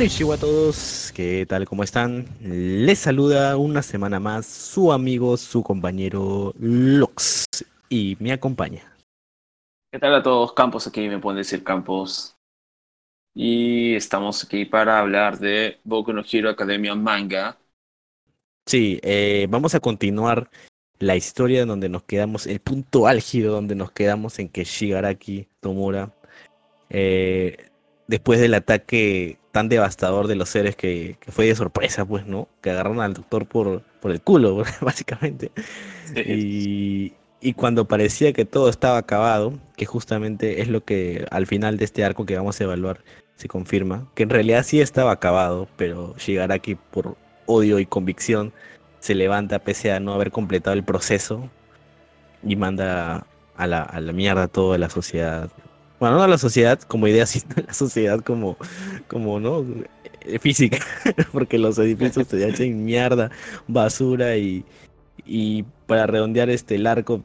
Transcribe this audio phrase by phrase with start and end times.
[0.00, 1.66] Konnichiwa a todos, ¿qué tal?
[1.66, 2.24] ¿Cómo están?
[2.40, 7.44] Les saluda una semana más su amigo, su compañero Lux
[7.90, 8.96] y me acompaña.
[9.92, 10.54] ¿Qué tal a todos?
[10.54, 12.38] Campos aquí, me pueden decir Campos.
[13.34, 17.58] Y estamos aquí para hablar de Boku no Hero Academia Manga.
[18.66, 20.48] Sí, eh, vamos a continuar
[21.00, 26.14] la historia donde nos quedamos, el punto álgido donde nos quedamos en que Shigaraki Tomura,
[26.88, 27.68] eh,
[28.06, 32.48] después del ataque tan devastador de los seres que, fue de sorpresa, pues, ¿no?
[32.60, 35.50] Que agarraron al doctor por, por el culo, básicamente.
[36.14, 41.78] Y, y, cuando parecía que todo estaba acabado, que justamente es lo que al final
[41.78, 43.02] de este arco que vamos a evaluar
[43.36, 48.52] se confirma, que en realidad sí estaba acabado, pero Shigaraki por odio y convicción
[49.00, 51.48] se levanta pese a no haber completado el proceso
[52.44, 55.50] y manda a la, a la mierda toda la sociedad
[56.00, 58.56] bueno, no la sociedad como idea, sino la sociedad como,
[59.06, 59.64] como ¿no?
[60.22, 60.78] Eh, física,
[61.32, 63.30] porque los edificios se echan mierda,
[63.68, 64.64] basura y,
[65.24, 67.22] y para redondear este el arco,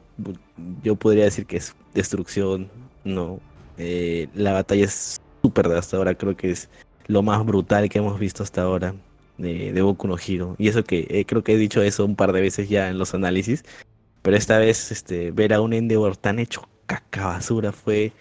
[0.82, 2.70] yo podría decir que es destrucción,
[3.04, 3.40] no.
[3.78, 6.70] Eh, la batalla es súper devastadora, creo que es
[7.06, 8.94] lo más brutal que hemos visto hasta ahora
[9.38, 10.56] de, de Boku no Hero.
[10.58, 12.98] Y eso que eh, creo que he dicho eso un par de veces ya en
[12.98, 13.64] los análisis,
[14.22, 18.12] pero esta vez este, ver a un Endeavor tan hecho caca basura fue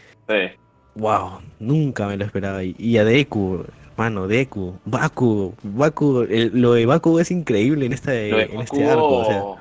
[0.96, 2.64] Wow, nunca me lo esperaba.
[2.64, 8.62] Y a Deku, hermano, Deku, Baku, Baku, lo de Baku es increíble en, esta, en
[8.62, 9.58] este arco.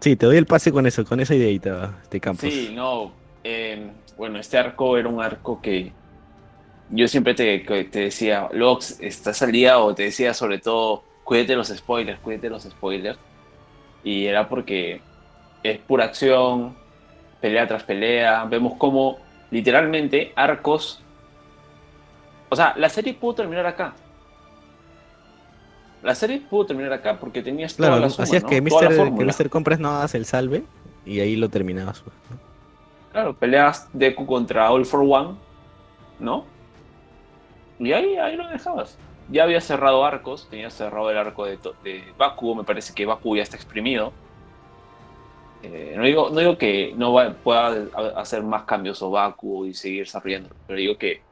[0.00, 2.42] Sí, te doy el pase con eso, con esa ideita de campo.
[2.42, 3.12] Sí, no.
[3.42, 5.92] Em, bueno, este arco era un arco que
[6.90, 9.78] yo siempre te, te decía, Lox, ¿estás al día?
[9.78, 13.18] O te decía sobre todo, cuídate los spoilers, cuídate los spoilers.
[14.04, 15.00] Y era porque
[15.62, 16.76] es pura acción,
[17.44, 19.18] pelea tras pelea, vemos cómo
[19.50, 21.02] literalmente arcos...
[22.48, 23.92] O sea, la serie pudo terminar acá.
[26.02, 29.50] La serie pudo terminar acá porque tenías claro, toda la hacías que, Mr.
[29.50, 30.64] Compras no hagas el salve
[31.04, 32.00] y ahí lo terminabas.
[32.00, 32.16] Pues,
[33.12, 35.36] claro, peleas Deku contra All for One,
[36.20, 36.46] ¿no?
[37.78, 38.96] Y ahí, ahí lo dejabas.
[39.28, 43.36] Ya había cerrado arcos, tenías cerrado el arco de, de Baku, me parece que Baku
[43.36, 44.14] ya está exprimido.
[45.72, 47.86] Eh, no, digo, no digo que no pueda
[48.16, 51.22] hacer más cambios o Baku y seguir desarrollando, pero digo que.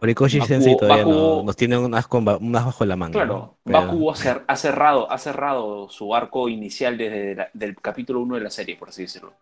[0.00, 3.12] Horikoshi Sensei todavía nos tiene unas, bajo la manga.
[3.12, 8.50] Claro, Baku ha, cerrado, ha cerrado su arco inicial desde el capítulo 1 de la
[8.50, 9.32] serie, por así decirlo.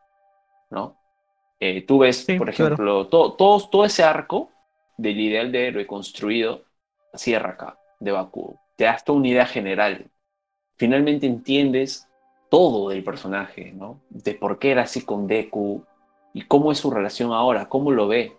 [0.71, 0.97] ¿No?
[1.59, 4.51] Eh, tú ves, por ejemplo, todo, todo, ese arco
[4.97, 6.65] del ideal de héroe construido
[7.15, 8.59] cierra acá, de Baku.
[8.77, 10.11] Te das toda una idea general.
[10.77, 12.09] Finalmente entiendes
[12.53, 14.03] todo del personaje, ¿no?
[14.11, 15.87] De por qué era así con Deku
[16.35, 18.37] y cómo es su relación ahora, cómo lo ve.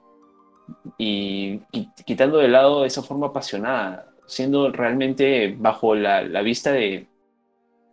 [0.99, 1.61] Y,
[2.05, 7.07] quitando de lado esa forma apasionada, siendo realmente bajo la, vista de,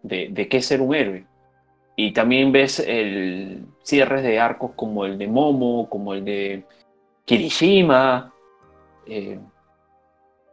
[0.02, 1.24] de, qué es ser un héroe.
[1.96, 6.64] Y también ves el cierres de arcos como el de Momo, como el de
[7.24, 8.30] Kirishima,
[9.06, 9.38] eh,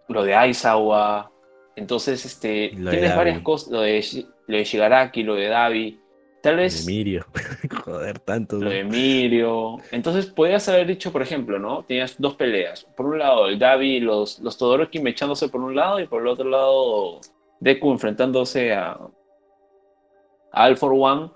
[0.08, 1.30] lo de Aizawa.
[1.76, 3.98] Entonces, este, tienes varias cosas, lo de
[4.47, 6.00] lo de Shigaraki, lo de Davi.
[6.41, 6.81] Tal vez.
[6.81, 7.25] Lo de Mirio.
[7.85, 8.58] Joder, tanto.
[8.58, 9.78] Lo de Mirio.
[9.91, 11.84] Entonces, podías haber dicho, por ejemplo, ¿no?
[11.84, 12.86] Tenías dos peleas.
[12.96, 16.28] Por un lado, el Davi, los, los Todoroki mechándose por un lado, y por el
[16.28, 17.19] otro lado,
[17.59, 18.97] Deku enfrentándose a.
[20.52, 21.30] a All for One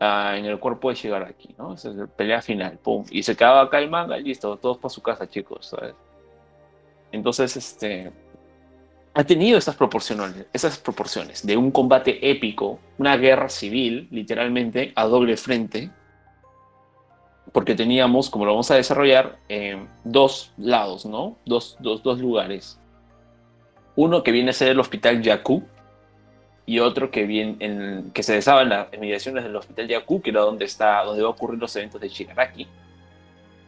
[0.00, 1.74] en el cuerpo de Shigaraki, ¿no?
[1.74, 3.04] Esa es la pelea final, pum.
[3.10, 5.94] Y se acaba acá el manga, listo, todos para su casa, chicos, ¿sabes?
[7.10, 8.12] Entonces, este
[9.14, 15.04] ha tenido esas proporciones, esas proporciones de un combate épico, una guerra civil, literalmente, a
[15.04, 15.90] doble frente,
[17.52, 21.36] porque teníamos, como lo vamos a desarrollar, eh, dos lados, ¿no?
[21.46, 22.80] Dos, dos, dos, lugares.
[23.94, 25.62] Uno que viene a ser el Hospital Yaku
[26.66, 30.30] y otro que, viene en, que se desaba en las inmediaciones del Hospital Yaku, que
[30.30, 32.66] era donde, está, donde va a ocurrir los eventos de Shigaraki.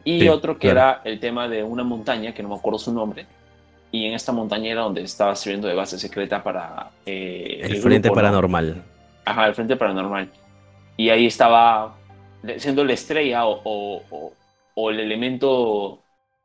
[0.03, 3.25] Y otro que era el tema de una montaña, que no me acuerdo su nombre,
[3.91, 6.91] y en esta montañera donde estaba sirviendo de base secreta para...
[7.05, 8.83] Eh, el, Frente Paranormal.
[9.25, 10.29] Ajá, el Frente Paranormal.
[10.97, 11.95] Y ahí estaba
[12.57, 14.01] siendo la estrella o,
[14.75, 16.01] o, el elemento,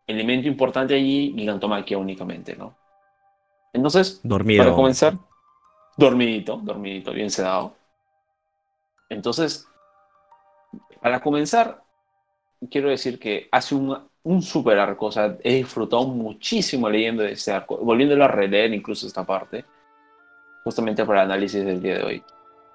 [0.06, 2.74] elemento importante allí, Gigantomaquia únicamente, ¿no?
[3.72, 4.64] Entonces, Dormido.
[4.64, 5.14] para comenzar,
[5.96, 7.74] dormidito, dormidito, bien sedado.
[9.08, 9.66] Entonces,
[11.00, 11.82] para comenzar,
[12.70, 17.52] quiero decir que hace un, un super arco, o sea, he disfrutado muchísimo leyendo ese
[17.52, 19.64] arco, volviéndolo a releer incluso esta parte,
[20.62, 22.22] justamente para el análisis del día de hoy.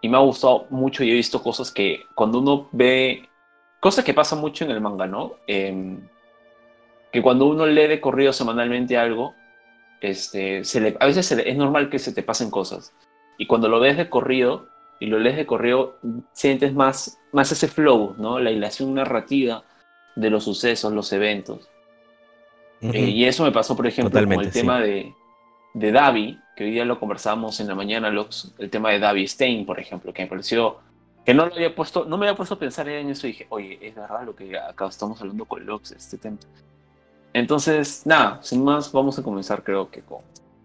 [0.01, 3.29] Y me ha gustado mucho y he visto cosas que cuando uno ve,
[3.79, 5.35] cosas que pasan mucho en el manga, ¿no?
[5.47, 6.01] Em,
[7.11, 9.33] que cuando uno lee de corrido semanalmente algo,
[10.01, 12.93] este, se le, a veces es normal que se te pasen cosas.
[13.37, 14.67] Y cuando lo ves de corrido
[14.99, 15.97] y lo lees de corrido,
[16.33, 18.39] sientes más, más ese flow, ¿no?
[18.39, 19.63] La hilación narrativa
[20.17, 21.69] de los sucesos, los eventos.
[22.81, 25.13] Eh, y eso me pasó, por ejemplo, con el tema de,
[25.73, 29.27] de Davi, que hoy día lo conversábamos en la mañana, Lux, el tema de Davi
[29.27, 30.77] Stein, por ejemplo, que me pareció
[31.25, 33.47] que no lo había puesto, no me había puesto a pensar en eso y dije,
[33.49, 36.37] oye, es verdad lo que acá estamos hablando con Lux, este tema.
[37.33, 40.19] Entonces, nada, sin más, vamos a comenzar creo que con...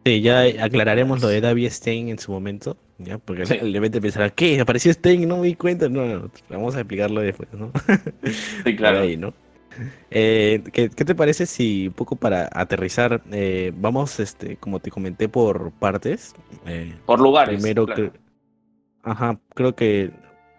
[0.05, 3.19] Sí, ya aclararemos lo de David Stein en su momento, ¿ya?
[3.19, 3.59] Porque sí.
[3.61, 4.61] el pensará, ¿qué?
[4.61, 5.29] ¿Apareció Stein?
[5.29, 5.89] No me di cuenta.
[5.89, 7.71] No, no, vamos a explicarlo después, ¿no?
[8.65, 9.01] Sí, claro.
[9.01, 9.35] Ahí, ¿no?
[10.11, 14.91] Eh, ¿qué, ¿qué, te parece si un poco para aterrizar, eh, vamos, este, como te
[14.91, 16.35] comenté, por partes?
[16.67, 17.55] Eh, por lugares.
[17.55, 18.13] Primero, claro.
[18.13, 18.21] que,
[19.03, 20.11] ajá, creo que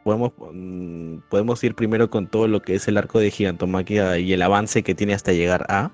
[0.04, 4.34] podemos, mm, podemos ir primero con todo lo que es el arco de Gigantomaquia y
[4.34, 5.92] el avance que tiene hasta llegar a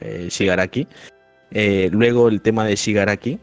[0.00, 0.86] Shigaraki.
[1.90, 3.40] Luego el tema de Shigaraki.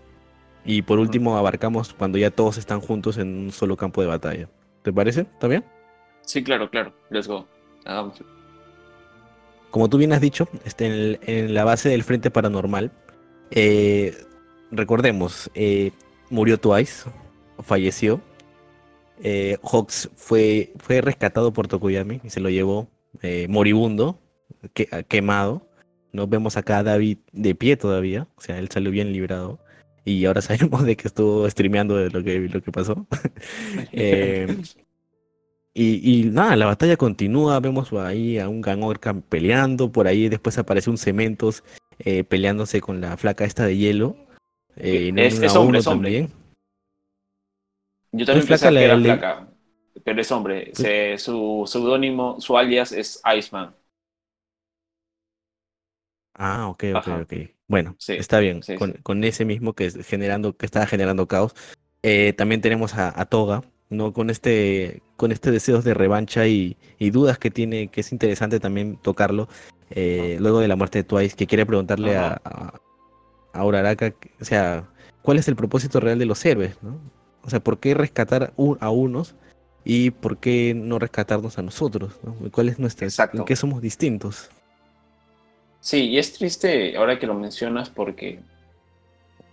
[0.66, 4.50] Y por último abarcamos cuando ya todos están juntos en un solo campo de batalla.
[4.82, 5.22] ¿Te parece?
[5.22, 5.64] ¿Está bien?
[6.22, 6.94] Sí, claro, claro.
[7.10, 7.48] Let's go.
[7.86, 8.22] Hagamos.
[9.78, 12.92] Como tú bien has dicho, este, en, en la base del Frente Paranormal,
[13.52, 14.18] eh,
[14.72, 15.92] recordemos, eh,
[16.32, 17.08] murió Twice,
[17.60, 18.20] falleció.
[19.22, 22.90] Eh, Hawks fue, fue rescatado por Tokuyami y se lo llevó
[23.50, 24.20] moribundo,
[24.74, 25.70] que, quemado.
[26.12, 29.60] Nos vemos acá a David de pie todavía, o sea, él salió bien librado.
[30.06, 33.06] Y ahora sabemos de que estuvo streameando de lo que, lo que pasó.
[33.92, 34.58] eh,
[35.80, 40.58] y, y, nada, la batalla continúa, vemos ahí a un Ganorca peleando, por ahí después
[40.58, 41.64] aparece un Cementos
[42.00, 44.16] eh, peleándose con la flaca esta de hielo.
[44.76, 46.30] Eh, es, es hombre, es hombre.
[48.12, 49.48] Yo también pensé que era flaca,
[50.04, 50.72] pero es hombre.
[50.74, 53.76] Se, su seudónimo, su alias es Iceman.
[56.34, 57.22] Ah, ok, ok, Ajá.
[57.22, 57.34] ok.
[57.68, 58.64] Bueno, sí, está bien.
[58.64, 59.02] Sí, con, sí.
[59.04, 61.54] con, ese mismo que, generando, que estaba generando caos.
[62.02, 64.14] Eh, también tenemos a, a, Toga, ¿no?
[64.14, 68.60] Con este, con este deseos de revancha y, y, dudas que tiene, que es interesante
[68.60, 69.50] también tocarlo.
[69.90, 72.80] Eh, luego de la muerte de Twice, que quiere preguntarle a, a,
[73.54, 74.88] a Uraraka, o sea,
[75.22, 76.78] ¿cuál es el propósito real de los héroes?
[76.82, 77.00] ¿no?
[77.44, 79.36] O sea, ¿por qué rescatar a unos
[79.84, 82.20] y por qué no rescatarnos a nosotros?
[82.24, 82.36] ¿no?
[82.52, 83.40] ¿Cuál es nuestra, Exacto.
[83.40, 84.50] ¿En qué somos distintos?
[85.80, 88.40] Sí, y es triste ahora que lo mencionas porque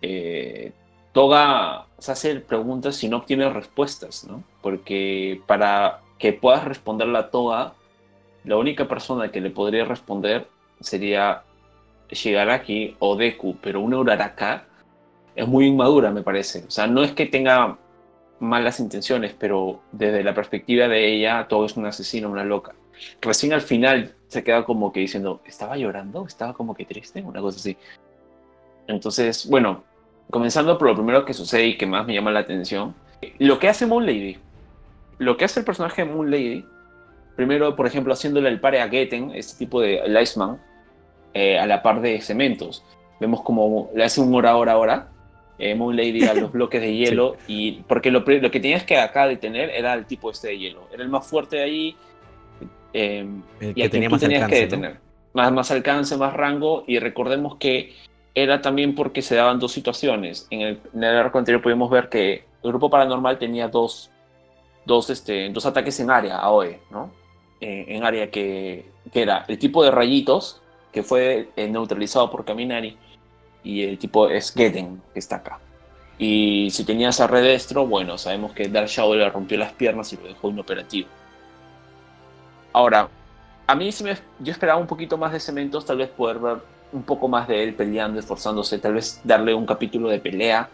[0.03, 0.73] eh,
[1.15, 4.43] Toga se hace preguntas y no obtiene respuestas, ¿no?
[4.61, 7.75] Porque para que puedas responderle a Toga,
[8.43, 10.49] la única persona que le podría responder
[10.81, 11.45] sería
[12.11, 14.67] Shigaraki o Deku, pero una Uraraka
[15.37, 16.65] es muy inmadura, me parece.
[16.67, 17.79] O sea, no es que tenga
[18.41, 22.75] malas intenciones, pero desde la perspectiva de ella, todo es un asesino, una loca.
[23.21, 26.27] Recién al final se queda como que diciendo, ¿estaba llorando?
[26.27, 27.23] ¿Estaba como que triste?
[27.23, 27.77] Una cosa así.
[28.89, 29.85] Entonces, bueno,
[30.31, 32.95] comenzando por lo primero que sucede y que más me llama la atención,
[33.39, 34.39] lo que hace Moon Lady,
[35.19, 36.65] lo que hace el personaje de Moon Lady,
[37.37, 40.61] primero, por ejemplo, haciéndole el pare a Getten, este tipo de el Iceman,
[41.33, 42.85] eh, a la par de cementos.
[43.21, 45.09] Vemos como le hace un hora, hora, hora,
[45.59, 47.55] eh, Moon Lady a los bloques de hielo, sí.
[47.55, 50.89] y porque lo, lo, que tenías que acá detener era el tipo este de hielo,
[50.93, 51.97] era el más fuerte de ahí,
[52.93, 53.27] eh,
[53.75, 54.93] y a quien tú tenías alcance, que detener.
[54.95, 55.01] ¿no?
[55.33, 57.95] Más, más alcance, más rango, y recordemos que
[58.35, 60.47] era también porque se daban dos situaciones.
[60.51, 64.11] En el, en el arco anterior pudimos ver que el grupo paranormal tenía dos,
[64.85, 67.13] dos, este, dos ataques en área, AOE, ¿no?
[67.61, 70.61] Eh, en área que, que, era el tipo de rayitos,
[70.93, 72.97] que fue eh, neutralizado por Kaminari,
[73.63, 75.61] y el tipo es Geden, que está acá.
[76.19, 80.17] Y si tenías a Redestro, bueno, sabemos que Dark Shadow le rompió las piernas y
[80.17, 81.09] lo dejó inoperativo.
[82.73, 83.09] Ahora,
[83.67, 86.74] a mí sí me, yo esperaba un poquito más de Cementos, tal vez poder ver
[86.95, 90.71] un poco más de él peleando, esforzándose, tal vez darle un capítulo de pelea,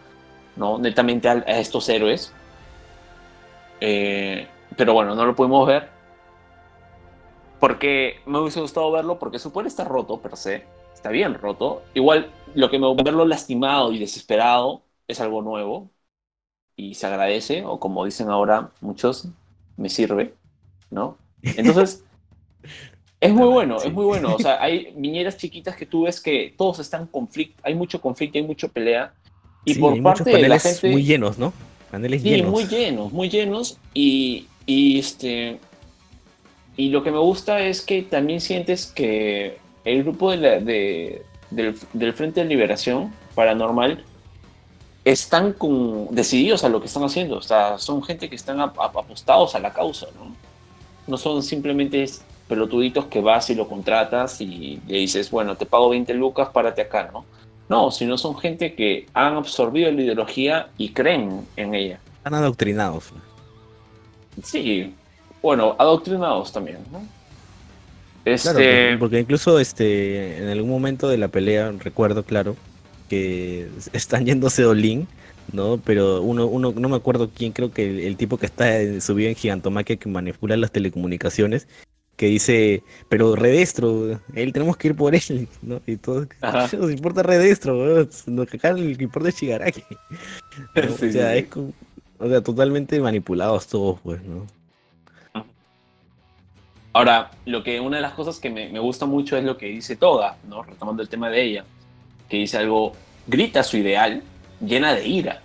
[0.55, 0.77] ¿no?
[0.77, 2.31] Netamente a, estos héroes.
[3.81, 4.47] Eh,
[4.77, 5.89] pero bueno, no lo pudimos ver.
[7.59, 10.63] Porque me hubiese gustado verlo, porque su poder está roto, per se.
[10.93, 11.81] Está bien roto.
[11.95, 15.89] Igual, lo que me verlo lastimado y desesperado es algo nuevo.
[16.75, 19.27] Y se agradece, o como dicen ahora muchos,
[19.77, 20.35] me sirve,
[20.91, 21.17] ¿no?
[21.41, 22.03] Entonces,
[23.21, 23.87] es muy bueno, sí.
[23.87, 24.35] es muy bueno.
[24.35, 28.01] O sea, hay viñeras chiquitas que tú ves que todos están en conflicto, hay mucho
[28.01, 29.13] conflicto, hay mucha pelea.
[29.63, 30.89] Y sí, por hay parte de la gente.
[30.89, 31.53] Muy llenos, ¿no?
[31.91, 32.51] Paneles sí, llenos.
[32.51, 33.77] muy llenos, muy llenos.
[33.93, 35.59] Y Y este.
[36.77, 41.75] Y lo que me gusta es que también sientes que el grupo de de, del,
[41.93, 44.03] del, Frente de Liberación Paranormal
[45.03, 47.37] están con, decididos a lo que están haciendo.
[47.37, 50.35] O sea, son gente que están apostados a la causa, ¿no?
[51.07, 52.03] No son simplemente
[52.51, 56.81] pelotuditos que vas y lo contratas y le dices, bueno, te pago 20 lucas, párate
[56.81, 57.23] acá, ¿no?
[57.69, 62.01] No, sino son gente que han absorbido la ideología y creen en ella.
[62.17, 63.13] Están adoctrinados.
[64.43, 64.93] Sí,
[65.41, 67.01] bueno, adoctrinados también, ¿no?
[68.25, 68.97] Este...
[68.97, 72.57] porque incluso este, en algún momento de la pelea, recuerdo, claro,
[73.07, 75.07] que están yéndose Olin,
[75.53, 75.79] ¿no?
[75.85, 79.35] Pero uno, uno, no me acuerdo quién, creo que el, tipo que está subido en
[79.35, 81.69] Gigantomaquia que manipula las telecomunicaciones,
[82.21, 85.81] que dice, pero redestro, él tenemos que ir por él, ¿no?
[85.87, 88.07] Y todo, ¿qué nos importa redestro?
[88.43, 89.81] Acá el importa es Shigaraki.
[90.75, 94.45] o sea, es o sea, totalmente manipulados todos, pues, ¿no?
[96.93, 99.65] Ahora, lo que una de las cosas que me, me gusta mucho es lo que
[99.65, 100.61] dice Toga, ¿no?
[100.61, 101.65] Retomando el tema de ella,
[102.29, 102.93] que dice algo,
[103.25, 104.21] grita su ideal,
[104.63, 105.41] llena de ira.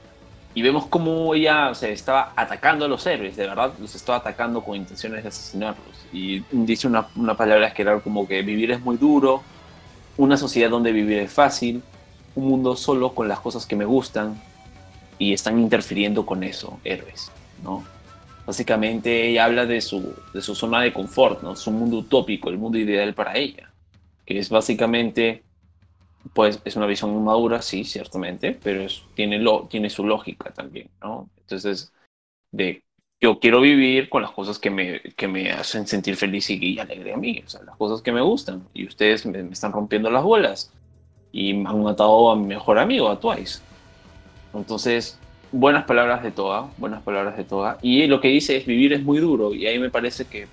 [0.56, 4.64] Y vemos cómo ella se estaba atacando a los héroes, de verdad, los estaba atacando
[4.64, 6.06] con intenciones de asesinarlos.
[6.14, 9.42] Y dice una, una palabra que era como que vivir es muy duro,
[10.16, 11.82] una sociedad donde vivir es fácil,
[12.34, 14.40] un mundo solo con las cosas que me gustan,
[15.18, 17.30] y están interfiriendo con eso, héroes,
[17.62, 17.84] ¿no?
[18.46, 21.54] Básicamente ella habla de su, de su zona de confort, ¿no?
[21.54, 23.70] Su mundo utópico, el mundo ideal para ella,
[24.24, 25.42] que es básicamente
[26.34, 31.28] pues es una visión madura, sí, ciertamente, pero tiene, lo, tiene su lógica también, ¿no?
[31.38, 31.92] Entonces,
[32.52, 32.82] de
[33.20, 37.14] yo quiero vivir con las cosas que me, que me hacen sentir feliz y, alegre
[37.14, 40.22] a mí, o sea, las cosas que me gustan, y ustedes me, están rompiendo las
[40.22, 40.72] bolas,
[41.32, 43.60] y me han matado a mi mejor amigo, a Twice.
[44.54, 45.18] Entonces,
[45.52, 49.02] buenas palabras de Toa, buenas palabras de Toa, y lo que dice es vivir es
[49.02, 50.48] muy duro, y ahí me parece que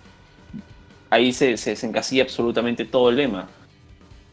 [1.10, 3.50] ahí se, se, se encasilla absolutamente todo el lema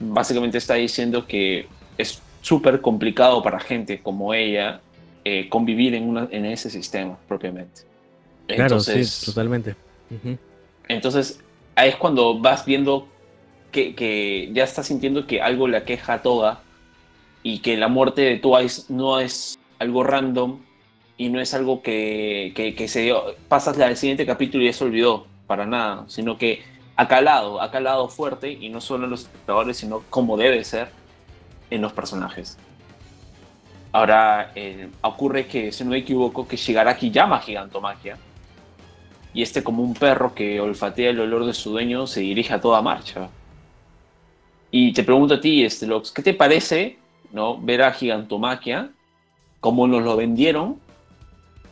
[0.00, 4.80] básicamente está diciendo que es súper complicado para gente como ella
[5.24, 7.82] eh, convivir en, una, en ese sistema propiamente.
[8.46, 9.76] Claro, sí, totalmente.
[10.88, 11.40] Entonces,
[11.76, 13.06] ahí es cuando vas viendo
[13.70, 16.60] que, que, ya estás sintiendo que algo le aqueja a Toga
[17.42, 20.60] y que la muerte de Twice no es algo random
[21.16, 24.72] y no es algo que, que, que se dio, pasas al siguiente capítulo y ya
[24.72, 26.62] se olvidó, para nada, sino que
[27.00, 30.90] ha calado, ha calado fuerte y no solo en los espectadores, sino como debe ser
[31.70, 32.58] en los personajes.
[33.90, 38.18] Ahora eh, ocurre que, si no me equivoco, que Shigaraki llama a Gigantomagia
[39.32, 42.60] y este como un perro que olfatea el olor de su dueño se dirige a
[42.60, 43.30] toda marcha.
[44.70, 46.98] Y te pregunto a ti, este, ¿qué te parece
[47.32, 48.90] no, ver a Gigantomaquia
[49.58, 50.78] como nos lo vendieron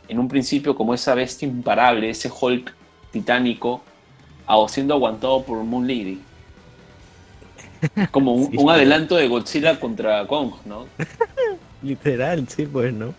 [0.07, 2.73] en un principio como esa bestia imparable, ese Hulk
[3.11, 3.83] titánico
[4.67, 6.19] siendo aguantado por Moon Lady.
[8.11, 10.85] Como un, adelanto de Godzilla contra Kong, ¿no?
[11.81, 13.13] Literal, sí, pues, ¿no?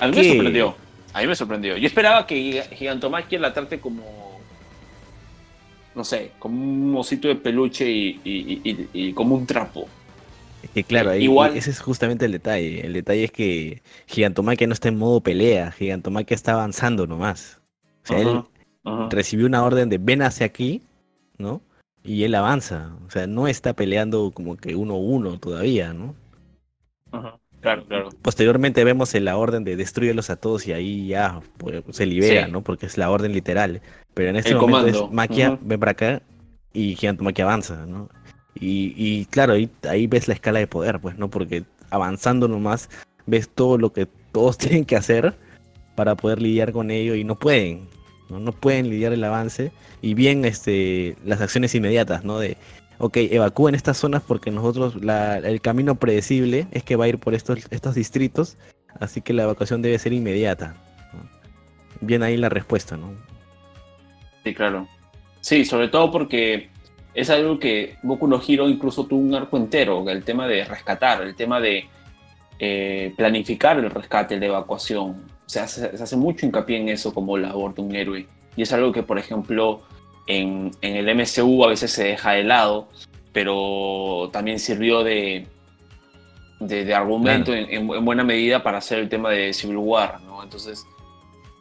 [0.00, 0.74] a mí me sorprendió.
[1.12, 1.76] A mí me sorprendió.
[1.76, 4.40] Yo esperaba que Gigantomaquia la trate como.
[5.94, 9.86] No sé, como un osito de peluche y, como un trapo.
[10.74, 12.84] que claro, ahí, Igual, ese es justamente el detalle.
[12.84, 15.70] El detalle es que Gigantomaquia no está en modo pelea.
[15.70, 17.60] Gigantomaquia está avanzando nomás.
[18.02, 18.42] O sea, él
[19.10, 20.82] recibió una orden de ven hacia aquí,
[21.38, 21.60] ¿no?
[22.02, 26.14] Y él avanza, o sea, no está peleando como que uno a uno todavía, ¿no?
[27.60, 28.10] Claro, claro.
[28.20, 32.60] Posteriormente vemos la orden de destruirlos a todos y ahí ya pues, se libera, ¿no?
[32.60, 33.80] Porque es la orden literal.
[34.12, 36.22] Pero en este momento es Maquia, ven para acá
[36.74, 38.10] y Maquia avanza, ¿no?
[38.56, 41.28] Y, claro, ahí, ahí ves la escala de poder, pues, ¿no?
[41.30, 42.88] Porque avanzando nomás
[43.26, 45.34] ves todo lo que todos tienen que hacer
[45.94, 47.88] para poder lidiar con ello y no pueden.
[48.28, 48.52] ¿No?
[48.52, 52.38] pueden lidiar el avance y bien este, las acciones inmediatas, ¿no?
[52.38, 52.56] De,
[52.98, 57.34] ok, evacúen estas zonas porque nosotros el camino predecible es que va a ir por
[57.34, 58.56] estos, estos distritos,
[59.00, 60.76] así que la evacuación debe ser inmediata.
[62.00, 63.14] Bien ahí la respuesta, ¿no?
[64.42, 64.88] Sí, claro.
[65.40, 66.70] Sí, sobre todo porque
[67.14, 71.22] es algo que Boku no Hero incluso tuvo un arco entero, el tema de rescatar,
[71.22, 71.88] el tema de
[72.58, 77.82] eh, planificar el rescate, la evacuación, se hace, mucho hincapié en eso como labor de
[77.82, 78.26] un héroe.
[78.56, 79.82] Y es algo que, por ejemplo,
[80.26, 82.88] en, en el MCU a veces se deja de lado,
[83.32, 85.46] pero también sirvió de,
[86.60, 90.42] de, argumento en, buena medida para hacer el tema de Civil War, ¿no?
[90.42, 90.86] Entonces,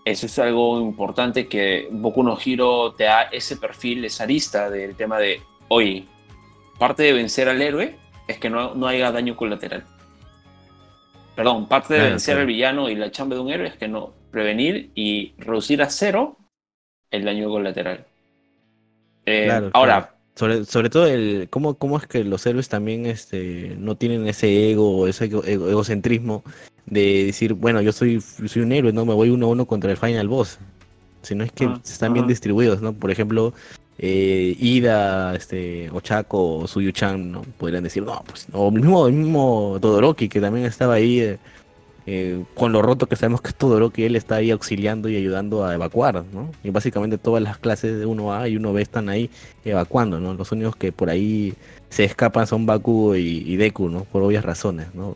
[0.05, 4.95] eso es algo importante que Boku no Hero te da ese perfil, esa arista del
[4.95, 6.05] tema de, oye,
[6.77, 7.97] parte de vencer al héroe
[8.27, 9.85] es que no, no haya daño colateral.
[11.35, 14.13] Perdón, parte de vencer al villano y la chamba de un héroe es que no
[14.31, 16.37] prevenir y reducir a cero
[17.09, 18.05] el daño colateral.
[19.25, 23.95] Eh, ahora, Sobre, sobre todo el cómo, cómo es que los héroes también este, no
[23.95, 26.43] tienen ese ego, ese egocentrismo
[26.85, 29.91] de decir, bueno, yo soy, soy un héroe, no me voy uno a uno contra
[29.91, 30.59] el final boss.
[31.21, 32.93] Sino es que ah, están bien distribuidos, ¿no?
[32.93, 33.53] Por ejemplo,
[33.97, 37.41] eh, Ida, este, Ochako o Suyuchan, ¿no?
[37.57, 41.37] Podrían decir, no, pues, o el mismo, mismo Todoroki, que también estaba ahí, eh,
[42.05, 45.65] eh, con lo roto que sabemos que es Todoroki, él está ahí auxiliando y ayudando
[45.65, 46.51] a evacuar, ¿no?
[46.63, 49.29] Y básicamente todas las clases de 1A y 1B están ahí
[49.63, 50.33] evacuando, ¿no?
[50.33, 51.53] Los únicos que por ahí
[51.89, 54.03] se escapan son Baku y Deku, ¿no?
[54.05, 55.15] Por obvias razones, ¿no?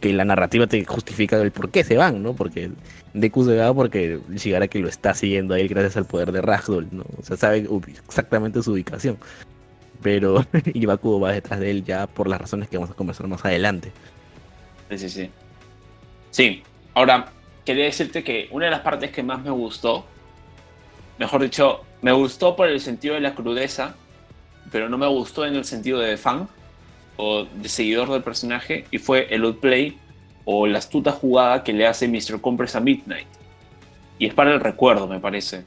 [0.00, 2.34] Que la narrativa te justifica el por qué se van, ¿no?
[2.34, 2.70] Porque
[3.14, 6.88] Deku se va porque Shigaraki lo está siguiendo a él gracias al poder de Ragdoll,
[6.92, 7.04] ¿no?
[7.18, 7.68] O sea, sabe
[8.06, 9.18] exactamente su ubicación.
[10.02, 13.44] Pero Ibakudo va detrás de él ya por las razones que vamos a conversar más
[13.44, 13.92] adelante.
[14.90, 15.30] Sí, sí, sí.
[16.30, 16.62] Sí,
[16.94, 17.32] ahora,
[17.64, 20.06] quería decirte que una de las partes que más me gustó,
[21.18, 23.94] mejor dicho, me gustó por el sentido de la crudeza,
[24.70, 26.48] pero no me gustó en el sentido de fan
[27.18, 29.98] o de seguidor del personaje, y fue el outplay
[30.46, 32.40] o la astuta jugada que le hace Mr.
[32.40, 33.26] Compress a Midnight.
[34.18, 35.64] Y es para el recuerdo, me parece.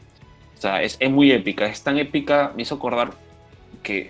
[0.58, 1.68] O sea, es, muy épica.
[1.68, 3.12] Es tan épica, me hizo acordar
[3.84, 4.10] que,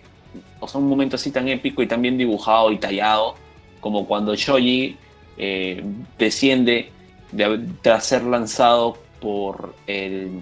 [0.62, 3.36] o sea, un momento así tan épico y tan bien dibujado y tallado,
[3.82, 4.96] como cuando Shoji
[5.38, 5.84] eh,
[6.18, 6.90] desciende
[7.34, 10.40] de, tras ser lanzado por el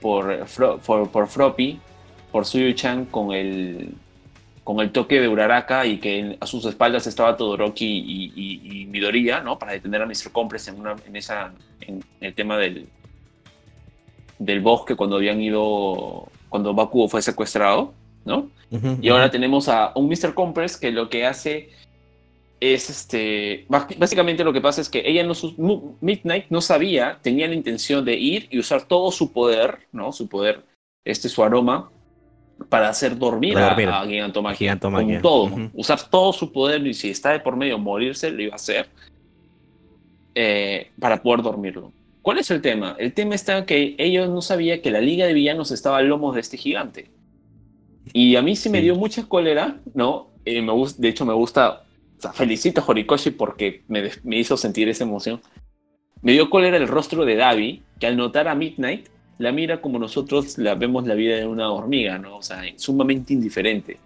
[0.00, 0.46] por,
[0.86, 1.78] por, por Froppy,
[2.30, 3.94] por Suyu-chan con el
[4.64, 9.58] con el toque de Uraraka y que a sus espaldas estaba Todoroki y, Midoriya, ¿no?
[9.58, 10.32] Para detener a Mr.
[10.32, 12.88] Compress en, una, en, esa, en el tema del,
[14.38, 18.50] del bosque cuando habían ido, cuando Bakugo fue secuestrado, ¿no?
[19.02, 20.32] y ahora tenemos a un Mr.
[20.32, 21.70] Compress que lo que hace
[22.60, 25.34] es este, básicamente lo que pasa es que ella no,
[26.00, 30.12] Midnight no sabía, tenía la intención de ir y usar todo su poder, ¿no?
[30.12, 30.62] Su poder,
[31.04, 31.90] este, su aroma,
[32.68, 34.78] para hacer dormir, a, a, Gigantomagia.
[34.80, 35.70] Con todo.
[35.74, 38.88] Usar todo su poder y si está de por medio morirse, lo iba a hacer
[40.34, 41.92] eh, para poder dormirlo.
[42.22, 42.96] ¿Cuál es el tema?
[42.98, 46.32] El tema está que ellos no sabían que la Liga de Villanos estaba al lomo
[46.32, 47.10] de este gigante.
[48.12, 50.28] Y a mí sí, me dio mucha cólera, ¿no?
[50.44, 51.84] Eh, me de hecho, me gusta.
[52.18, 55.40] O sea, felicito a Horikoshi porque me, me hizo sentir esa emoción.
[56.20, 59.06] Me dio cólera el rostro de Davi, que al notar a Midnight
[59.40, 62.36] la mira como nosotros la vemos la vida de una hormiga, ¿no?
[62.36, 63.96] O sea, sumamente indiferente,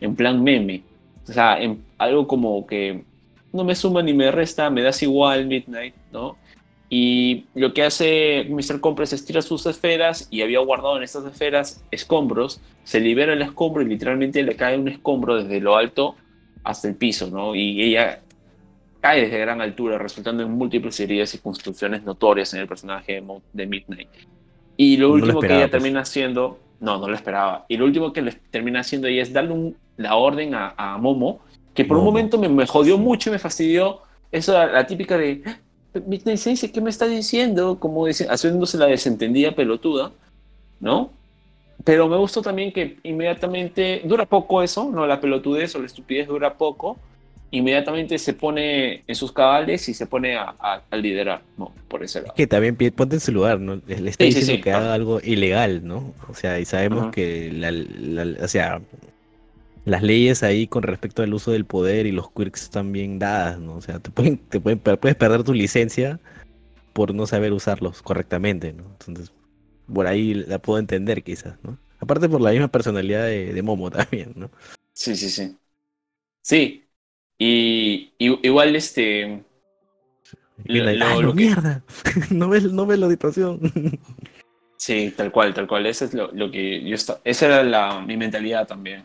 [0.00, 0.82] en plan meme.
[1.28, 3.04] O sea, en algo como que
[3.52, 6.38] no me suma ni me resta, me das igual Midnight, ¿no?
[6.88, 8.80] Y lo que hace Mr.
[8.80, 13.42] Compress es tirar sus esferas y había guardado en estas esferas escombros, se libera el
[13.42, 16.16] escombro y literalmente le cae un escombro desde lo alto
[16.64, 17.54] hasta el piso, ¿no?
[17.54, 18.22] Y ella
[19.02, 23.66] cae desde gran altura, resultando en múltiples heridas y construcciones notorias en el personaje de
[23.66, 24.08] Midnight.
[24.82, 25.72] Y lo último que ella pues.
[25.72, 27.66] termina haciendo, no, no lo esperaba.
[27.68, 31.40] Y lo último que le termina haciendo ella es darle la orden a, Momo,
[31.74, 34.00] que por un momento me, me, jodió mucho y me fastidió.
[34.32, 35.42] Eso, la, la típica de,
[36.06, 37.78] Midnight Sensei, ¿qué me está diciendo?
[37.78, 40.12] Como dice, haciéndose la desentendida pelotuda,
[40.80, 41.10] ¿no?
[41.84, 45.06] Pero me gustó también que inmediatamente, dura poco eso, ¿no?
[45.06, 46.96] La pelotudez o la estupidez dura poco,
[47.50, 51.72] inmediatamente se pone en sus cabales y se pone a, liderar, ¿no?
[51.88, 52.32] Por ese lado.
[52.32, 53.80] Es que también ponte en su lugar, ¿no?
[53.86, 56.14] Le está diciendo que haga algo ilegal, ¿no?
[56.28, 58.80] O sea, y sabemos que la, o sea,
[59.84, 63.58] las leyes ahí con respecto al uso del poder y los quirks están bien dadas,
[63.58, 63.74] ¿no?
[63.74, 66.20] O sea, te pueden, te pueden, puedes perder tu licencia
[66.92, 68.84] por no saber usarlos correctamente, ¿no?
[69.06, 69.32] Entonces,
[69.92, 71.78] por ahí la puedo entender quizás, ¿no?
[71.98, 74.50] Aparte por la misma personalidad de, de Momo también, ¿no?
[74.92, 75.56] Sí, sí, sí.
[76.42, 76.89] Sí,
[77.42, 79.42] y, igual este...
[80.64, 81.82] Lo, mierda,
[82.30, 83.58] no ves, no ves la situación.
[84.76, 85.86] Sí, tal cual, tal cual.
[85.86, 89.04] Eso es lo, que yo está, esa era la, mi mentalidad también.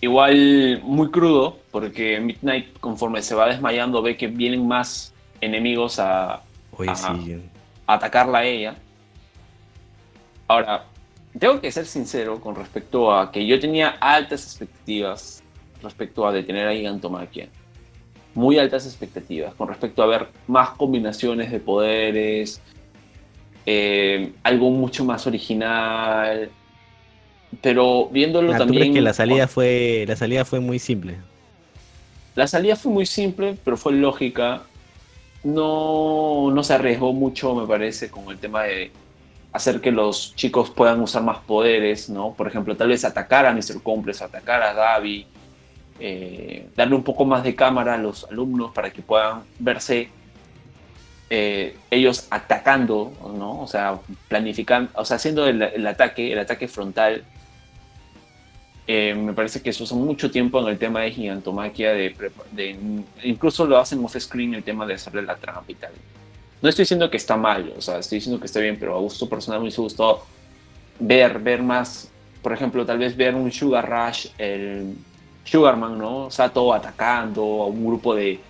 [0.00, 6.34] Igual muy crudo, porque Midnight, conforme se va desmayando, ve que vienen más enemigos a,
[6.34, 6.42] a,
[6.88, 8.76] a atacarla a ella.
[10.48, 10.84] Ahora,
[11.38, 15.44] tengo que ser sincero con respecto a que yo tenía altas expectativas
[15.82, 17.48] respecto a detener a Gigantomaquia.
[18.34, 22.60] Muy altas expectativas con respecto a ver más combinaciones de poderes,
[23.66, 26.50] eh, algo mucho más original.
[27.62, 28.92] Pero viéndolo ah, también.
[28.92, 31.16] que la salida fue la salida fue muy simple.
[32.34, 34.62] La salida fue muy simple, pero fue lógica.
[35.42, 38.90] No, no se arriesgó mucho, me parece, con el tema de
[39.52, 42.34] hacer que los chicos puedan usar más poderes, ¿no?
[42.34, 43.82] Por ejemplo, tal vez atacar a Mr.
[43.82, 45.26] Complex, atacar a Davi,
[46.00, 50.08] eh, darle un poco más de cámara a los alumnos para que puedan verse
[51.30, 53.60] eh, ellos atacando, ¿no?
[53.60, 57.24] O sea, planificando, o sea, haciendo el, ataque, el ataque frontal.
[58.86, 62.14] Eh, me parece que eso usa mucho tiempo en el tema de gigantomaquia, de,
[63.22, 65.92] incluso lo hacen off-screen el tema de hacerle la trampa y tal.
[66.62, 69.00] No estoy diciendo que está mal, o sea, estoy diciendo que está bien, pero a
[69.00, 69.82] gusto personal me hubiese
[70.98, 74.94] ver, ver más, por ejemplo, tal vez ver un Sugar Rush, el
[75.50, 76.30] Sugarman, ¿no?
[76.30, 78.40] Sato atacando a un grupo de,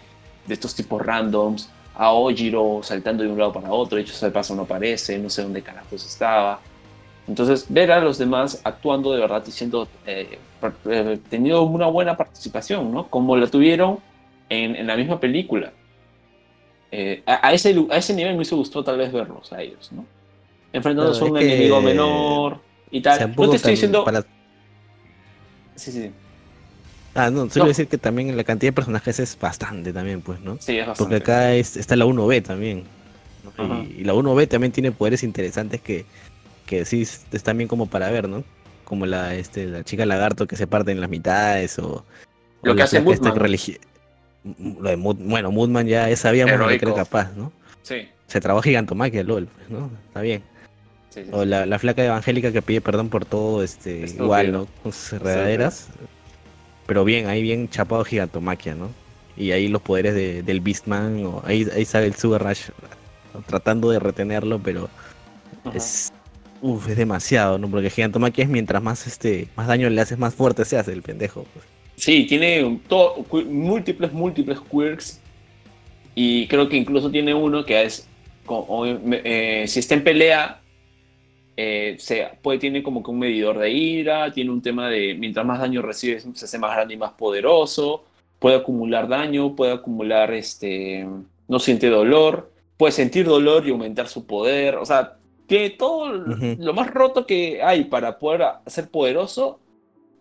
[0.46, 4.30] de estos tipos randoms, a Ojiro saltando de un lado para otro, de hecho ese
[4.30, 6.60] paso no aparece, no sé dónde carajos estaba.
[7.26, 10.38] Entonces, ver a los demás actuando de verdad y siendo, eh,
[10.86, 13.08] eh, teniendo una buena participación, ¿no?
[13.08, 13.98] Como la tuvieron
[14.48, 15.72] en, en la misma película.
[16.90, 20.06] Eh, a, ese, a ese nivel me hizo gustó tal vez verlos a ellos, ¿no?
[20.72, 23.34] Enfrentándose a un enemigo menor y tal.
[23.36, 24.06] No te estoy diciendo...
[25.74, 26.10] Sí, sí.
[27.14, 30.56] Ah, no, solo decir que también la cantidad de personajes es bastante también, pues, ¿no?
[30.60, 30.98] Sí, es bastante.
[30.98, 32.84] Porque acá está la 1B también.
[33.96, 36.06] Y, la 1B también tiene poderes interesantes que,
[36.66, 38.44] que sí están bien como para ver, ¿no?
[38.84, 42.04] Como la, este, la chica lagarto que se parte en las mitades o...
[42.62, 43.34] Lo que hace Moodman.
[44.80, 47.52] Lo de bueno, Moodman ya sabíamos lo que era capaz, ¿no?
[47.82, 48.08] Sí.
[48.26, 49.90] Se trabó gigantomaquia, LOL, pues, ¿no?
[50.06, 50.42] Está bien.
[51.32, 54.68] O la, la, flaca evangélica que pide perdón por todo, este, igual, ¿no?
[54.82, 55.88] Con sus enredaderas.
[56.88, 58.88] Pero bien, ahí bien chapado gigantomaquia, ¿no?
[59.36, 62.70] Y ahí los poderes de, del Beastman, o ahí, ahí sale el Sugar Rush
[63.46, 64.88] tratando de retenerlo, pero
[65.74, 66.10] es,
[66.62, 67.68] uf, es demasiado, ¿no?
[67.68, 71.02] Porque gigantomaquia es mientras más este más daño le haces, más fuerte se hace el
[71.02, 71.44] pendejo.
[71.52, 71.66] Pues.
[71.96, 75.20] Sí, tiene todo, múltiples, múltiples quirks.
[76.14, 78.08] Y creo que incluso tiene uno que es,
[79.24, 80.57] eh, si está en pelea,
[81.60, 85.44] eh, se puede, tiene como que un medidor de ira, tiene un tema de mientras
[85.44, 88.04] más daño recibes se hace más grande y más poderoso,
[88.38, 91.04] puede acumular daño, puede acumular, este,
[91.48, 95.16] no siente dolor, puede sentir dolor y aumentar su poder, o sea,
[95.48, 99.58] que todo lo más roto que hay para poder ser poderoso,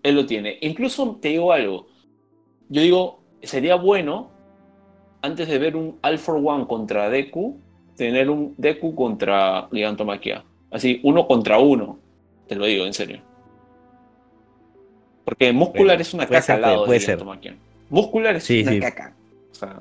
[0.02, 0.58] él lo tiene.
[0.62, 1.86] Incluso te digo algo,
[2.67, 4.32] yo digo, sería bueno,
[5.21, 7.60] antes de ver un All for One contra Deku,
[7.95, 10.43] tener un Deku contra Gigantomaquia.
[10.71, 11.99] Así, uno contra uno.
[12.47, 13.21] Te lo digo, en serio.
[15.25, 17.19] Porque muscular es una caca al lado puede de ser.
[17.89, 19.13] Muscular es una caca.
[19.51, 19.80] O sea,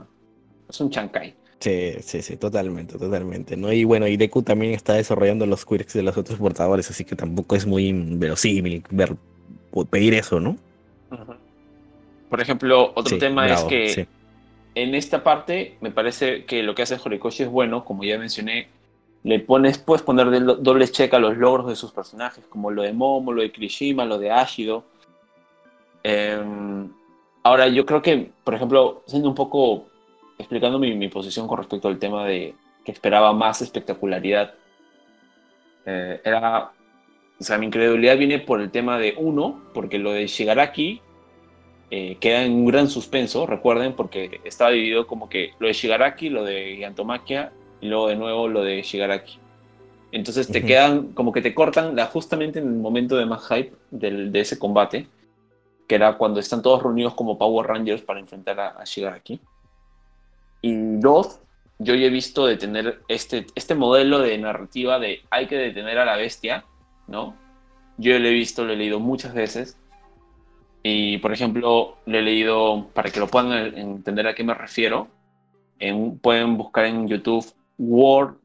[0.68, 1.35] es un chancay.
[1.61, 3.57] Sí, sí, sí, totalmente, totalmente.
[3.57, 3.72] ¿no?
[3.72, 7.16] Y bueno, y Deku también está desarrollando los quirks de los otros portadores, así que
[7.16, 9.16] tampoco es muy verosímil ver,
[9.90, 10.57] pedir eso, ¿no?
[12.29, 14.07] Por ejemplo, otro tema es que
[14.75, 18.68] en esta parte me parece que lo que hace Horikoshi es bueno, como ya mencioné,
[19.27, 20.31] le pones, puedes poner
[20.62, 24.05] doble check a los logros de sus personajes, como lo de Momo, lo de Kirishima,
[24.05, 24.85] lo de Ashido.
[26.05, 26.89] Em,
[27.43, 29.89] ahora, yo creo que, por ejemplo, siendo un poco,
[30.39, 34.55] explicando mi, posición con respecto al tema de que esperaba más espectacularidad,
[35.87, 36.71] eh, era,
[37.41, 41.01] o sea, mi incredulidad viene por el tema de uno, porque lo de Shigaraki
[41.91, 46.29] eh, queda en un gran suspenso, recuerden, porque estaba dividido como que lo de Shigaraki,
[46.29, 49.39] lo de Gigantomaquia y luego de nuevo lo de Shigaraki.
[50.12, 54.41] Entonces te quedan, como que te cortan justamente en el momento de más hype de
[54.41, 55.09] ese combate,
[55.87, 59.41] que era cuando están todos reunidos como Power Rangers para enfrentar a, Shigaraki.
[60.62, 61.41] Y dos,
[61.79, 66.05] yo ya he visto detener este, este modelo de narrativa de hay que detener a
[66.05, 66.65] la bestia,
[67.07, 67.37] ¿no?
[67.99, 69.79] Yo lo he visto, lo he leído muchas veces.
[70.83, 75.09] Y, por ejemplo, lo he leído, para que lo puedan entender a qué me refiero,
[76.23, 77.45] pueden buscar en YouTube
[77.79, 78.37] World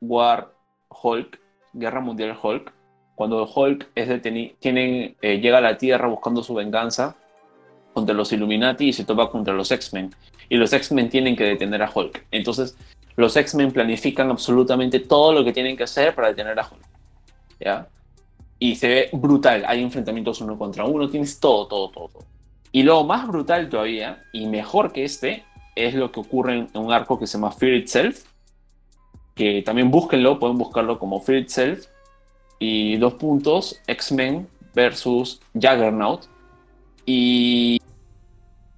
[0.00, 0.52] War
[0.88, 1.40] Hulk,
[1.72, 2.72] Guerra Mundial Hulk,
[3.14, 4.22] cuando Hulk es
[4.60, 7.16] tienen, eh, llega a la Tierra buscando su venganza
[7.92, 10.14] contra los Illuminati y se topa contra los X-Men.
[10.48, 12.26] Y los X-Men tienen que detener a Hulk.
[12.30, 12.76] Entonces,
[13.16, 16.86] los X-Men planifican absolutamente todo lo que tienen que hacer para detener a Hulk.
[17.60, 17.88] ¿Ya?
[18.58, 19.64] Y se ve brutal.
[19.66, 22.08] Hay enfrentamientos uno contra uno, tienes todo, todo, todo.
[22.08, 22.24] todo.
[22.72, 25.44] Y lo más brutal todavía, y mejor que este,
[25.76, 28.24] es lo que ocurre en un arco que se llama Fear Itself,
[29.40, 31.86] que también búsquenlo, pueden buscarlo como Fear Itself.
[32.58, 36.26] Y dos puntos, X-Men versus Juggernaut.
[37.06, 37.80] Y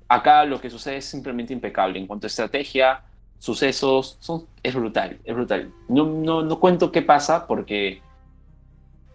[0.07, 1.99] acá lo que sucede es simplemente impecable.
[1.99, 3.03] En cuanto a estrategia,
[3.41, 5.73] sucesos, son, es brutal, es brutal.
[5.89, 8.01] No, no, no cuento qué pasa porque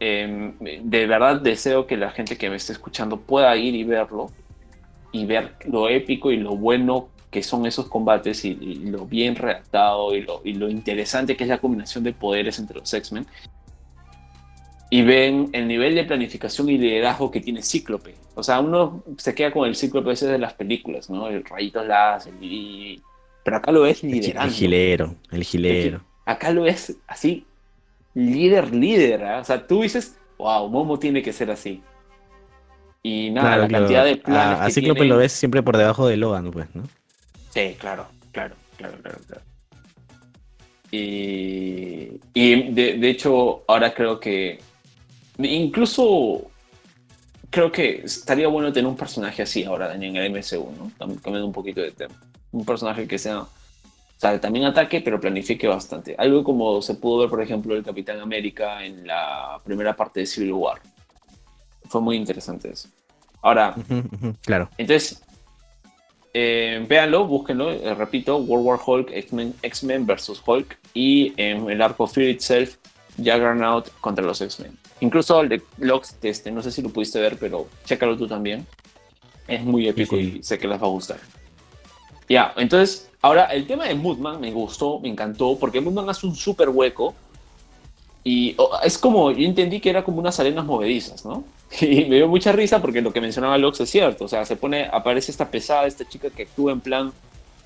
[0.02, 4.32] em, de verdad deseo que la gente que me esté escuchando pueda ir y verlo
[5.14, 10.16] y ver lo épico y lo bueno que son esos combates y, lo bien redactado
[10.16, 13.26] y lo, y lo, interesante que es la combinación de poderes entre los X-Men.
[14.90, 18.16] Y ven el nivel de planificación y liderazgo que tiene Cíclope.
[18.36, 21.28] O sea, uno se queda con el Cíclope ese de las películas, ¿no?
[21.28, 23.02] El Rayitos Láser y
[23.48, 24.54] pero acá lo El, liderando.
[24.54, 26.02] gilero, el gilero.
[26.26, 27.46] Acá lo ves así,
[28.13, 29.24] líder, líder.
[29.24, 29.40] ¿ah?
[29.40, 31.82] O sea, tú dices, wow, Momo tiene que ser así.
[33.02, 33.84] Y nada, Claro, la claro.
[33.86, 36.84] cantidad de planes A, que tienen- lo ves siempre por debajo de Logan, pues, ¿no?
[37.58, 39.41] Sí, claro, claro, claro, claro, claro.
[40.91, 44.60] Y, y de, de hecho, ahora creo que
[45.39, 46.52] incluso
[47.50, 50.91] creo que estaría bueno tener un personaje así ahora en el MCU, ¿no?
[51.00, 52.13] Cambiando un poquito de tema.
[52.52, 53.50] Un personaje que sea, o
[54.17, 56.13] sea, también ataque, pero planifique bastante.
[56.17, 60.26] Algo como se pudo ver, por ejemplo, el Capitán América en la primera parte de
[60.28, 60.80] Civil War.
[61.86, 62.89] Fue muy interesante eso.
[63.41, 63.74] Ahora,
[64.46, 64.70] Claro.
[64.78, 65.24] entonces,
[66.39, 71.82] eh, véanlo, búsquenlo, eh, repito, World War Hulk, X-Men X-Men versus Hulk y en el
[71.82, 72.76] arco Fear Itself,
[73.17, 74.78] Juggernaut contra los X-Men.
[75.00, 78.67] Incluso el de Lox, este, no sé si lo pudiste ver, pero chécalo tú también.
[79.47, 80.38] Es muy épico sí.
[80.38, 81.17] y sé que les va a gustar.
[82.30, 86.36] Ya, entonces, ahora el tema de Moodman me gustó, me encantó, porque Moodman hace un
[86.36, 87.15] súper hueco
[88.23, 91.43] y oh, es como, yo entendí que era como unas arenas movedizas, ¿no?
[91.82, 94.26] Y me dio mucha risa porque lo que mencionaba Lox es cierto.
[94.26, 97.12] O sea, se pone, aparece esta pesada, esta chica que actúa en plan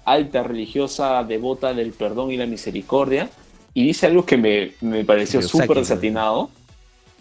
[0.06, 3.30] alta, religiosa, devota del perdón y la misericordia.
[3.74, 6.50] Y dice algo que me, me pareció súper desatinado.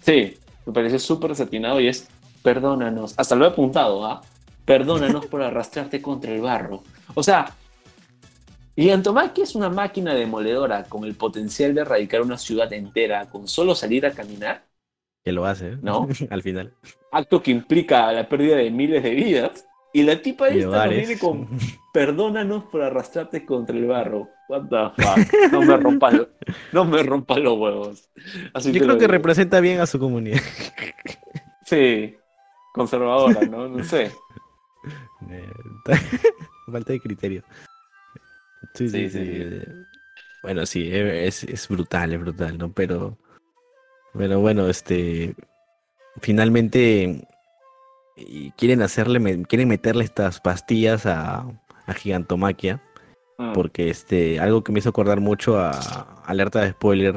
[0.03, 2.09] Sí, me pareció súper desatinado y es,
[2.43, 3.14] perdónanos.
[3.16, 4.23] Hasta lo he apuntado, ¿ah?
[4.64, 6.83] Perdónanos por arrastrarte contra el barro.
[7.14, 7.55] O sea,
[8.75, 13.75] Gigantomaki es una máquina demoledora con el potencial de erradicar una ciudad entera con solo
[13.75, 14.69] salir a caminar
[15.24, 15.78] Que lo hace, ¿eh?
[15.83, 16.09] ¿No?
[16.30, 16.72] Al final.
[17.12, 19.66] acto que implica la pérdida de miles de vidas.
[19.92, 21.48] Y la tipa de esta nos viene con
[21.92, 24.28] perdónanos por arrastrarte contra el barro.
[24.48, 25.52] What the fuck?
[25.52, 26.28] No me rompas lo-
[26.72, 28.09] no me rompas los huevos.
[28.54, 30.40] Así Yo creo que representa bien a su comunidad.
[31.66, 32.16] Sí,
[32.72, 33.68] conservadora, ¿no?
[33.68, 34.12] No sé.
[36.70, 37.42] Falta de criterio.
[38.74, 39.61] Sí, sí, Sí, sí.
[39.61, 39.72] sí,
[40.42, 42.72] Bueno, sí, es, es brutal, es brutal, ¿no?
[42.72, 43.18] Pero,
[44.16, 45.35] pero bueno, este,
[46.20, 47.27] finalmente
[48.57, 51.46] quieren hacerle, quieren meterle estas pastillas a,
[51.87, 52.81] a Gigantomaquia,
[53.38, 53.55] Mm.
[53.55, 55.70] porque este, algo que me hizo acordar mucho a
[56.27, 57.16] alerta de spoiler,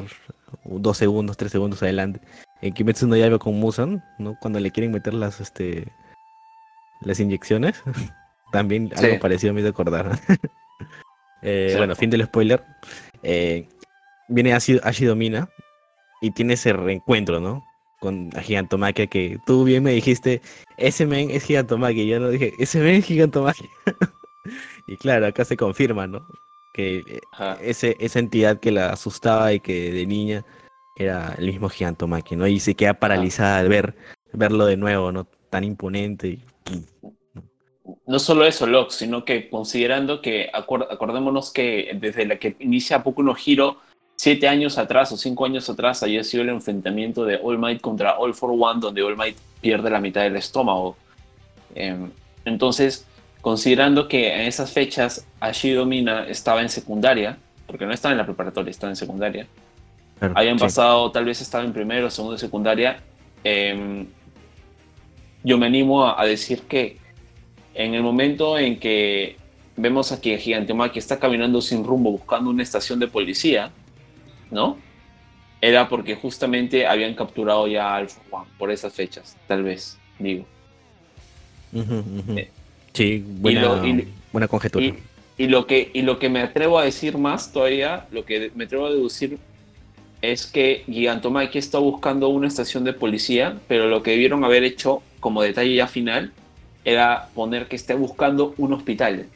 [0.64, 2.18] dos segundos, tres segundos adelante,
[2.62, 4.34] en Kimetsu no Yaiba con Musan, ¿no?
[4.40, 5.86] Cuando le quieren meter las, este,
[7.02, 7.82] las inyecciones,
[8.52, 9.18] también algo Sí.
[9.18, 10.18] parecido me hizo acordar.
[11.46, 12.64] Eh, bueno, fin del spoiler.
[13.22, 13.68] Eh,
[14.28, 15.46] viene Ashi, Ashi Domina
[16.24, 17.62] y tiene ese reencuentro, ¿no?
[18.00, 20.40] Con la Gigantomaquia que tú bien me dijiste,
[20.76, 22.02] ese men es Gigantomaquia.
[22.02, 23.68] Y yo no dije, ese men es Gigantomaquia.
[24.88, 26.26] y claro, acá se confirma, ¿no?
[26.74, 27.58] Que eh, Ajá.
[27.62, 30.44] ese, esa entidad que la asustaba y que de niña
[30.96, 32.46] era el mismo Gigantomachia, ¿no?
[32.46, 33.94] Y se queda paralizada al ver,
[34.32, 35.24] verlo de nuevo, ¿no?
[35.50, 36.28] Tan imponente.
[36.28, 36.40] y-
[38.06, 43.22] No solo eso, Lox, sino que considerando que, acordémonos que desde la que inicia Boku
[43.22, 43.78] no Hero,
[44.16, 48.16] siete años atrás o cinco años atrás, había sido el enfrentamiento de All Might contra
[48.18, 50.96] All for One, donde All Might pierde la mitad del estómago.
[51.74, 52.10] Em,
[52.44, 53.06] entonces,
[53.40, 58.24] considerando que en esas fechas Ashido Mina estaba en secundaria, porque no estaba en la
[58.26, 59.46] preparatoria, estaba en secundaria,
[60.18, 60.64] Claro, habían sí.
[60.64, 63.00] pasado, tal vez estaba en primero o segundo de secundaria,
[63.42, 64.06] em,
[65.42, 66.98] yo me animo a, a decir que
[67.74, 69.36] en el momento en que
[69.76, 73.70] vemos aquí a Gigantomaki está caminando sin rumbo buscando una estación de policía,
[74.50, 74.78] ¿no?
[75.60, 80.44] Era porque justamente habían capturado ya a Alpha One por esas fechas, tal vez, digo.
[82.36, 82.50] Eh,
[82.92, 84.86] Sí, buena, lo- y- buena conjetura.
[84.86, 84.94] Y,
[85.36, 88.64] y lo que, y lo que me atrevo a decir más todavía, lo que me
[88.64, 89.38] atrevo a deducir
[90.22, 95.02] es que Gigantomaki está buscando una estación de policía, pero lo que debieron haber hecho
[95.18, 96.32] como detalle ya final
[96.84, 99.26] era poner que esté buscando un hospital.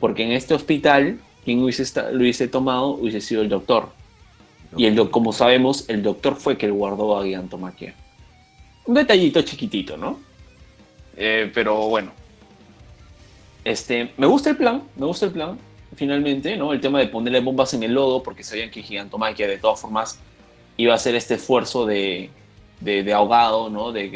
[0.00, 3.90] Porque en este hospital, quien hubiese lo hubiese tomado hubiese sido el doctor.
[4.76, 7.94] Y el como sabemos, el doctor fue que guardó a Gigantomachia.
[8.84, 10.20] Un detallito chiquitito, ¿no?
[11.16, 12.12] Eh, pero bueno.
[13.64, 15.58] Este, me gusta el plan, me gusta el plan,
[15.96, 16.72] finalmente, ¿no?
[16.72, 20.20] El tema de ponerle bombas en el lodo, porque sabían que Gigantomachia de todas formas
[20.76, 22.30] iba a hacer este esfuerzo de,
[22.80, 23.92] de, ahogado, ¿no?
[23.92, 24.10] De,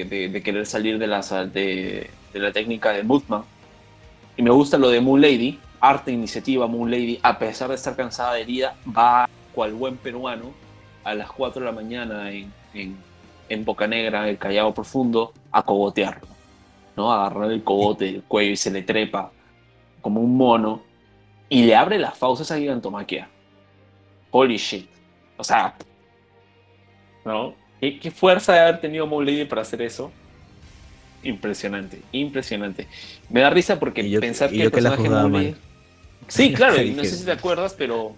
[0.45, 3.43] querer salir de, de, la técnica de Moodman.
[4.37, 7.97] Y me gusta lo de Moon Lady, arte iniciativa Moon Lady, a pesar de estar
[7.97, 10.53] cansada de herida, va cual buen peruano
[11.05, 12.97] a las 4 de la mañana en, en,
[13.49, 16.29] en Boca Negra, el Callao Profundo, a cogotearlo,
[16.97, 17.13] ¿no?
[17.13, 19.33] A agarrar el cogote del cuello y se le trepa
[20.01, 20.83] como un mono
[21.49, 23.29] y le abre las fauces a Gigantomachia.
[24.31, 24.89] Holy shit.
[25.37, 25.75] O sea,
[27.25, 27.55] ¿no?
[27.81, 30.13] ¿Qué, qué fuerza de haber tenido Moon Lady para hacer eso?
[31.23, 32.87] Impresionante, impresionante.
[33.29, 35.43] Me da risa porque yo- pensar que el personaje jugaba Moon mal.
[35.45, 35.57] Lady-
[36.29, 38.15] Sí, claro, no sé si te acuerdas, pero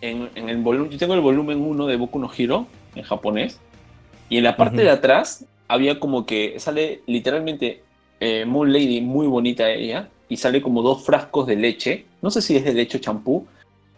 [0.00, 3.60] en, el volumen, yo tengo el volumen 1 de Boku no Hero en japonés,
[4.28, 7.82] y en la parte de atrás había como que sale literalmente
[8.20, 12.40] eh, Moon Lady, muy bonita ella, y sale como dos frascos de leche, no sé
[12.42, 13.46] si es de leche champú,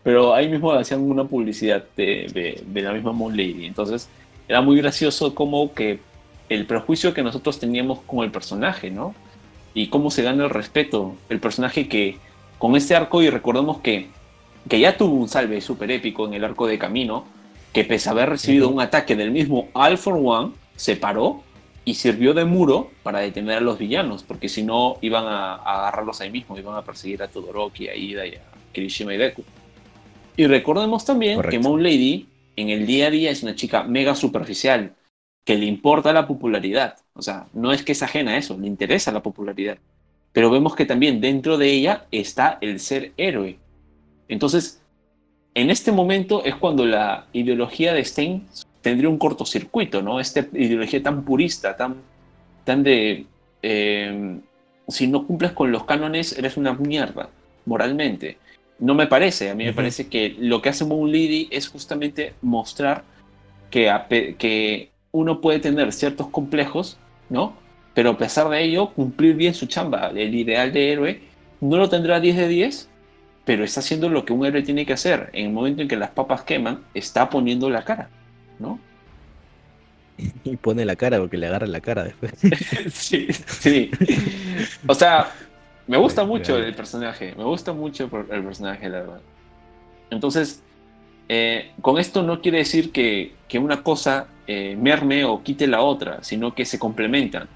[0.02, 4.08] pero ahí mismo hacían una publicidad de, de, la misma Moon Lady, entonces
[4.48, 6.00] era muy gracioso como que
[6.48, 9.14] el prejuicio que nosotros teníamos con el personaje, ¿no?
[9.74, 12.18] Y cómo se gana el respeto, el personaje que
[12.58, 14.08] con este arco, y recordemos que,
[14.68, 17.24] que ya tuvo un salve súper épico en el arco de camino,
[17.72, 21.42] que pese a haber recibido un ataque del mismo All for One, se paró
[21.84, 26.20] y sirvió de muro para detener a los villanos, porque si no iban a, agarrarlos
[26.20, 29.42] ahí mismo, iban a perseguir a Todoroki, a Ida y a Kirishima y Deku.
[30.36, 34.14] Y recordemos también que Moon Lady en el día a día es una chica mega
[34.14, 34.94] superficial,
[35.44, 36.96] que le importa la popularidad.
[37.14, 39.78] O sea, no es que es ajena a eso, le interesa la popularidad
[40.32, 43.58] pero vemos que también dentro de ella está el ser héroe.
[44.28, 44.80] Entonces,
[45.54, 48.46] en este momento es cuando la ideología de Stein
[48.80, 50.20] tendría un cortocircuito, ¿no?
[50.20, 51.96] Esta ideología tan purista, tan,
[52.64, 53.26] tan de...
[53.62, 54.40] Eh,
[54.88, 57.28] si no cumples con los cánones, eres una mierda,
[57.64, 58.38] moralmente.
[58.78, 62.34] No me parece, a mí me parece que lo que hace Moon Lady es justamente
[62.42, 63.04] mostrar
[63.70, 66.98] que, que uno puede tener ciertos complejos,
[67.30, 67.62] ¿no?
[67.94, 71.20] pero a pesar de ello, cumplir bien su chamba, el ideal de héroe,
[71.60, 72.88] no lo tendrá 10 de 10,
[73.44, 75.30] pero está haciendo lo que un héroe tiene que hacer.
[75.32, 78.08] En el momento en que las papas queman, está poniendo la cara,
[78.58, 78.78] ¿no?
[80.44, 82.32] Y pone la cara porque le agarra la cara después.
[82.92, 83.90] sí, sí.
[84.86, 85.32] O sea,
[85.86, 89.20] me gusta mucho el personaje, me gusta mucho el personaje, la verdad.
[90.10, 90.62] Entonces,
[91.28, 96.22] eh, con esto no quiere decir que, una cosa eh, merme o quite la otra,
[96.22, 97.48] sino que se complementan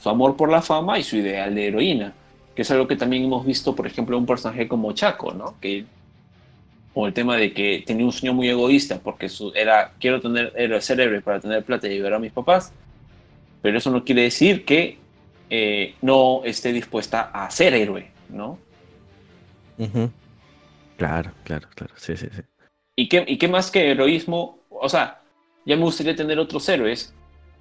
[0.00, 2.12] su amor por la fama y su ideal de heroína,
[2.54, 5.58] que es algo que también hemos visto, por ejemplo, un personaje como Chaco, ¿no?
[5.60, 5.84] Que,
[6.94, 10.82] o el tema de que tenía un sueño muy egoísta, porque su, era, quiero tener,
[10.82, 12.72] ser héroe para tener plata y ayudar a mis papás,
[13.62, 14.98] pero eso no quiere decir que
[15.48, 18.58] eh, no esté dispuesta a ser héroe, ¿no?
[20.96, 22.42] Claro, claro, claro, sí, sí, sí.
[22.96, 24.58] ¿Y qué, ¿Y qué más que heroísmo?
[24.68, 25.22] O sea,
[25.64, 27.14] ya me gustaría tener otros héroes,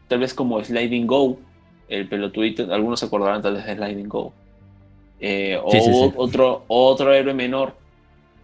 [0.07, 1.39] tal vez como Sliding Go,
[1.87, 4.33] el pelotudito, algunos se acordarán tal vez de Sliding Go.
[5.19, 7.73] Eh, o Otro, otro héroe menor,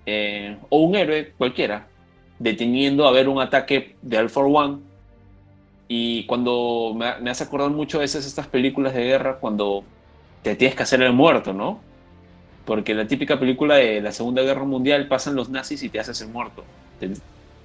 [0.06, 1.88] eh, o un héroe cualquiera,
[2.38, 4.80] deteniendo a ver un ataque de for One.
[5.88, 9.84] Y cuando me, hace acordar mucho a veces estas películas de guerra, cuando
[10.42, 11.80] te tienes que hacer el muerto, ¿no?
[12.66, 16.20] Porque la típica película de la Segunda Guerra Mundial pasan los nazis y te haces
[16.22, 16.64] el muerto.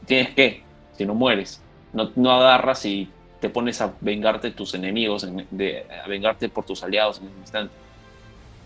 [0.06, 0.62] tienes que,
[0.96, 1.62] si no mueres.
[1.92, 3.08] No, no agarras y
[3.40, 7.38] te pones a vengarte de tus enemigos, de, a vengarte por tus aliados en un
[7.40, 7.74] instante.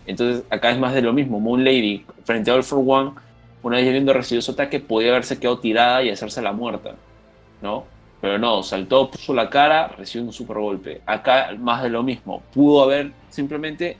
[0.05, 1.39] Entonces, acá es más de lo mismo.
[1.39, 3.11] Moon Lady, frente a All for One,
[3.63, 6.95] una vez habiendo recibido su ataque, podía haberse quedado tirada y hacerse la muerta,
[7.61, 7.85] ¿no?
[8.21, 11.01] Pero no, saltó, puso la cara, recibió un super golpe.
[11.05, 12.41] Acá más de lo mismo.
[12.53, 13.97] Pudo haber simplemente,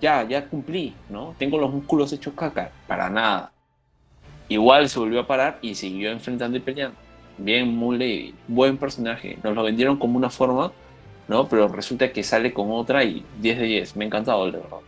[0.00, 1.34] ya, ya cumplí, ¿no?
[1.38, 2.70] Tengo los músculos hechos caca.
[2.86, 3.52] Para nada.
[4.48, 7.08] Igual se volvió a parar y siguió enfrentando y peleando
[7.38, 9.38] bien Moon Lady, buen personaje.
[9.42, 10.72] Nos lo vendieron como una forma,
[11.28, 11.48] ¿no?
[11.48, 13.96] Pero resulta que sale con otra y 10 de 10.
[13.96, 14.78] Me ha encantado, de verdad.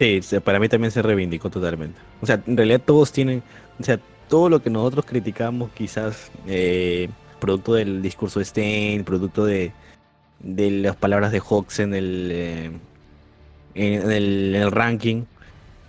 [0.00, 2.00] Sí, para mí también se reivindicó totalmente.
[2.22, 3.42] O sea, en realidad todos tienen,
[3.78, 9.44] o sea, todo lo que nosotros criticamos quizás, eh, producto del discurso de Stein, producto
[9.44, 9.72] de,
[10.38, 12.70] de las palabras de Hawks en el, eh,
[13.74, 15.24] en, el, ranking,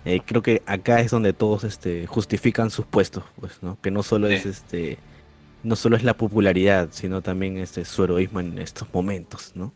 [0.04, 3.78] eh, creo que acá es donde todos este, justifican sus puestos, pues, ¿no?
[3.80, 4.98] Que no solo es este
[5.62, 9.72] no solo es la popularidad, sino también este, su heroísmo en estos momentos, ¿no?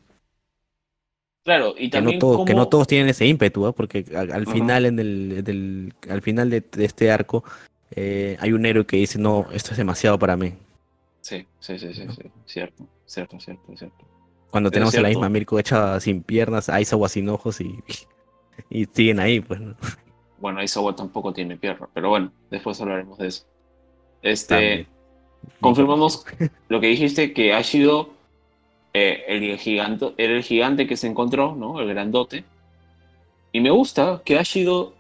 [1.47, 3.73] Claro, y también que no, todos, que no todos tienen ese ímpetu, ¿eh?
[3.73, 7.45] porque al, final en el, al final de, este arco
[7.93, 10.55] eh, hay un héroe que dice no, esto es demasiado para mí.
[11.21, 12.05] Sí, sí, sí, sí,
[12.47, 14.05] cierto, cierto, cierto, cierto.
[14.51, 17.79] Cuando tenemos a la misma Mirko hecha sin piernas, Aizawa sin ojos y,
[18.69, 19.61] y siguen ahí, pues.
[19.61, 19.77] ¿no?
[20.39, 23.45] Bueno, Aizawa tampoco tiene piernas, pero bueno, después hablaremos de eso.
[24.21, 24.89] Este,
[25.61, 26.27] confirmamos
[26.69, 28.16] lo que dijiste, que ha sido
[28.99, 31.81] eh, el gigante, era el gigante que se encontró, ¿no?
[31.81, 32.45] El grandote.
[33.53, 34.95] Y me gusta que ha sido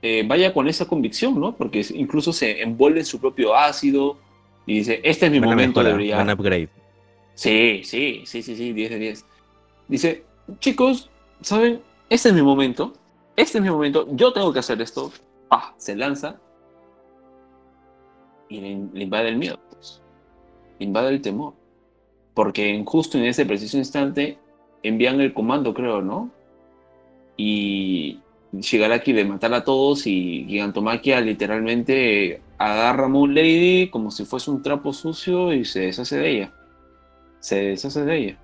[0.00, 1.54] eh, vaya con esa convicción, ¿no?
[1.54, 4.16] Porque incluso se envuelve en su propio ácido
[4.64, 6.32] y dice, este es mi momento de brillar.
[6.32, 6.70] upgrade.
[7.34, 9.26] Sí, sí, sí, sí, sí, 10 de 10.
[9.88, 10.24] Dice,
[10.58, 11.10] chicos,
[11.42, 11.82] ¿saben?
[12.08, 12.94] Este es mi momento.
[13.36, 14.08] Este es mi momento.
[14.12, 15.12] Yo tengo que hacer esto.
[15.50, 16.40] Ah, se lanza
[18.48, 20.00] y le, invade el miedo, pues.
[20.78, 21.59] Le invade el temor.
[22.40, 24.38] Porque justo en ese preciso instante
[24.82, 26.30] envían el comando, creo, ¿no?
[27.36, 28.18] Y,
[28.54, 34.50] Shigaraki de matar a todos y Gigantomaquia literalmente agarra a Moon Lady como si fuese
[34.50, 36.52] un trapo sucio y se deshace de ella.
[37.40, 38.38] Se deshace de ella.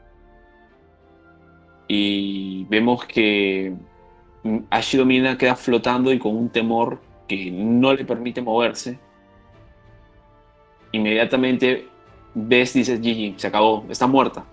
[1.88, 3.72] Y vemos que
[4.68, 8.98] Ashidomina queda flotando y con un temor que no le permite moverse.
[10.92, 11.95] Inmediatamente
[12.36, 14.44] ves, dices, Gigi, se acabó, está muerta.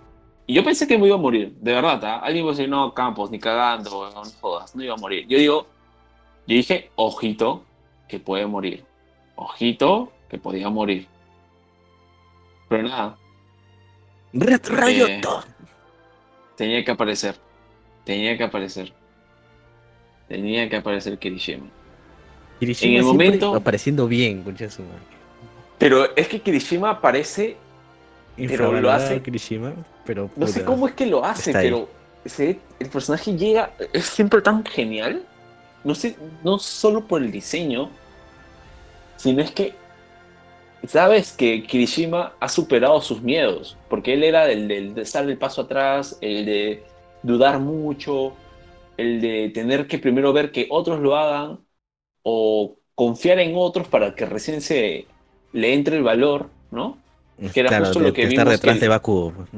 [0.47, 2.03] Y yo pensé que me iba a morir, de verdad.
[2.03, 2.19] ¿ah?
[2.19, 5.27] Alguien va a decir, no, Campos, ni cagando, no jodas, no iba a morir.
[5.27, 5.67] Yo digo,
[6.47, 7.63] yo dije, ojito,
[8.07, 8.85] que puede morir.
[9.35, 11.07] Ojito, que podía morir.
[12.69, 13.17] Pero nada.
[14.33, 15.21] Eh,
[16.55, 17.35] tenía que aparecer.
[18.05, 18.93] Tenía que aparecer.
[20.27, 21.67] Tenía que aparecer Kirishima.
[22.59, 24.43] Kirishima en el momento apareciendo bien,
[25.77, 27.57] Pero es que Kirishima aparece
[28.35, 29.73] pero lo hace Kirishima,
[30.05, 31.89] pero no sé cómo es que lo hace, pero
[32.37, 35.23] el personaje llega es siempre tan genial.
[35.83, 37.89] No sé, no solo por el diseño,
[39.17, 39.73] sino es que
[40.87, 45.61] sabes que Kirishima ha superado sus miedos, porque él era el de estar el paso
[45.61, 46.83] atrás, el de
[47.21, 48.33] dudar mucho,
[48.97, 51.59] el de tener que primero ver que otros lo hagan
[52.21, 55.07] o confiar en otros para que recién se
[55.51, 57.02] le entre el valor, ¿no?
[57.53, 59.49] Que era justo lo que vimos detrás de Bakugo, pues,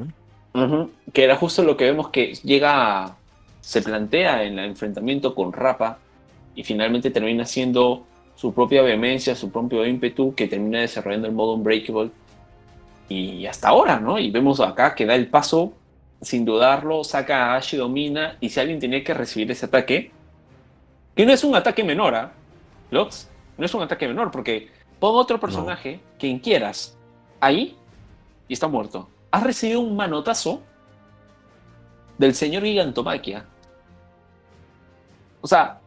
[1.12, 3.16] que era justo lo que vemos que llega,
[3.60, 5.98] se plantea en el enfrentamiento con Rapa
[6.54, 8.04] y finalmente termina siendo
[8.34, 12.10] su propia vehemencia, su propio ímpetu que termina desarrollando el modo Unbreakable.
[13.08, 14.18] Y hasta ahora, ¿no?
[14.18, 15.74] Y vemos acá que da el paso
[16.22, 20.10] sin dudarlo, saca a Ashi Domina y si alguien tenía que recibir ese ataque,
[21.14, 22.32] que no es un ataque menor, ¿ah?
[22.90, 24.68] Lux, no es un ataque menor porque
[24.98, 26.95] pon otro personaje, quien quieras,
[27.46, 27.76] ahí
[28.48, 29.08] y está muerto.
[29.30, 30.62] Has recibido un manotazo
[32.18, 33.44] del señor Gigantomaquia.
[35.40, 35.80] O sea,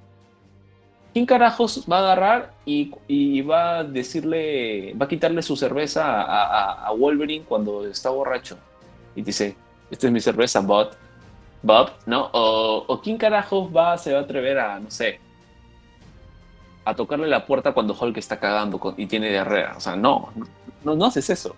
[1.14, 6.22] ¿quién carajos va a agarrar y, va a decirle, va a quitarle su cerveza
[6.86, 8.58] a, Wolverine cuando está borracho?
[9.16, 9.56] Y dice,
[9.90, 10.92] esta es mi cerveza, Bob.
[11.62, 12.30] Bob, ¿no?
[12.32, 15.20] O, quién carajos va, se va a atrever a, no sé,
[16.86, 19.74] a tocarle la puerta cuando Hulk está cagando y tiene diarrea.
[19.76, 20.30] O sea, no,
[20.84, 21.56] no, no haces eso.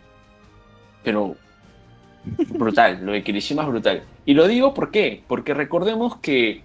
[1.04, 1.36] Pero
[2.50, 4.04] brutal, lo de Kirishima es brutal.
[4.26, 5.24] Y lo digo ¿por qué?
[5.28, 6.62] Porque recordemos que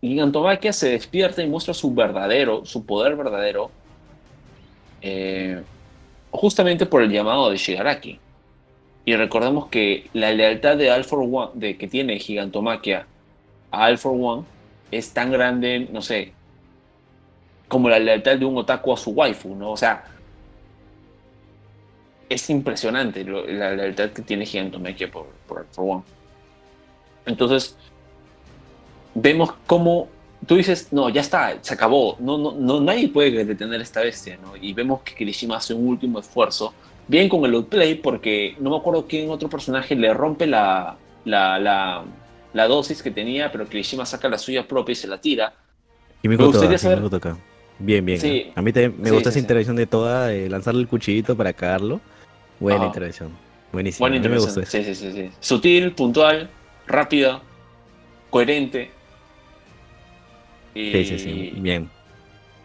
[0.00, 3.70] Gigantomaquia se despierta y muestra su verdadero, su poder verdadero,
[5.00, 5.62] eh,
[6.30, 8.20] justamente por el llamado de Shigaraki.
[9.06, 13.06] Y recordemos que la lealtad de All One, de que tiene Gigantomaquia
[13.70, 14.44] a All One,
[14.90, 16.32] es tan grande, no sé,
[17.68, 19.72] como la lealtad de un otaku a su waifu, ¿no?
[19.72, 20.04] O sea,
[22.28, 26.02] es impresionante la lealtad que tiene Gigantomaquia por, por, por One.
[27.26, 27.76] Entonces,
[29.14, 30.08] vemos cómo
[30.46, 34.38] tú dices, no, ya está, se acabó, no, no, no, nadie puede detener esta bestia,
[34.42, 34.56] ¿no?
[34.56, 36.74] Y vemos que Kirishima hace un último esfuerzo,
[37.08, 41.58] bien con el outplay, porque no me acuerdo quién otro personaje le rompe la, la,
[41.58, 42.04] la,
[42.52, 45.54] la dosis que tenía, pero Kirishima saca la suya propia y se la tira.
[46.22, 47.02] Y me, gustaría saber...
[47.78, 48.20] Bien, bien.
[48.20, 48.52] Sí.
[48.54, 52.00] A mí también me gusta esa intervención de toda, de lanzarle el cuchillito para cagarlo.
[52.64, 53.30] Buena intervención.
[53.72, 54.04] Buenísimo.
[54.04, 54.66] Buena intervención.
[54.66, 55.30] Sí, sí, sí, sí.
[55.40, 56.48] Sutil, puntual,
[56.86, 57.42] rápida,
[58.30, 58.90] coherente.
[60.72, 61.52] Sí, sí, sí.
[61.56, 61.90] Bien.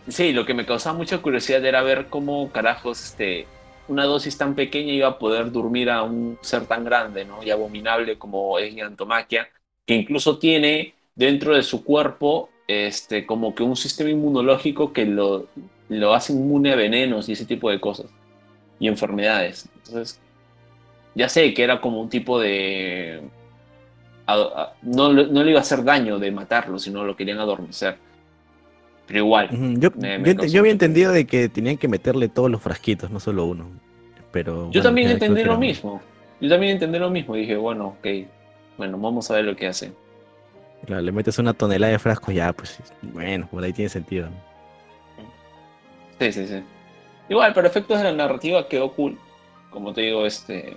[0.08, 3.46] Sí, lo que me causaba mucha curiosidad era ver cómo carajos este,
[3.88, 7.44] una dosis tan pequeña iba a poder dormir a un ser tan grande ¿no?
[7.44, 9.50] y abominable como es Gigantomaquia,
[9.86, 15.48] que incluso tiene dentro de su cuerpo este, como que un sistema inmunológico que lo,
[15.90, 18.08] lo hace inmune a venenos y ese tipo de cosas
[18.80, 19.68] y enfermedades.
[19.86, 20.20] Entonces,
[21.16, 23.22] ya sé que era como un tipo de...
[24.82, 27.98] no, le iba a hacer daño de matarlo, sino lo querían adormecer.
[29.06, 29.50] Pero igual.
[29.80, 29.90] Yo,
[30.46, 33.68] yo, había entendido de que tenían que meterle todos los frasquitos, no solo uno.
[34.32, 36.02] Pero, yo también entendí lo mismo.
[36.40, 37.34] Yo también entendí lo mismo.
[37.34, 38.08] Dije, bueno, ok.
[38.78, 39.92] Bueno, vamos a ver lo que hace.
[40.86, 44.30] Claro, le metes una tonelada de frascos, ya, pues bueno, por ahí tiene sentido.
[46.20, 46.64] Sí, sí, sí.
[47.30, 49.18] Igual, para efectos de la narrativa quedó cool.
[49.70, 50.76] Como te digo, este.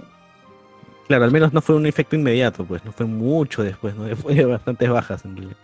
[1.07, 4.15] Claro, al menos no fue un efecto inmediato, pues, no fue mucho después, ¿no?
[4.17, 5.57] Fue de bastantes bajas en realidad.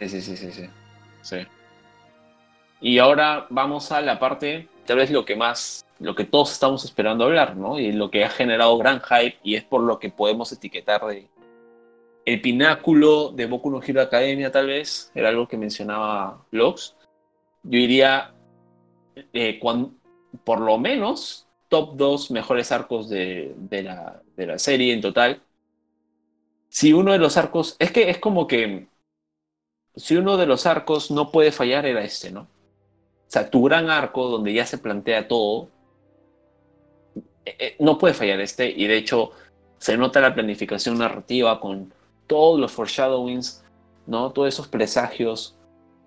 [0.00, 0.68] Sí, sí, sí, sí,
[1.22, 1.36] sí.
[2.80, 6.84] Y ahora vamos a la parte, tal vez lo que más, lo que todos estamos
[6.84, 7.78] esperando hablar, ¿no?
[7.78, 11.28] Y lo que ha generado gran hype y es por lo que podemos etiquetar de
[12.24, 16.94] el pináculo de Boku no Hero Academia, tal vez, era algo que mencionaba Lox.
[17.64, 18.32] Yo diría,
[19.32, 19.92] eh, cuando,
[20.44, 25.42] por lo menos top 2 mejores arcos de, la, de, la, serie en total.
[26.68, 28.88] Si uno de los arcos, es que es como que
[29.96, 32.42] si uno de los arcos no puede fallar era este, ¿no?
[32.42, 35.68] O sea, tu gran arco donde ya se plantea todo,
[37.44, 39.30] eh, eh, no puede fallar este y de hecho
[39.78, 41.92] se nota la planificación narrativa con
[42.26, 43.64] todos los foreshadowings,
[44.06, 44.30] ¿no?
[44.32, 45.56] Todos esos presagios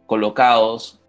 [0.06, 1.00] colocados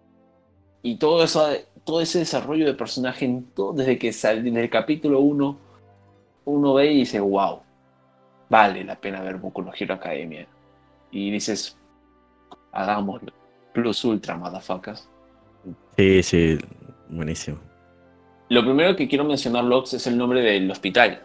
[0.83, 1.49] y todo eso,
[1.87, 5.67] todo ese desarrollo de personaje en todo, desde que sale, desde el capítulo 1
[6.47, 7.61] uno ve y dice, wow,
[8.49, 10.47] vale la pena ver Boku no Hero Academia.
[11.11, 11.79] Y dices,
[12.73, 13.33] hagámoslo.
[13.73, 15.09] Plus Ultra, motherfuckers.
[15.97, 16.59] Sí, sí,
[17.09, 17.59] buenísimo.
[18.49, 21.23] Lo primero que quiero mencionar, Lox, es el nombre del hospital.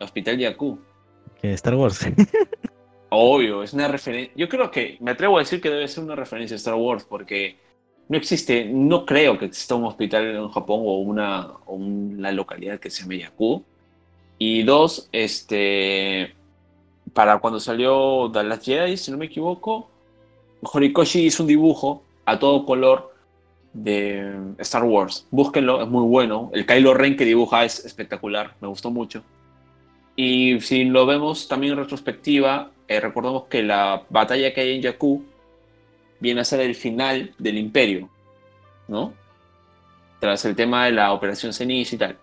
[0.00, 0.78] Hospital Yaku.
[1.42, 2.06] Star Wars.
[3.10, 4.32] Obvio, es una referencia.
[4.36, 7.04] Yo creo que, me atrevo a decir que debe ser una referencia a Star Wars,
[7.04, 7.58] porque
[8.08, 12.78] no existe, no creo que exista un hospital en Japón o una, o una localidad
[12.78, 13.62] que se llame Yaku.
[14.38, 16.34] Y dos, este,
[17.12, 19.88] para cuando salió The Last Jedi, si no me equivoco,
[20.62, 23.14] Horikoshi hizo un dibujo a todo color
[23.72, 25.26] de Star Wars.
[25.30, 26.50] Búsquenlo, es muy bueno.
[26.52, 29.22] El Kylo Ren que dibuja es espectacular, me gustó mucho.
[30.16, 34.82] Y si lo vemos también en retrospectiva, eh, recordemos que la batalla que hay en
[34.82, 35.24] Jakku
[36.20, 38.08] viene a ser el final del Imperio,
[38.88, 39.12] ¿no?
[40.20, 42.18] Tras el tema de la Operación Ceniz y tal.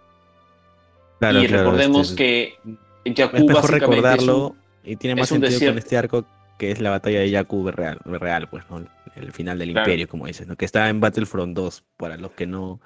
[1.21, 2.57] y recordemos este,
[3.03, 6.25] que Jakku es mejor recordarlo y tiene más sentido con este arco
[6.57, 8.85] que es la batalla de Jakku real, real pues, ¿no?
[9.15, 10.55] el final del imperio, como dices, ¿no?
[10.55, 12.79] Que está en Battlefront 2, para los que no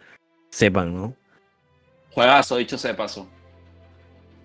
[0.50, 1.16] sepan, ¿no?
[2.12, 3.28] Juegazo, dicho sea de paso.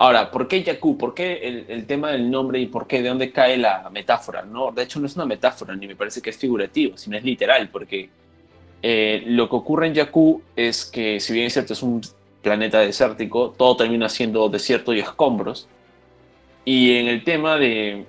[0.01, 0.97] Ahora, ¿por qué Yaku?
[0.97, 4.41] ¿Por qué el, tema del nombre y por qué de dónde cae la metáfora?
[4.41, 7.23] No, de hecho no es una metáfora, ni me parece que es figurativo, sino es
[7.23, 8.09] literal, porque
[8.83, 12.01] eh, lo que ocurre en Yaku es que, si bien es cierto, es un
[12.41, 15.69] planeta desértico, todo termina siendo desierto y escombros.
[16.65, 18.07] Y en el tema de,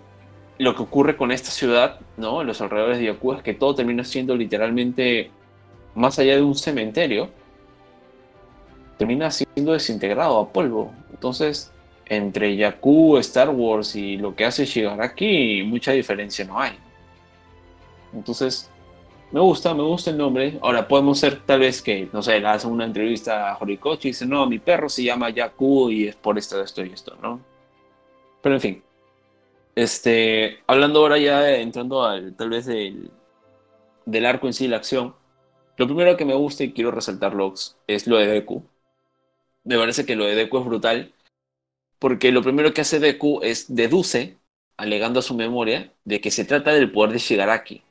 [0.60, 2.39] lo que ocurre con esta ciudad, ¿no?
[2.39, 5.30] En los alrededores de Yaku es que todo termina siendo literalmente,
[5.94, 7.30] más allá de un cementerio,
[8.98, 10.94] termina siendo desintegrado a polvo.
[11.12, 11.70] Entonces,
[12.12, 16.74] entre Yaku, Star Wars y lo que hace Shigaraki, mucha diferencia no hay.
[18.14, 18.70] Entonces,
[19.32, 20.59] me gusta, me gusta el nombre.
[20.62, 24.12] Ahora podemos ser tal vez que, no sé, le hacen una entrevista a Horikoshi y
[24.12, 27.39] dice, no, mi perro se llama Yaku y es por esto, esto y esto, ¿no?
[28.41, 28.84] Pero en fin,
[29.76, 33.09] este, hablando ahora ya entrando al tal vez del,
[34.05, 35.16] del arco en sí, la acción,
[35.78, 38.64] lo primero que me gusta y quiero resaltar, Lox, es lo de Deku.
[39.64, 41.14] Me parece que lo de Deku es brutal,
[42.02, 44.36] porque lo primero que hace Deku es deduce,
[44.76, 47.84] alegando a su memoria, de que se trata del poder de Shigaraki.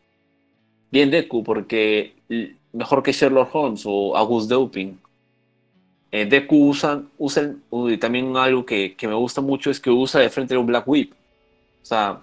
[0.90, 2.14] Bien Deku, porque
[2.72, 4.98] mejor que Sherlock Holmes o August Dupin.
[6.10, 7.54] Eh, Deku usa, usa
[8.00, 11.12] también algo que, que, me gusta mucho es que usa de frente un Black Whip.
[11.80, 12.18] O sea,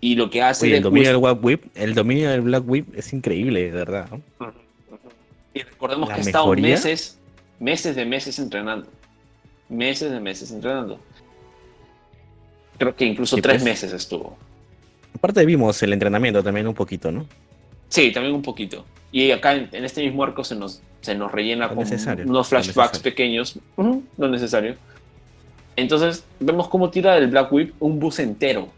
[0.00, 0.76] y lo que hace.
[0.76, 4.08] el, dominio del Black Whip, el dominio del Black Whip es increíble, de verdad.
[5.52, 7.18] Y recordemos que ha estado meses,
[7.58, 8.86] meses de meses entrenando.
[9.68, 11.00] Meses de meses entrenando.
[12.78, 13.64] Creo que incluso tres pues.
[13.64, 14.36] meses estuvo.
[15.14, 17.26] Aparte vimos el entrenamiento también un poquito, ¿no?
[17.88, 18.84] Sí, también un poquito.
[19.12, 21.78] Y acá en, este mismo arco se nos, se nos rellena con
[22.26, 23.58] unos flashbacks pequeños.
[23.76, 24.76] no necesario.
[25.76, 28.68] Entonces vemos cómo tira del Black Whip un bus entero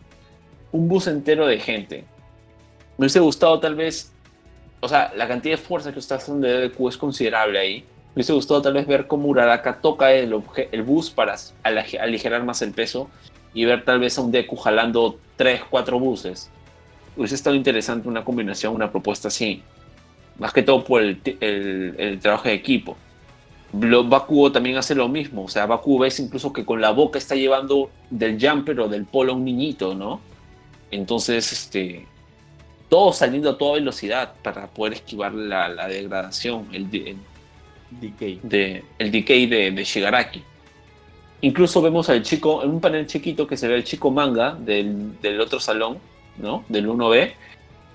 [0.72, 2.04] un bus entero de gente.
[2.96, 4.12] Me hubiese gustado tal vez,
[4.80, 7.78] o sea, la cantidad de fuerza que está haciendo de DQ es considerable ahí.
[7.80, 10.34] Me hubiese gustado tal vez ver cómo Uraraka toca el,
[10.72, 13.08] el bus para aligerar más el peso
[13.54, 16.50] y ver tal vez a un Deku jalando 3, 4 buses.
[17.16, 19.62] Hubiese estado interesante una combinación, una propuesta así.
[20.38, 22.96] Más que todo por el, el, trabajo de equipo.
[23.72, 25.44] Bakugo también hace lo mismo.
[25.44, 29.04] O sea, Bakugo ves incluso que con la boca está llevando del jumper o del
[29.04, 30.20] polo a un niñito, ¿no?
[30.90, 32.06] Entonces, este,
[32.88, 39.46] todo saliendo a toda velocidad para poder esquivar la, degradación, el, decay, de, el decay
[39.46, 40.42] de, Shigaraki.
[41.40, 45.40] Incluso vemos al chico, en un panel chiquito que se ve el chico manga del,
[45.40, 45.98] otro salón,
[46.36, 46.64] ¿no?
[46.68, 47.32] Del 1B,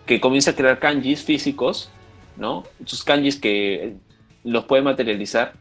[0.05, 1.89] que comienza a crear kanjis físicos,
[2.37, 2.63] ¿no?
[2.85, 3.95] Sus kanjis que
[4.43, 5.53] los puede materializar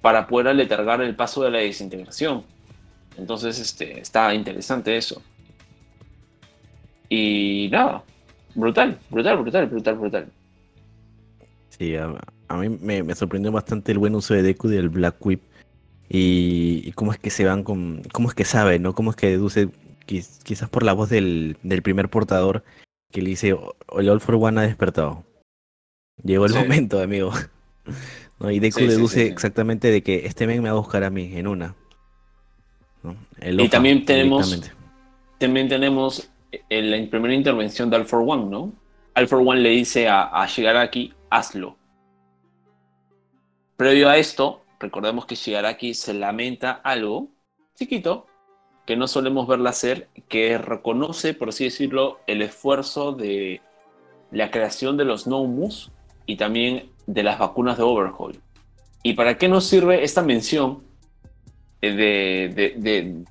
[0.00, 2.44] para poder aletargar el paso de la desintegración.
[3.18, 5.20] Entonces, este, está interesante eso.
[7.08, 8.04] Y nada,
[8.54, 10.28] brutal, brutal, brutal, brutal, brutal.
[11.70, 15.42] Sí, a, mí me, sorprendió bastante el buen uso de Deku del Black Whip.
[16.08, 18.02] Y, cómo es que se van con.
[18.12, 18.94] cómo es que sabe, ¿no?
[18.94, 19.68] Cómo es que deduce,
[20.06, 22.64] quizás por la voz del, primer portador,
[23.12, 23.56] que le dice:
[23.96, 25.24] El All for One ha despertado.
[26.24, 27.32] Llegó el momento, amigo.
[28.40, 31.48] Y Deku deduce exactamente de que este men me va a buscar a mí en
[31.48, 31.74] una.
[33.42, 34.70] y también tenemos.
[35.38, 36.30] También tenemos
[36.68, 38.72] en la primera intervención de All for One, ¿no?
[39.16, 41.76] All for One le dice a, a Shigaraki, hazlo.
[43.76, 47.28] Previo a esto, recordemos que Shigaraki se lamenta algo
[47.74, 48.26] chiquito
[48.88, 53.60] que no solemos verla hacer, que reconoce, por así decirlo, el esfuerzo de
[54.30, 55.92] la creación de los Nomus
[56.24, 58.40] y también de las vacunas de Overhaul.
[59.02, 60.84] ¿Y para qué nos sirve esta mención
[61.82, 63.24] de, de, de,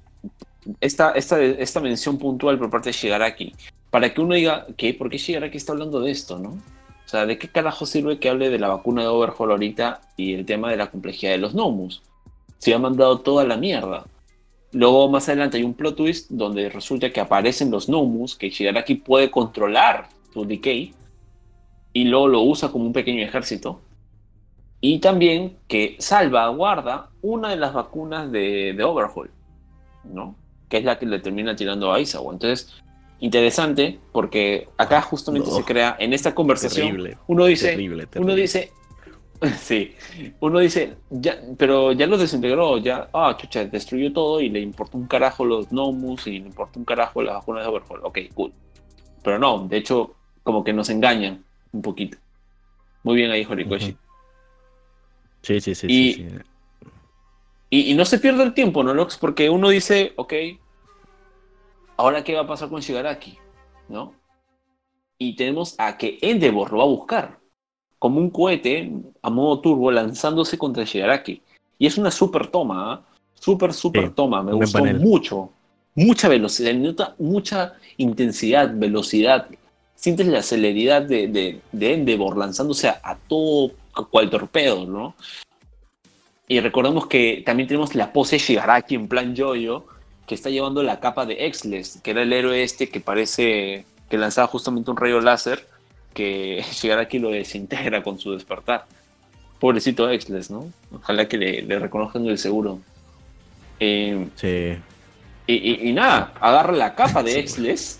[0.80, 3.56] esta, esta, esta mención puntual por parte de Shigaraki?
[3.90, 4.94] Para que uno diga, ¿qué?
[4.94, 6.62] ¿Por qué Shigaraki está hablando de esto, no?
[7.08, 10.34] O sea, ¿de qué carajo sirve que hable de la vacuna de Overhaul ahorita y
[10.34, 12.04] el tema de la complejidad de los Nomus?
[12.58, 14.06] Se ha mandado toda la mierda.
[14.74, 18.96] Luego más adelante hay un plot twist donde resulta que aparecen los Nomus, que Shigaraki
[18.96, 20.94] puede controlar su decay
[21.94, 23.80] y luego lo usa como un pequeño ejército.
[24.82, 29.32] Y también que salvaguarda una de las vacunas de, de Overhaul,
[30.04, 30.36] ¿no?
[30.68, 32.34] Que es la que le termina tirando a Isawa.
[32.34, 32.84] Entonces,
[33.20, 37.76] interesante porque acá justamente se crea en esta conversación uno dice
[38.16, 38.72] uno dice
[39.60, 39.96] Sí,
[40.40, 44.98] uno dice, ya, pero ya lo desintegró, ya, ah, chucha, destruyó todo y le importó
[44.98, 48.00] un carajo los Nomus y le importó un carajo las vacunas de Overhaul.
[48.04, 48.52] Ok, cool.
[49.24, 52.18] Pero no, de hecho, como que nos engañan un poquito.
[53.04, 53.96] Muy bien ahí, Horikoshi.
[55.42, 55.88] Sí, sí, sí.
[55.88, 56.36] Y, sí, sí.
[57.70, 59.18] Y, y, no se pierde el tiempo, ¿no, Lox?
[59.18, 60.34] Porque uno dice, ok,
[61.98, 63.38] ¿ahora qué va a pasar con Shigaraki?
[63.90, 64.14] ¿No?
[65.18, 67.40] Y tenemos a que Endeavor lo va a buscar
[68.00, 68.92] como un cohete
[69.22, 71.42] a modo turbo lanzándose contra Shigaraki.
[71.80, 73.20] Y es una super toma, ¿eh?
[73.34, 74.44] super, super Sí, toma.
[74.44, 75.00] Me gustó panel.
[75.00, 75.50] mucho.
[75.96, 79.48] Mucha velocidad, nota mucha intensidad, velocidad.
[79.96, 83.72] Sientes la celeridad de, de, de Endeavor lanzándose a, a todo
[84.12, 85.16] cual torpedo, ¿no?
[86.48, 89.86] Y recordemos que también tenemos la pose de Shigaraki en plan yoyo,
[90.28, 94.18] que está llevando la capa de Exles, que era el héroe este que parece que
[94.18, 95.66] lanzaba justamente un rayo láser
[96.14, 98.86] que Shigaraki lo desintegra con su despertar.
[99.60, 100.72] Pobrecito Exles, ¿no?
[100.94, 102.80] Ojalá que le, le reconozcan el seguro.
[103.80, 104.78] Eh, Sí.
[105.48, 107.40] y, y- y nada, agarra la capa de.
[107.40, 108.00] Exles.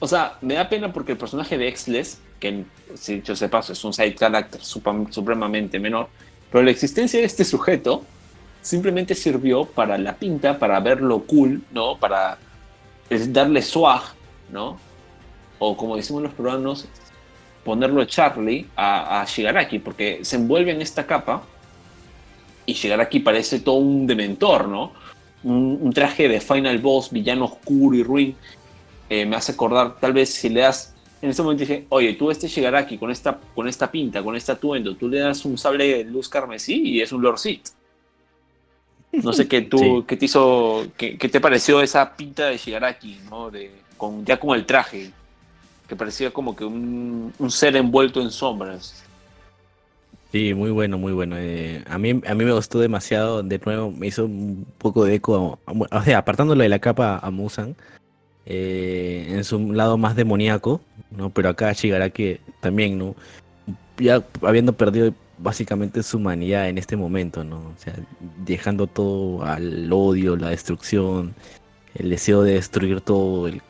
[0.00, 2.64] O sea, me da pena porque el personaje de Exles, que
[2.94, 6.08] si dicho se paso es un side character supremamente menor,
[6.50, 8.04] pero la existencia de este sujeto
[8.68, 11.96] simplemente sirvió para la pinta, para verlo cool, ¿no?
[11.96, 12.36] Para
[13.08, 14.02] darle swag,
[14.52, 14.78] ¿no?
[15.58, 16.86] O como decimos los peruanos,
[17.64, 21.42] ponerlo Charlie a, a Shigaraki, porque se envuelve en esta capa
[22.66, 24.92] y Shigaraki parece todo un dementor, ¿no?
[25.44, 28.36] Un, traje de Final Boss, villano oscuro y ruin.
[29.08, 32.30] Eh, me hace acordar, tal vez si le das, en ese momento dije, oye, tú
[32.30, 35.86] este Shigaraki con esta, con esta pinta, con este atuendo, tú le das un sable
[35.86, 37.77] de luz carmesí y es un Lord Sith.
[39.12, 40.04] No sé qué tú, Sí.
[40.06, 43.50] qué te hizo, qué, qué te pareció esa pinta de Shigaraki, ¿no?
[43.50, 45.10] De, con, ya con el traje,
[45.88, 49.04] que parecía como que un, un ser envuelto en sombras.
[50.30, 51.36] Sí, muy bueno, muy bueno.
[51.38, 53.42] Eh, a mí, a mí me gustó demasiado.
[53.42, 55.58] De nuevo, me hizo un poco de eco.
[55.66, 57.74] a- a- o sea, apartándolo de la capa a Musan,
[58.44, 61.30] eh, en su lado más demoníaco, ¿no?
[61.30, 63.14] Pero acá Shigaraki también, ¿no?
[63.98, 67.58] Ya habiendo perdido básicamente su humanidad en este momento, ¿no?
[67.58, 67.94] O sea,
[68.44, 71.34] dejando todo al odio, la destrucción,
[71.94, 73.62] el deseo de destruir todo, el-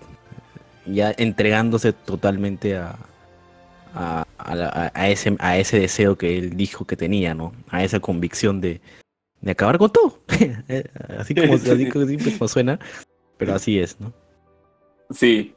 [0.86, 2.96] ya entregándose totalmente a,
[3.94, 4.24] a,
[4.94, 7.52] a ese, a ese deseo que él dijo que tenía, ¿no?
[7.68, 8.80] A esa convicción de,
[9.40, 10.18] de acabar con todo.
[10.68, 10.84] Eh,
[11.18, 12.78] así, como, así como siempre como suena,
[13.36, 14.12] pero así es, ¿no?
[15.10, 15.54] Sí.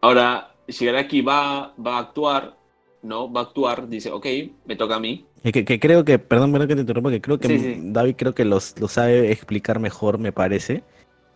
[0.00, 2.56] Ahora, Shigaraki va, va a actuar,
[3.02, 3.30] ¿no?
[3.32, 4.26] Va a actuar, dice, ok,
[4.64, 5.26] me toca a mí.
[5.52, 7.78] Que, que- creo que, perdón, perdón que te interrumpa, que creo que Sí, sí.
[7.84, 10.82] David creo que los, lo sabe explicar mejor, me parece,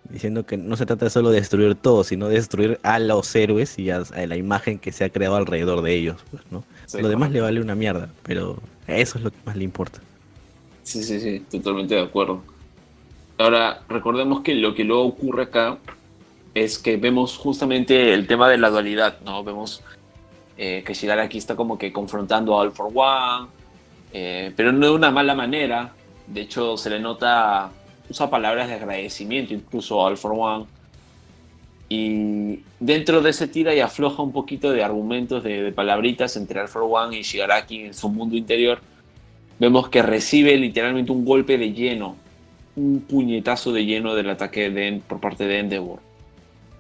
[0.09, 3.79] diciendo que no se trata solo de destruir todo, sino de destruir a los héroes
[3.79, 6.65] y a, a la imagen que se ha creado alrededor de ellos, pues, ¿no?
[6.87, 8.59] Sí, Lo demás le vale una mierda, pero
[8.89, 10.01] eso es lo que más le importa.
[10.83, 12.43] Sí, sí, sí, totalmente de acuerdo.
[13.39, 15.79] Ahora, recordemos que lo que luego ocurre acá
[16.55, 19.45] es que vemos justamente el tema de la dualidad, ¿no?
[19.45, 19.83] Vemos
[20.59, 23.49] eh, que Shigaraki está como que confrontando a All for One,
[24.13, 25.93] eh, pero no de una mala manera.
[26.27, 27.71] De hecho, se le nota,
[28.09, 30.67] usa palabras de agradecimiento incluso a All for One.
[31.89, 36.69] Y dentro de ese tira y afloja un poquito de argumentos, de, palabritas entre All
[36.69, 38.81] for One y Shigaraki en su mundo interior
[39.61, 42.17] vemos que recibe literalmente un golpe de lleno,
[42.77, 46.01] un puñetazo de lleno del ataque de, por parte de Endeavor.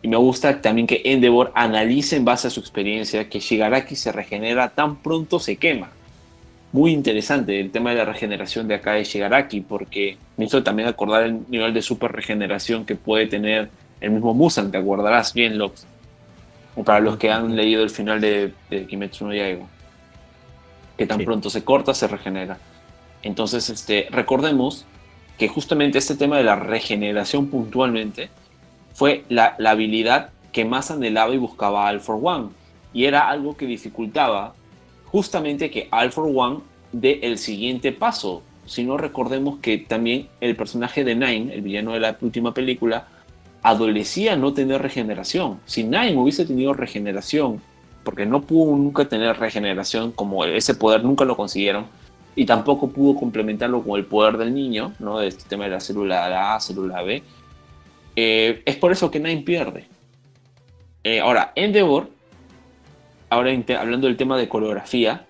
[0.03, 4.13] Y me gusta también que Endeavor analice en base a su experiencia que Shigaraki se
[4.13, 5.91] regenera tan pronto se quema.
[6.73, 10.89] Muy interesante el tema de la regeneración de acá de Shigaraki, porque me hizo también
[10.89, 15.59] acordar el nivel de super regeneración que puede tener el mismo Musan, te acordarás bien,
[15.59, 15.85] Lox.
[16.85, 19.67] para los que han leído el final de, de Kimetsu no Yaiba.
[20.97, 21.25] Que tan Sí.
[21.25, 22.59] pronto se corta, se regenera.
[23.23, 24.87] Entonces, este, recordemos
[25.39, 28.31] que justamente este tema de la regeneración puntualmente
[28.95, 32.49] fue la, la habilidad que más anhelaba y buscaba All for One.
[32.95, 34.55] Y era algo que dificultaba
[35.11, 36.61] justamente que All for One
[36.93, 38.43] dé el siguiente paso.
[38.67, 43.09] Si no recordemos que también el personaje de Nine, el villano de la última película,
[43.63, 45.61] adolecía no tener regeneración.
[45.67, 47.61] Si Nine hubiese tenido regeneración,
[48.05, 51.87] porque no pudo nunca tener regeneración, como ese poder nunca lo consiguieron,
[52.37, 55.19] y tampoco pudo complementarlo con el poder del niño, ¿no?
[55.19, 57.23] De este tema de la célula A, célula B,
[58.17, 59.87] eh, es por eso que Nine pierde.
[61.03, 62.09] Eh, ahora, Endeavor,
[63.31, 65.27] ahora hablando del tema de coreografía,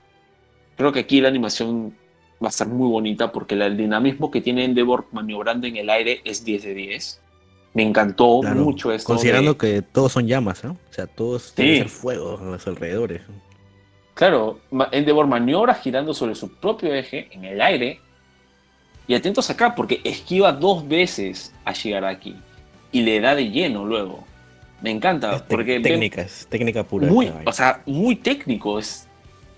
[0.77, 1.95] creo que aquí la animación
[2.43, 6.21] va a ser muy bonita porque el dinamismo que tiene Endeavor maniobrando en el aire
[6.25, 7.21] es 10 de 10.
[7.75, 9.07] Me encantó Claro, mucho esto.
[9.07, 10.73] Considerando de- que todos son llamas, ¿no?
[10.73, 11.53] O sea, todos Sí.
[11.57, 13.23] tienen fuego a los alrededores.
[14.15, 14.59] Claro,
[14.91, 18.01] Endeavor maniobra girando sobre su propio eje en el aire.
[19.07, 22.37] Y atentos acá, porque esquiva dos veces a Shigaraki
[22.93, 24.25] y le da de lleno luego.
[24.83, 26.11] Me encanta, porque ven-
[26.49, 27.07] técnica, pura.
[27.09, 28.79] muy, o sea, muy técnico.
[28.79, 29.07] Es,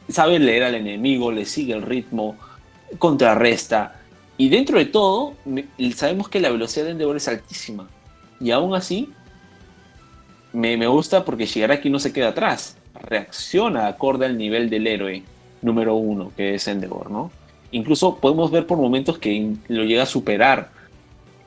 [0.08, 2.36] sabe leer al enemigo, le sigue el ritmo,
[2.98, 3.96] contrarresta.
[4.36, 5.34] Y dentro de todo,
[5.94, 7.88] sabemos que la velocidad de Endeavor es altísima.
[8.40, 9.10] Y aún así,
[10.52, 12.76] me, me gusta porque Shigaraki no se queda atrás.
[13.00, 15.22] Reacciona acorde al nivel del héroe
[15.60, 17.30] número uno, que es Endeavor, ¿no?
[17.70, 20.70] Incluso podemos ver por momentos que lo llega a superar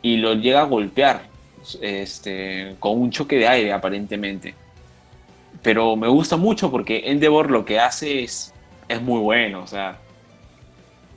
[0.01, 1.27] y lo llega a golpear
[1.81, 4.59] este, con un choque de aire, aparentemente
[5.61, 8.55] pero me gusta mucho porque Endeavor lo que hace es,
[8.87, 10.05] es muy bueno, o sea,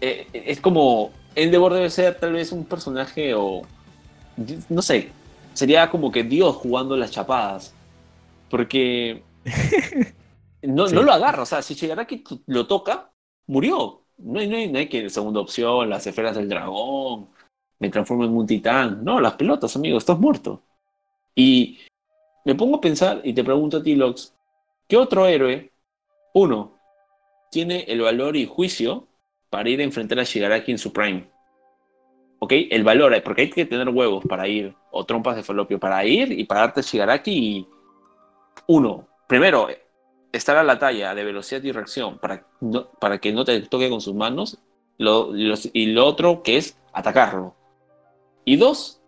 [0.01, 3.71] eh, es como, Endeavor debe ser tal vez un personaje o,
[4.69, 5.17] no sé,
[5.53, 7.77] sería como que Dios jugando las chapadas,
[8.49, 9.27] porque
[10.63, 10.95] no, Sí.
[10.95, 13.13] no lo agarra, o sea, si Shigaraki lo toca,
[13.47, 17.31] murió, no hay, no hay, no hay que segunda opción, las esferas del dragón,
[17.79, 20.63] me transformo en un titán, no, las pelotas, amigo, estás muerto.
[21.35, 21.79] Y
[22.45, 24.35] me pongo a pensar y te pregunto a ti, Lox,
[24.89, 25.71] ¿qué otro héroe,
[26.35, 26.75] uno,
[27.51, 29.07] tiene el valor y juicio
[29.51, 31.31] para ir a enfrentar a Shigaraki en su prime?
[32.41, 32.53] ¿Ok?
[32.71, 36.33] El valor, porque hay que tener huevos para ir, o trompas de falopio para ir
[36.33, 37.69] y pararte a Shigaraki y,
[38.67, 39.69] uno, primero,
[40.33, 42.47] estar a la talla de velocidad y reacción para,
[43.01, 44.59] para que no te toque con sus manos,
[44.99, 47.55] lo- los- y lo otro que es atacarlo.
[48.49, 49.03] Y dos,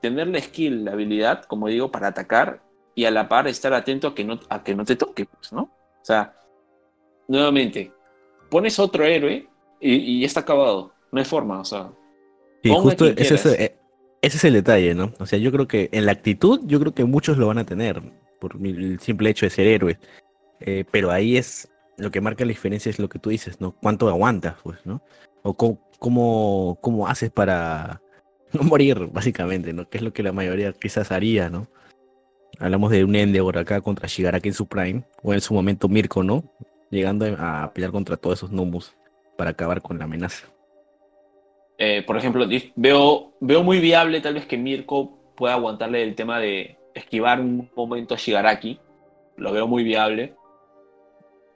[0.00, 2.64] tener la skill, la habilidad, como digo, para atacar
[2.96, 5.52] y a la par estar atento a que no, a que no te toque, pues,
[5.52, 5.62] ¿no?
[5.62, 6.34] O sea,
[7.28, 7.92] nuevamente,
[8.50, 10.92] pones otro héroe y, y ya está acabado.
[11.12, 11.92] No hay forma, o sea.
[12.64, 13.78] Sí, ponga justo ese es, eh,
[14.20, 15.12] ese es el detalle, ¿no?
[15.20, 17.64] O sea, yo creo que en la actitud, yo creo que muchos lo van a
[17.64, 18.02] tener
[18.40, 19.98] por el simple hecho de ser héroes.
[20.58, 23.76] Eh, pero ahí es lo que marca la diferencia es lo que tú dices, ¿no?
[23.80, 25.04] ¿Cuánto aguantas, pues, ¿no?
[25.42, 28.01] O cómo, cómo, cómo haces para
[28.58, 29.88] no morir, básicamente, ¿no?
[29.88, 31.66] Que es lo que la mayoría quizás haría, ¿no?
[32.58, 36.22] Hablamos de un Endeavor acá contra Shigaraki en su prime, o en su momento Mirko,
[36.22, 36.44] ¿no?
[36.90, 38.94] Llegando a pelear contra todos esos Nomus
[39.38, 40.46] para acabar con la amenaza.
[41.78, 42.46] Eh, por ejemplo,
[42.76, 47.70] veo, veo muy viable tal vez que Mirko pueda aguantarle el tema de esquivar un
[47.74, 48.78] momento a Shigaraki.
[49.36, 50.34] Lo veo muy viable.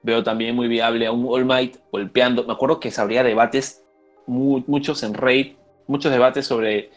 [0.02, 2.44] Veo también muy viable a un All Might golpeando.
[2.44, 3.84] Me acuerdo que se habría debates,
[4.26, 5.52] mu- muchos en Raid,
[5.86, 6.90] muchos debates sobre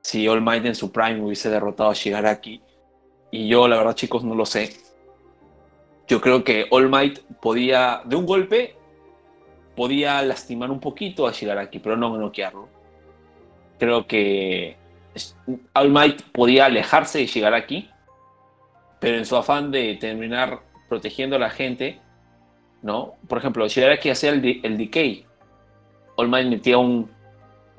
[0.00, 2.60] si All Might en su prime hubiese derrotado a Shigaraki.
[3.30, 4.76] Y yo, la verdad, chicos, no lo sé.
[6.06, 8.76] Yo creo que All Might podía, de un golpe,
[9.74, 12.68] podía lastimar un poquito a Shigaraki, pero no noquearlo.
[13.78, 14.76] Creo que
[15.72, 17.88] All Might podía alejarse de Shigaraki,
[19.00, 22.00] pero en su afán de terminar protegiendo a la gente,
[22.82, 23.14] ¿no?
[23.26, 25.24] Por ejemplo, Shigaraki hacía el, el decay.
[26.16, 27.10] All Might metía un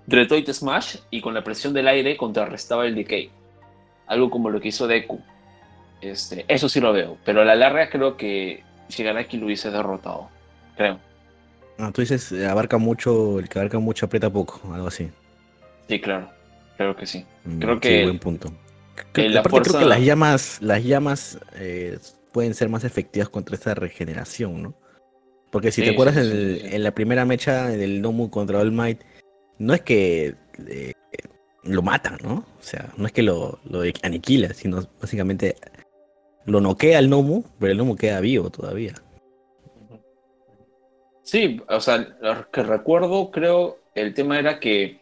[0.08, 3.30] Retoid Smash y con la presión del aire contrarrestaba el decay.
[4.08, 5.20] Algo como lo que hizo Deku.
[6.01, 10.30] Este, eso sí lo veo, pero a la larga creo que Shigaraki lo hubiese derrotado.
[10.78, 10.99] Creo.
[11.80, 15.10] Ah, tú dices, eh, abarca mucho, el que abarca mucho aprieta poco, algo así.
[15.88, 16.30] Sí, claro.
[16.78, 17.26] Creo que sí.
[17.45, 18.49] Mm, Creo sí, que- buen punto.
[18.95, 21.97] que Creo, la que las llamas, las llamas eh,
[22.32, 24.74] pueden ser más efectivas contra esta regeneración, ¿no?
[25.51, 26.22] Porque si Sí, te acuerdas sí,
[26.64, 29.01] en, el- la primera mecha del Nomu contra All Might,
[29.58, 30.36] no es que
[30.68, 30.93] eh,
[31.64, 32.45] lo matan, ¿no?
[32.60, 33.60] O sea, no es que lo,
[34.03, 35.56] aniquila, sino básicamente
[36.45, 38.93] lo noquea al Nomu, pero el Nomu queda vivo todavía.
[41.24, 44.99] Sí, o sea, lo que recuerdo, creo, el tema era que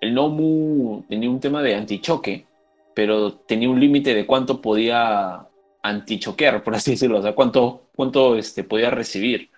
[0.00, 2.46] el Nomu tenía un tema de antichoque,
[2.94, 5.48] pero tenía un límite de cuánto podía
[5.82, 9.50] anti-choquear, por así decirlo, o sea, cuánto, cuánto este, podía recibir.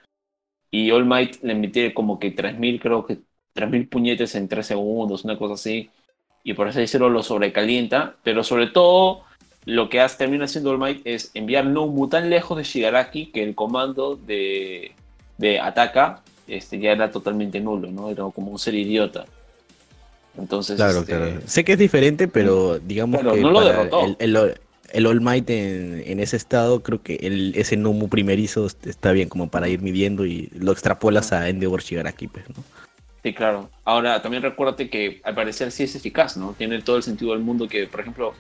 [0.70, 3.18] Y All Might le metió como que 3.000, creo que
[3.58, 5.90] 3.000 puñetes en 3 segundos, una cosa así.
[6.44, 9.22] Y por así decirlo lo sobrecalienta, pero sobre todo
[9.64, 13.42] lo que hace, termina haciendo All Might es enviar Nomu tan lejos de Shigaraki que
[13.42, 14.92] el comando de,
[15.36, 18.08] de Ataka este, ya era totalmente nulo, ¿no?
[18.10, 19.26] Era como un ser idiota.
[20.38, 21.40] Entonces, claro, este, claro.
[21.46, 24.04] Sé que es diferente, pero digamos Pero que no lo derrotó.
[24.04, 24.54] el, el-
[24.90, 29.28] el All Might en, en ese estado, creo que el, ese Nomu primerizo está bien
[29.28, 32.64] como para ir midiendo y lo extrapolas a Endeavor Shigaraki, pues, ¿no?
[33.22, 33.68] Sí, claro.
[33.84, 36.54] Ahora, también recuérdate que al parecer sí es eficaz, ¿no?
[36.56, 38.34] Tiene todo el sentido del mundo que, por ejemplo,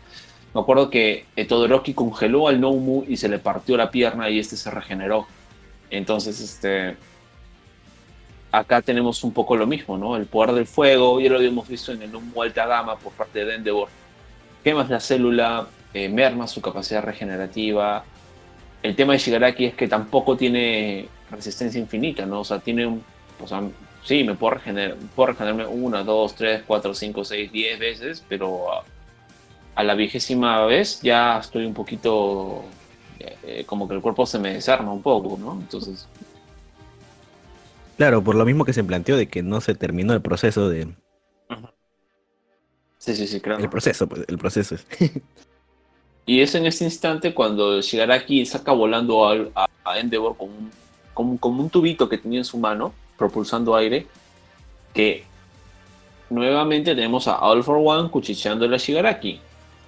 [0.54, 4.56] me acuerdo que Todoroki congeló al Nomu y se le partió la pierna y este
[4.56, 5.26] se regeneró.
[5.90, 6.96] Entonces, este...
[8.50, 10.16] Acá tenemos un poco lo mismo, ¿no?
[10.16, 13.44] El poder del fuego, ya lo habíamos visto en el Nomu alta gama por parte
[13.44, 13.88] de Endeavor.
[14.64, 18.04] Quemas la célula, eh, merma su capacidad regenerativa.
[18.82, 22.40] El tema de Shigaraki es que tampoco tiene resistencia infinita, ¿no?
[22.40, 23.02] O sea, tiene un...
[23.40, 23.62] O sea,
[24.08, 28.72] sí, me puedo regenerar, puedo regenerarme una, dos, tres, cuatro, cinco, seis, diez veces, pero
[28.72, 28.84] a,
[29.74, 32.64] a la vigésima vez ya estoy un poquito,
[33.20, 35.60] eh, como que el cuerpo se me desarma un poco, ¿no?
[35.60, 36.08] Entonces,
[37.96, 40.94] Claro, por lo mismo que se planteó de que no se terminó el proceso de...
[42.98, 43.60] sí, sí, sí, claro.
[43.62, 44.86] El proceso, pues, el proceso es.
[46.26, 50.70] Y es en este instante cuando Shigaraki saca volando a, a Endeavor con un,
[51.14, 54.06] con, un- con un tubito que tenía en su mano, propulsando aire,
[54.94, 55.24] que
[56.30, 59.40] nuevamente tenemos a All for One cuchicheándole a Shigaraki.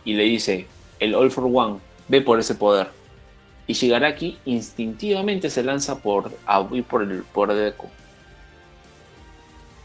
[0.05, 0.67] Y le dice,
[0.99, 1.79] el All for One,
[2.09, 2.89] ve por ese poder.
[3.67, 7.87] Y Shigaraki instintivamente se lanza por, a por el por Deku.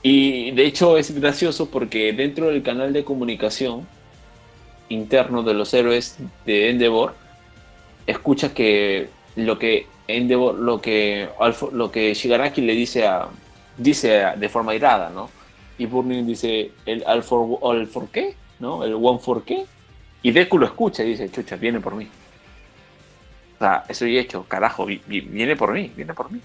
[0.02, 3.88] Y de hecho es gracioso porque dentro del canal de comunicación
[4.90, 7.16] interno de los héroes de Endeavor,
[8.08, 11.30] escucha que lo que Endeavor, lo que
[11.72, 13.28] lo que Shigaraki le dice a
[13.78, 15.30] dice de forma irada, ¿no?
[15.78, 18.84] Y Burning dice el All for, all for qué, ¿no?
[18.84, 19.66] El One for qué.
[20.22, 22.08] Y Deku lo escucha y dice, chucha, viene por mí.
[23.56, 26.42] O sea, estoy hecho, carajo, vi- vi- viene por mí, viene por mí.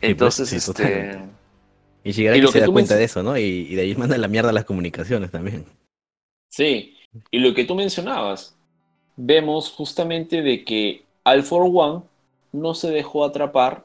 [0.00, 1.18] pues, Entonces, sí, este.
[2.02, 3.36] Y Y Shigaraki se que da cuenta de eso, ¿no?
[3.38, 5.66] Y, y de ahí manda la mierda a las comunicaciones también.
[6.48, 6.96] Sí,
[7.30, 8.56] y lo que tú mencionabas,
[9.16, 12.02] vemos justamente de que All for One
[12.52, 13.84] no se dejó atrapar,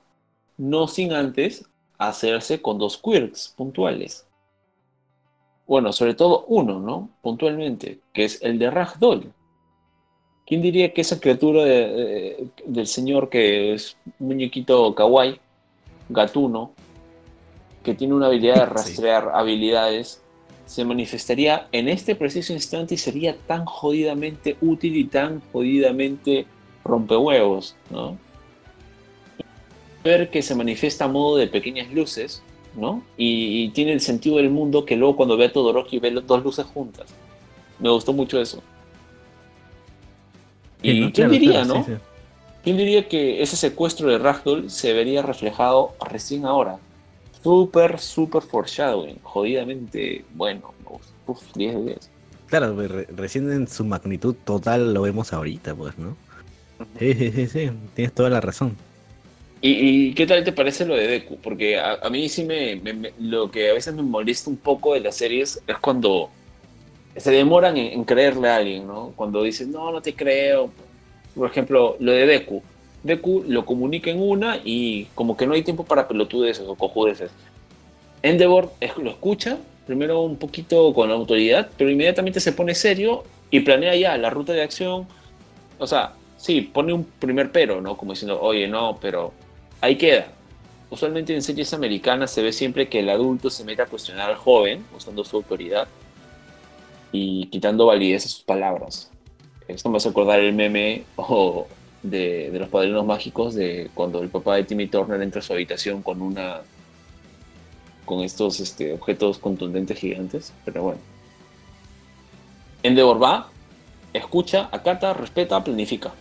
[0.57, 1.69] no sin antes
[1.99, 4.27] hacerse con dos quirks puntuales.
[5.67, 7.09] Bueno, sobre todo uno, ¿no?
[7.21, 9.31] Puntualmente, que es el de Ragdoll.
[10.47, 15.39] ¿Quién diría que esa criatura de- de- del señor que es un muñequito kawaii,
[16.09, 16.71] gatuno,
[17.83, 18.73] que tiene una habilidad de Sí.
[18.73, 20.21] rastrear habilidades,
[20.65, 26.47] se manifestaría en este preciso instante y sería tan jodidamente útil y tan jodidamente
[26.85, 28.17] rompehuevos, ¿no?
[30.03, 32.43] Ver que se manifiesta a modo de pequeñas luces,
[32.75, 33.03] ¿no?
[33.17, 36.43] Y, y tiene el sentido del mundo que luego cuando ve a Todoroki ve dos
[36.43, 37.07] luces juntas.
[37.79, 38.61] Me gustó mucho eso.
[40.83, 41.11] Sí, ¿Y ¿no?
[41.11, 41.83] quién Claro, diría, claro, no?
[41.85, 41.97] sí, sí.
[42.63, 46.79] ¿Quién diría que ese secuestro de Ragdoll se vería reflejado recién ahora?
[47.43, 49.19] Súper, súper foreshadowing.
[49.23, 50.73] Jodidamente bueno.
[51.27, 52.11] Uf, 10 de 10.
[52.47, 56.15] Claro, re- recién en su magnitud total lo vemos ahorita, pues, ¿no?
[56.99, 58.77] Sí, sí, sí, sí, tienes toda la razón.
[59.61, 61.39] ¿Y, y qué tal te parece lo de Deku?
[61.41, 64.57] Porque a, a mí sí me, me- me- Lo que a veces me molesta un
[64.57, 66.29] poco de las series es cuando
[67.17, 69.13] se demoran en, en creerle a alguien, ¿no?
[69.15, 70.71] Cuando dicen, no, no te creo.
[71.35, 72.63] Por ejemplo, lo de Deku.
[73.03, 77.31] Deku lo comunica en una y como que no hay tiempo para pelotudeces o cojudeces.
[78.21, 83.59] Endeavor es- lo escucha, primero un poquito con autoridad, pero inmediatamente se pone serio y
[83.61, 85.07] planea ya la ruta de acción.
[85.77, 87.97] O sea, sí, pone un primer pero, ¿no?
[87.97, 89.33] Como diciendo, oye, no, pero
[89.81, 90.27] ahí queda.
[90.89, 94.35] Usualmente en series americanas se ve siempre que el adulto se mete a cuestionar al
[94.35, 95.87] joven, usando su autoridad
[97.11, 99.11] y quitando validez a sus palabras.
[99.67, 101.67] Esto me hace acordar el meme o
[102.03, 105.53] de, de los padrinos mágicos de cuando el papá de Timmy Turner entra a su
[105.53, 106.61] habitación con una
[108.05, 110.99] con estos este, objetos contundentes gigantes, pero bueno.
[112.83, 113.49] Endeavor va,
[114.13, 116.13] escucha, acata, respeta, planifica.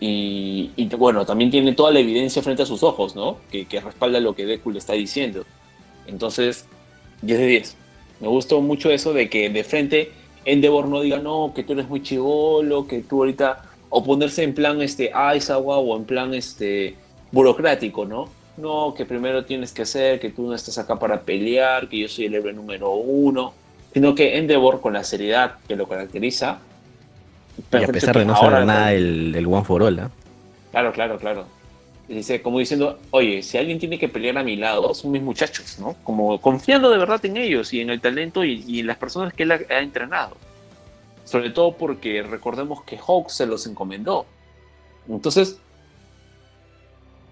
[0.00, 3.38] Y, y, bueno, también tiene toda la evidencia frente a sus ojos, ¿no?
[3.50, 5.44] Que, que respalda lo que Deku le está diciendo.
[6.06, 6.66] Entonces,
[7.22, 7.76] 10 de 10.
[8.20, 10.12] Me gustó mucho eso de que de frente
[10.44, 13.64] Endeavor no diga, no, que tú eres muy chivolo, que tú ahorita.
[13.88, 16.96] O ponerse en plan este Aizawa o en plan este
[17.30, 18.28] burocrático, ¿no?
[18.56, 22.08] No, que primero tienes que hacer, que tú no estás acá para pelear, que yo
[22.08, 23.52] soy el héroe número uno.
[23.92, 26.58] Sino que Endeavor, con la seriedad que lo caracteriza,
[27.72, 30.08] y a pesar de no saber nada del, One for All, ¿eh?
[30.70, 31.46] Claro, claro, claro.
[32.08, 35.78] Dice, como diciendo, oye, si alguien tiene que pelear a mi lado, son mis muchachos,
[35.78, 35.96] ¿no?
[36.04, 39.44] Como confiando de verdad en ellos y en el talento y, en las personas que
[39.44, 40.36] él ha, entrenado.
[41.24, 44.26] Sobre todo porque recordemos que Hawk se los encomendó.
[45.08, 45.58] Entonces,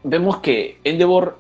[0.05, 1.39] vemos que Endeavor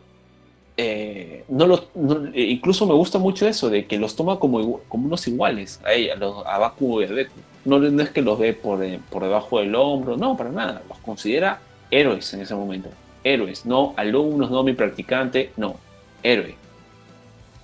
[0.76, 1.88] eh, no los,
[2.34, 5.92] eh, incluso me gusta mucho eso, de que los toma como, como unos iguales a
[5.92, 6.14] ella,
[6.46, 7.34] a, Baku y a Deku.
[7.64, 10.82] No, no, es que los ve por, eh, por debajo del hombro, no, para nada.
[10.88, 11.60] Los considera
[11.90, 12.88] héroes en ese momento
[13.24, 15.76] héroes, no alumnos, no mi practicante, no,
[16.22, 16.54] héroe.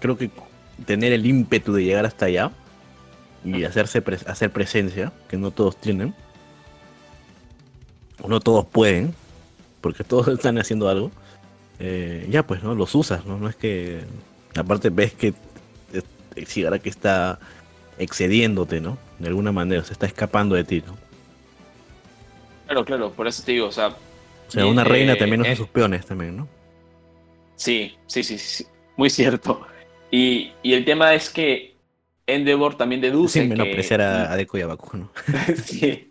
[0.01, 0.31] Creo que
[0.87, 2.53] tener el ímpetu de llegar hasta allá
[3.45, 6.15] y hacerse hacer presencia, que no todos tienen,
[8.21, 9.15] o no todos pueden,
[9.81, 11.11] porque todos están haciendo algo,
[11.79, 12.74] eh, ya pues, ¿no?
[12.74, 13.39] Los usas, ¿no?
[13.39, 14.01] No es que,
[14.57, 15.35] aparte ves que
[16.37, 17.39] el que está
[17.99, 18.99] excediéndote, ¿no?
[19.18, 20.97] De alguna manera, se está escapando de ti, ¿no?
[22.66, 25.68] Claro, claro, por eso te digo, o sea, o sea, una reina también usa sus
[25.68, 26.49] peones también, ¿no?
[27.57, 28.66] Sí, sí, sí, sí,
[28.97, 29.66] muy cierto.
[30.11, 31.74] Y, el tema es que
[32.29, 33.41] Endeavor también deduce.
[33.41, 35.11] Sin menospreciar a, a Deku y a Baku, ¿no?
[35.64, 36.09] sí.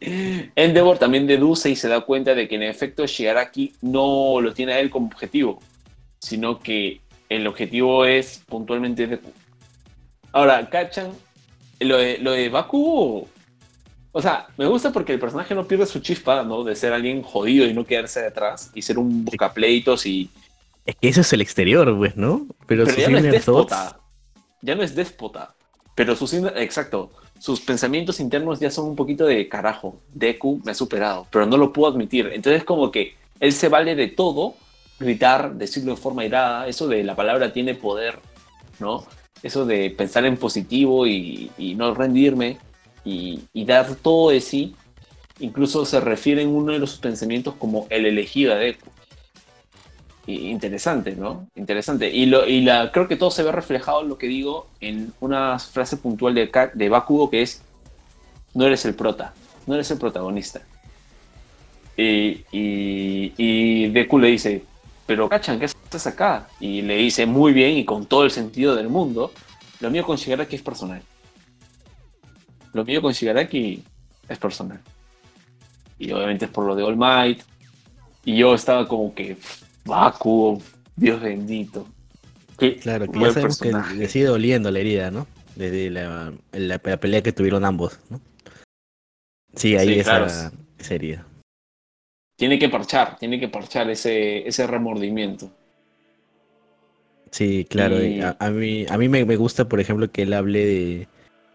[0.55, 4.73] Endeavor también deduce y se da cuenta de que en efecto Shigaraki no lo tiene
[4.73, 5.61] a él como objetivo,
[6.19, 6.99] sino que
[7.29, 9.31] el objetivo es puntualmente Deku.
[10.33, 11.11] Ahora, ¿cachan?
[11.79, 13.27] Lo de, lo de Baku
[14.17, 16.63] o sea, me gusta porque el personaje no pierde su chispa, ¿no?
[16.63, 20.31] De ser alguien jodido y no quedarse detrás y ser un buscapleitos y.
[20.87, 22.47] Es que eso es el exterior, pues, ¿no?
[22.65, 23.99] Pero, ya no es déspota.
[24.63, 25.53] Ya no es déspota.
[25.97, 26.31] Pero sus.
[26.33, 27.09] Exacto.
[27.39, 29.99] Sus pensamientos internos ya son un poquito de carajo.
[30.13, 32.29] Deku me ha superado, pero no lo puedo admitir.
[32.33, 34.53] Entonces, como que él se vale de todo,
[34.99, 36.67] gritar, decirlo de forma irada.
[36.67, 38.19] Eso de la palabra tiene poder,
[38.79, 39.07] ¿no?
[39.41, 42.59] Eso de pensar en positivo y, no rendirme
[43.03, 44.75] y, dar todo de sí,
[45.39, 48.91] incluso se refiere en uno de los pensamientos como el elegido de Deku.
[50.27, 51.47] Interesante, ¿no?
[51.55, 52.09] Interesante.
[52.09, 55.13] Y, lo, y la, creo que todo se ve reflejado en lo que digo en
[55.21, 57.61] una frase puntual de, de Bakugo que es,
[58.53, 59.33] no eres el prota,
[59.65, 60.61] no eres el protagonista.
[61.97, 64.63] Y, y, Deku le dice,
[65.07, 66.47] pero cachan, ¿qué estás acá?
[66.59, 69.31] Y le dice muy bien y con todo el sentido del mundo,
[69.79, 71.01] lo mío con que es personal.
[72.73, 73.83] Lo mío con Shigaraki
[74.29, 74.79] es personal.
[75.97, 77.41] Y obviamente es por lo de All Might.
[78.25, 79.37] Y yo estaba como que,
[79.87, 80.61] vacuo,
[80.95, 81.87] Dios bendito.
[82.81, 85.27] claro, que ya sabemos que le sigue doliendo la herida, ¿no?
[85.55, 88.21] Desde la, la, pelea que tuvieron ambos, ¿no?
[89.55, 90.51] Sí, ahí esa,
[90.89, 91.25] herida.
[92.35, 95.49] Tiene que parchar, tiene que parchar ese, ese remordimiento.
[97.31, 97.97] Sí, claro.
[98.39, 101.07] A, mí, a mí me, me, gusta, por ejemplo, que él hable de,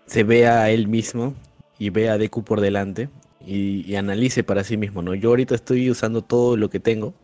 [0.07, 1.35] se vea a él mismo
[1.79, 3.09] y vea a Deku por delante
[3.47, 5.15] y, analice para sí mismo, ¿no?
[5.15, 7.15] Yo ahorita estoy usando todo lo que tengo,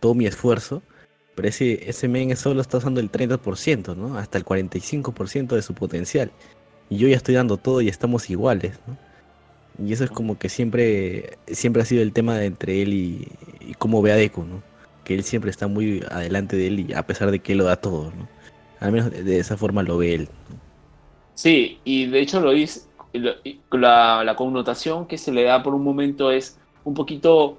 [0.00, 0.82] todo mi esfuerzo,
[1.34, 4.18] pero ese, ese men solo está usando el 30%, ¿no?
[4.18, 6.32] Hasta el 45% de su potencial.
[6.90, 8.96] Y yo ya estoy dando todo y estamos iguales, ¿no?
[9.84, 13.28] Y eso es como que siempre, siempre ha sido el tema de entre él y,
[13.78, 14.62] cómo ve a Deku, ¿no?
[15.04, 17.64] Que él siempre está muy adelante de él y a pesar de que él lo
[17.64, 18.28] da todo, ¿no?
[18.80, 20.28] Al menos de esa forma lo ve él.
[21.34, 22.82] Sí, y de hecho lo hice,
[23.12, 27.58] la, la connotación que se le da por un momento es un poquito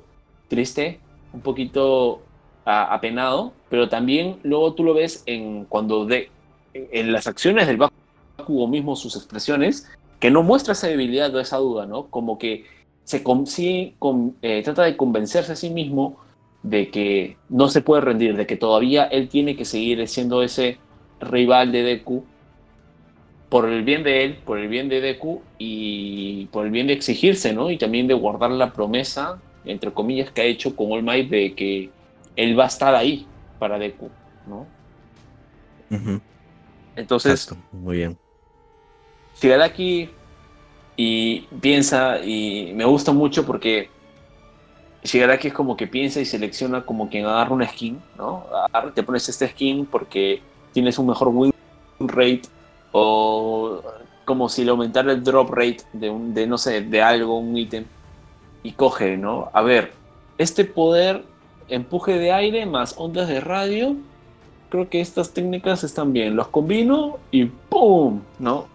[0.50, 1.00] triste,
[1.32, 2.22] un poquito
[2.70, 6.30] apenado, pero también luego tú lo ves en cuando de,
[6.74, 9.90] en las acciones del Bakugo mismo, sus expresiones,
[10.20, 12.08] que no muestra esa debilidad o esa duda, ¿no?
[12.08, 12.66] Como que
[13.04, 13.96] se consigue,
[14.42, 16.20] eh, trata de convencerse a sí mismo
[16.62, 20.78] de que no se puede rendir, de que todavía él tiene que seguir siendo ese
[21.20, 22.24] rival de Deku
[23.50, 26.94] por el bien de él, por el bien de Deku y por el bien de
[26.94, 27.72] exigirse, ¿no?
[27.72, 31.56] Y también de guardar la promesa, entre comillas, que ha hecho con All Might de
[31.56, 31.90] que
[32.40, 33.28] él va a estar ahí
[33.60, 34.10] para Deku,
[34.48, 34.66] ¿no?
[36.96, 38.18] Entonces, muy bien.
[39.42, 40.10] Shigaraki
[40.96, 43.90] y piensa, y me gusta mucho porque
[45.04, 48.46] Shigaraki es como que piensa y selecciona como quien agarra una skin, ¿no?
[48.94, 51.54] te pones este skin porque tienes un mejor win
[52.00, 52.44] rate
[52.92, 53.82] o
[54.24, 57.58] como si le aumentara el drop rate de, un, de no sé, de algo, un
[57.58, 57.86] ítem,
[58.64, 59.50] y coge, ¿no?
[59.54, 59.92] A ver,
[60.38, 61.24] este poder,
[61.70, 63.96] empuje de aire más ondas de radio,
[64.70, 66.36] creo que estas técnicas están bien.
[66.36, 68.22] Los combino y ¡pum!
[68.40, 68.68] ¿No?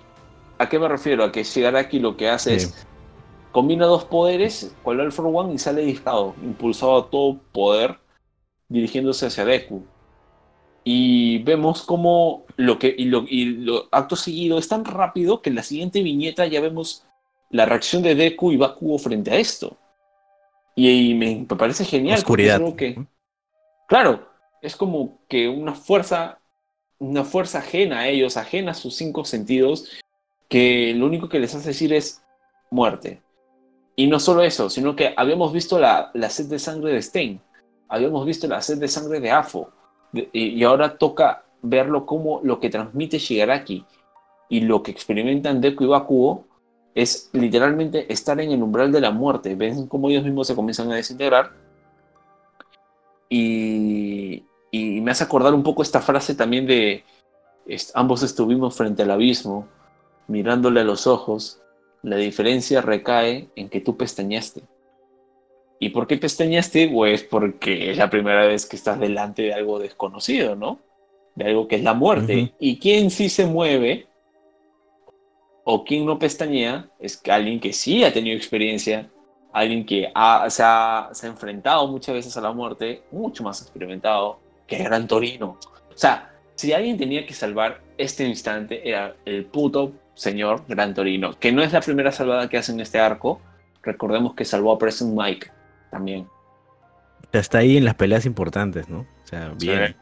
[0.59, 1.25] ¿A qué me refiero?
[1.25, 1.45] A que
[1.77, 2.87] aquí lo que hace es
[3.53, 7.99] combina dos poderes, cual el for one y sale disparado, impulsado a todo poder,
[8.69, 9.85] dirigiéndose hacia Deku
[10.85, 15.49] y vemos como lo que y lo, y lo acto seguido es tan rápido que
[15.49, 17.05] en la siguiente viñeta ya vemos
[17.51, 19.79] la reacción de Deku y Bakugo frente a esto.
[20.75, 22.18] Y, me, parece genial.
[22.18, 22.61] Oscuridad.
[22.75, 23.07] que,
[23.87, 24.29] claro,
[24.61, 26.41] es como que una fuerza,
[26.99, 29.91] una fuerza ajena a ellos, ajena a sus cinco sentidos,
[30.49, 32.22] que lo único que les hace decir es
[32.70, 33.22] muerte.
[33.97, 37.41] Y no solo eso, sino que habíamos visto la, la sed de sangre de Stein,
[37.89, 39.70] habíamos visto la sed de sangre de Afo,
[40.33, 43.85] y, ahora toca verlo como lo que transmite Shigaraki
[44.49, 46.47] y lo que experimentan Deku y Bakugo
[46.95, 49.55] es literalmente estar en el umbral de la muerte.
[49.55, 51.53] Ven cómo ellos mismos se comienzan a desintegrar.
[53.29, 57.05] Y, y me hace acordar un poco esta frase también de
[57.95, 59.67] ambos estuvimos frente al abismo,
[60.29, 61.61] mirándole a los ojos.
[62.03, 64.63] La diferencia recae en que tú pestañaste.
[65.81, 66.89] ¿Y por qué pestañaste?
[66.89, 70.79] Pues porque es la primera vez que estás delante de algo desconocido, ¿no?
[71.35, 72.55] De algo que es la muerte.
[72.61, 74.07] Y quien sí se mueve
[75.65, 79.11] o quien no pestañea es alguien que sí ha tenido experiencia,
[79.53, 80.12] alguien que
[80.49, 85.59] se, ha, enfrentado muchas veces a la muerte, mucho más experimentado que el Gran Torino.
[85.73, 91.39] O sea, si alguien tenía que salvar este instante era el puto señor Gran Torino,
[91.39, 93.41] que no es la primera salvada que hace en este arco.
[93.83, 95.51] Recordemos que salvó a Present Mike
[95.91, 96.27] también.
[97.33, 99.01] Está ahí en las peleas importantes, ¿no?
[99.01, 99.97] O sea, bien.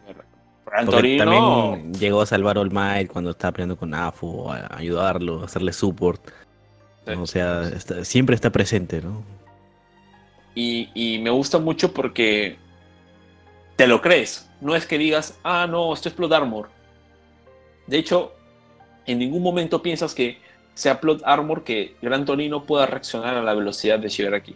[0.72, 5.44] También llegó a salvar a All Might cuando estaba peleando con Afu, a ayudarlo, a
[5.44, 6.20] hacerle support.
[7.18, 7.70] O sea,
[8.04, 9.22] siempre está presente, ¿no?
[10.54, 12.56] Y, me gusta mucho porque
[13.76, 14.48] te lo crees.
[14.60, 16.68] No es que digas, ah, no, esto es Plot Armor.
[17.86, 18.32] De hecho,
[19.06, 20.38] en ningún momento piensas que
[20.74, 24.54] sea Plot Armor que Gran Torino pueda reaccionar a la velocidad de Shigaraki.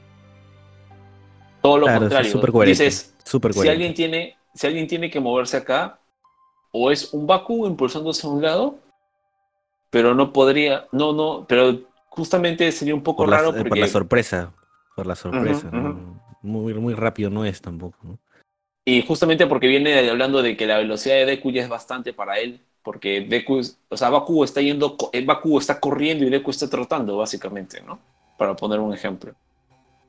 [1.60, 2.40] Todo lo contrario.
[2.64, 5.98] Dices, si alguien tiene, si alguien tiene que moverse acá,
[6.76, 8.78] o es un Baku impulsándose a un lado,
[9.90, 13.68] pero no podría, no, no, pero justamente sería un poco raro porque...
[13.68, 14.52] por la sorpresa,
[14.94, 15.70] por la sorpresa,
[16.42, 18.18] muy, muy rápido no es tampoco.
[18.84, 22.38] Y justamente porque viene hablando de que la velocidad de Deku ya es bastante para
[22.38, 26.68] él, porque Deku, o sea, Baku está yendo, eh, Baku está corriendo y Deku está
[26.68, 27.98] trotando, básicamente, ¿no?
[28.36, 29.34] Para poner un ejemplo.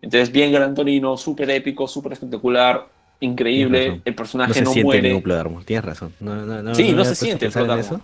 [0.02, 2.88] Entonces, bien Gran Torino, súper épico, súper espectacular,
[3.20, 4.02] increíble.
[4.06, 5.10] El personaje no, se siente muere.
[5.14, 6.14] Ningún tienes razón.
[6.74, 8.02] sí, no, se siente eso.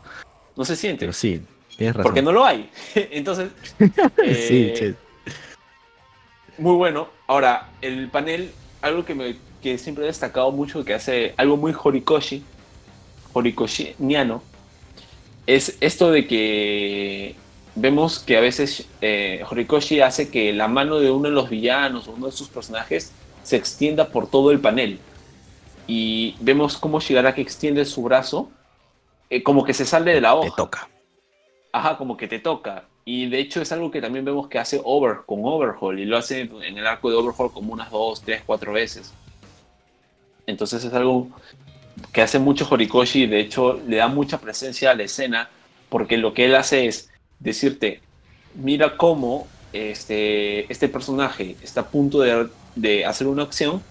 [0.55, 0.99] No se siente.
[1.01, 1.41] Pero sí,
[1.77, 2.03] tienes razón.
[2.03, 2.69] Porque no lo hay.
[2.95, 3.49] Entonces.
[3.79, 4.93] sí, eh,
[6.57, 7.09] Muy bueno.
[7.27, 8.51] Ahora, el panel,
[8.81, 12.43] algo que, me, que siempre he destacado mucho, que hace algo muy Horikoshi,
[13.33, 14.43] Horikoshi-niano,
[15.47, 17.35] es esto de que
[17.75, 22.07] vemos que a veces eh, Horikoshi hace que la mano de uno de los villanos
[22.07, 23.11] o uno de sus personajes
[23.43, 24.99] se extienda por todo el panel.
[25.85, 28.49] Y vemos cómo Shigaraki extiende su brazo,
[29.29, 30.49] eh, como que se sale de la hoja.
[30.49, 30.89] Te toca.
[31.71, 32.85] Ajá, como que te toca.
[33.05, 35.99] Y de hecho es algo que también vemos que hace Over con Overhaul.
[35.99, 39.13] Y lo hace en el arco de Overhaul como unas dos, tres, cuatro veces.
[40.47, 41.27] Entonces es algo
[42.13, 43.27] que hace mucho Horikoshi.
[43.27, 45.49] De hecho, le da mucha presencia a la escena.
[45.89, 47.99] Porque lo que él hace es decirte,
[48.55, 52.47] mira cómo este, este personaje está a punto de,
[53.05, 53.81] hacer una acción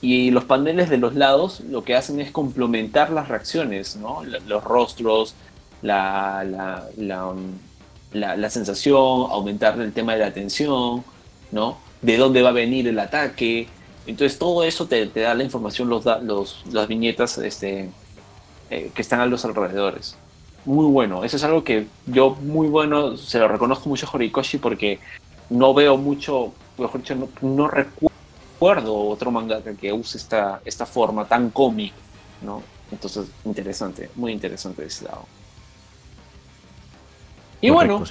[0.00, 4.22] y los paneles de los lados lo que hacen es complementar las reacciones, ¿no?
[4.24, 5.34] los rostros,
[5.82, 6.44] la,
[8.12, 11.04] la, sensación, aumentar el tema de la atención,
[11.52, 11.78] ¿no?
[12.02, 13.68] de dónde va a venir el ataque.
[14.06, 17.88] Entonces todo eso te, da la información, los, los, las viñetas este,
[18.70, 20.16] eh, que están a los alrededores
[20.64, 21.24] muy bueno.
[21.24, 24.98] Eso es algo que yo muy bueno, se lo reconozco mucho a Horikoshi porque
[25.50, 26.52] no veo mucho,
[26.94, 28.14] dicho, no, recuerdo
[28.60, 31.92] otro manga que use esta, esta forma tan cómic,
[32.42, 32.62] ¿no?
[32.90, 35.26] Entonces, interesante, muy interesante de ese lado.
[37.60, 38.04] Y bueno,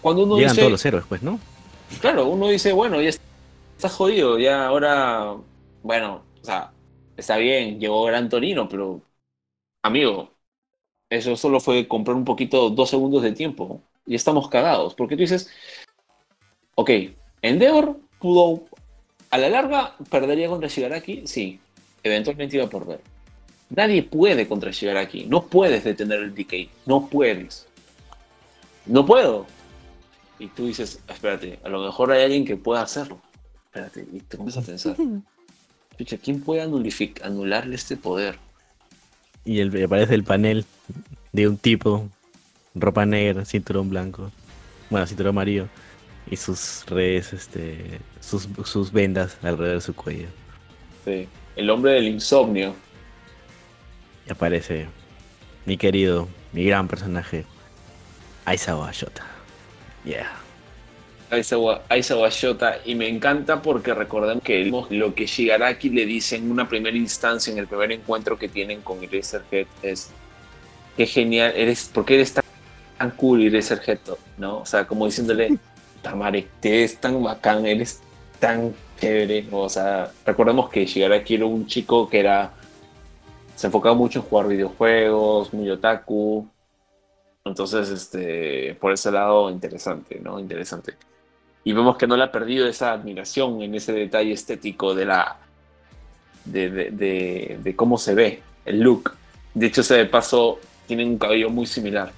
[0.00, 1.38] cuando uno Llegan todos los héroes, pues, ¿no?
[2.00, 5.34] Claro, uno dice, bueno, ya está jodido, ya ahora,
[5.82, 6.72] bueno, o sea,
[7.16, 9.00] está bien, llegó Gran Torino, pero,
[9.82, 10.30] amigo,
[11.10, 13.80] eso solo fue comprar un poquito, dos segundos de tiempo.
[14.06, 14.94] Y estamos cagados.
[14.94, 15.50] Porque tú dices,
[16.74, 16.90] ok,
[17.42, 18.64] Endeavor pudo,
[19.30, 21.26] a la larga, perdería contra Shigaraki.
[21.26, 21.60] Sí,
[22.02, 23.00] eventualmente iba a perder.
[23.70, 25.26] Nadie puede contra Shigaraki.
[25.26, 26.70] No puedes detener el decay.
[26.86, 27.66] No puedes.
[28.86, 29.46] No puedo.
[30.38, 33.18] Y tú dices, espérate, a lo mejor hay alguien que pueda hacerlo.
[33.66, 34.96] Espérate, y te comienzas a pensar.
[36.22, 38.38] ¿quién puede anularle este poder?
[39.48, 40.66] y el, aparece el panel
[41.32, 42.06] de un tipo,
[42.74, 44.30] ropa negra, cinturón blanco,
[44.90, 45.68] bueno, cinturón amarillo,
[46.30, 50.28] y sus redes, este, sus, sus vendas alrededor de su cuello.
[51.04, 52.74] Sí, el hombre del insomnio.
[54.26, 54.86] Y aparece
[55.64, 57.44] mi querido, mi gran personaje,
[58.44, 59.26] Aizawa Shota.
[60.04, 60.30] Yeah.
[61.30, 66.50] Aizawa, Aizawa Shota y me encanta porque recordemos que lo que Shigaraki le dice en
[66.50, 70.10] una primera instancia, en el primer encuentro que tienen con Eraserhead es
[70.96, 73.98] qué genial eres, porque eres tan cool Eraserhead,
[74.38, 74.60] ¿no?
[74.60, 75.58] O sea, como diciéndole,
[76.02, 78.00] Tamare, eres tan bacán, eres
[78.38, 82.52] tan chévere, o sea, recordemos que Shigaraki era un chico que era
[83.54, 86.48] se enfocaba mucho en jugar videojuegos, muy otaku,
[87.44, 90.38] entonces, este, por ese lado, interesante, ¿no?
[90.38, 90.96] Interesante
[91.68, 95.36] y vemos que no le ha perdido esa admiración en ese detalle estético de la
[96.46, 99.12] de, cómo se ve el look.
[99.52, 102.10] De hecho, ese de paso tiene un cabello muy similar.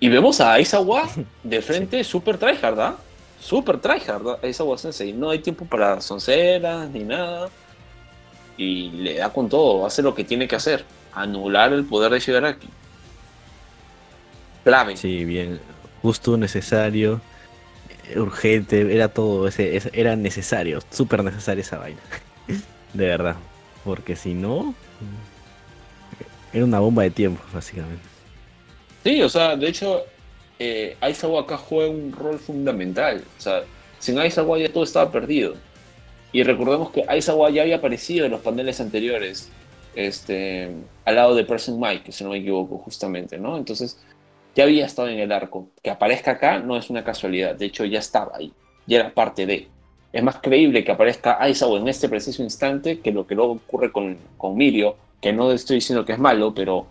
[0.00, 1.08] Y vemos a Aizawa
[1.42, 2.94] de frente, súper tryhard, ¿verdad?
[2.98, 3.02] ¿ah?
[3.40, 5.12] Súper tryhard, Aizawa Sensei.
[5.12, 7.48] No hay tiempo para sonceras ni nada.
[8.56, 10.84] Y le da con todo, hace lo que tiene que hacer.
[11.14, 12.68] Anular el poder de Shigaraki.
[14.64, 14.96] Clave.
[14.96, 15.60] Sí, bien
[16.02, 17.20] justo, necesario,
[18.16, 22.00] urgente, era todo, ese, era necesario, súper necesaria esa vaina.
[22.94, 23.36] de verdad.
[23.84, 24.74] Porque si no,
[26.52, 28.07] era una bomba de tiempo, básicamente.
[29.04, 30.04] Sí, o sea, de hecho,
[30.58, 33.22] eh, Aizawa acá juega un rol fundamental.
[33.38, 33.62] O sea,
[33.98, 35.54] sin Aizawa ya todo estaba perdido.
[36.32, 39.50] Y recordemos que Aizawa ya había aparecido en los paneles anteriores,
[39.94, 40.70] este,
[41.04, 43.56] al lado de Present Mike, si no me equivoco, justamente, ¿no?
[43.56, 43.98] Entonces,
[44.54, 45.68] ya había estado en el arco.
[45.82, 48.52] Que aparezca acá no es una casualidad, de hecho ya estaba ahí,
[48.86, 49.68] ya era parte de.
[50.12, 53.92] Es más creíble que aparezca Aizawa en este preciso instante que lo que luego ocurre
[53.92, 56.86] con, con Mirio, que no estoy diciendo que es malo, pero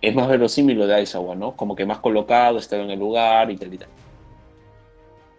[0.00, 1.56] es más verosímil lo de Aizawa, ¿no?
[1.56, 3.88] Como que más colocado, estado en el lugar y tal y tal.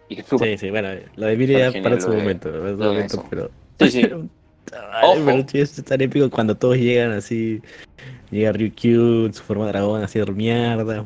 [0.08, 3.50] sí, sí, bueno, lo de Mirio ya para su momento, momento pero...
[3.80, 4.08] Sí, sí.
[4.70, 7.60] pero es tan épico cuando todos llegan así,
[8.30, 11.04] llega Ryukyu, su forma de dragón, así de mierda.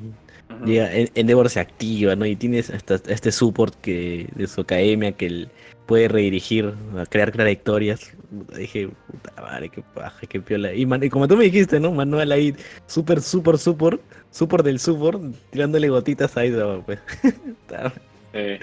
[0.65, 2.27] Llega, Endeavor se activa, ¿no?
[2.27, 5.49] Y tienes este support que, de su academia que
[5.87, 6.75] puede redirigir,
[7.09, 8.13] crear trayectorias.
[8.57, 10.73] Dije, puta madre, qué paja, qué piola.
[10.75, 11.93] Y, como tú me dijiste, ¿no?
[11.93, 12.55] Manuel ahí,
[12.87, 14.01] super, super, super,
[14.31, 15.21] super del support,
[15.51, 16.53] tirándole gotitas ahí,
[16.85, 16.99] pues.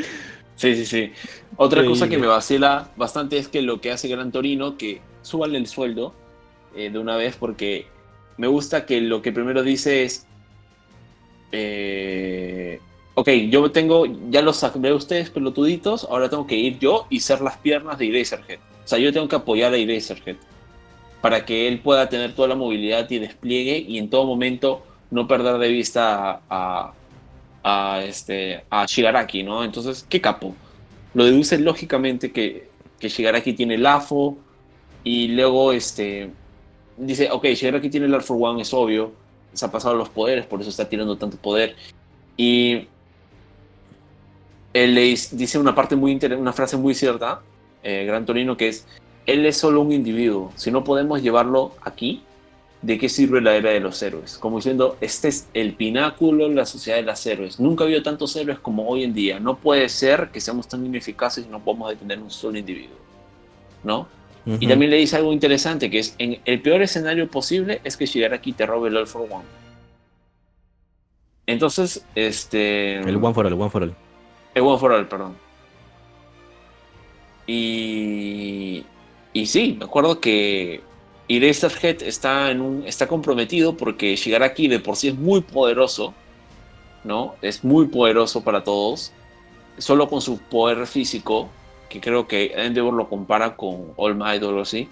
[0.56, 1.12] sí, sí, sí.
[1.56, 5.58] Otra cosa que me vacila bastante es que lo que hace Gran Torino, que súbanle
[5.58, 6.14] el sueldo
[6.76, 7.88] eh, de una vez, porque
[8.38, 10.26] me gusta que lo que primero dice es
[11.52, 12.80] eh,
[13.14, 17.42] ok, yo tengo, ya los saqué ustedes pelotuditos, ahora tengo que ir yo y ser
[17.42, 18.60] las piernas de Eraserhead.
[18.84, 20.38] O sea, yo tengo que apoyar a Eraserhead
[21.22, 25.28] para que él pueda tener toda la movilidad y despliegue y en todo momento no
[25.28, 26.94] perder de vista a,
[27.64, 29.64] a, este, a Shigaraki, ¿no?
[29.64, 30.56] Entonces, ¿qué capo?
[31.14, 34.38] Lo deduce lógicamente que, que Shigaraki tiene el AFO
[35.04, 36.32] y luego este,
[36.98, 39.12] dice, ok, Shigaraki tiene el Air for One, es obvio,
[39.54, 41.76] se ha pasado los poderes, por eso está tirando tanto poder.
[42.38, 42.88] Y
[44.74, 47.42] él le dice una parte muy una frase muy cierta,
[47.84, 48.88] eh, Gran Torino, que es,
[49.26, 52.24] él es solo un individuo, si no podemos llevarlo aquí,
[52.82, 54.38] ¿de qué sirve la era de los héroes?
[54.38, 57.60] Como diciendo, este es el pináculo de la sociedad de los héroes.
[57.60, 59.40] Nunca ha habido tantos héroes como hoy en día.
[59.40, 62.98] No puede ser que seamos tan ineficaces y no podamos detener un solo individuo.
[63.84, 64.08] ¿No?
[64.44, 68.08] Y también le dice algo interesante, que es, en el peor escenario posible es que
[68.08, 69.46] Shigaraki te robe el All for One.
[71.46, 72.98] Entonces, este...
[72.98, 73.96] El One for All, el One for All.
[74.56, 75.36] El One for All, perdón.
[77.52, 78.86] Y...
[79.34, 80.82] Y sí, me acuerdo que
[81.30, 86.14] Eraserhead está, en un, está comprometido porque Shigaraki de por sí es muy poderoso,
[87.06, 87.36] ¿no?
[87.42, 89.14] Es muy poderoso para todos.
[89.78, 91.50] Solo con su poder físico
[91.88, 94.90] que creo que Endeavor lo compara con All Might o algo así.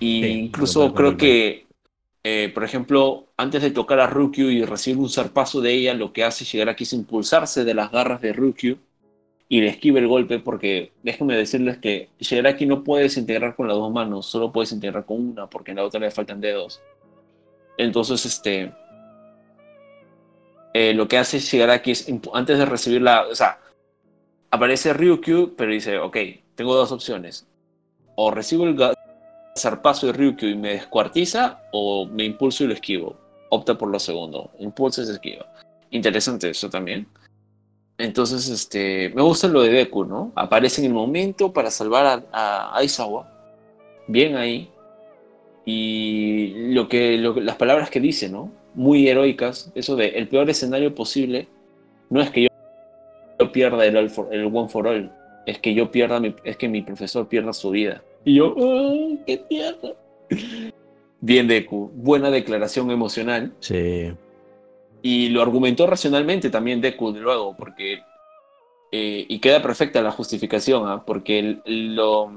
[0.00, 1.66] Y incluso creo que,
[2.24, 6.12] eh, por ejemplo, antes de tocar a Rukyu y recibir un zarpazo de ella, lo
[6.12, 8.78] que hace llegar aquí es impulsarse de las garras de Rukyu
[9.48, 13.76] y le esquiva el golpe, porque déjenme decirles que Shigaraki no puede desintegrar con las
[13.76, 16.82] dos manos, solo puede desintegrar con una, porque en la otra le faltan dedos.
[17.78, 18.72] Entonces, este.
[20.74, 23.26] Eh, lo que hace Shigaraki es, antes de recibir la.
[23.26, 23.58] O sea,
[24.50, 26.16] aparece Ryukyu, pero dice, ok,
[26.54, 27.46] tengo dos opciones.
[28.16, 28.76] O recibo el
[29.56, 33.16] zarpazo de Ryukyu y me descuartiza, o me impulso y lo esquivo.
[33.48, 34.50] Opta por lo segundo.
[34.58, 35.46] Impulso y se esquiva.
[35.90, 37.08] Interesante eso también.
[37.98, 40.30] Entonces, este, me gusta lo de Deku, ¿no?
[40.36, 43.28] Aparece en el momento para salvar a, Aizawa.
[44.06, 44.70] Bien ahí.
[45.64, 48.52] Y lo que, las palabras que dice, ¿no?
[48.74, 49.72] Muy heroicas.
[49.74, 51.48] Eso de el peor escenario posible.
[52.08, 52.48] No es que
[53.38, 55.12] yo pierda el, el One for All,
[55.44, 58.02] es que yo pierda, mi, es que mi profesor pierda su vida.
[58.24, 59.94] Y yo, oh, ¿qué pierda?
[61.20, 63.52] Bien, Deku, buena declaración emocional.
[63.58, 64.12] Sí.
[65.02, 68.02] Y lo argumentó racionalmente también Deku luego, porque.
[68.90, 71.04] eh, y queda perfecta la justificación, ¿ah?
[71.06, 72.30] porque lo,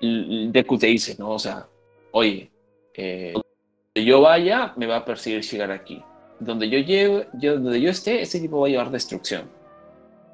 [0.00, 1.30] el Deku te dice, ¿no?
[1.30, 1.66] O sea,
[2.12, 2.50] oye,
[2.94, 6.02] eh, donde yo vaya, me va a perseguir Shigaraki.
[6.40, 9.48] Donde yo lleve, yo, donde yo esté, ese tipo va a llevar destrucción.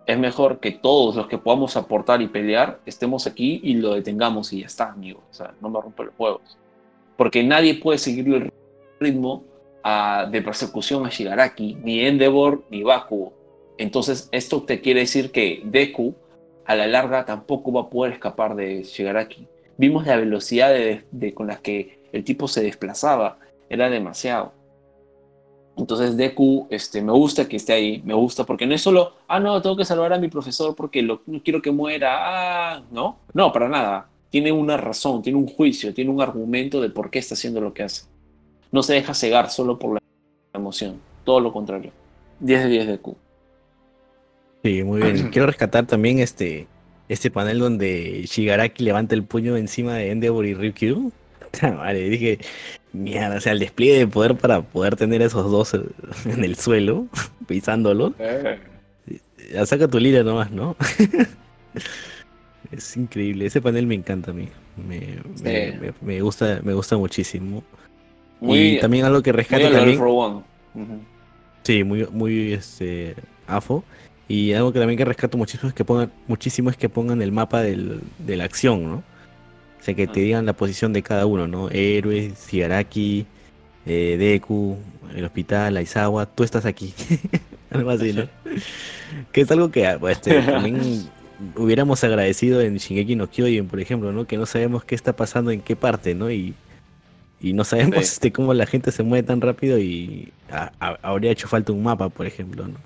[0.07, 4.53] Es mejor que todos los que podamos aportar y pelear estemos aquí y lo detengamos
[4.55, 5.23] y ya está, amigo.
[5.31, 6.57] O sea, no me rompe los huevos.
[7.17, 8.53] Porque nadie puede seguir el
[9.01, 9.45] ritmo
[9.83, 13.33] a- de persecución a Shigaraki, ni Endeavor ni Bakugo.
[13.79, 16.15] Entonces, esto te quiere decir que Deku,
[16.67, 19.47] a la larga, tampoco va a poder escapar de Shigaraki.
[19.77, 23.39] Vimos la velocidad de, de- con la que el tipo se desplazaba,
[23.71, 24.53] era demasiado.
[25.77, 29.39] Entonces Deku, este, me gusta que esté ahí, me gusta porque no es solo, ah,
[29.39, 32.17] no, tengo que salvar a mi profesor porque lo- no quiero que muera,
[32.75, 34.11] ah, no, no, para nada.
[34.29, 37.73] Tiene una razón, tiene un juicio, tiene un argumento de por qué está haciendo lo
[37.73, 38.07] que hace.
[38.73, 40.01] No se deja cegar solo por la
[40.55, 41.93] emoción, todo lo contrario.
[42.41, 43.17] 10 de 10 Deku.
[44.63, 45.29] Sí, muy bien.
[45.33, 46.67] Quiero rescatar también este,
[47.09, 51.13] este panel donde Shigaraki levanta el puño encima de Endeavor y Ryukyu.
[51.63, 52.39] Vale, dije,
[52.93, 55.81] mierda, o sea, el despliegue de poder para poder tener esos dos eh,
[56.27, 57.07] en el suelo,
[57.47, 58.13] pisándolos.
[59.53, 60.77] Ya saca tu lira nomás, ¿no?
[62.71, 64.49] es increíble, ese panel me encanta a mí.
[64.77, 65.79] Me, me, Sí.
[65.81, 67.65] me- me gusta, me gusta muchísimo.
[68.41, 70.01] Muy, y también algo que rescata también.
[71.63, 73.15] Sí, muy, muy este,
[73.47, 73.85] afo.
[74.29, 77.33] Y algo que también que rescato muchísimo es que pongan, muchísimo es que pongan el
[77.33, 78.97] mapa del, de la acción, ¿no?
[78.97, 80.23] O sea, que te Ah.
[80.23, 81.71] digan la posición de cada uno, ¿no?
[81.71, 83.27] Héroes, Shigaraki,
[83.87, 84.77] eh, Deku,
[85.15, 86.93] el hospital, Aizawa, tú estás aquí.
[87.71, 88.29] algo así, ¿no?
[89.33, 91.09] que es algo que ah, este, también
[91.57, 94.27] hubiéramos agradecido en Shingeki no Kyojin, por ejemplo, ¿no?
[94.27, 96.31] Que no sabemos qué está pasando en qué parte, ¿no?
[96.31, 96.55] Y,
[97.41, 98.03] y no sabemos Sí.
[98.13, 101.83] este, cómo la gente se mueve tan rápido y a- a- habría hecho falta un
[101.83, 102.77] mapa, por ejemplo, ¿no?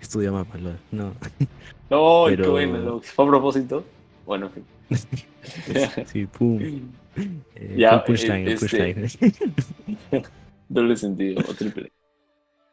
[0.00, 1.12] Estudia mapas, no.
[1.88, 3.84] No, qué Pero- bueno, lo- ¿fue a propósito?
[4.26, 4.64] Bueno, en fin.
[6.12, 6.58] Sí, pum.
[6.60, 10.24] Eh, Ya, punch eh, time.
[10.68, 11.92] Doble sentido, o triple.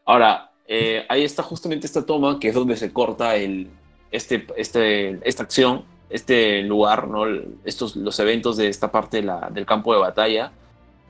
[0.06, 3.68] Ahora, eh, ahí está justamente esta toma, que es donde se corta el,
[4.12, 7.26] este, este, esta acción, este lugar, ¿no?
[7.64, 10.52] Estos, los eventos de esta parte de la- del campo de batalla,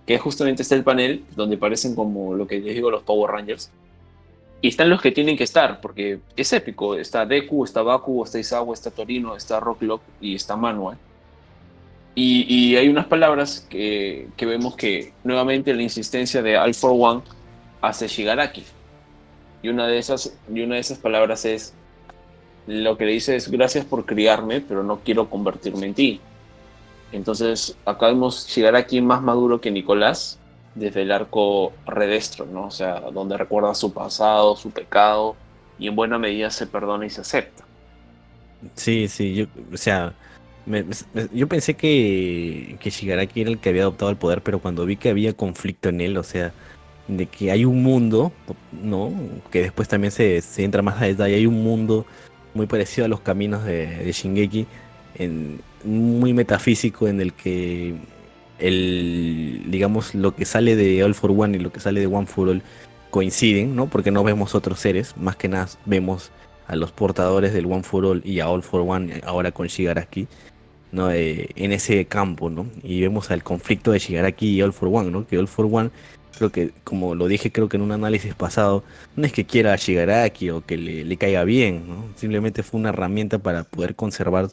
[0.05, 3.71] que justamente está el panel, donde parecen como lo que les digo los Power Rangers.
[4.61, 6.95] Y están los que tienen que estar, porque es épico.
[6.95, 10.97] Está Deku, está Baku, está Izawa, está Torino, está Rocklock y está Manuel.
[12.15, 16.91] Y, y hay unas palabras que, que vemos que nuevamente la insistencia de All for
[16.93, 17.21] One
[17.81, 18.63] hace Shigaraki.
[19.63, 21.73] Y una de esas, y una de esas palabras es
[22.67, 26.21] lo que le dice es gracias por criarme, pero no quiero convertirme en ti.
[27.13, 32.67] Entonces, acá vemos Shigaraki más maduro que Nicolás desde el arco redestro, ¿no?
[32.67, 35.41] O sea, donde recuerda su pasado, su pecado,
[35.77, 37.69] y en buena medida se perdona y se acepta.
[38.75, 40.17] Sí, sí, yo, o sea,
[40.65, 40.85] me-
[41.33, 44.97] yo pensé que, que Shigaraki era el que había adoptado el poder, pero cuando vi
[44.97, 46.55] que había conflicto en él, o sea,
[47.07, 48.33] de que hay un mundo,
[48.71, 49.11] ¿no?
[49.51, 52.07] Que después también se, se entra más a detalle, hay un mundo
[52.53, 54.67] muy parecido a los caminos de, de Shingeki,
[55.15, 57.95] en, muy metafísico en el que
[58.59, 62.27] el, digamos, lo que sale de All for One y lo que sale de One
[62.27, 62.63] for All
[63.09, 63.87] coinciden, ¿no?
[63.87, 66.31] Porque no vemos otros seres, más que nada vemos
[66.67, 70.27] a los portadores del One for All y a All for One ahora con Shigaraki,
[70.91, 71.11] ¿no?
[71.11, 72.67] Eh, en ese campo, ¿no?
[72.83, 75.27] Y vemos al conflicto de Shigaraki y All for One, ¿no?
[75.27, 75.91] Que All for One,
[76.37, 78.83] creo que, como lo dije creo que en un análisis pasado,
[79.15, 82.05] no es que quiera a Shigaraki o que le, le caiga bien, ¿no?
[82.15, 84.49] Simplemente fue una herramienta para poder conservar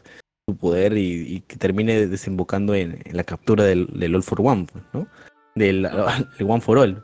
[0.57, 5.07] poder y, que termine desembocando en, la captura del, del All for One, pues, ¿no?
[5.55, 5.87] Del
[6.39, 7.03] el One for All.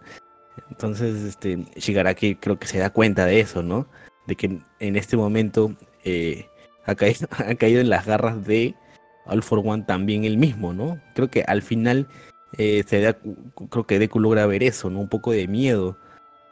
[0.71, 3.87] Entonces, este, Shigaraki creo que se da cuenta de eso, ¿no?
[4.27, 5.75] De que en este momento
[6.05, 6.49] eh,
[6.85, 8.75] ha, caído, ha caído en las garras de
[9.27, 11.01] All for One también él mismo, ¿no?
[11.15, 12.09] Creo que al final
[12.59, 13.17] eh, se da,
[13.71, 15.01] creo que Deku logra ver eso, ¿no?
[15.01, 15.97] Un poco de miedo,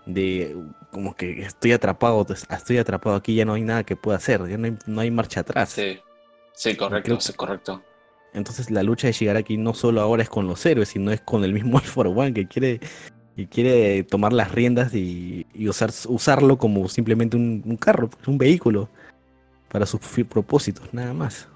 [0.07, 0.57] de
[0.91, 4.59] como que estoy atrapado, estoy atrapado aquí, ya no hay nada que pueda hacer, ya
[4.59, 5.77] no hay, no hay marcha atrás.
[6.55, 7.83] Sí, correcto, sí, correcto.
[8.33, 11.45] Entonces la lucha de Shigaraki no solo ahora es con los héroes, sino es con
[11.45, 12.81] el mismo All for One que quiere,
[13.37, 18.39] que quiere tomar las riendas y, y usar, usarlo como simplemente un, un carro, un
[18.39, 18.89] vehículo
[19.69, 21.49] para sus propósitos, nada más.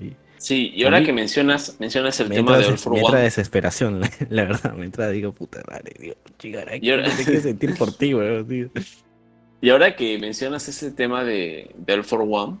[0.00, 2.98] Y Sí, y ahora mí- que mencionas, mencionas el me tema de All for me
[2.98, 7.16] entra One, desesperación, la, la verdad, me entra, digo, puta madre, digo, Shigaraki, ahora- no
[7.16, 8.08] qué sentir por ti,
[8.48, 8.68] tío.
[9.60, 12.58] y ahora que mencionas ese tema de, de All for One,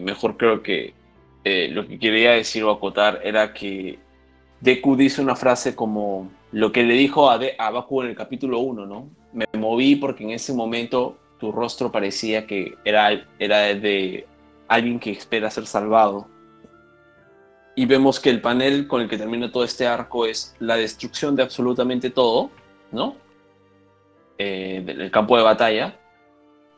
[0.00, 0.94] mejor creo que
[1.44, 3.98] eh, lo que quería decir o acotar era que
[4.60, 8.60] Deku dice una frase como lo que le dijo a, de, Baku en el capítulo
[8.60, 9.10] 1, ¿no?
[9.32, 14.26] Me moví porque en ese momento tu rostro parecía que era, era de
[14.68, 16.28] alguien que espera ser salvado.
[17.74, 21.34] Y vemos que el panel con el que termina todo este arco es la destrucción
[21.34, 22.50] de absolutamente todo,
[22.92, 23.16] ¿no?
[24.38, 25.98] Eh, del campo de batalla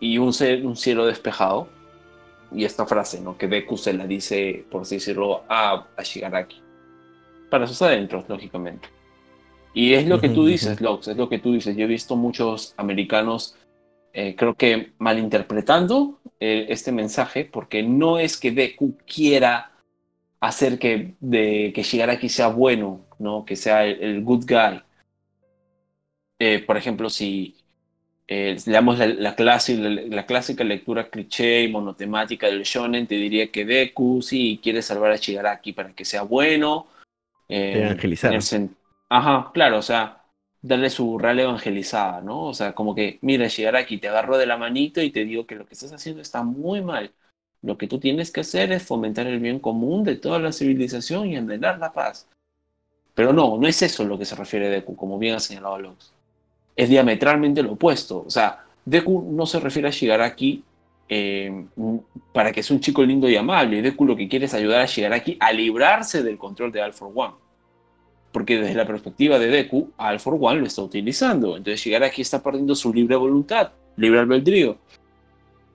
[0.01, 1.69] y un cielo despejado.
[2.55, 3.36] Y esta frase, ¿no?
[3.36, 6.62] Que Deku se la dice, por así decirlo, a, a Shigaraki.
[7.51, 8.89] Para sus adentros, lógicamente.
[9.74, 11.76] Y es lo que tú dices, Lox, es lo que tú dices.
[11.76, 13.56] Yo he visto muchos americanos,
[14.12, 19.72] eh, creo que malinterpretando eh, este mensaje, porque no es que Deku quiera
[20.39, 23.44] hacer que, de, que Shigaraki sea bueno, ¿no?
[23.44, 24.81] que sea el, good guy.
[26.39, 27.56] Eh, por ejemplo, si
[28.29, 33.65] leamos la, la, clase, la, clásica lectura cliché y monotemática del shonen, te diría que
[33.65, 36.87] Deku sí quiere salvar a Shigaraki para que sea bueno.
[37.49, 38.35] Evangelizar.
[39.11, 40.25] Ajá, claro, o sea,
[40.63, 42.47] darle su real evangelizada, ¿no?
[42.47, 43.47] O sea, como que, mira,
[43.79, 46.43] aquí, te agarro de la manito y te digo que lo que estás haciendo está
[46.43, 47.13] muy mal.
[47.61, 51.29] Lo que tú tienes que hacer es fomentar el bien común de toda la civilización
[51.29, 52.29] y anhelar la paz.
[53.15, 56.13] Pero no, no es eso lo que se refiere Deku, como bien ha señalado Lux.
[56.77, 58.25] Es diametralmente lo opuesto.
[58.27, 60.63] O sea, Deku no se refiere a Shigaraki
[61.09, 61.67] eh,
[62.33, 63.83] para que sea un chico lindo y amable.
[63.83, 67.11] Deku lo que quiere es ayudar a Shigaraki a librarse del control de All for
[67.15, 67.45] One
[68.35, 71.57] porque desde la perspectiva de Deku, All for One lo está utilizando.
[71.57, 74.77] Entonces aquí está perdiendo su libre voluntad, libre albedrío.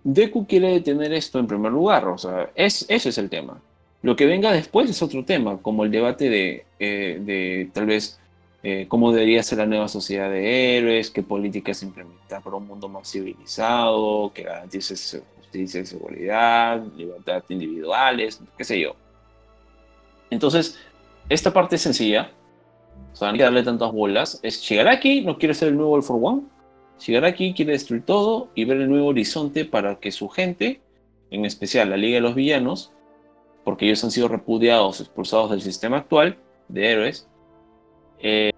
[0.03, 3.61] Deku quiere detener esto en primer lugar, o sea, es, ese es el tema.
[4.01, 8.19] Lo que venga después es otro tema, como el debate de, eh, de tal vez
[8.61, 12.89] eh, cómo debería ser la nueva sociedad de héroes, qué políticas implementar para un mundo
[12.89, 14.95] más civilizado, que garantice
[15.37, 18.95] justicia y seguridad, libertad individuales, qué sé yo.
[20.29, 20.77] Entonces,
[21.29, 22.31] esta parte es sencilla,
[23.13, 24.39] o sea, no hay que darle tantas bolas.
[24.43, 26.43] Es Shigaraki no quiere ser el nuevo All for One.
[26.99, 30.81] Shigaraki quiere destruir todo y ver el nuevo horizonte para que su gente,
[31.31, 32.91] en especial la Liga de los Villanos,
[33.63, 36.37] porque ellos han sido repudiados, expulsados del sistema actual
[36.67, 37.28] de héroes,
[38.21, 38.51] eh,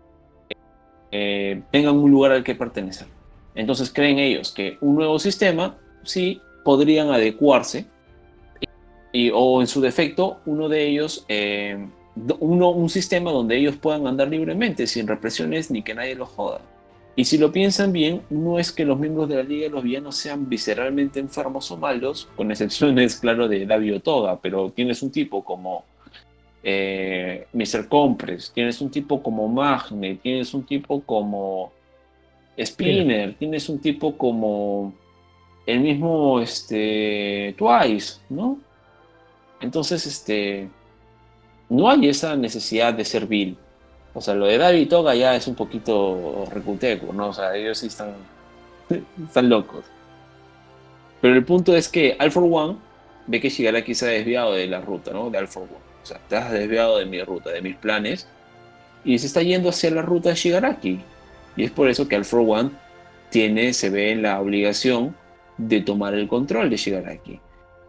[1.11, 3.07] eh, tengan un lugar al que pertenecer.
[3.55, 7.85] Entonces creen ellos que un nuevo sistema sí podrían adecuarse
[9.11, 11.85] y, o en su defecto uno de ellos eh,
[12.39, 16.61] uno, un sistema donde ellos puedan andar libremente, sin represiones ni que nadie los joda.
[17.15, 19.83] Y si lo piensan bien, no es que los miembros de la Liga de los
[19.83, 25.11] Villanos sean visceralmente enfermos o malos, con excepciones, claro, de David Otoga, pero tienes un
[25.11, 25.83] tipo como
[26.63, 27.87] eh, Mr.
[27.87, 31.71] Compres, tienes un tipo como Magne, tienes un tipo como
[32.57, 34.93] Spinner, tienes un tipo como
[35.65, 38.59] el mismo este, Twice, ¿no?
[39.61, 40.69] Entonces, este
[41.71, 43.57] no hay esa necesidad de ser vil.
[44.13, 47.29] O sea, lo de David Toga ya es un poquito recuteco, ¿no?
[47.29, 48.13] O sea, ellos sí están,
[49.23, 49.85] están locos.
[51.21, 52.77] Pero el punto es que for One
[53.27, 55.29] ve que Shigaraki se ha desviado de la ruta, ¿no?
[55.29, 55.90] De for One.
[56.03, 58.27] O sea, has desviado de mi ruta, de mis planes.
[59.03, 60.99] Y se está yendo hacia la ruta de Shigaraki.
[61.55, 62.71] Y es por eso que for One
[63.29, 65.15] tiene, se ve en la obligación
[65.57, 67.39] de tomar el control de Shigaraki.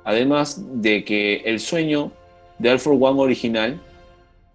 [0.04, 2.12] Además de que el sueño
[2.58, 3.80] de for One original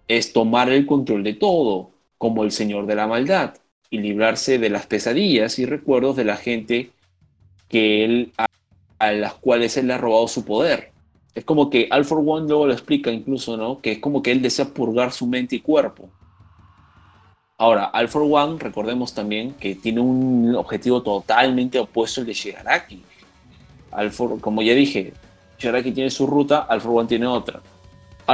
[0.08, 3.54] es tomar el control de todo, como el Señor de la Maldad,
[3.90, 6.90] y librarse de las pesadillas y recuerdos de la gente
[7.68, 8.32] que él,
[8.98, 10.92] a, las cuales él le ha robado su poder.
[11.34, 13.80] Es como que for One luego lo explica incluso, ¿no?
[13.80, 16.10] Que es como que él desea purgar su mente y cuerpo.
[17.60, 23.02] Ahora, for One, recordemos también que tiene un objetivo totalmente opuesto al de Shigaraki.
[23.90, 25.12] All como ya dije,
[25.58, 27.60] Shigaraki tiene su ruta, for One tiene otra.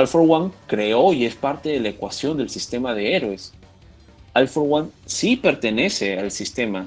[0.07, 3.55] For One creó y es parte de la ecuación del sistema de héroes.
[4.49, 6.87] For One sí pertenece al sistema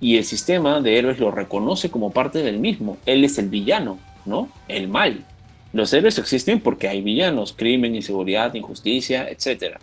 [0.00, 2.96] y el sistema de héroes lo reconoce como parte del mismo.
[3.06, 4.48] Él es el villano, ¿no?
[4.68, 5.24] El mal.
[5.72, 9.78] Los héroes existen porque hay villanos, crimen, inseguridad, injusticia, etc.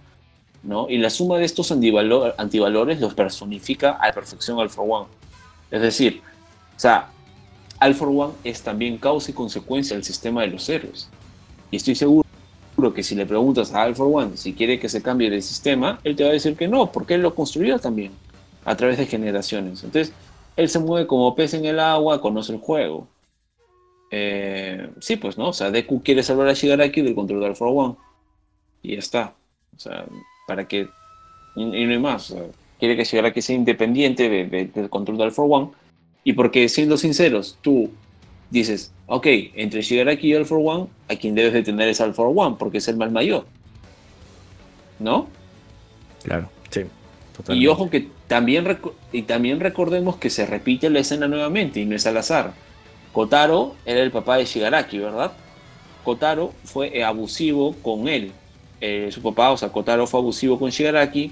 [0.64, 0.90] ¿no?
[0.90, 5.08] Y la suma de estos antivalores los personifica a la perfección All for One.
[5.70, 6.22] Es decir,
[6.76, 7.10] o sea,
[7.82, 11.10] One es también causa y consecuencia del sistema de los héroes.
[11.72, 12.26] Y estoy seguro
[12.96, 16.16] que si le preguntas a for One si quiere que se cambie de sistema, él
[16.16, 18.12] te va a decir que no, porque él lo construyó también
[18.66, 19.84] a través de generaciones.
[19.84, 20.14] Entonces,
[20.56, 23.08] él se mueve como pez en el agua, conoce el juego.
[24.12, 27.70] Eh, sí, pues no, o sea, Deku quiere salvar a Shigaraki del control de for
[27.74, 27.96] One.
[28.82, 29.34] Y ya está.
[29.76, 30.06] O sea,
[30.48, 30.90] para que.
[31.56, 32.36] Y, no hay más.
[32.80, 35.70] quiere que Shigaraki sea independiente del control de for One.
[36.24, 37.90] Y porque, siendo sinceros, tú
[38.50, 39.26] dices, ok,
[39.56, 42.88] entre Shigaraki y for One, a quien debes de tener es for One, porque es
[42.88, 43.46] el mal mayor.
[45.02, 45.28] ¿no?
[46.24, 46.82] Claro, sí.
[47.50, 48.78] Y ojo que también,
[49.12, 52.54] y también recordemos que se repite la escena nuevamente y no es al azar.
[53.12, 55.32] Kotaro era el papá de Shigaraki, ¿verdad?
[56.04, 58.32] Kotaro fue abusivo con él.
[58.80, 61.32] Eh, su papá, o sea, Kotaro fue abusivo con Shigaraki.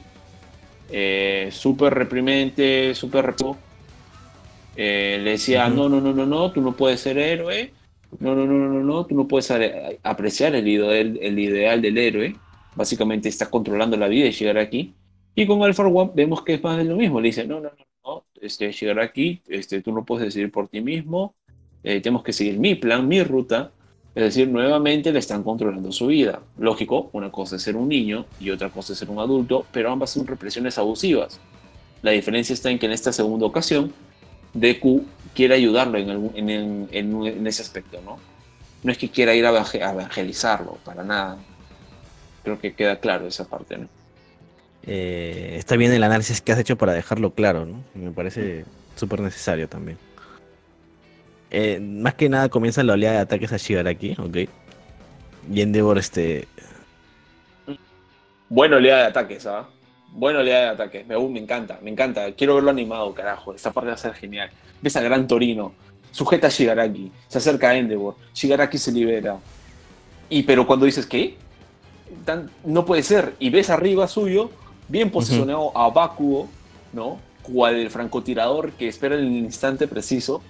[0.92, 3.58] Eh, súper reprimente, súper repo.
[4.76, 7.74] Eh, le decía, no, no, no, no, no, tú no puedes ser héroe.
[8.20, 9.52] No, no, no, no, no, tú no puedes
[10.04, 12.36] apreciar el ideal, el ideal del héroe.
[12.76, 14.94] Básicamente está controlando la vida de Shigaraki.
[15.36, 17.20] Y con Alpha One vemos que es más de lo mismo.
[17.20, 20.82] Le dice, no, no, no, no, este, Shigaraki, este, tú no puedes decidir por ti
[20.82, 21.36] mismo.
[21.84, 23.72] Tenemos que seguir mi plan, mi ruta.
[24.16, 26.42] Es decir, nuevamente le están controlando su vida.
[26.58, 29.92] Lógico, una cosa es ser un niño y otra cosa es ser un adulto, pero
[29.92, 31.40] ambas son represiones abusivas.
[32.02, 33.94] La diferencia está en que en esta segunda ocasión,
[34.54, 38.18] Deku quiere ayudarlo en, en, ese aspecto, ¿no?
[38.84, 41.38] No es que quiera ir a evangelizarlo, para nada.
[42.44, 43.88] Creo que queda claro esa parte, ¿no?
[44.84, 47.84] Eh, está bien el análisis que has hecho para dejarlo claro, ¿no?
[47.94, 48.66] Me parece
[48.96, 49.98] súper necesario también.
[51.52, 54.50] Eh, más que nada comienza la oleada de ataques a Shigaraki, ok.
[55.52, 56.48] Y Endeavor, este.
[58.50, 59.68] Buena oleada de ataques, ¿ah?
[60.12, 61.08] Buena oleada de ataques.
[61.08, 62.32] Me, me encanta, me encanta.
[62.34, 63.54] Quiero verlo animado, carajo.
[63.54, 64.50] Esta parte va a ser genial.
[64.82, 65.74] Ves a Gran Torino,
[66.12, 69.38] sujeta a Shigaraki, se acerca a Endeavor, Shigaraki se libera.
[70.30, 71.36] Y pero cuando dices, ¿qué?
[72.64, 73.36] no puede ser.
[73.40, 74.52] Y ves arriba suyo,
[74.88, 76.48] bien posicionado a Bakuo,
[76.94, 77.20] ¿no?
[77.42, 80.42] Cual el francotirador que espera el instante preciso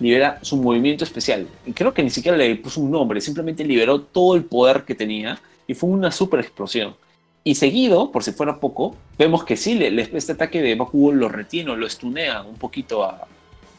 [0.00, 1.46] libera su movimiento especial.
[1.66, 4.94] Y creo que ni siquiera le puso un nombre, simplemente liberó todo el poder que
[4.94, 6.94] tenía y fue una super explosión.
[7.44, 11.28] Y seguido, por si fuera poco, vemos que sí, le, este ataque de Bakugo lo
[11.28, 13.26] retiene, lo estunea un poquito a,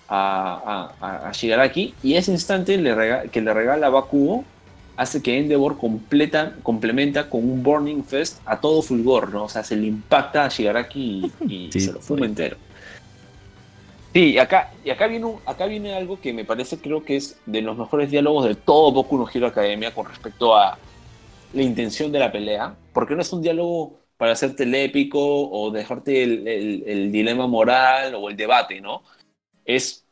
[0.10, 4.44] a, Shigaraki y ese instante le que le regala a Bakugo
[4.98, 9.46] hace que Endeavor completa, complementa con un Burning Fest a todo fulgor, ¿no?
[9.46, 12.58] O sea, se le impacta a Shigaraki y, se lo fuma entero.
[14.14, 17.62] Sí, acá, y acá, viene acá viene algo que me parece, creo que es de
[17.62, 20.80] los mejores diálogos de todo Boku no Hero Academia con respecto a
[21.54, 25.72] la intención de la pelea, porque no es un diálogo para hacerte el épico o
[25.72, 29.04] dejarte el, dilema moral o el debate, ¿no?
[29.64, 30.06] Es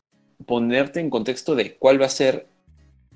[0.46, 2.46] ponerte en contexto de cuál va a ser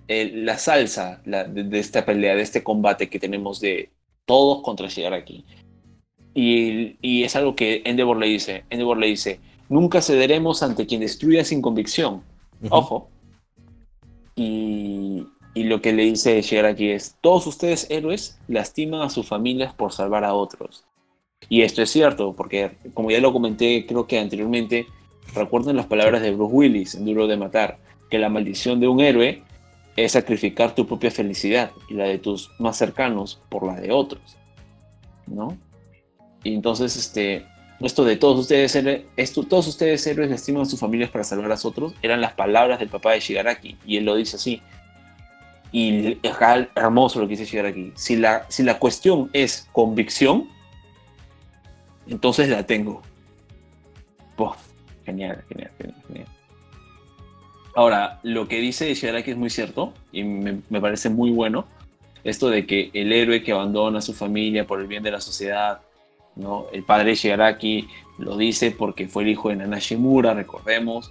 [0.08, 3.90] la salsa de, esta pelea, de este combate que tenemos de
[4.26, 5.44] todos contra llegar aquí.
[6.34, 8.64] Y, y es algo que Endeavor le dice.
[8.68, 9.40] Endeavor le dice,
[9.72, 12.22] Nunca cederemos ante quien destruya sin convicción.
[12.68, 13.08] Ojo.
[14.36, 19.72] Y, lo que le dice llegar aquí es, todos ustedes héroes lastiman a sus familias
[19.72, 20.84] por salvar a otros.
[21.48, 24.88] Y esto es cierto, porque como ya lo comenté creo que anteriormente,
[25.34, 27.78] recuerden las palabras de Bruce Willis en Duro de Matar,
[28.10, 29.42] que la maldición de un héroe
[29.96, 34.36] es sacrificar tu propia felicidad y la de tus más cercanos por la de otros.
[35.26, 35.56] ¿No?
[36.44, 37.46] Y entonces, este,
[37.86, 38.76] esto de todos ustedes,
[39.16, 42.78] esto, todos ustedes héroes lastiman a sus familias para salvar a otros, eran las palabras
[42.78, 44.62] del papá de Shigaraki, y él lo dice así.
[45.72, 46.34] Y es
[46.74, 47.92] hermoso lo que dice Shigaraki.
[47.94, 50.48] Si la, si la cuestión es convicción,
[52.06, 53.02] entonces la tengo.
[55.04, 56.26] genial, genial, genial,
[57.74, 61.66] Ahora, lo que dice Shigaraki es muy cierto y me, me parece muy bueno.
[62.22, 65.20] Esto de que el héroe que abandona a su familia por el bien de la
[65.20, 65.80] sociedad
[66.36, 66.66] ¿no?
[66.72, 67.88] El padre Shigaraki
[68.18, 71.10] lo dice porque fue el hijo de Nana Shimura, recordemos.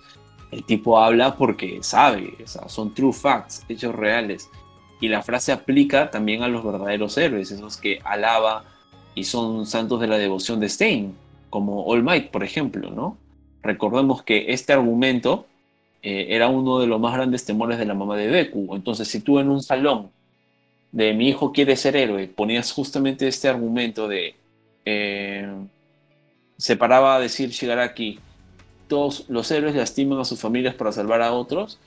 [0.52, 4.50] El tipo habla porque sabe, son true facts, hechos reales.
[5.00, 8.66] Y la frase aplica también a los verdaderos héroes, esos que alaba
[9.16, 11.16] y son santos de la devoción de Stein,
[11.50, 13.18] como All Might, por ejemplo.
[13.64, 15.46] Recordemos que este argumento
[16.04, 18.76] eh, era uno de los más grandes temores de la mamá de Deku.
[18.76, 20.10] Entonces, si tú en un salón
[20.92, 24.36] de mi hijo quiere ser héroe ponías justamente este argumento de
[24.86, 25.48] eh,
[26.58, 28.20] se paraba a decir Shigaraki,
[28.88, 31.80] todos los héroes lastiman a sus familias para salvar a otros,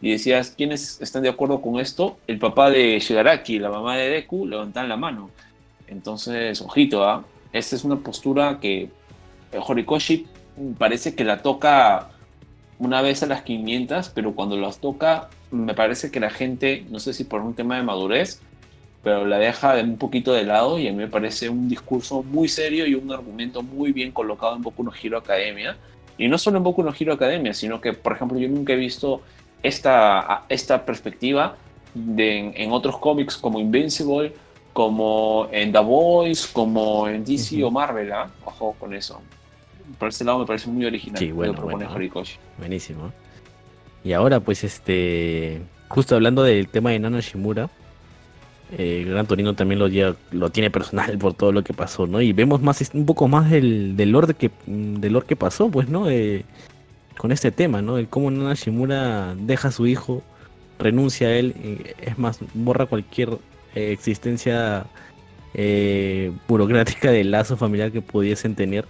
[0.00, 2.18] y decías, ¿quiénes están de acuerdo con esto?
[2.26, 5.30] El papá de Shigaraki y la mamá de Deku levantan la mano.
[5.88, 7.24] Entonces, ojito, ¿ah?
[7.52, 8.88] Esta es una postura que
[9.52, 10.26] Horikoshi
[10.78, 12.10] parece que la toca
[12.78, 16.98] una vez a las 500, pero cuando las toca, me parece que la gente, no
[16.98, 18.40] sé si por un tema de madurez,
[19.02, 22.48] pero la deja un poquito de lado y a mí me parece un discurso muy
[22.48, 25.76] serio y un argumento muy bien colocado en Boku no Hero Academia.
[26.18, 28.76] Y no solo en Boku no Hero Academia, sino que, por ejemplo, yo nunca he
[28.76, 29.22] visto
[29.62, 31.56] esta, esta perspectiva
[31.94, 34.34] de, en, otros cómics como Invincible,
[34.74, 38.12] como en The Boys, como en DC o Marvel.
[38.12, 38.30] ¿ah?
[38.44, 39.22] Ojo con eso.
[39.98, 41.18] Por ese lado me parece muy original.
[41.18, 41.88] Sí, bueno, bueno
[42.58, 43.12] Buenísimo.
[44.04, 45.62] Y ahora, pues, este.
[45.88, 47.68] Justo hablando del tema de Nano Shimura,
[48.78, 49.88] eh, Gran Torino también lo,
[50.30, 52.20] lo tiene personal por todo lo que pasó, ¿no?
[52.20, 56.08] Y vemos más un poco más del, del lore que del que pasó, pues, ¿no?
[56.10, 56.44] Eh,
[57.16, 57.98] con este tema, ¿no?
[57.98, 60.22] El cómo Nana Shimura deja a su hijo,
[60.78, 63.38] renuncia a él, es más, borra cualquier
[63.74, 64.86] eh, existencia
[66.46, 68.86] burocrática del lazo familiar que pudiesen tener.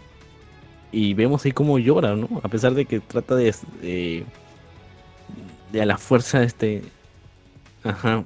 [0.93, 2.29] Y vemos ahí cómo llora, ¿no?
[2.43, 3.55] A pesar de que trata de,
[5.73, 6.83] de a la fuerza, este,
[7.83, 8.25] ajá,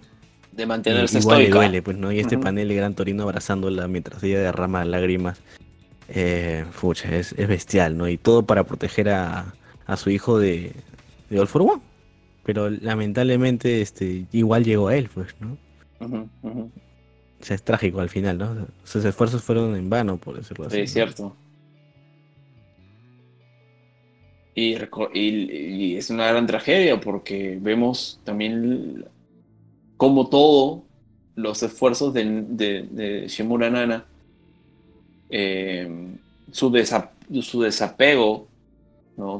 [0.56, 2.12] de mantenerse igual le duele, pues, ¿no?
[2.12, 5.40] Y este panel de Gran Torino abrazándola mientras ella derrama lágrimas.
[6.08, 8.08] Eh, fucha, es, bestial, ¿no?
[8.08, 9.54] Y todo para proteger a,
[9.86, 10.72] a su hijo de,
[11.30, 11.82] de All for One.
[12.44, 15.56] Pero lamentablemente este, igual llegó a él, pues, ¿no?
[16.00, 18.66] O sea, es trágico al final, ¿no?
[18.84, 20.86] Sus esfuerzos fueron en vano, por decirlo así.
[20.86, 21.34] Sí, cierto.
[24.54, 24.76] Y,
[25.14, 29.04] y, es una gran tragedia porque vemos también
[29.96, 30.84] como todo
[31.36, 34.06] los esfuerzos de, de, Shimura Nana,
[35.30, 35.88] eh,
[36.52, 38.46] su, desapego,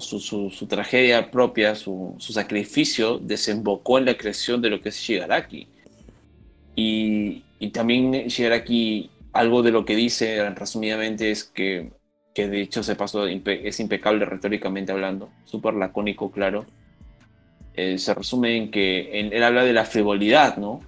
[0.00, 5.68] su, tragedia propia, su, sacrificio desembocó en la creación de lo que es Shigaraki.
[6.76, 11.90] Y, también Shigaraki, algo de lo que dice resumidamente es que,
[12.34, 16.66] que de hecho se pasó, es impecable retóricamente hablando, súper lacónico, claro
[17.74, 20.80] eh, se resume en que él habla de la frivolidad, ¿no?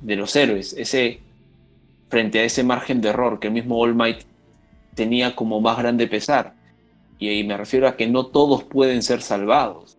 [0.00, 1.20] De los héroes, ese,
[2.08, 4.18] frente a ese margen de error que el mismo All Might
[4.94, 6.54] tenía como más grande pesar.
[7.18, 9.96] Y ahí me refiero a que no todos pueden ser salvados.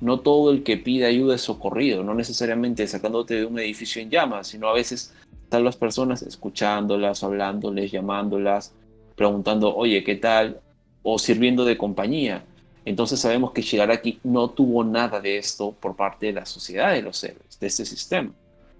[0.00, 4.10] No todo el que pide ayuda es socorrido, no necesariamente sacándote de un edificio en
[4.10, 8.74] llamas, sino a veces están las personas escuchándolas, hablándoles, llamándolas,
[9.16, 10.60] preguntando, oye, ¿qué tal?
[11.02, 12.44] O sirviendo de compañía.
[12.86, 17.02] Entonces sabemos que Shigaraki no tuvo nada de esto por parte de la sociedad de
[17.02, 18.32] los héroes, de este sistema,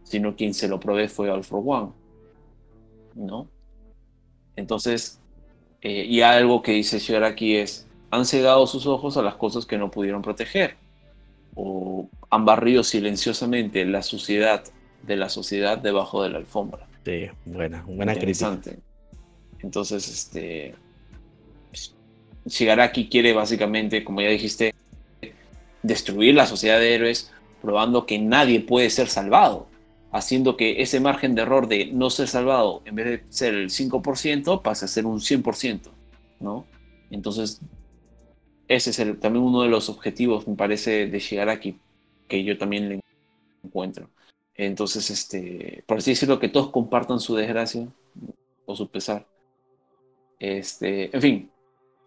[0.05, 1.91] sino quien se lo provee fue for One.
[3.17, 3.49] ¿No?
[4.55, 5.19] Entonces,
[5.83, 9.77] eh, y algo que dice Shigaraki es, han cegado sus ojos a las cosas que
[9.77, 10.77] no pudieron proteger,
[11.57, 14.63] o han barrido silenciosamente la suciedad
[15.03, 16.87] de la sociedad debajo de la alfombra.
[17.05, 18.57] Sí, buena, buena crítica.
[19.59, 20.77] Entonces, este,
[22.47, 24.75] Shigaraki quiere básicamente, como ya dijiste,
[25.83, 27.33] destruir la sociedad de héroes,
[27.63, 29.69] probando que nadie puede ser salvado,
[30.13, 33.71] haciendo que ese margen de error de no ser salvado, en vez de ser el
[33.71, 35.91] 5%, pase a ser un 100%,
[36.41, 36.67] ¿no?
[37.11, 37.61] Entonces,
[38.69, 41.79] ese es también uno de los objetivos, me parece, de Shigaraki,
[42.29, 43.01] que yo también le
[43.63, 44.11] encuentro.
[44.55, 47.89] Entonces, este, por así decirlo, que todos compartan su desgracia
[48.65, 49.27] o su pesar.
[50.39, 51.51] Este, en fin,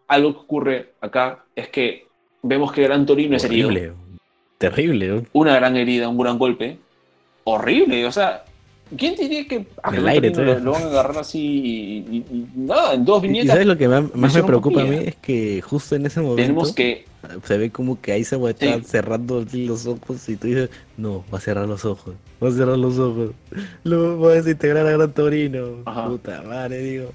[0.09, 2.07] algo que ocurre acá es que
[2.41, 3.69] vemos que Gran Torino es herido.
[4.57, 5.23] Terrible.
[5.31, 6.77] Una gran herida, un gran golpe.
[7.45, 8.05] Horrible.
[8.05, 8.43] O sea,
[8.97, 13.21] ¿quién diría que a el aire, lo, van a agarrar así y, nada, en dos
[13.21, 13.45] viñetas?
[13.45, 14.97] ¿Y sabes lo que más, me preocupa a mí?
[15.05, 17.05] Es que justo en ese momento tenemos que
[17.43, 20.69] se ve como que ahí se va a estar cerrando los ojos y tú dices,
[20.97, 23.31] no, va a cerrar los ojos, va a cerrar los ojos,
[23.83, 25.83] lo va a desintegrar a Gran Torino.
[26.07, 27.11] Puta madre, digo.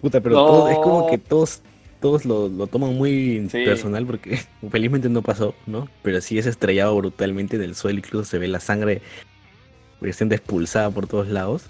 [0.00, 1.62] Puta, pero es como que todos
[2.00, 5.88] todos lo, toman muy personal porque felizmente no pasó, ¿no?
[6.02, 9.02] Pero sí es estrellado brutalmente del suelo, incluso se ve la sangre
[10.12, 11.64] siendo expulsada por todos lados.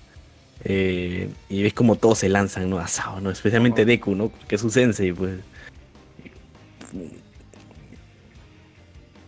[0.65, 2.79] Eh, y ves como todos se lanzan, ¿no?
[2.79, 3.31] Asado, ¿no?
[3.31, 4.33] Especialmente Deku, ¿no?
[4.49, 5.39] Que es su sensei, pues.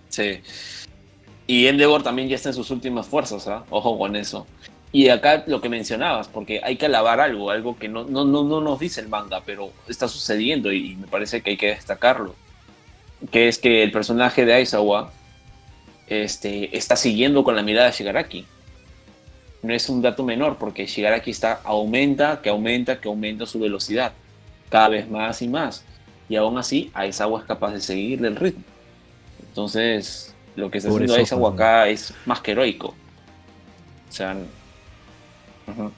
[0.08, 0.40] Sí.
[1.46, 3.64] Y Endeavor también ya está en sus últimas fuerzas, ¿ah?
[3.70, 4.46] Ojo con eso.
[4.92, 8.42] Y acá lo que mencionabas, porque hay que alabar algo, algo que no, no, no,
[8.42, 12.34] no nos dice el manga, pero está sucediendo y me parece que hay que destacarlo.
[13.30, 15.12] Que es que el personaje de Aizawa
[16.08, 18.46] este, está siguiendo con la mirada de Shigaraki.
[19.62, 24.12] No es un dato menor, porque Shigaraki está, aumenta, que aumenta, que aumenta su velocidad.
[24.70, 25.84] Cada vez más y más.
[26.28, 28.64] Y aún así, Aizawa es capaz de seguirle el ritmo.
[29.48, 32.88] Entonces, lo que está haciendo Aizawa acá es más que heroico.
[34.08, 34.36] O sea,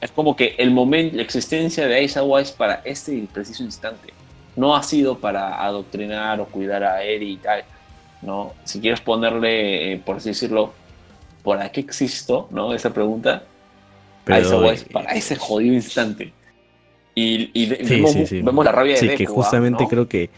[0.00, 4.12] es como que el momento, la existencia de Aizawa es para este preciso instante.
[4.56, 7.64] No ha sido para adoctrinar o cuidar a Eri y tal.
[8.22, 8.52] ¿no?
[8.64, 10.72] Si quieres ponerle, eh, por así decirlo,
[11.42, 12.48] ¿por qué existo?
[12.50, 12.74] ¿no?
[12.74, 13.44] Esa pregunta.
[14.26, 16.32] Aizawa es para ese jodido instante.
[17.14, 20.30] Y, vemos, la rabia de Sí, que justamente creo que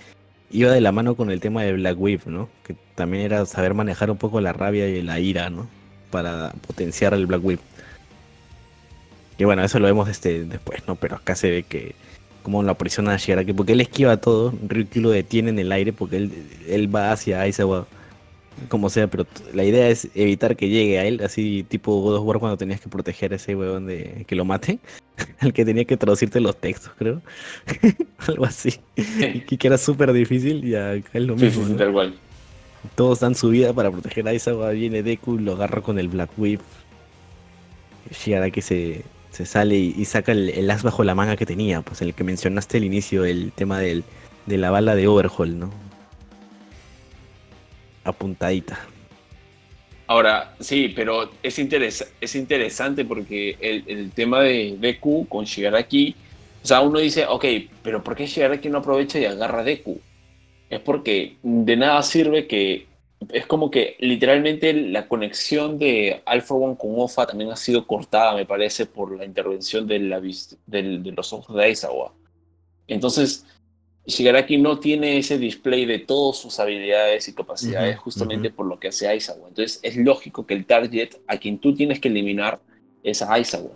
[0.51, 2.49] iba de la mano con el tema de Black Whip, ¿no?
[2.65, 5.69] Que también era saber manejar un poco la rabia y la ira, ¿no?
[6.11, 7.61] Para potenciar el Black Whip.
[9.39, 10.97] Y bueno, eso lo vemos este, después, ¿no?
[10.97, 11.95] Pero acá se ve que
[12.43, 15.95] como la prisiona a Shigaraki, porque él esquiva todo, Ryuki lo detiene en el aire
[15.95, 16.33] porque él,
[16.69, 17.87] él va hacia Aizawa
[18.69, 22.25] como sea, pero la idea es evitar que llegue a él, así tipo God of
[22.25, 24.81] War cuando tenías que proteger a ese weón de que lo maten,
[25.41, 27.23] al que tenía que traducirte los textos, creo.
[28.29, 28.81] Algo así.
[28.97, 31.67] Y que era súper difícil y acá es lo mismo.
[31.67, 32.15] Sí, sí,
[32.95, 36.31] Todos dan su vida para proteger a Isawa, viene Deku, lo agarra con el Black
[36.37, 36.61] Whip.
[38.09, 39.03] que se,
[39.35, 42.79] se sale y, saca el, as bajo la manga que tenía, pues el que mencionaste
[42.79, 44.05] al inicio, el tema del,
[44.47, 45.85] de la bala de Overhaul, ¿no?
[48.05, 48.79] apuntadita.
[50.07, 51.59] Ahora, sí, pero es,
[52.21, 56.15] es interesante porque el, tema de Deku con Shigaraki,
[56.63, 57.45] o sea, uno dice, ok,
[57.83, 59.99] pero ¿por qué Shigaraki no aprovecha y agarra a Deku?
[60.71, 62.87] Es porque de nada sirve que
[63.33, 68.35] es como que literalmente la conexión de Alpha One con Ofa también ha sido cortada,
[68.35, 72.13] me parece, por la intervención de, la, de los ojos de Aizawa.
[72.87, 73.47] Entonces,
[74.07, 78.89] Shigaraki no tiene ese display de todas sus habilidades y capacidades justamente por lo que
[78.89, 79.49] hace Aizawa.
[79.49, 82.61] Entonces es lógico que el target a quien tú tienes que eliminar
[83.03, 83.71] es a Aizawa.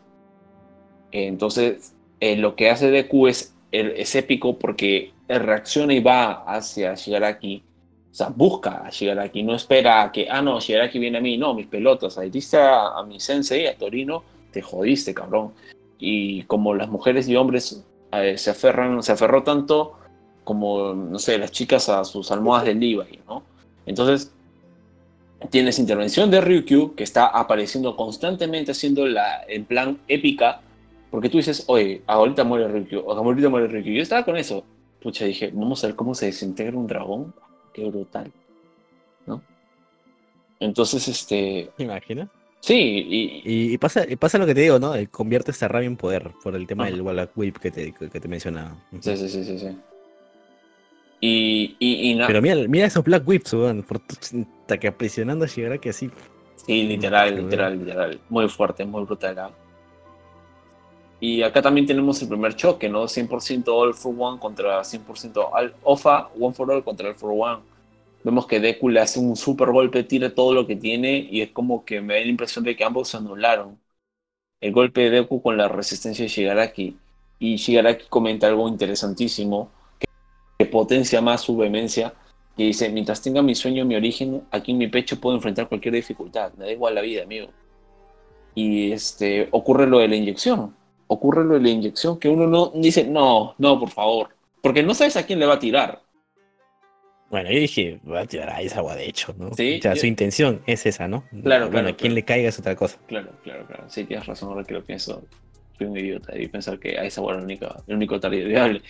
[1.12, 7.62] Entonces eh, lo que hace Deku es, es épico porque reacciona y va hacia Shigaraki.
[8.18, 11.54] Sea, busca a Shigaraki, no espera a que, ah, no, Shigaraki viene a mí, no,
[11.54, 15.52] mis pelotas, ahí diste a, mi sensei, a Torino, te jodiste, cabrón.
[16.00, 20.00] Y como las mujeres y hombres eh, se aferran, se aferró tanto
[20.42, 23.44] como, no sé, las chicas a sus almohadas del Levi, ¿no?
[23.86, 24.32] Entonces,
[25.48, 30.60] tienes intervención de Ryukyu, que está apareciendo constantemente haciendo la, en plan épica,
[31.12, 33.92] porque tú dices, oye, ahorita muere Ryukyu, ahorita muere Ryukyu.
[33.92, 34.64] Yo estaba con eso.
[35.00, 37.32] Pucha, dije, vamos a ver cómo se desintegra un dragón.
[37.78, 38.32] Qué brutal,
[39.26, 39.40] ¿no?
[40.58, 41.70] Entonces, este...
[41.76, 42.28] ¿Te imaginas?
[42.60, 44.94] Sí, y, y, pasa, pasa lo que te digo, ¿no?
[45.12, 48.28] Convierte esta rabia en poder por el tema del Wallach Whip que te, que te
[48.28, 48.76] mencionaba.
[49.00, 49.78] Sí, sí, sí, sí, sí.
[51.20, 53.84] Y, y, Pero mira, mira esos Black Whips, weón.
[53.88, 56.10] Hasta que aprisionando llegará que así.
[56.56, 58.20] Sí, literal, literal, literal.
[58.28, 59.38] Muy fuerte, muy brutal.
[59.38, 59.50] ¿ah?
[61.20, 63.04] Y acá también tenemos el primer choque, ¿no?
[63.04, 67.62] 100% All for One contra 100% All, OFA, One for All contra All for One.
[68.28, 71.50] Vemos que Deku le hace un super golpe, tira todo lo que tiene y es
[71.50, 73.80] como que me da la impresión de que ambos se anularon.
[74.60, 76.98] El golpe de Deku con la resistencia de Shigaraki.
[77.38, 79.70] Y Shigaraki comenta algo interesantísimo
[80.58, 82.12] que potencia más su vehemencia
[82.54, 85.94] y dice, mientras tenga mi sueño, mi origen, aquí en mi pecho puedo enfrentar cualquier
[85.94, 87.48] dificultad, me da igual la vida, amigo.
[88.54, 90.76] Y este, ocurre lo de la inyección,
[91.06, 94.92] ocurre lo de la inyección que uno no dice, no, no, por favor, porque no
[94.92, 96.02] sabes a quién le va a tirar.
[97.30, 99.52] Bueno, yo dije, va a tirar a esa agua de hecho, ¿no?
[99.54, 99.76] Sí.
[99.78, 101.24] O sea, su intención es esa, ¿no?
[101.42, 102.98] Claro, bueno, a quien le caiga es otra cosa.
[103.06, 103.84] Claro, claro, claro.
[103.88, 105.22] Sí, tienes razón ahora que lo pienso.
[105.76, 108.82] Fui un idiota y pensar que a esa agua era el único, el único viable.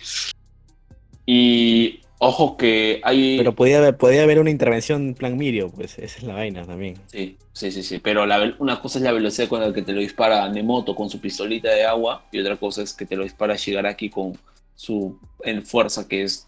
[1.25, 3.37] Y ojo que hay.
[3.37, 6.65] Pero podía haber, podía haber una intervención en plan Mirio, pues esa es la vaina
[6.65, 6.95] también.
[7.07, 7.99] Sí, sí, sí, sí.
[7.99, 8.23] Pero
[8.59, 11.69] una cosa es la velocidad con la que te lo dispara Nemoto con su pistolita
[11.69, 14.37] de agua, y otra cosa es que te lo dispara Shigaraki con
[14.75, 16.47] su en fuerza, que es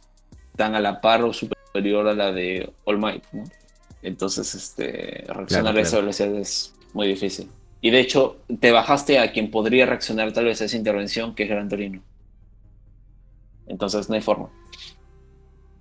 [0.61, 3.45] tan a la par o superior a la de All Might, ¿no?
[4.03, 7.49] Entonces, este, reaccionar a esa velocidad es muy difícil.
[7.81, 11.43] Y de hecho, te bajaste a quien podría reaccionar tal vez a esa intervención, que
[11.43, 12.03] es Gran Torino.
[13.65, 14.49] Entonces, no hay forma.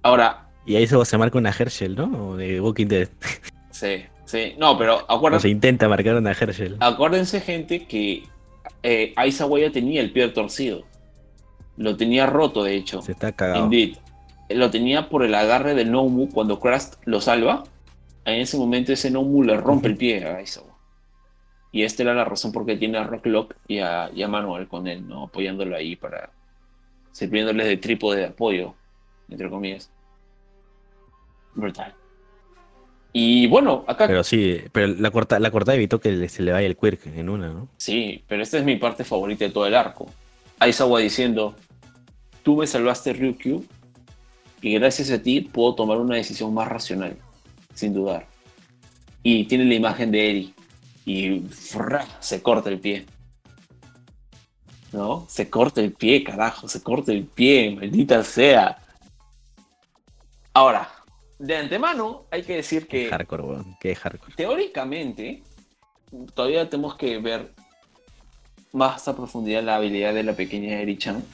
[0.00, 0.48] Ahora.
[0.64, 2.28] Y ahí se marca una Herschel, ¿no?
[2.28, 3.08] O de Walking Dead.
[3.70, 4.54] Sí, sí.
[4.56, 5.42] No, pero acuérdense.
[5.42, 6.78] se intenta marcar una Herschel.
[6.80, 8.22] Acuérdense, gente, que
[8.82, 10.84] eh, Aizawa tenía el pie torcido.
[11.76, 13.02] Lo tenía roto, de hecho.
[13.02, 13.64] Se está cagado.
[13.64, 13.96] Indeed.
[14.50, 17.64] Lo tenía por el agarre del Nomu cuando Crust lo salva.
[18.24, 20.76] En ese momento ese Nomu le rompe el pie a Aizawa.
[21.72, 24.66] Y esta era la razón por qué tiene a Rocklock y a, y a Manuel
[24.66, 25.24] con él, ¿no?
[25.24, 26.30] Apoyándolo ahí para.
[27.12, 28.74] sirviéndoles de trípode de apoyo
[29.30, 29.90] entre comillas.
[31.54, 31.94] Brutal.
[33.12, 34.06] Y bueno, acá.
[34.06, 37.28] Pero sí, pero la corta, la corta evitó que se le vaya el quirk en
[37.28, 37.68] una, ¿no?
[37.76, 40.06] Sí, pero esta es mi parte favorita de todo el arco.
[40.60, 41.56] Aizawa diciendo:
[42.42, 43.64] Tú me salvaste, Ryukyu,
[44.60, 47.16] y gracias a ti puedo tomar una decisión más racional,
[47.74, 48.26] sin dudar.
[49.22, 50.54] Y tiene la imagen de Eri,
[51.04, 51.44] y
[52.20, 53.06] se corta el pie.
[54.92, 55.26] ¿No?
[55.28, 58.76] Se corta el pie, carajo, se corta el pie, maldita sea.
[60.52, 60.90] Ahora,
[61.38, 63.08] de antemano hay que decir que...
[63.08, 63.76] hardcore, weón.
[63.80, 64.34] Qué hardcore.
[64.34, 65.42] Teóricamente,
[66.34, 67.52] todavía tenemos que ver
[68.72, 71.24] más a profundidad la habilidad de la pequeña Eri-chan.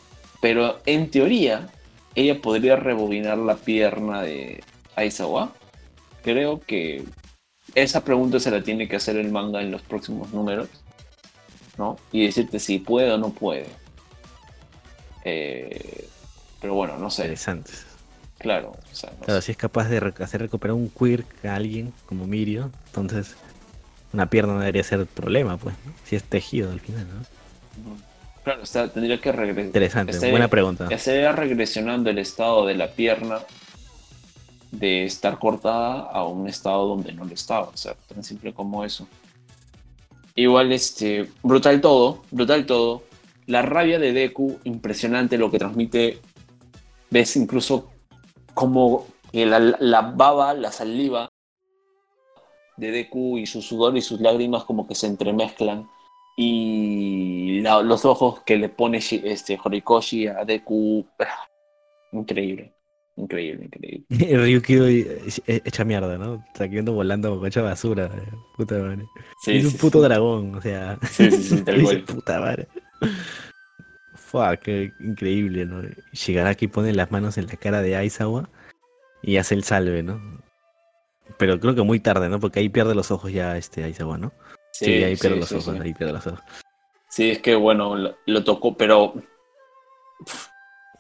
[0.41, 1.69] Pero en teoría,
[2.17, 4.65] ella podría rebobinar la pierna de
[4.97, 5.53] Aizawa.
[6.25, 7.05] Creo que
[7.75, 10.69] esa pregunta se la tiene que hacer el manga en los próximos números.
[11.79, 11.99] ¿No?
[12.11, 13.67] Y decirte si puede o no puede.
[15.25, 16.09] Eh,
[16.61, 17.23] pero bueno, no sé.
[17.23, 17.73] Interesante.
[18.39, 19.47] Claro, o sea, no Claro, sé.
[19.47, 23.35] si es capaz de hacer recuperar un quirk a alguien como Mirio, entonces
[24.13, 25.93] una pierna no debería ser problema, pues, ¿no?
[26.05, 27.91] Si es tejido al final, ¿no?
[27.93, 28.01] Ujú.
[28.47, 29.65] Claro, o sea, tendría que regresar.
[29.65, 30.87] Interesante, buena pregunta.
[30.89, 33.41] Estaría regresionando el estado de la pierna
[34.71, 37.67] de estar cortada a un estado donde no lo estaba.
[37.67, 39.09] O sea, tan simple como eso.
[40.37, 43.03] Igual, este, brutal todo, brutal todo.
[43.47, 46.21] La rabia de Deku, impresionante lo que transmite.
[47.11, 47.91] Ves incluso
[48.55, 51.29] como la, la baba, la saliva
[52.77, 55.89] de Deku y su sudor y sus lágrimas como que se entremezclan.
[56.37, 61.07] Y la- los ojos que le pone este, Horikoshi a Deku.
[62.13, 62.73] Increíble,
[63.17, 64.07] increíble, increíble.
[64.37, 65.33] Ryukyu eh,
[65.65, 66.45] hecha mierda, ¿no?
[66.55, 69.05] Saqueando volando con hecha basura, eh, puta madre.
[69.43, 70.05] Sí, es un puto sí.
[70.09, 70.99] dragón, o sea.
[71.11, 72.17] Sí, sí, sí, tal dice, cual.
[72.17, 72.69] puta madre.
[74.15, 75.83] Fuck, qué increíble, ¿no?
[76.13, 78.49] Shigaraki pone las manos en la cara de Aizawa
[79.23, 80.21] y hace el salve, ¿no?
[81.39, 82.41] Pero creo que muy tarde, ¿no?
[82.41, 84.33] Porque ahí pierde los ojos ya este Aizawa, ¿no?
[84.79, 85.83] Sí, ahí pierde sí, los ojos, sí.
[85.83, 86.41] ahí pierde los ojos.
[87.09, 89.15] Sí, es que bueno, lo, lo tocó, pero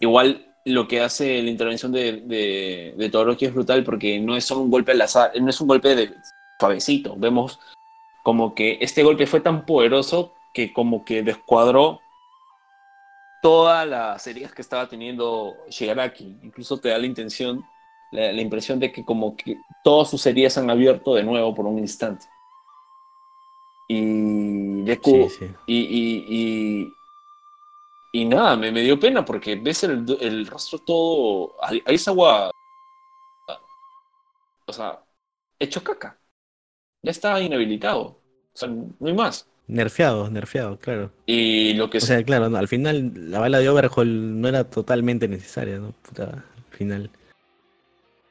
[0.01, 4.45] igual lo que hace la intervención de, de, de Todoroki es brutal porque no es
[4.45, 6.15] solo un golpe al azar, no es un golpe de
[6.59, 7.15] suavecito.
[7.17, 7.61] Vemos
[8.23, 12.01] como que este golpe fue tan poderoso que como que descuadró
[13.43, 16.39] todas las heridas que estaba teniendo Shigaraki.
[16.43, 17.65] Incluso te da la intención,
[18.11, 21.67] la, la impresión de que como que todas sus heridas han abierto de nuevo por
[21.67, 22.27] un instante.
[23.89, 25.55] Y Deku, Sí, sí.
[25.67, 26.25] y, y,
[28.13, 31.57] y, y nada, me, me dio pena porque ves el, el rostro todo.
[31.63, 32.51] Ahí agua.
[34.67, 35.01] O sea,
[35.59, 36.19] hecho caca.
[37.03, 38.03] Ya está inhabilitado.
[38.03, 38.21] O
[38.55, 39.47] sea, no hay más.
[39.69, 41.11] Nerfeado, nerfeado, claro.
[41.27, 44.65] Y lo que O sea, claro, no, al final la bala de Overhaul no era
[44.65, 45.93] totalmente necesaria, ¿no?
[46.03, 47.11] Puta, al final.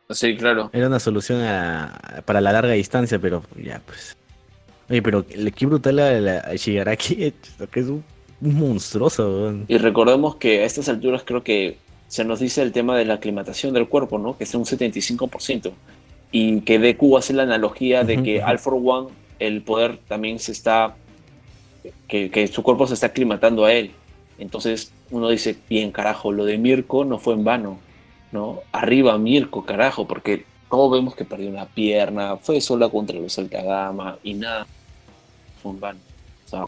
[0.10, 0.70] Sí, claro.
[0.72, 4.16] Era una solución a- para la larga distancia, pero ya, pues.
[4.90, 7.16] Oye, pero qué brutal a, la- Shigaraki,
[7.72, 8.04] que es un,
[8.42, 9.66] un monstruoso, weón.
[9.68, 13.16] Y recordemos que a estas alturas creo que se nos dice el tema de la
[13.16, 14.38] aclimatación del cuerpo, ¿no?
[14.38, 15.72] Que es un 75%.
[16.32, 18.48] Y que Deku hace la analogía de Ujú, que ujú.
[18.50, 19.08] All for One,
[19.40, 20.96] el poder también se está.
[22.08, 23.92] Que, que su cuerpo se está aclimatando a él.
[24.38, 27.78] Entonces uno dice, bien, carajo, lo de Mirko no fue en vano,
[28.32, 28.60] ¿no?
[28.72, 30.46] Arriba Mirko, carajo, porque
[30.92, 34.68] vemos que perdió una pierna, fue sola contra los Altagama y nada,
[35.62, 35.74] fue
[36.46, 36.66] sea,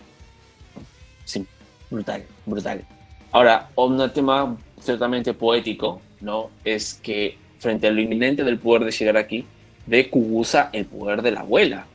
[1.26, 1.46] sí,
[1.90, 2.84] brutal, brutal.
[3.32, 6.50] Ahora, un tema ciertamente poético, ¿no?
[6.64, 9.46] Es que frente a lo inminente del poder de llegar aquí,
[9.86, 11.86] Deku usa el poder de la abuela,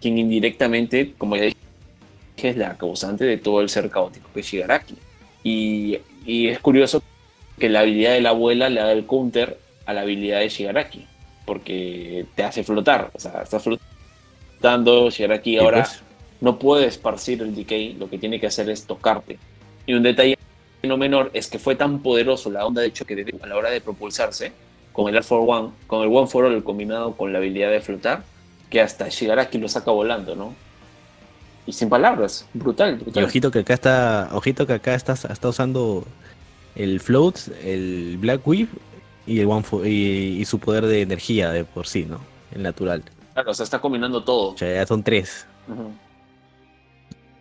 [0.00, 1.56] quien indirectamente, como ya dije,
[2.36, 4.96] es la causante de todo el ser caótico que es Shigaraki.
[5.42, 7.02] Y, y es curioso
[7.58, 11.06] que la habilidad de la abuela le da el counter a la habilidad de Shigaraki,
[11.48, 16.02] porque te hace flotar, o sea, estás flotando, Shigaraki Y ahora pues,
[16.42, 19.38] no puede esparcir el decay, lo que tiene que hacer es tocarte.
[19.86, 20.36] Y un detalle
[20.82, 23.70] no menor es que fue tan poderoso la onda de choque de a la hora
[23.70, 24.52] de propulsarse,
[24.92, 27.80] con el All for One, con el One for All combinado con la habilidad de
[27.80, 28.24] flotar,
[28.68, 30.54] que hasta Shigaraki lo saca volando, ¿no?
[31.64, 33.24] Y sin palabras, brutal, y brutal.
[33.24, 36.04] ojito que acá está, ojito que acá está, está usando
[36.76, 38.68] el float, el Black Whip
[39.28, 42.20] y el One y, y su poder de energía de por sí, ¿no?
[42.54, 43.02] El natural.
[43.34, 44.54] Claro, o sea, está combinando todo.
[44.54, 45.46] O sea, ya son tres.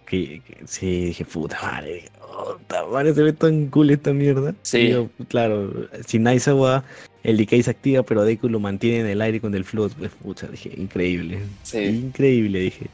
[0.05, 2.05] Que, que- sí, dije, puta madre.
[2.21, 4.53] Puta madre, se ve tan cool esta mierda.
[4.61, 4.93] Sí.
[5.27, 5.73] Claro,
[6.05, 6.83] sin Aizawa
[7.23, 9.93] el decay se activa, pero Deku lo mantiene en el aire con el float.
[9.93, 11.39] Pues, pucha, dije, increíble.
[11.63, 11.79] Sí.
[11.79, 12.87] Increíble, dije.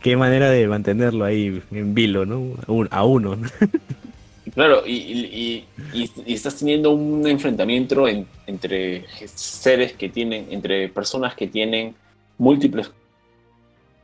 [0.00, 2.54] Qué manera de mantenerlo ahí en vilo, ¿no?
[2.66, 3.36] A, un- a uno.
[4.54, 11.34] Claro, y, y- y- estás teniendo un enfrentamiento en- entre seres que tienen, entre personas
[11.34, 11.94] que tienen
[12.38, 12.90] múltiples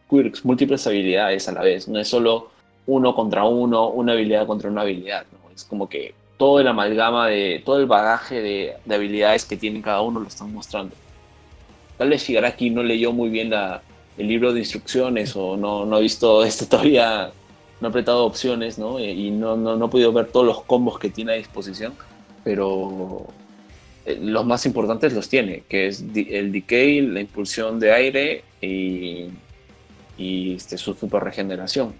[0.08, 1.88] quirks, múltiples habilidades a la vez.
[1.88, 2.50] No es solo
[2.86, 5.24] uno contra uno, una habilidad contra una habilidad.
[5.32, 5.50] ¿no?
[5.54, 9.82] Es como que todo el amalgama de, todo el bagaje de, de habilidades que tienen
[9.82, 10.94] cada uno lo están mostrando.
[11.98, 13.82] Tal vez Shigaraki no leyó muy bien la-
[14.18, 17.32] el libro de instrucciones o no, no ha visto esto todavía
[17.80, 18.98] no ha apretado opciones, ¿no?
[18.98, 21.94] Eh, Y no, no, no he podido ver todos los combos que tiene a disposición,
[22.44, 23.26] pero
[24.06, 29.30] eh, los más importantes los tiene, que es el decay, la impulsión de aire y,
[30.54, 31.94] este, su super regeneración.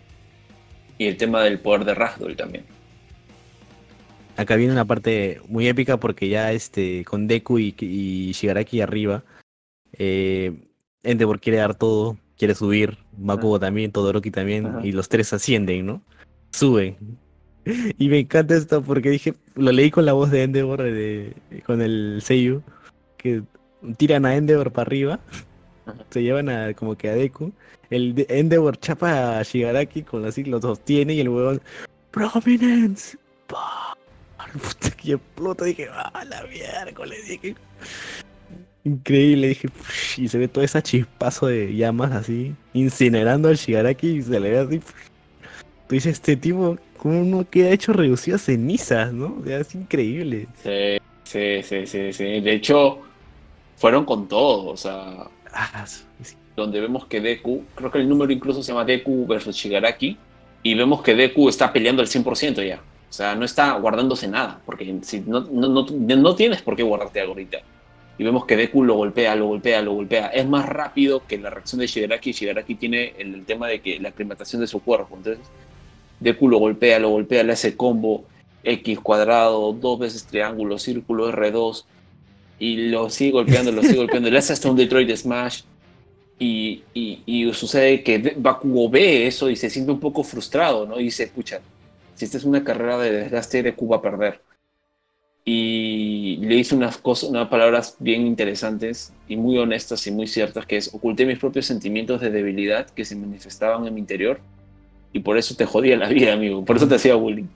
[0.98, 2.64] Y el tema del poder de Ragdoll también.
[4.36, 9.24] Acá viene una parte muy épica porque ya este con Deku y, y Shigaraki arriba,
[9.92, 10.52] eh,
[11.40, 14.80] quiere dar todo, quiere subir, Makugo también, Todoroki también, Ajá.
[14.86, 16.02] y los tres ascienden, ¿no?
[16.50, 16.96] Suben.
[17.98, 21.34] Y me encanta esto porque dije, lo leí con la voz de Endeavor, de-
[21.66, 22.62] con el Seiyu,
[23.16, 23.42] que
[23.96, 25.20] tiran a Endeavor para arriba.
[26.10, 27.52] Se llevan a como que a Deku.
[27.90, 31.60] El de- Endeavor chapa a Shigaraki con así lo sostiene y el huevón.
[32.12, 33.18] Prominence.
[33.48, 33.96] Pa.
[34.52, 35.64] Puta que explota.
[35.64, 37.18] Dije, ah, la miércoles.
[37.28, 37.56] Dije.
[38.86, 39.68] Increíble, dije,
[40.16, 44.50] y se ve todo ese chispazo de llamas así, incinerando al Shigaraki y se le
[44.50, 44.78] ve así.
[45.88, 49.38] Tú dices, este tipo, ¿cómo no queda hecho reducido a cenizas, no?
[49.40, 50.46] O sea, es increíble.
[50.62, 52.40] Sí, sí, sí, sí, sí.
[52.40, 53.00] De hecho,
[53.76, 54.66] fueron con todo.
[54.68, 56.36] O sea, Ah, sí.
[56.54, 60.16] donde vemos que Deku, creo que el número incluso se llama Deku versus Shigaraki,
[60.62, 62.80] y vemos que Deku está peleando al 100% ya.
[63.08, 66.82] O sea, no está guardándose nada, porque si no, no, no, no tienes por qué
[66.84, 67.58] guardarte algo ahorita.
[68.18, 70.28] Y vemos que Deku lo golpea, lo golpea, lo golpea.
[70.28, 72.32] Es más rápido que la reacción de Shigaraki.
[72.32, 75.16] Shigaraki tiene el, tema de que la aclimatación de su cuerpo.
[75.16, 75.44] Entonces,
[76.20, 78.24] Deku lo golpea, lo golpea, le hace combo
[78.64, 81.84] X cuadrado, dos veces triángulo, círculo, R2.
[82.58, 84.30] Y lo sigue golpeando, lo sigue golpeando.
[84.30, 85.62] Le hace hasta un Detroit Smash.
[86.38, 90.98] Y, y, y sucede que Bakugo ve eso y se siente un poco frustrado, ¿no?
[91.00, 91.60] Y dice, pucha,
[92.14, 94.42] si esta es una carrera de desgaste, Deku va a perder.
[95.48, 100.66] Y le dice unas cosas, unas palabras bien interesantes y muy honestas y muy ciertas,
[100.66, 104.40] que es, oculté mis propios sentimientos de debilidad que se manifestaban en mi interior
[105.12, 107.46] y por eso te jodía la vida, amigo, por eso te hacía bullying.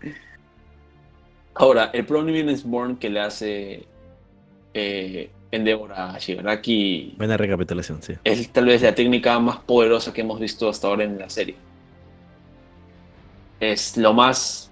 [1.54, 3.86] Ahora, el Prominence Born que le hace
[4.72, 8.14] eh, Endeavor a Shigaraki Buena recapitulación, sí.
[8.22, 11.56] es tal vez la técnica más poderosa que hemos visto hasta ahora en la serie.
[13.58, 14.69] Es lo más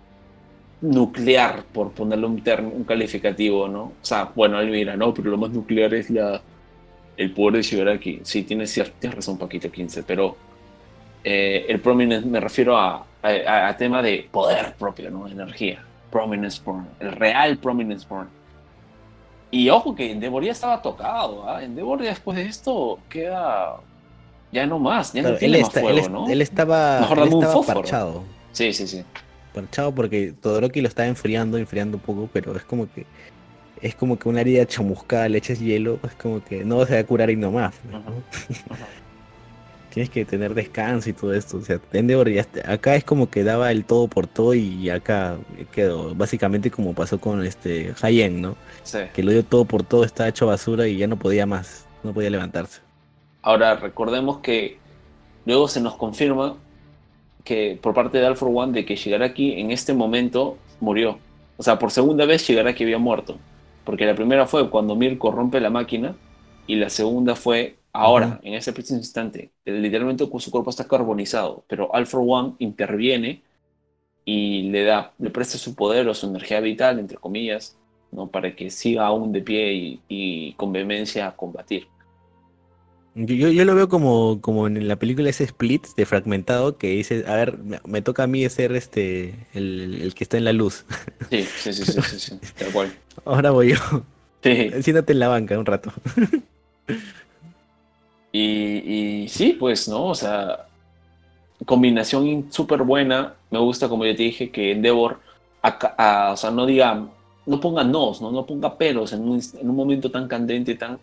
[0.80, 3.82] nuclear, por ponerle un, term- un calificativo, ¿no?
[3.82, 6.40] O sea, bueno, él mira, no, pero lo más nuclear es la,
[7.16, 8.20] el poder de Shigaraki.
[8.22, 10.36] Sí, tienes, cier- tienes razón, Paquito 15, pero
[11.24, 15.26] eh, el prominence me refiero a, a, a tema de poder propio, ¿no?
[15.26, 15.84] Energía.
[16.10, 18.28] Prominence Born, el real Prominence Born.
[19.50, 21.62] Y ojo que Endeavor ya estaba tocado, ¿ah?
[21.62, 23.76] Endeavor después de esto queda
[24.52, 26.28] ya no más, ya Claro, no tiene él, más está- fuego, ¿no?
[26.28, 27.80] él estaba, Mejor él un estaba fósforo.
[27.80, 28.22] parchado.
[28.52, 29.04] Sí, sí, sí.
[29.52, 33.06] Parchado porque Todoroki lo estaba enfriando, enfriando un poco, pero es como que
[33.80, 37.00] es como que una herida chamuscada, le echas hielo, es como que no se va
[37.00, 37.36] a curar y.
[37.36, 37.56] ¿no?
[37.58, 37.72] Ajá.
[39.90, 41.56] Tienes que tener descanso y todo esto.
[41.56, 44.90] O sea, Endeavor ya está- acá es como que daba el todo por todo y
[44.90, 45.36] acá
[45.72, 48.56] quedó básicamente como pasó con este Hayen, ¿no?
[48.82, 48.98] Sí.
[49.14, 52.12] Que lo dio todo por todo, estaba hecho basura y ya no podía más, no
[52.12, 52.80] podía levantarse.
[53.42, 54.76] Ahora, recordemos que
[55.46, 56.56] luego se nos confirma
[57.48, 61.18] que por parte de for One de que Shigaraki en este momento murió.
[61.56, 63.38] O sea, por segunda vez Shigaraki había muerto.
[63.84, 66.14] Porque la primera fue cuando Mirko rompe la máquina
[66.66, 69.50] y la segunda fue ahora, en ese preciso instante.
[69.64, 73.42] Literalmente su cuerpo está carbonizado, pero for One interviene
[74.26, 77.78] y le da, le presta su poder o su energía vital, entre comillas,
[78.12, 78.26] ¿no?
[78.30, 81.88] para que siga aún de pie y, y con vehemencia a combatir.
[83.20, 86.90] Yo, yo, yo lo veo como, como en la película ese split de fragmentado que
[86.90, 90.44] dice, a ver, me, me toca a mí ser este el, el que está en
[90.44, 90.84] la luz.
[91.28, 92.92] Sí, sí, sí, sí, sí, sí, tal cual.
[93.24, 93.76] Ahora voy yo.
[94.42, 94.70] Sí.
[94.82, 95.92] Siéntate en la banca un rato.
[98.30, 98.42] Y,
[99.24, 100.04] y sí, pues, ¿no?
[100.06, 100.66] O sea,
[101.64, 103.34] combinación súper buena.
[103.50, 105.18] Me gusta, como ya te dije, que Endeavor,
[105.62, 107.04] a- o sea, no diga,
[107.46, 108.30] no ponga nos, ¿no?
[108.30, 110.98] No ponga peros en un, en un momento tan candente, tan,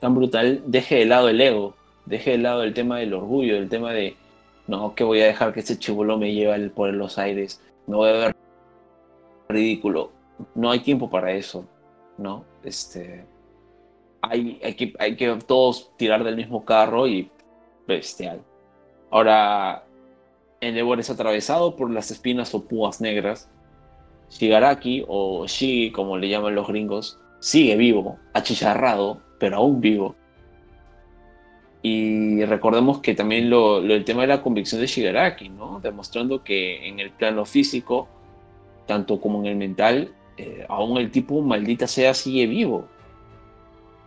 [0.00, 0.62] tan brutal.
[0.66, 1.74] Deje de lado el ego,
[2.06, 4.16] deje de lado el tema del orgullo, el tema de,
[4.66, 8.10] no, que voy a dejar que este chivolo me lleve por los aires, me voy
[8.10, 8.36] a ver
[9.48, 10.12] ridículo.
[10.54, 11.66] No hay tiempo para eso,
[12.16, 12.44] ¿no?
[12.62, 13.24] Este
[14.22, 14.60] hay,
[14.98, 17.30] hay que todos tirar del mismo carro y
[17.86, 18.42] bestial.
[19.10, 19.84] Ahora,
[20.60, 23.48] Endeavor es atravesado por las espinas o púas negras.
[24.30, 30.14] Shigaraki, o Shigi, como le llaman los gringos, sigue vivo, achicharrado, pero aún vivo.
[31.82, 35.80] Y recordemos que también lo, lo- el tema de la convicción de Shigaraki, ¿no?
[35.80, 38.08] Demostrando que en el plano físico,
[38.86, 42.88] tanto como en el mental, eh, aún el tipo, maldita sea, sigue vivo.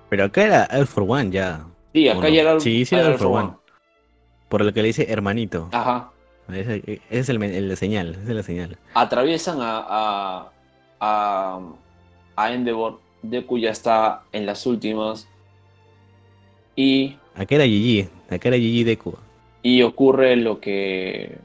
[0.09, 1.65] Pero acá era All for One ya.
[1.93, 2.29] Sí, ¿o acá no?
[2.29, 3.51] ya era Sí, sí era All for One.
[4.49, 5.69] Por lo que le dice hermanito.
[5.71, 6.11] Ajá.
[6.51, 8.77] Ese es el, el de señal, esa es la señal.
[8.93, 10.51] Atraviesan a, a,
[10.99, 11.59] a,
[12.35, 12.99] a Endeavor.
[13.22, 15.27] Deku ya está en las últimas.
[16.76, 19.15] Y, Acá era Gigi, acá era Gigi Deku.
[19.64, 21.38] y ocurre lo que.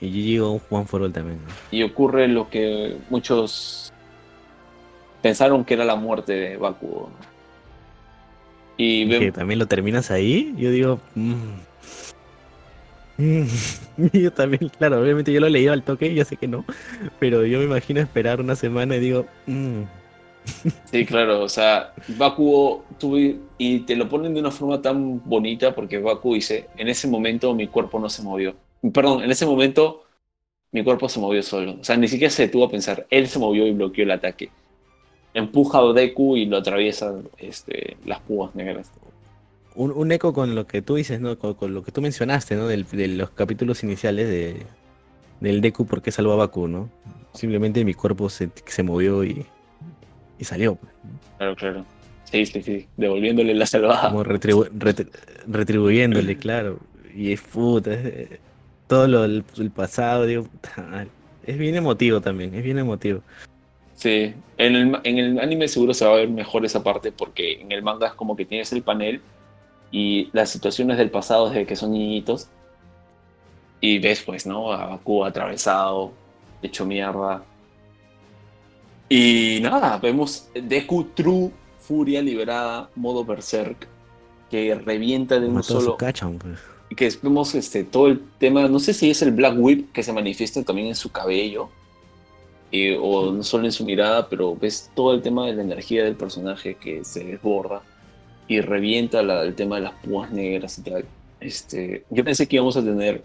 [0.00, 1.38] Y Gigi con Juan for All también.
[1.44, 1.52] ¿no?
[1.70, 3.92] Y ocurre lo que muchos
[5.22, 7.10] pensaron que era la muerte de Bakugo.
[7.10, 7.30] ¿no?
[8.78, 11.00] Y Y que también lo terminas ahí, yo digo.
[11.14, 11.34] mm.
[13.18, 13.46] Mm.
[14.14, 16.64] yo también, claro, obviamente yo lo he leído al toque, yo sé que no.
[17.18, 19.26] Pero yo me imagino esperar una semana y digo.
[19.46, 19.82] mm.
[20.90, 22.84] Sí, claro, o sea, Bakugo
[23.58, 27.54] y te lo ponen de una forma tan bonita porque Baku dice, en ese momento
[27.54, 28.54] mi cuerpo no se movió.
[28.92, 30.04] Perdón, en ese momento
[30.72, 31.76] mi cuerpo se movió solo.
[31.80, 34.50] O sea, ni siquiera se detuvo a pensar, él se movió y bloqueó el ataque.
[35.34, 38.90] Empuja a Deku y lo atraviesa este, las púas negras.
[39.76, 41.38] Un, un, eco con lo que tú dices, ¿no?
[41.38, 42.66] Con, lo que tú mencionaste, ¿no?
[42.66, 44.66] Del, de los capítulos iniciales de,
[45.38, 46.90] del Deku porque salvó a Baku, ¿no?
[47.32, 49.46] Simplemente mi cuerpo se, se movió y,
[50.40, 50.74] y salió.
[50.74, 50.92] Pues,
[51.36, 51.86] claro, claro.
[52.24, 52.88] Sí, sí, sí.
[52.96, 54.08] Devolviéndole la salvada.
[54.08, 54.66] Como retribu
[55.46, 56.78] retribuyéndole, claro.
[57.14, 57.90] Y es puta.
[58.86, 59.44] todo lo el,
[59.74, 60.48] pasado, digo,
[61.44, 63.20] es bien emotivo también, es bien emotivo.
[63.94, 67.60] Sí, en el, en el anime seguro se va a ver mejor esa parte porque
[67.60, 69.20] en el manga es como que tienes el panel
[69.90, 72.48] y las situaciones del pasado desde que son niñitos
[73.80, 74.72] y ves pues, ¿no?
[74.72, 76.12] A Baku atravesado,
[76.62, 77.42] hecho mierda,
[79.10, 81.50] y nada, vemos Deku True,
[81.80, 83.88] Furia liberada, modo Berserk,
[84.48, 85.96] que revienta de un solo.
[86.38, 86.58] pues.
[86.96, 90.12] Que vemos este, todo el tema, no sé si es el Black Whip que se
[90.12, 91.68] manifiesta también en su cabello,
[93.00, 96.14] o no solo en su mirada, pero ves todo el tema de la energía del
[96.14, 97.82] personaje que se desborda
[98.46, 101.04] y revienta el tema de las púas negras y tal.
[101.40, 103.22] Este, yo pensé que íbamos a tener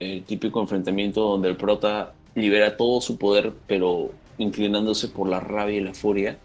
[0.00, 5.76] el típico enfrentamiento donde el prota libera todo su poder, pero inclinándose por la rabia
[5.76, 6.38] y la furia.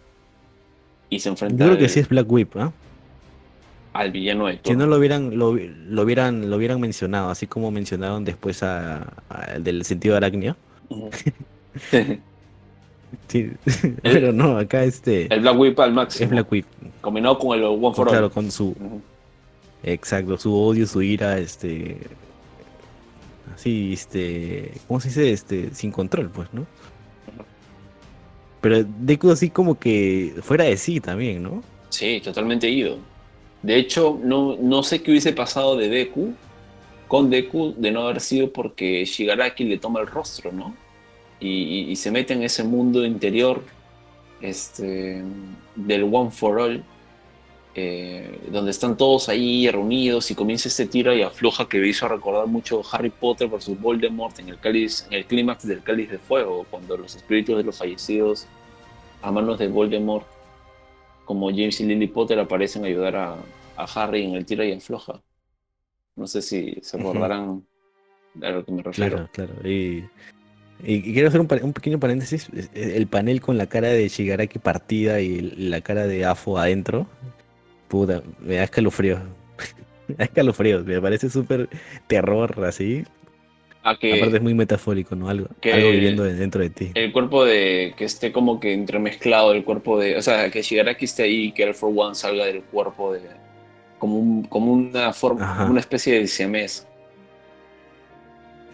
[1.08, 1.64] Y se enfrenta.
[1.64, 2.72] Yo creo que sí es Black Whip, ¿ah?
[3.92, 8.24] Al villano de Si no lo hubieran, lo, hubieran, lo hubieran mencionado, así como mencionaron
[8.24, 9.12] después a,
[9.58, 10.56] del sentido de arácnido.
[13.26, 13.50] sí,
[14.02, 15.32] pero no, acá este.
[15.32, 16.24] El Black Whip al máximo.
[16.24, 16.66] Es Black Whip.
[17.00, 18.12] Combinado con el One for All.
[18.12, 18.76] Claro, con su.
[19.82, 21.98] Exacto, su odio, su ira, este.
[23.52, 24.72] Así, este.
[24.86, 25.32] ¿Cómo se dice?
[25.32, 25.74] Este.
[25.74, 26.64] Sin control, pues, ¿no?
[28.60, 31.62] Pero Deku así como que fuera de sí también, ¿no?
[31.88, 32.98] Sí, totalmente ido.
[33.62, 36.34] De hecho, no, no sé qué hubiese pasado de Deku
[37.10, 40.76] con Deku de no haber sido porque Shigaraki le toma el rostro, ¿no?
[41.40, 43.64] Y, se mete en ese mundo interior
[44.40, 45.22] este,
[45.74, 46.84] del One for All,
[47.74, 52.08] eh, donde están todos ahí reunidos y comienza este tiro y afloja que me hizo
[52.08, 56.18] recordar mucho Harry Potter versus Voldemort en el cáliz, en el clímax del cáliz de
[56.18, 58.48] fuego, cuando los espíritus de los fallecidos
[59.22, 60.26] a manos de Voldemort,
[61.24, 63.36] como James y Lily Potter, aparecen a ayudar a,
[63.94, 65.22] Harry en el tiro y afloja.
[66.14, 67.64] No sé si se acordarán
[68.34, 69.26] de lo que me refiero.
[69.32, 69.68] Claro, claro.
[69.68, 70.02] Y,
[70.82, 72.50] quiero hacer un, pequeño paréntesis.
[72.74, 77.06] El panel con la cara de Shigaraki partida y la cara de Afo adentro.
[77.90, 79.18] Puta, me da escalofrío.
[80.08, 80.84] me da escalofrío.
[80.84, 81.68] Me parece súper
[82.06, 83.04] terror así.
[83.82, 85.28] Aparte es muy metafórico, ¿no?
[85.28, 86.92] Algo, algo viviendo dentro de ti.
[86.94, 90.16] El cuerpo de que esté como que entremezclado, el cuerpo de.
[90.16, 93.22] O sea, que Shigaraki esté ahí y que el For One salga del cuerpo de.
[93.98, 96.86] Como, como una forma, una especie de siamés.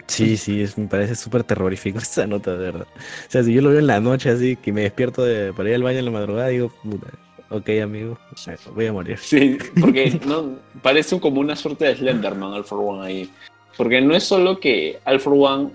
[0.09, 2.87] Sí, sí, es, me parece súper terrorífico esa nota, de verdad.
[2.95, 5.69] O sea, si yo lo veo en la noche así, que me despierto de, para
[5.69, 7.09] ir al baño en la madrugada, digo, puta,
[7.51, 8.19] ok, amigo,
[8.75, 9.19] voy a morir.
[9.19, 13.31] Sí, porque no, parece como una suerte de Slenderman, el For One ahí.
[13.77, 15.71] Porque no es solo que All for One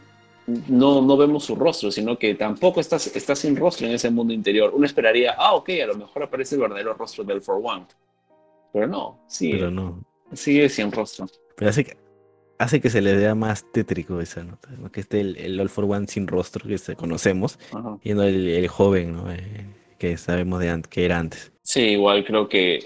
[0.67, 4.33] no, no vemos su rostro, sino que tampoco está, está sin rostro en ese mundo
[4.33, 4.71] interior.
[4.73, 7.85] Uno esperaría, ah, ok, a lo mejor aparece el verdadero rostro del All for One.
[8.73, 10.03] Pero no, sigue, Pero no.
[10.33, 11.27] sigue sin rostro.
[11.55, 11.97] Pero hace que,
[12.57, 16.07] hace que se le vea más tétrico esa nota, que esté el, All for One
[16.07, 17.59] sin rostro que conocemos,
[18.01, 19.31] y no el, joven ¿no?
[19.31, 19.65] Eh,
[19.97, 21.51] que sabemos de que era antes.
[21.71, 22.85] Sí, igual creo que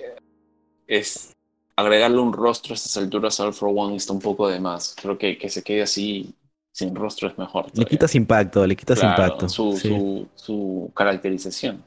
[0.86, 1.36] es
[1.76, 4.96] agregarle un rostro a estas alturas a All for One está un poco de más.
[5.02, 6.36] Creo que que se quede así
[6.72, 7.66] sin rostro es mejor.
[7.74, 9.50] Le quitas impacto, le quitas impacto.
[9.50, 11.84] Su, su, caracterización.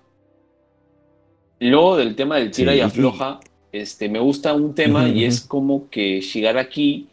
[1.60, 3.38] Luego del tema del tira y afloja,
[3.70, 7.06] este, me gusta un tema y es como que Shigaraki,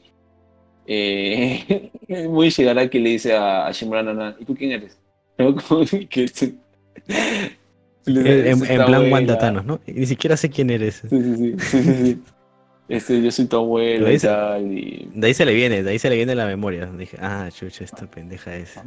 [0.87, 1.91] eh,
[2.27, 4.97] muy Shigaraki le dice a, a Shimura ¿y tú quién eres?
[8.05, 9.79] en, plan Wandatanos, ¿no?
[9.85, 11.03] ni siquiera sé quién eres.
[11.09, 11.55] Sí, sí, sí.
[11.59, 12.21] sí,
[12.89, 14.71] este, yo soy tu abuelo y tal.
[14.71, 15.09] Y...
[15.13, 16.85] De ahí se le viene, de ahí se le viene la memoria.
[16.85, 18.79] Dije, ah, chucha, esta pendeja es.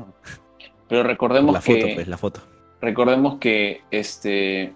[0.89, 1.81] Pero recordemos la que.
[1.81, 2.41] Foto, pues, la foto.
[2.81, 4.73] Recordemos que este.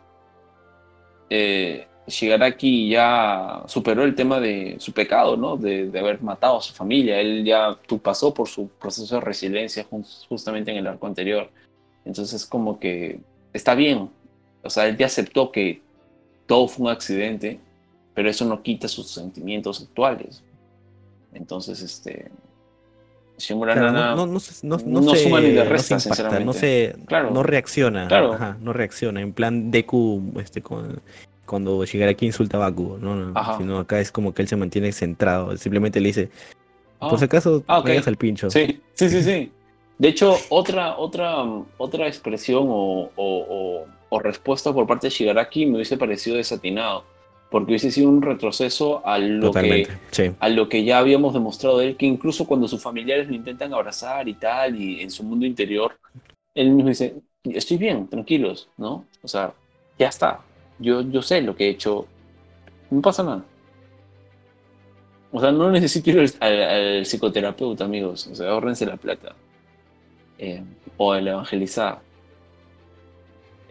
[1.31, 5.57] Eh, Shigaraki ya superó el tema de su pecado, ¿no?
[5.57, 7.21] De, de, haber matado a su familia.
[7.21, 9.87] Él ya pasó por su proceso de resiliencia
[10.29, 11.51] justamente en el arco anterior.
[12.05, 13.21] Entonces, como que
[13.53, 14.11] está bien.
[14.63, 15.81] O sea, él ya aceptó que
[16.47, 17.59] todo fue un accidente
[18.15, 20.43] pero eso no quita sus sentimientos actuales.
[21.33, 22.31] Entonces, este,
[23.39, 26.15] Shimura Claro, Nana no, no, no, no, no se- suma ni le resta, se impacta,
[26.15, 26.45] sinceramente.
[26.45, 27.31] no se, Claro.
[27.31, 28.35] no reacciona, Claro.
[28.35, 29.23] ajá, no reacciona.
[29.23, 31.01] En plan Deku, este, con-
[31.47, 33.57] cuando Shigaraki insulta a Bakugo, no, no, Ajá.
[33.57, 36.29] sino acá es como que él se mantiene centrado, simplemente le dice,
[37.01, 37.87] Ah, por si acaso, Ah, ok.
[37.87, 38.51] vayas al pincho.
[38.51, 39.51] Sí, sí, sí, sí.
[39.99, 41.43] De hecho, otra, otra,
[41.79, 47.05] otra expresión o, o- o- o respuesta por parte de Shigaraki me hubiese parecido desatinado,
[47.51, 50.33] porque hubiese sido un retroceso a lo, que, sí.
[50.39, 53.73] a lo que ya habíamos demostrado de él, que incluso cuando sus familiares lo intentan
[53.73, 55.99] abrazar y tal, y en su mundo interior,
[56.55, 57.15] él mismo dice,
[57.45, 59.07] estoy bien, tranquilos, ¿no?
[59.23, 59.55] O sea,
[59.99, 60.41] ya está,
[60.79, 62.07] yo, yo sé lo que he hecho,
[62.91, 63.45] no pasa nada.
[65.35, 68.27] O sea, no necesito ir al, al- al psicoterapeuta, amigos.
[68.27, 69.35] O sea, ahórrense la plata.
[70.39, 70.63] Eh,
[70.99, 72.01] o el evangelizar.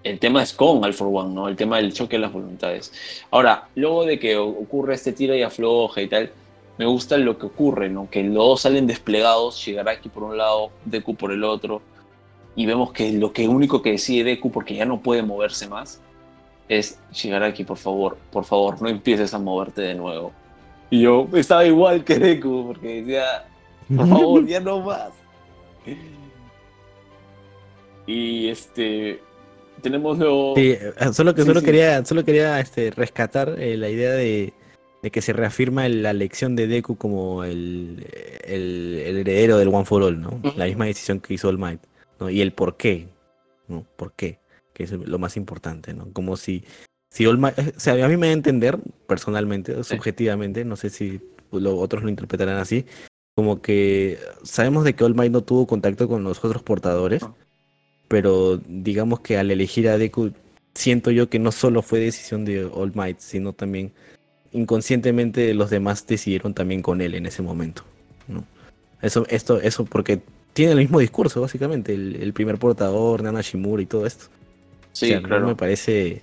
[0.03, 1.47] El tema es con for One, ¿no?
[1.47, 2.91] El tema del choque de las voluntades.
[3.29, 6.31] Ahora, luego de que ocurre este tira y afloja y tal,
[6.77, 8.09] me gusta lo que ocurre, ¿no?
[8.09, 11.81] Que los dos salen desplegados, Shigaraki por un lado, Deku por el otro,
[12.55, 16.01] y vemos que lo que único que decide Deku, porque ya no puede moverse más,
[16.67, 20.31] es Shigaraki, por favor, por favor, no empieces a moverte de nuevo.
[20.89, 23.45] Y yo estaba igual que Deku, porque decía,
[23.95, 25.11] por favor, ya no más.
[28.07, 29.21] Y este,
[29.81, 30.53] tenemos luego...
[30.55, 31.65] Sí, eh, solo que Sí, solo sí.
[31.65, 34.53] quería, solo quería este, rescatar eh, la idea de,
[35.01, 38.05] de que se reafirma la elección de Deku como el,
[38.45, 40.39] el, el heredero del One for All, ¿no?
[40.55, 41.81] La misma decisión que hizo All Might,
[42.19, 42.29] ¿no?
[42.29, 43.07] Y el por qué,
[43.67, 43.85] ¿no?
[43.97, 44.39] ¿Por qué?
[44.73, 46.11] Que es lo más importante, ¿no?
[46.13, 46.63] Como si,
[47.09, 48.77] si All Might, eh, o sea, a mí me da a entender
[49.07, 51.19] personalmente, subjetivamente, no sé si
[51.51, 52.85] lo- otros lo interpretarán así,
[53.35, 57.23] como que sabemos de que All Might no tuvo contacto con los otros portadores.
[58.11, 60.33] Pero digamos que al elegir a Deku,
[60.73, 63.93] siento yo que no solo fue decisión de All Might, sino también
[64.51, 67.83] inconscientemente los demás decidieron también con él en ese momento.
[68.27, 68.43] ¿no?
[69.01, 70.21] Eso, esto, eso porque
[70.51, 74.25] tiene el mismo discurso, básicamente, el, el primer portador, Nana Shimura y todo esto.
[74.91, 75.43] Sí, o sea, claro.
[75.43, 76.21] no me parece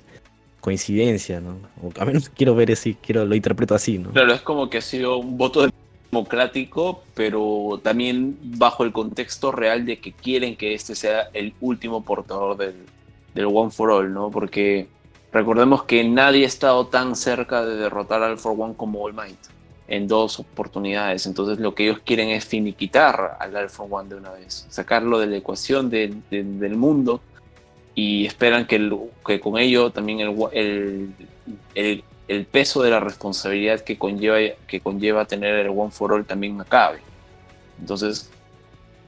[0.61, 1.57] coincidencia, ¿no?
[1.83, 4.11] O a menos quiero ver así, quiero, lo interpreto así, ¿no?
[4.11, 5.67] Claro, es como que ha sido un voto
[6.11, 12.03] democrático, pero también bajo el contexto real de que quieren que este sea el último
[12.03, 12.75] portador del,
[13.47, 14.31] One for All, ¿no?
[14.31, 14.89] Porque
[15.33, 19.39] recordemos que nadie ha estado tan cerca de derrotar al For One como All Might
[19.87, 21.25] en dos oportunidades.
[21.27, 25.21] Entonces lo que ellos quieren es finiquitar al All for One de una vez, sacarlo
[25.21, 27.21] de la ecuación de- de- del mundo
[27.95, 28.91] y esperan que,
[29.41, 30.21] con ello también
[30.53, 31.15] el-
[32.29, 36.61] el peso de la responsabilidad que conlleva, que conlleva tener el One for All también
[36.61, 36.99] acabe.
[37.81, 38.31] Entonces,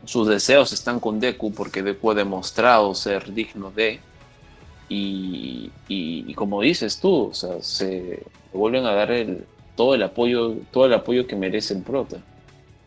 [0.07, 4.01] sus deseos están con Deku porque Deku ha demostrado ser digno de.
[4.89, 7.31] Y, y- como dices tú,
[7.61, 8.23] se
[8.53, 9.11] vuelven a dar
[9.77, 12.17] todo el apoyo, todo el apoyo que merece el prota.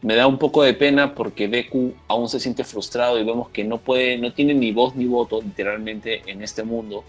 [0.01, 3.63] Me da un poco de pena porque Deku aún se siente frustrado y vemos que
[3.63, 7.05] no puede, no tiene ni voz ni voto literalmente en este mundo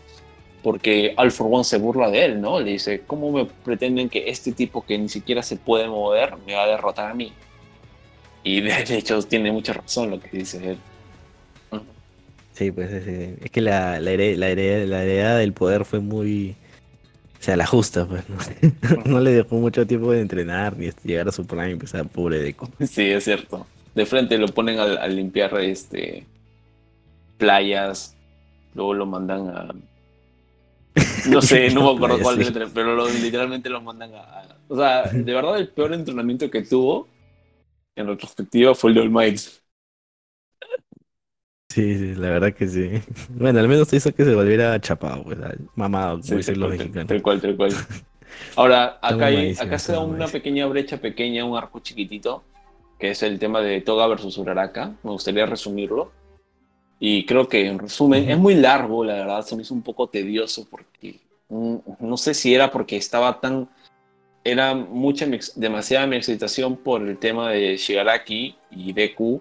[0.65, 2.59] porque All for One se burla de él, ¿no?
[2.59, 6.55] Le dice, ¿cómo me pretenden que este tipo que ni siquiera se puede mover me
[6.55, 7.33] va a derrotar a mí?
[8.43, 10.79] Y de hecho tiene mucha razón lo que dice él.
[12.53, 13.07] Sí, pues es,
[13.43, 16.57] es que la, la, here- la, here- la heredad del poder fue muy...
[17.41, 18.25] O sea, la justa, pues.
[18.29, 18.39] No,
[19.05, 22.39] No le dejó mucho tiempo de entrenar ni llegar a su prime, pues, a pobre
[22.39, 22.69] Deku.
[22.81, 23.67] Sí, es cierto.
[23.95, 26.27] De frente lo ponen a, a limpiar este
[27.37, 28.17] playas,
[28.75, 29.75] luego lo mandan a...
[31.31, 32.45] No sé, no me acuerdo cuál, Sí.
[32.45, 36.63] letra, pero lo- literalmente lo mandan a, O sea, de verdad el peor entrenamiento que
[36.63, 37.09] tuvo,
[37.97, 39.41] en retrospectiva, fue el de All Might.
[41.69, 42.91] Sí, sí, la verdad que sí.
[43.31, 45.39] Bueno, al menos hizo que se volviera chapado, pues,
[45.75, 47.09] mamado, Sí, tal, los mexicanos.
[47.09, 47.73] tal cual, tal cual.
[48.57, 52.45] Ahora, acá, hay- acá se da una pequeña brecha pequeña, un arco chiquitito,
[52.99, 54.93] que es el tema de Toga versus Uraraka.
[55.03, 56.13] Me gustaría resumirlo.
[57.01, 60.09] Y creo que en resumen, es muy largo, la verdad, se me hizo un poco
[60.09, 63.69] tedioso porque mm, no sé si era porque estaba tan.
[64.45, 65.27] Era mucha,
[65.57, 69.41] demasiada mi excitación por el tema de Shigaraki y Deku,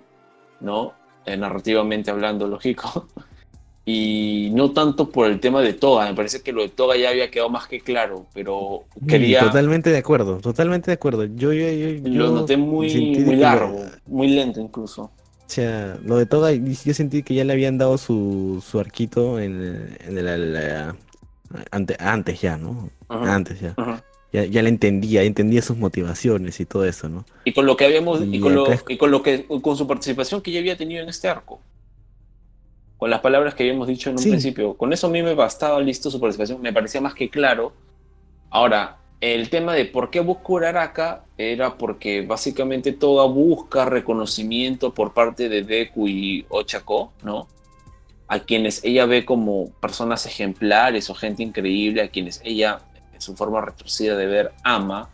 [0.61, 0.93] ¿no?
[1.25, 3.07] Eh, narrativamente hablando, lógico.
[3.85, 7.09] Y no tanto por el tema de Toga, me parece que lo de Toga ya
[7.09, 9.41] había quedado más que claro, pero quería.
[9.41, 11.25] Totalmente de acuerdo, totalmente de acuerdo.
[11.25, 12.87] Yo, yo, yo, Lo yo noté muy,
[13.25, 15.11] muy lo- largo, muy lento incluso.
[15.45, 18.79] O sea, lo de Toga, y yo sentí que ya le habían dado su, su
[18.79, 20.95] arquito en, en el, la-
[21.71, 22.89] ante- antes ya, ¿no?
[23.09, 23.73] Ajá, Antes ya.
[23.77, 24.03] ajá.
[24.31, 24.45] ya.
[24.45, 27.25] Ya le entendía, entendía sus motivaciones y todo eso, ¿no?
[27.43, 29.77] Y con lo que habíamos, y Y con lo, es- y con lo que, con
[29.77, 31.61] su participación que ya había tenido en este arco.
[32.97, 34.29] Con las palabras que habíamos dicho en un Sí.
[34.29, 34.75] principio.
[34.75, 37.73] Con eso a mí me bastaba listo su participación, me parecía más que claro.
[38.49, 45.13] Ahora, el tema de por qué busca Uraraka era porque básicamente toda busca reconocimiento por
[45.13, 47.47] parte de Deku y Ochako, ¿no?
[48.27, 52.81] A quienes ella ve como personas ejemplares o gente increíble, a quienes ella,
[53.13, 55.09] en su forma retorcida de ver, ama.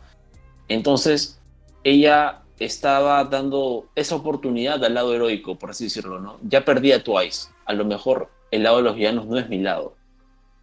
[0.70, 1.40] Entonces,
[1.84, 6.40] ella estaba dando esa oportunidad al lado heroico, por así decirlo, ¿no?
[6.42, 7.50] Ya perdí a Twice.
[7.64, 9.94] A lo mejor el lado de los villanos no es mi lado.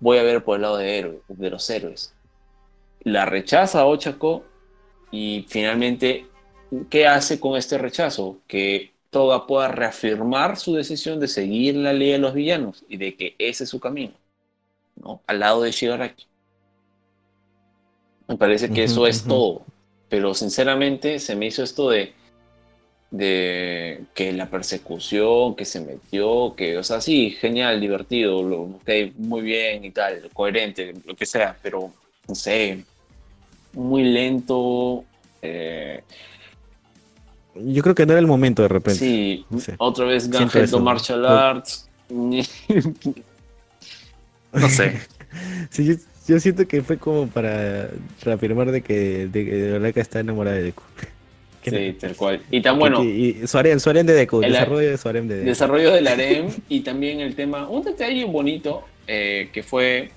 [0.01, 2.16] Voy a ver por el lado de, héroe, de los héroes
[3.07, 4.43] la rechaza Ochako
[5.13, 6.27] y finalmente,
[6.91, 8.41] ¿qué hace con este rechazo?
[8.49, 13.15] Que Toga pueda reafirmar su decisión de seguir la ley de los villanos y de
[13.15, 14.15] que ese es su camino,
[14.97, 15.23] ¿no?
[15.29, 16.27] Al lado de Shigaraki.
[18.27, 19.63] Me parece que eso es todo.
[20.09, 22.13] Pero sinceramente se me hizo esto de,
[23.13, 28.81] de que la persecución, que se metió, que, o sea, sí, genial, divertido, lo,
[29.17, 31.93] muy bien y tal, coherente, lo que sea, pero
[32.27, 32.85] no sé,
[33.77, 35.05] muy lento.
[35.43, 36.03] Eh,
[37.55, 38.99] Yo creo que no era el momento de repente.
[38.99, 39.47] Sí,
[39.79, 41.89] otra vez Gangetto Martial Arts.
[42.09, 42.43] no
[44.69, 45.01] sé.
[45.71, 45.97] sí,
[46.27, 47.91] yo, siento que fue como para
[48.23, 50.83] reafirmar de que de, de verdad que está enamorada de Deku.
[51.69, 52.41] Sí, tal cual.
[52.49, 53.03] Y tan bueno.
[53.03, 53.77] Y, su, harem,
[54.07, 55.49] de Deku, el desarrollo de su harem de Deku.
[55.49, 60.13] Desarrollo del harem y también el tema, un detalle bonito eh, que fue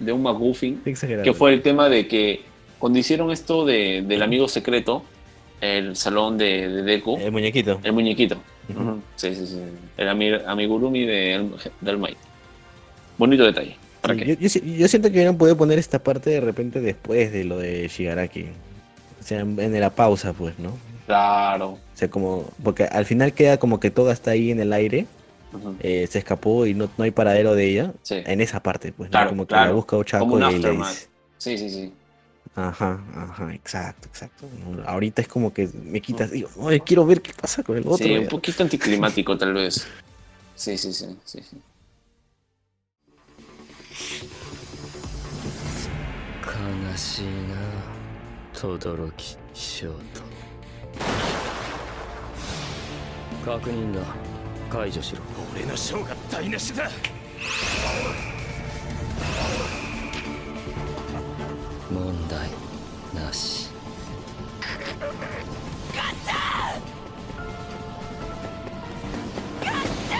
[0.00, 2.40] de un McGuffin, que fue el tema de que
[2.82, 5.04] cuando hicieron esto de, del amigo secreto,
[5.60, 7.16] el salón de, de Deku.
[7.16, 7.78] El muñequito.
[7.84, 8.34] El muñequito.
[9.14, 9.60] Sí, sí, sí.
[9.96, 11.48] El amigurumi de,
[11.80, 12.16] del Might.
[13.16, 13.76] Bonito detalle.
[14.36, 18.46] yo, siento que hubieran podido poner esta parte de repente después de lo de Shigaraki.
[19.20, 20.76] O sea, en, la pausa, pues, ¿no?
[21.06, 21.68] Claro.
[21.68, 22.50] O sea, como.
[22.64, 25.06] Porque al final queda como que todo está ahí en el aire.
[25.78, 27.92] Eh, se escapó y no, no hay paradero de ella.
[28.10, 29.28] En esa parte, pues, ¿no?
[29.28, 31.06] Como que la busca Ochako y le dice.
[31.38, 31.92] Sí, sí, sí.
[32.55, 34.49] Ajá, ajá, exacto, exacto.
[34.85, 37.97] Ahorita es como que me quitas, digo, Oye, quiero ver qué pasa con el otro.
[37.97, 39.85] Sí, un poquito anticlimático tal vez.
[40.55, 41.41] Sí, sí, sí, sí.
[41.43, 41.57] sí.
[46.57, 47.55] 悲しいな
[48.53, 49.11] 轟
[49.53, 50.21] 翔太
[53.45, 54.01] 確認だ
[54.69, 55.21] 解除しろ
[55.53, 56.89] 俺の将が台無しだ
[61.91, 62.49] 問題
[63.13, 63.69] なし
[65.95, 66.35] ガッチャ
[69.63, 70.19] ガッチャ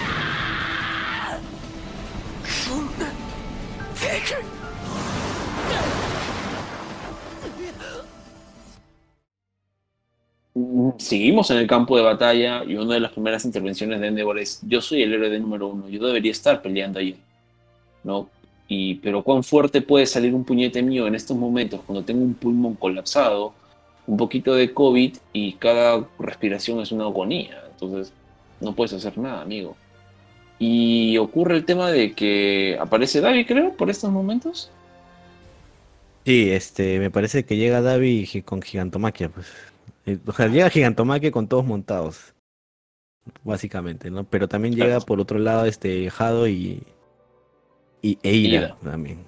[2.69, 3.05] こんな
[3.95, 4.57] でかい
[10.97, 14.59] Seguimos en el campo de batalla y una de las primeras intervenciones de Endeavor es
[14.64, 17.15] yo soy el héroe de número uno, yo debería estar peleando allí.
[18.03, 18.30] ¿no?
[19.02, 22.74] pero cuán fuerte puede salir un puñete mío en estos momentos cuando tengo un pulmón
[22.74, 23.52] colapsado,
[24.06, 27.62] un poquito de COVID y cada respiración es una agonía.
[27.70, 28.12] Entonces,
[28.60, 29.76] no puedes hacer nada, amigo.
[30.59, 34.70] Y ocurre el tema de que aparece David, creo, por estos momentos.
[36.24, 39.48] Sí, este, me parece que llega David con Gigantomaquia, pues.
[40.06, 42.34] Eh, o sea, llega Gigantomaquia con todos montados.
[43.44, 44.24] Básicamente, ¿no?
[44.24, 46.82] Pero también llega por otro lado este Jado y,
[48.02, 49.18] y Eira, también.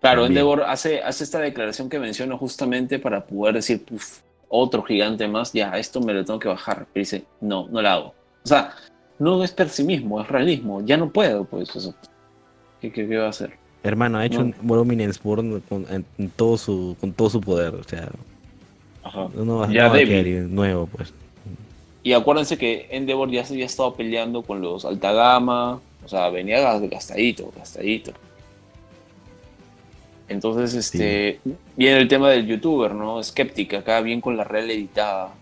[0.00, 3.84] Claro, Endeavor hace, hace esta declaración que menciono justamente para poder decir,
[4.48, 6.86] otro gigante más, ya, esto me lo tengo que bajar.
[6.92, 8.14] Pero dice, no, no lo hago.
[8.44, 8.72] O sea,
[9.18, 10.80] no es pesimismo, es realismo.
[10.84, 11.94] Ya no puedo, pues eso.
[12.80, 13.52] ¿Qué, qué, va a hacer?
[13.82, 18.08] Hermano, ha hecho un Prominence con, en, todo su, con todo su poder, o sea.
[19.02, 19.28] Ajá.
[19.34, 19.92] No, ya
[20.48, 21.12] nuevo, pues.
[22.02, 26.62] Y acuérdense que Endeavor ya se había estado peleando con los Altagama, o sea, venía
[26.88, 28.12] gastadito, gastadito.
[30.26, 31.38] Entonces, este,
[31.76, 33.20] viene el tema del youtuber, ¿no?
[33.20, 35.34] Escéptica, acá bien con la real editada.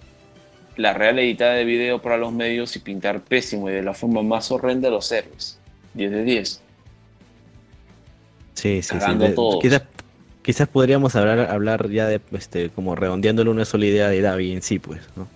[0.77, 4.23] La real editada de video para los medios y pintar pésimo y de la forma
[4.23, 5.61] más horrenda los héroes.
[5.95, 6.63] 10 de 10.
[8.55, 9.81] Sí, sí, sí.
[10.43, 14.63] Quizás, podríamos hablar, hablar ya de, este, como redondeándole una sola idea de David en
[14.63, 15.29] sí, pues, ¿no?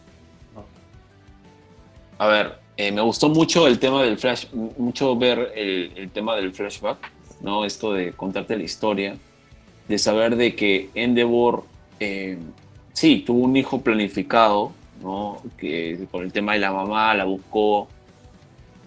[2.19, 6.55] A ver, eh, me gustó mucho el tema del flash, mucho ver el, tema del
[6.55, 7.13] flashback,
[7.43, 7.67] ¿no?
[7.67, 9.19] Esto de contarte la historia,
[9.87, 11.65] de saber de que Endeavor,
[11.99, 12.39] eh,
[12.95, 15.43] sí, tuvo un hijo planificado, ¿no?
[15.59, 17.87] Que con el tema de la mamá la buscó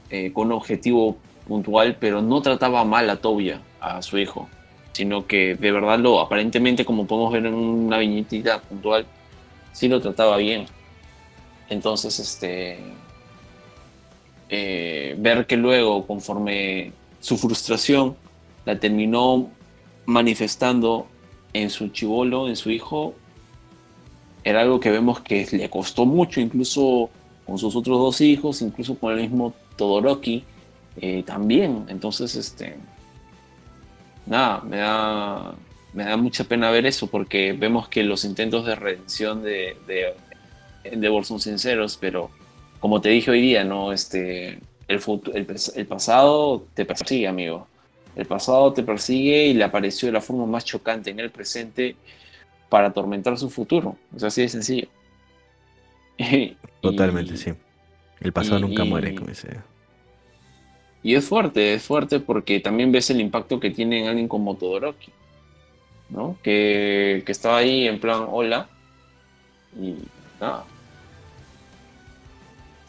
[0.10, 1.16] eh, con un objetivo
[1.48, 4.50] puntual, pero no trataba mal a Tobia, a su hijo,
[4.94, 9.06] sino que de verdad lo, aparentemente, como podemos ver en una viñetita puntual,
[9.72, 10.66] sí lo trataba bien.
[11.70, 12.80] Entonces, este,
[14.56, 18.16] eh, ver que luego, conforme su frustración
[18.66, 19.50] la terminó
[20.06, 21.08] manifestando
[21.54, 23.16] en su chivolo, en su hijo,
[24.44, 27.10] era algo que vemos que le costó mucho, incluso
[27.48, 30.44] con sus otros dos hijos, incluso con el mismo Todoroki
[31.02, 31.86] eh, también.
[31.88, 32.76] Entonces, este,
[34.28, 35.56] nada, me da,
[35.94, 40.14] me da mucha pena ver eso porque vemos que los intentos de redención de, de
[40.84, 42.30] Endeavor son sinceros, pero
[42.84, 43.94] como te dije hoy día, ¿no?
[43.94, 45.02] Este, el,
[45.76, 47.66] el, pasado te persigue, amigo.
[48.14, 51.96] El pasado te persigue y le apareció de la forma más chocante en el presente
[52.68, 53.96] para atormentar su futuro.
[54.14, 54.88] Es así de sencillo.
[56.82, 57.54] Totalmente, sí.
[58.20, 59.62] El pasado nunca muere, como dice.
[61.04, 64.58] Y es fuerte, es fuerte porque también ves el impacto que tiene en alguien como
[64.58, 65.14] Todoroki,
[66.10, 66.38] ¿no?
[66.44, 68.68] Que, que estaba ahí en plan, hola,
[69.80, 69.96] y
[70.42, 70.66] nada.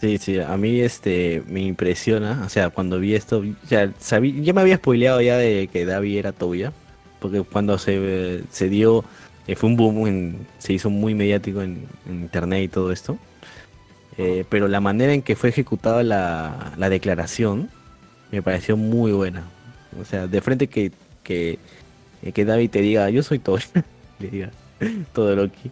[0.05, 4.53] Sí, sí, a mí este me impresiona, o sea, cuando vi esto, ya sabí, ya
[4.53, 6.75] me había spoileado ya de que Davi era Toya,
[7.21, 9.03] porque cuando se, se dio,
[9.47, 13.17] eh, fue un boom, se hizo muy mediático en, internet y todo esto,
[14.19, 17.71] eh, pero la manera en que fue ejecutada la, la declaración,
[18.31, 19.45] me pareció muy buena.
[19.99, 21.59] O sea, de frente que, que,
[22.23, 23.57] eh, que David te diga, yo soy todo,
[24.19, 24.51] le diga
[25.15, 25.71] todo Loki,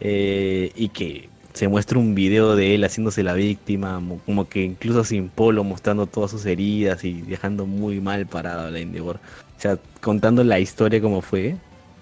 [0.00, 5.04] eh, y que se muestre un video de él haciéndose la víctima, como que incluso
[5.04, 9.16] sin polo, mostrando todas sus heridas y dejando muy mal parado a la Endeavor.
[9.56, 11.56] O sea, contando la historia como fue,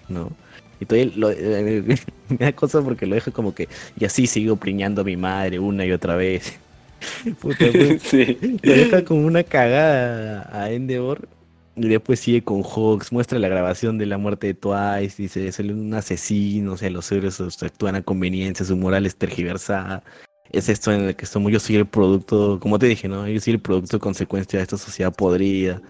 [0.08, 0.32] ¿no?
[0.80, 1.82] Y todavía lo, eh,
[2.30, 3.68] me da cosa porque lo deja como que,
[4.00, 6.58] y así sigo priñando a mi madre una y otra vez.
[7.40, 11.28] Puta, Le deja como una cagada a Endeavor.
[11.74, 15.58] Y después sigue con Hawks, muestra la grabación de la muerte de Twice, dice, es
[15.58, 20.02] un asesino, o sea, los héroes actúan a conveniencia, su moral es tergiversada.
[20.50, 23.26] Es esto en el que somos, yo soy el producto, como te dije, ¿no?
[23.26, 25.80] Yo soy el producto consecuencia de esta sociedad podrida.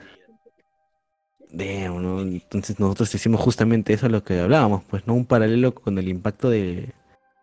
[1.52, 2.20] ¿no?
[2.22, 5.14] Entonces nosotros decimos justamente eso a lo que hablábamos, pues, ¿no?
[5.14, 6.92] Un paralelo con el impacto de,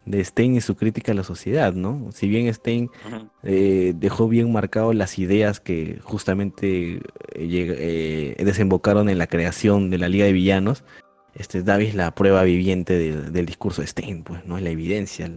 [0.09, 2.09] de Stein y su crítica a la sociedad, ¿no?
[2.11, 2.89] Si bien Stein
[3.43, 6.99] eh, dejó bien marcado las ideas que justamente eh,
[7.35, 10.83] eh, desembocaron en la creación de la Liga de Villanos,
[11.35, 14.57] este Davis la prueba viviente del discurso de Stein, pues, ¿no?
[14.57, 15.29] Es la evidencia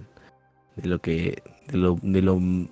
[0.76, 2.68] de lo que, de lo, de lo, o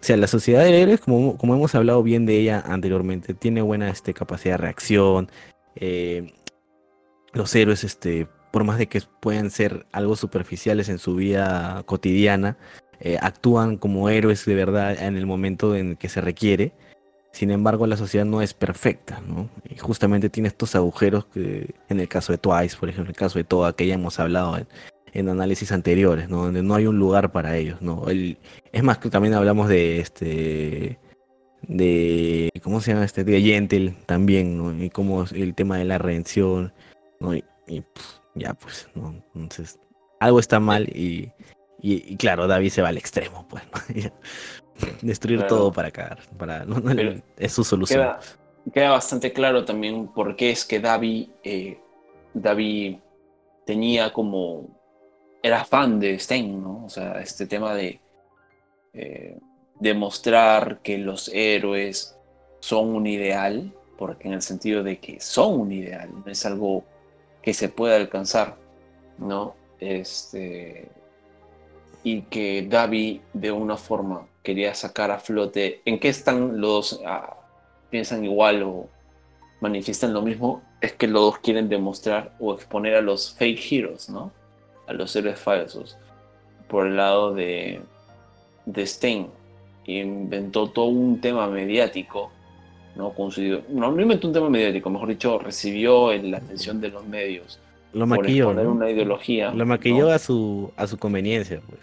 [0.00, 3.88] sea, la sociedad de héroes, como, como hemos hablado bien de ella anteriormente, tiene buena
[3.88, 5.30] este, capacidad de reacción,
[7.32, 12.56] los héroes, este, por más de que puedan ser algo superficiales en su vida cotidiana,
[13.00, 16.72] eh, actúan como héroes de verdad en el momento en que se requiere.
[17.32, 19.48] Sin embargo, la sociedad no es perfecta, ¿no?
[19.68, 23.16] Y justamente tiene estos agujeros que, en el caso de Twice, por ejemplo, en el
[23.16, 24.58] caso de Toa, que ya hemos hablado
[25.12, 26.44] en, análisis anteriores, ¿no?
[26.44, 28.04] Donde no hay un lugar para ellos, ¿no?
[28.08, 30.98] es más que también hablamos de este
[31.66, 34.82] de cómo se llama este de Gentle también, ¿no?
[34.82, 36.72] Y cómo el tema de la redención,
[37.20, 37.34] ¿no?
[37.34, 37.44] Y,
[38.40, 39.14] ya pues, ¿no?
[39.34, 39.78] Entonces,
[40.18, 41.32] algo está mal y,
[41.82, 43.62] y, claro, David se va al extremo, pues,
[45.02, 46.82] Destruir todo para cagar, para, no,
[47.36, 48.16] es su solución.
[48.72, 51.78] Queda, bastante claro también por qué es que David, eh,
[52.32, 52.96] David
[53.66, 54.68] tenía como,
[55.42, 56.84] era fan de Stein, ¿no?
[56.86, 58.00] O sea, este tema de
[58.94, 59.38] eh,
[59.78, 62.16] demostrar que los héroes
[62.60, 66.84] son un ideal, porque en el sentido de que son un ideal, no es algo
[67.42, 68.56] que se pueda alcanzar,
[69.18, 69.54] ¿no?
[69.78, 70.88] Este,
[72.02, 75.82] y que Davi de una forma quería sacar a flote.
[75.84, 77.36] ¿En qué están los ah,
[77.90, 78.88] piensan igual o
[79.60, 80.62] manifiestan lo mismo?
[80.80, 84.32] Es que los dos quieren demostrar o exponer a los fake heroes, ¿no?
[84.86, 85.98] A los héroes falsos.
[86.68, 87.82] Por el lado de,
[88.66, 89.28] de Stein.
[89.86, 92.30] Inventó todo un tema mediático
[93.00, 93.14] ¿no?
[93.70, 97.58] no, no inventó un tema mediático, mejor dicho, recibió la atención de los medios.
[97.92, 98.54] Lo maquilló.
[98.54, 99.50] Por una ideología.
[99.52, 101.80] Lo maquilló a, su, a su conveniencia, pues.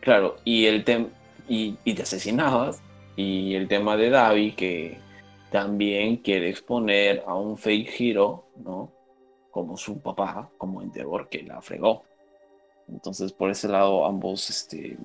[0.00, 1.06] Claro, y el tema.
[1.48, 2.82] Y, te asesinabas.
[3.16, 4.98] Y el tema de Davi, que
[5.50, 8.92] también quiere exponer a un fake hero, ¿no?
[9.50, 12.04] Como su papá, como Endeavor, que la fregó.
[12.88, 14.96] Entonces, por ese lado, ambos este,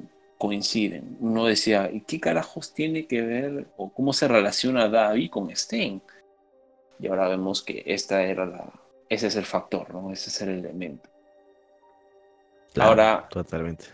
[0.44, 1.16] coinciden.
[1.22, 6.02] Uno decía, ¿y qué carajos tiene que ver o cómo se relaciona David con Stein?
[7.00, 8.70] Y ahora vemos que esta era la,
[9.08, 10.12] ese es el factor, ¿no?
[10.12, 11.10] Ese es el elemento.
[12.78, 13.86] ahora, totalmente.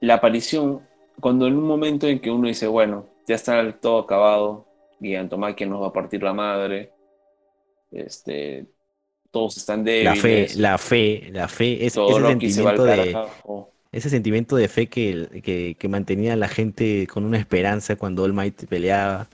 [0.00, 0.86] La aparición,
[1.18, 4.66] cuando en un momento en que uno dice, bueno, ya está todo acabado,
[5.00, 6.92] y Antomaquia nos va a partir la madre,
[7.90, 8.66] este,
[9.30, 10.14] todos están débiles.
[10.14, 13.16] La fe, la fe, la fe, es, ese sentimiento de
[13.92, 18.32] ese sentimiento de fe que, que, mantenía a la gente con una esperanza cuando All
[18.32, 19.28] Might peleaba.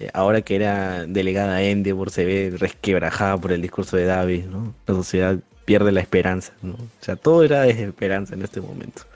[0.00, 4.46] Eh, ahora que era delegada a Endeavor, se ve resquebrajada por el discurso de David,
[4.46, 4.74] ¿no?
[4.86, 6.74] La sociedad pierde la esperanza, ¿no?
[6.74, 9.02] O sea, todo era desesperanza en este momento.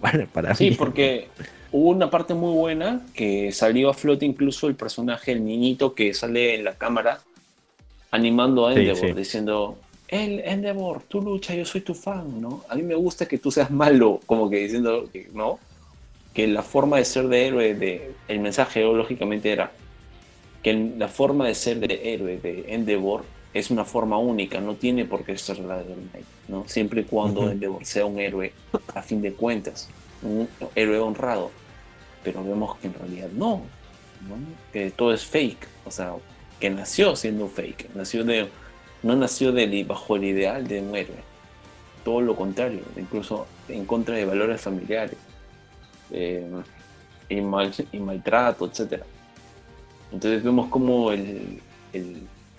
[0.00, 1.28] Bueno, para sí, porque
[1.70, 6.12] hubo una parte muy buena que salió a flote incluso el personaje, el niñito que
[6.12, 7.20] sale en la cámara
[8.10, 9.78] animando a Endeavor, diciendo,
[10.12, 12.64] el Endeavor, tú lucha, yo soy tu fan, ¿no?
[12.68, 15.58] A mí me gusta que tú seas malo, como que diciendo, ¿no?
[16.34, 19.72] Que la forma de ser de héroe, de, el mensaje lógicamente era
[20.62, 23.24] que la forma de ser de héroe de Endeavor
[23.54, 26.68] es una forma única, no tiene por qué ser la de Knight, ¿no?
[26.68, 28.52] Siempre y cuando Endeavor sea un héroe,
[28.94, 29.88] a fin de cuentas,
[30.22, 31.50] un héroe honrado.
[32.22, 33.62] Pero vemos que en realidad no,
[34.74, 36.14] que todo es fake, o sea,
[36.60, 38.48] que nació siendo fake, nació de,
[39.02, 41.22] no nació de, bajo el ideal de un héroe,
[42.04, 45.16] todo lo contrario, incluso en contra de valores familiares,
[46.10, 46.46] eh,
[47.28, 49.02] y, mal, y maltrato, etc.
[50.12, 51.60] Entonces vemos como el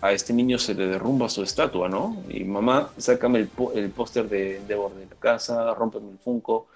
[0.03, 2.21] a este niño se le derrumba su estatua, ¿no?
[2.27, 6.67] Y mamá, sácame el, el póster de Endeavor de la casa, rómpeme el Funko.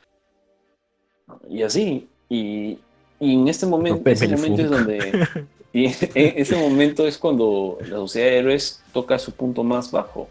[1.49, 2.07] Y así.
[2.29, 2.79] Y,
[3.19, 5.27] en este momento, ese momento es donde.
[5.77, 5.85] Y
[6.15, 10.27] ese momento es cuando la sociedad de héroes toca su punto más bajo.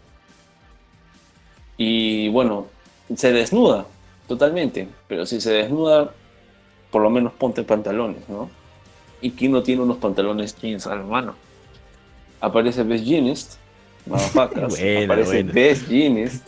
[1.77, 2.67] Y bueno,
[3.15, 3.85] se desnuda
[4.27, 4.89] totalmente.
[5.07, 6.11] Pero si se desnuda,
[6.91, 8.49] por lo menos ponte pantalones, ¿no?
[9.21, 11.35] ¿Y quién no tiene unos pantalones jeans a la mano?
[12.41, 13.53] aparece Best Jeanist,
[14.35, 16.45] aparece Best Jeanist,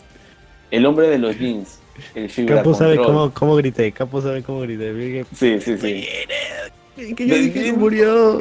[0.70, 1.80] el hombre de los jeans,
[2.14, 5.24] el Capo sabe cómo, cómo, grité, Capo sabe cómo grité.
[5.34, 6.06] Sí, sí, sí.
[7.16, 8.38] Que yo dije que murió.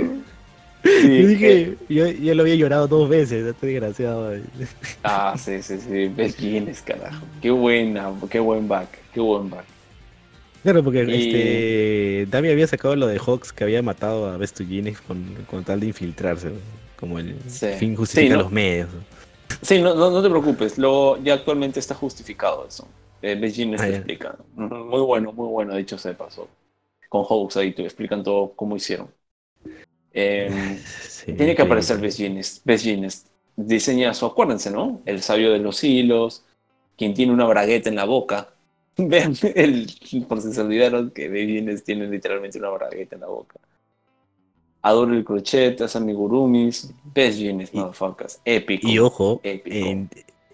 [0.84, 4.34] Sí, yo dije, yo, yo, lo había llorado dos veces, este desgraciado.
[5.04, 7.26] Ah, sí, sí, sí, Best Jeanist, carajo.
[7.42, 9.66] Qué buena, qué buen back, qué buen back.
[10.64, 15.06] Claro, porque este Dami había sacado lo de Hawks que había matado a Best Jeanist
[15.06, 16.52] con, con tal de infiltrarse
[17.00, 18.90] como el fin justifica los medios.
[19.62, 22.88] Sí, no, no, te preocupes, lo, ya actualmente está justificado eso.
[23.22, 23.40] Eh,
[23.78, 24.46] ah, explicando.
[24.56, 26.48] Muy bueno, muy bueno, dicho se pasó.
[27.10, 29.10] Con Hawks ahí te explican todo cómo hicieron.
[30.20, 30.78] Em,
[31.26, 33.08] tiene que aparecer Beijing.
[33.56, 35.02] Diseña su, acuérdense, ¿no?
[35.06, 36.46] El sabio de los hilos,
[36.98, 38.50] quien tiene una bragueta en la boca.
[38.98, 39.88] Vean, el,
[40.28, 43.56] por si se olvidaron que Beijing tiene literalmente una bragueta en la boca.
[44.82, 48.40] Adoro el crochet, hace amigurumis, best jeans, motherfuckers.
[48.46, 48.88] Épico.
[48.88, 49.42] Y ojo,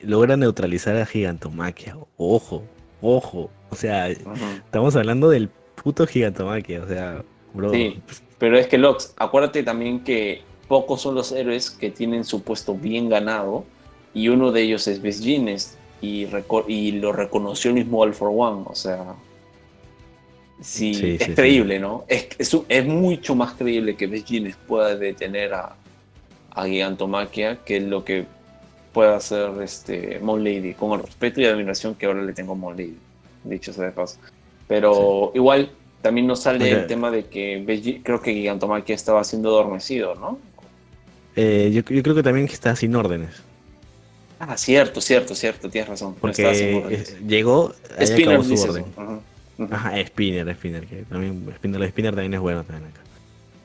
[0.01, 1.95] logra neutralizar a Gigantomaquia.
[2.17, 2.63] Ojo,
[3.01, 3.51] ojo.
[3.69, 6.83] O sea, estamos hablando del puto Gigantomaquia.
[6.83, 7.23] O sea,
[7.53, 7.71] bro.
[7.71, 8.01] Sí,
[8.45, 12.75] pero es que Lox, acuérdate también que pocos son los héroes que tienen su puesto
[12.75, 13.65] bien ganado.
[14.13, 15.79] Y uno de ellos es Jeans.
[15.99, 16.27] Y,
[16.67, 18.65] y lo reconoció el mismo All for One.
[18.67, 19.15] O sea,
[20.61, 22.05] Sí, es creíble, ¿no?
[22.07, 22.27] Es,
[22.69, 24.29] es, mucho más creíble que Best
[24.67, 25.75] pueda detener a,
[26.51, 28.27] a Gigantomaquia que lo que
[28.93, 32.55] pueda hacer este Mon Lady, con el respeto y admiración que ahora le tengo a
[32.55, 32.99] Mon Lady,
[33.43, 34.19] dicho sea de paso.
[34.67, 35.71] Pero igual
[36.05, 40.37] también nos sale el tema de que creo que Gigantomaquia estaba siendo adormecido, ¿no?
[41.35, 43.31] Eh, yo, creo que también está sin órdenes.
[44.37, 46.13] Ah, cierto, cierto, cierto, tienes razón.
[46.21, 48.85] Porque llegó, Spinner su orden.
[49.71, 53.01] Ajá, Spinner, Spinner, que también Spinner, Spinner también es bueno también acá.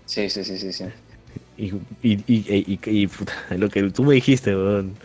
[0.06, 0.84] Sí, sí, sí, sí, sí.
[1.58, 4.96] Y, y, y, y, puta, lo que tú me dijiste, weón.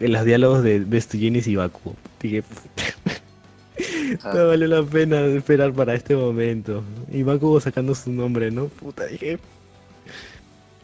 [0.00, 1.94] Los diálogos de Best Genis y Baku.
[2.22, 2.42] Dije.
[4.24, 6.82] no vale la pena esperar para este momento.
[7.10, 8.66] Y Baku sacando su nombre, ¿no?
[8.66, 9.38] Puta, dije,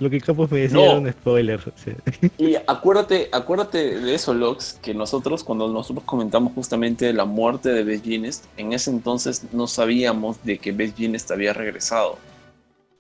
[0.01, 1.61] lo que Capos me decía era un spoiler.
[2.39, 7.83] Y acuérdate, acuérdate de eso, Lox, que nosotros, cuando nosotros comentamos justamente la muerte de
[7.83, 8.07] Beth
[8.57, 10.95] en ese entonces no sabíamos de que Beth
[11.31, 12.17] había regresado.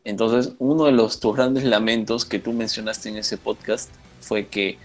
[0.04, 3.90] Entonces, uno de los tus grandes lamentos que tú mencionaste en ese podcast
[4.20, 4.78] fue que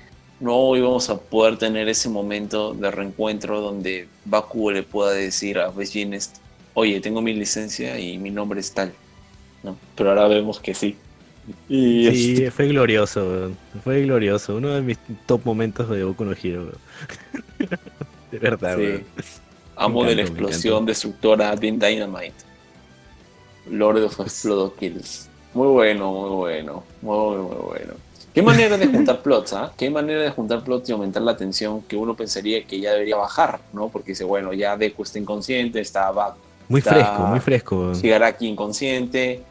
[0.43, 5.69] no íbamos a poder tener ese momento de reencuentro donde Baku le pueda decir a
[5.69, 5.93] Beth
[6.73, 8.91] oye, tengo mi licencia y mi nombre es tal.
[9.63, 9.77] ¿no?
[9.95, 10.97] Pero ahora vemos que sí.
[11.69, 13.51] Y sí, este fue glorioso,
[13.85, 14.57] fue glorioso.
[14.57, 16.73] Uno de mis top momentos de Boku no Hero.
[18.31, 19.03] de verdad, sí.
[19.77, 22.33] Amo de la explosión destructora de Dynamite.
[23.69, 25.29] Lord of Explode Kills.
[25.53, 26.83] Muy bueno, muy bueno.
[27.01, 27.93] Muy, muy bueno.
[28.33, 29.71] Qué manera de juntar plots, ¿ah?
[29.77, 33.15] Qué manera de juntar plots y aumentar la tensión que uno pensaría que ya debería
[33.15, 33.89] bajar, ¿no?
[33.89, 36.35] Porque dice, bueno, ya Deku está inconsciente, está Back.
[36.67, 37.91] Muy fresco, muy fresco.
[38.25, 39.43] aquí inconsciente,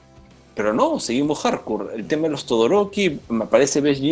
[0.56, 1.94] pero no, seguimos hardcore.
[1.94, 4.02] El tema de los Todoroki, me aparece Best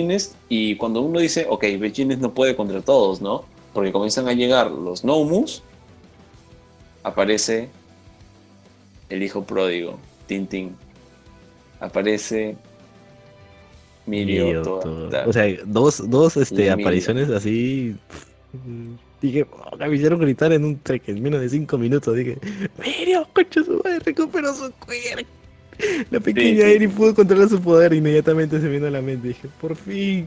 [0.48, 3.44] y cuando uno dice, ok, Best no puede contra todos, ¿no?
[3.72, 5.64] Porque comienzan a llegar los Nomus,
[7.02, 7.70] aparece
[9.08, 10.76] el hijo pródigo, Tintin.
[11.80, 12.56] Aparece
[14.10, 14.62] Mirio.
[15.26, 17.96] O sea, dos, dos este, apariciones así
[19.20, 22.16] Dije, oh, me hicieron gritar en un trek en menos de 5 minutos.
[22.16, 22.38] Dije,
[22.82, 25.28] Mirio, concha su madre, recuperó su cuerpo.
[26.10, 29.28] La pequeña Eri pudo controlar su poder, inmediatamente se vino a la mente.
[29.28, 30.26] Dije, por fin.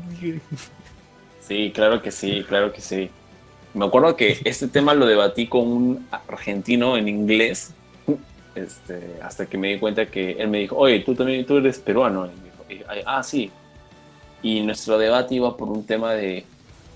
[1.42, 3.10] Sí, claro que sí, claro que sí.
[3.74, 7.74] Me acuerdo que este tema lo debatí con un argentino en inglés,
[8.56, 11.80] este, hasta que me di cuenta que él me dijo, oye, tú también tú eres
[11.80, 12.30] peruano.
[12.70, 13.52] Y dijo, ah, sí.
[14.44, 16.46] Y nuestro debate iba por un tema de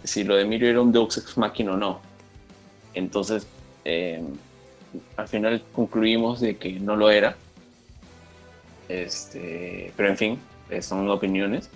[0.03, 1.99] si lo de Mirio era un Deus Ex Machina o no.
[2.93, 3.47] Entonces,
[3.85, 4.21] eh,
[5.15, 7.35] al final concluimos de que no lo era.
[8.89, 11.69] Este, pero en fin, eh, son opiniones.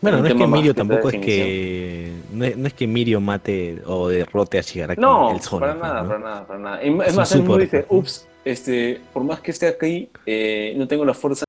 [0.00, 2.12] Bueno, no es que Mirio tampoco es que.
[2.32, 5.60] No es, que Mirio mate o derrote a Shigaraki no, el sol.
[5.60, 6.82] Para nada, para nada, para nada.
[6.82, 11.14] Es, más, él dice: Ups, este, por más que esté aquí, eh, no tengo la
[11.14, 11.44] fuerza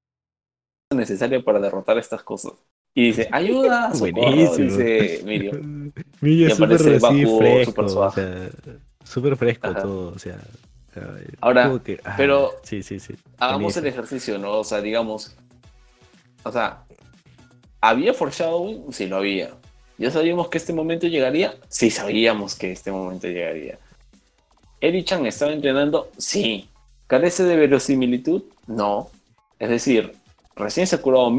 [0.93, 2.53] necesaria para derrotar estas cosas.
[2.95, 4.57] Y dice, ayuda, Buenísimo.
[4.57, 5.51] dice Mirio.
[6.21, 8.49] Mirio es súper fresco, o sea,
[9.03, 10.39] súper fresco todo, o sea.
[11.41, 13.15] Ahora, ah, pero sí, sí, sí.
[13.39, 14.59] hagamos el ejercicio, ¿no?
[14.59, 15.35] O sea, digamos,
[16.43, 16.83] o sea,
[17.81, 18.93] ¿había foreshadowing?
[18.93, 19.55] Sí, lo había.
[19.97, 21.55] ¿Ya sabíamos que este momento llegaría?
[21.67, 23.79] Sí, sabíamos que este momento llegaría.
[24.81, 26.11] ¿Eri-chan estaba entrenando?
[26.17, 26.69] Sí.
[27.07, 28.43] ¿Carece de verosimilitud?
[28.67, 29.09] No.
[29.57, 30.13] Es decir,
[30.55, 31.29] recién se ha curado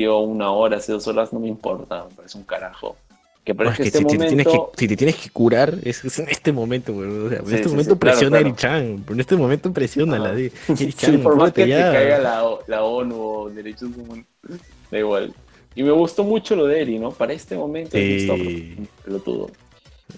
[0.00, 2.96] mil una hora, hace dos horas, no me importa, me parece un carajo.
[3.44, 4.22] Que parece este si, momento...
[4.22, 7.96] te tienes que, si te tienes que curar, es, en este momento, en este momento
[7.96, 9.04] presiona a Eri-chan.
[9.08, 11.20] En este momento presiona la de Eri-chan.
[11.20, 14.26] por más que te caiga la, la ONU o Derechos Humanos,
[14.90, 15.32] da igual.
[15.74, 17.12] Y me gustó mucho lo de Eri, ¿no?
[17.12, 18.76] Para este momento sí.
[19.04, 19.50] pelotudo.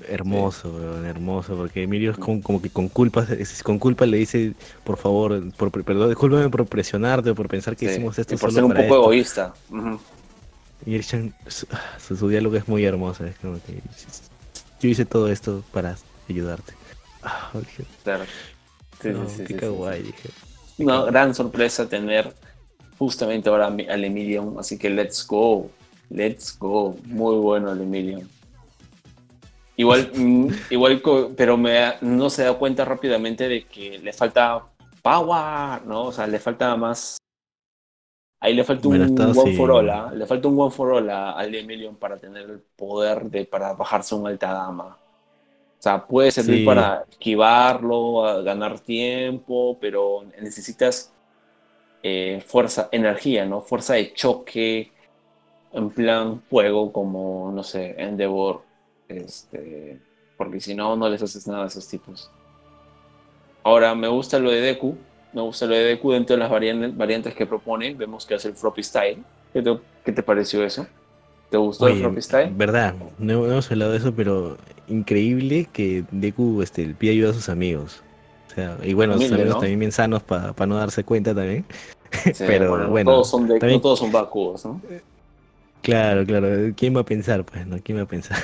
[0.08, 3.26] Hermoso, hermoso, porque Emilio es como que con culpa,
[3.62, 4.54] con culpa le dice,
[4.84, 8.34] por favor, por, perdón, discúlpame por presionarte, por pensar que hicimos esto.
[8.34, 9.54] Y por ser un poco egoísta.
[10.84, 13.80] Y su, diálogo es muy hermoso, es como que
[14.80, 15.96] yo hice todo esto para
[16.28, 16.72] ayudarte.
[17.22, 17.52] Ah,
[18.02, 18.24] claro.
[19.00, 20.30] qué kawaii, dije.
[20.78, 22.34] Una gran sorpresa tener
[22.98, 25.70] justamente ahora al Emilion, así que let's go,
[26.10, 28.28] let's go, muy bueno el Emilion.
[29.76, 31.02] Igual, mm, igual,
[31.36, 34.62] pero me, no se da cuenta rápidamente de que le falta
[35.02, 36.04] power, ¿no?
[36.04, 37.16] O sea, le falta más.
[38.40, 40.10] Ahí le falta un one for all, ¿ah?
[40.12, 44.16] le falta un one for all al Emilion para tener el poder de para bajarse
[44.16, 44.98] un alta dama.
[45.78, 51.12] O sea, puede servir para esquivarlo, ganar tiempo, pero necesitas
[52.02, 53.60] eh, fuerza, energía, ¿no?
[53.60, 54.92] Fuerza de choque,
[55.72, 58.62] en plan fuego, como, no sé, Endeavor
[59.08, 59.98] este,
[60.36, 62.30] porque si no, no les haces nada a esos tipos.
[63.62, 64.96] Ahora, me gusta lo de Deku.
[65.32, 67.94] Me gusta lo de Deku dentro de las variantes, que propone.
[67.94, 69.22] Vemos que hace el Floppy Style.
[69.52, 70.86] ¿Qué te, pareció eso?
[71.50, 72.52] ¿Te gustó el Floppy Style?
[72.54, 74.56] Verdad, no, hemos hablado de eso, pero
[74.88, 78.02] increíble que Deku este, pide ayuda a sus amigos.
[78.50, 81.64] O sea, y bueno, sus amigos también bien sanos para no darse cuenta también.
[82.38, 84.80] pero bueno, todos son, de, todos son vacuos, ¿no?
[85.82, 86.72] Claro, claro.
[86.76, 87.44] ¿Quién va a pensar?
[87.44, 87.78] Pues, ¿no?
[87.82, 88.38] ¿Quién va a pensar?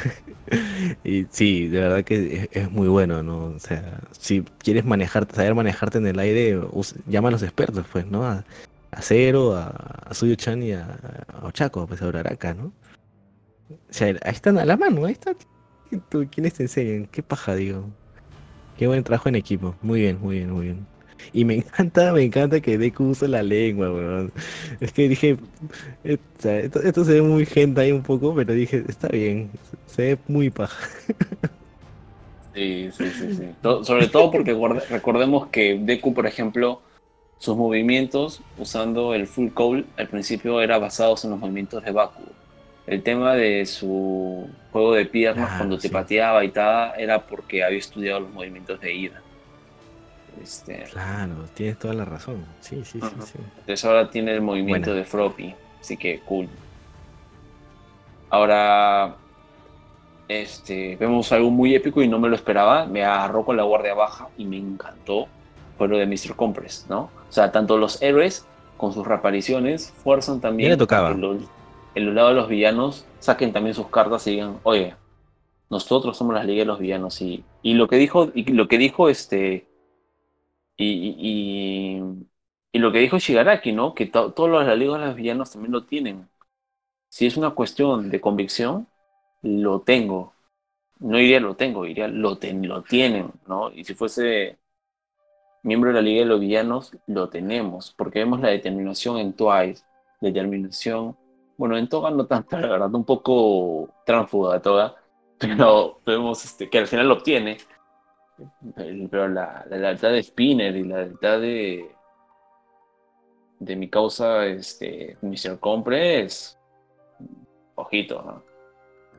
[1.05, 3.47] y sí, de verdad que es, muy bueno, ¿no?
[3.47, 6.61] O sea, si quieres manejarte, saber manejarte en el aire,
[7.07, 8.25] llama a los expertos, pues, ¿no?
[8.25, 8.45] A,
[9.01, 10.99] Cero, a, a Suyo-chan y a,
[11.43, 12.73] Ochako, pues a Uraraka, ¿no?
[13.71, 15.37] O sea, ahí están a la mano, ahí están.
[16.31, 17.07] ¿Quiénes te enseñan?
[17.07, 17.85] Qué paja, digo.
[18.77, 19.77] Qué buen trabajo en equipo.
[19.83, 20.87] Muy bien, muy bien, muy bien.
[21.33, 24.33] Y me encanta, me encanta que Deku use la lengua, weón.
[24.81, 25.37] Es que dije,
[26.05, 29.51] esto, se ve muy gente ahí un poco, pero dije, está bien,
[29.87, 30.89] se ve muy paja.
[32.55, 33.45] Sí, sí, sí, sí.
[33.63, 34.57] sobre todo porque
[34.91, 36.83] recordemos que Deku, por ejemplo,
[37.39, 42.23] sus movimientos usando el full call al principio era basados en los movimientos de Baku.
[42.87, 47.79] El tema de su juego de piernas cuando te pateaba y tal era porque había
[47.79, 49.23] estudiado los movimientos de ida.
[50.43, 52.45] Este, claro, tienes toda la razón.
[52.61, 53.39] Sí, sí, sí, sí.
[53.61, 56.49] Entonces ahora tiene el movimiento de Froppy, así que cool.
[58.31, 59.17] Ahora
[60.29, 62.85] este, vemos algo muy épico y no me lo esperaba.
[62.85, 65.27] Me agarró con la guardia baja y me encantó.
[65.77, 66.37] Fue lo de Mr.
[66.37, 67.11] Compress, ¿no?
[67.29, 70.71] O sea, tanto los héroes con sus reapariciones fuerzan también.
[70.71, 71.11] le tocaba?
[71.11, 74.95] En los, lado de los villanos saquen también sus cartas y digan, oye,
[75.71, 77.21] nosotros somos las ligas de los villanos.
[77.23, 79.68] Y, y lo que dijo, y lo que dijo este
[80.79, 82.01] y,
[82.73, 83.95] y, lo que dijo Shigaraki, ¿no?
[83.95, 86.29] Que todos los de los villanos también lo tienen.
[87.09, 88.89] Si es una cuestión de convicción,
[89.43, 90.35] lo tengo.
[91.01, 93.73] No iría lo tengo, iría lo, lo tienen, ¿no?
[93.73, 94.59] Y si fuese
[95.63, 99.85] miembro de la Liga de los Villanos, lo tenemos, porque vemos la determinación en Twice,
[100.21, 101.17] determinación,
[101.57, 104.97] bueno, en Toga no tanto, la verdad, un poco tránfuga Toga,
[105.39, 107.59] pero vemos este, que al final lo obtiene.
[108.75, 111.91] Pero la, la lealtad de Spinner y la lealtad de,
[113.59, 115.59] de mi causa, este, Mr.
[115.59, 116.59] Compre es
[117.75, 118.43] ojito, ¿no?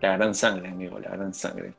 [0.01, 1.73] La gran sangre, amigo, la gran sangre.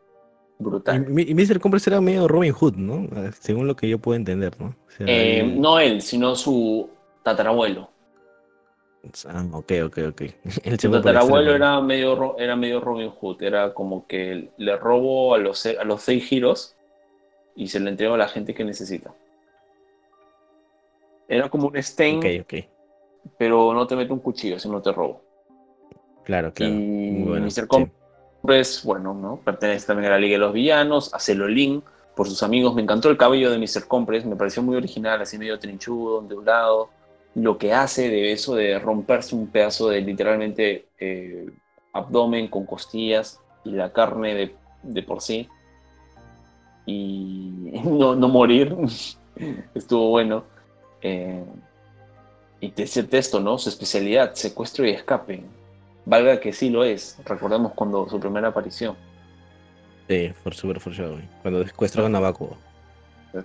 [0.58, 1.06] Brutal.
[1.18, 1.58] Y, Mr.
[1.58, 3.08] Compre era medio Robin Hood, ¿no?
[3.32, 4.76] Según lo que yo puedo entender, ¿no?
[4.98, 6.90] Eh, no él, sino su
[7.22, 7.90] tatarabuelo.
[9.26, 10.22] Ah, ok, ok, ok.
[10.64, 15.64] El tatarabuelo era medio, era medio Robin Hood, era como que le robo a los,
[15.64, 16.76] a los seis giros
[17.60, 19.14] y se le entrego a la gente que necesita.
[21.28, 22.54] Era como un ok.
[23.36, 25.20] pero no te mete un cuchillo, sino te robo.
[26.24, 26.72] Claro, claro.
[26.72, 27.66] Y bueno, Mr.
[27.68, 29.40] Compres, bueno, ¿no?
[29.44, 31.82] Pertenece también a la Liga de los Villanos, a Celolín,
[32.16, 32.74] por sus amigos.
[32.74, 33.86] Me encantó el cabello de Mr.
[33.86, 36.88] Compres, me pareció muy original, así medio trinchudo, ondulado
[37.34, 41.46] lo que hace de eso de romperse un pedazo de literalmente eh,
[41.92, 45.46] abdomen con costillas y la carne de, por sí
[46.86, 47.50] y
[47.84, 48.76] no, morir.
[49.74, 50.44] Estuvo bueno.
[51.02, 51.44] Eh,
[52.60, 55.42] y ese texto no su especialidad secuestro y escape.
[56.04, 57.18] Valga que sí lo es.
[57.24, 58.96] Recordemos cuando su primera aparición.
[60.08, 60.80] Sí por super
[61.42, 62.56] cuando secuestra a Navaco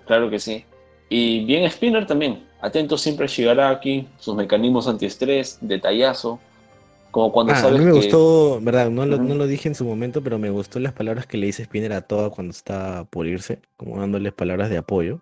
[0.04, 0.64] claro que sí.
[1.08, 2.44] Y bien Spinner también.
[2.60, 6.40] Atento siempre a aquí, sus mecanismos antiestrés, detallazo.
[7.10, 9.74] Como cuando ah, sabes a mí me gustó, verdad, no lo, no lo, dije en
[9.74, 13.04] su momento, pero me gustó las palabras que le dice Spinner a Toa cuando está
[13.04, 15.20] por irse, como dándoles palabras de apoyo.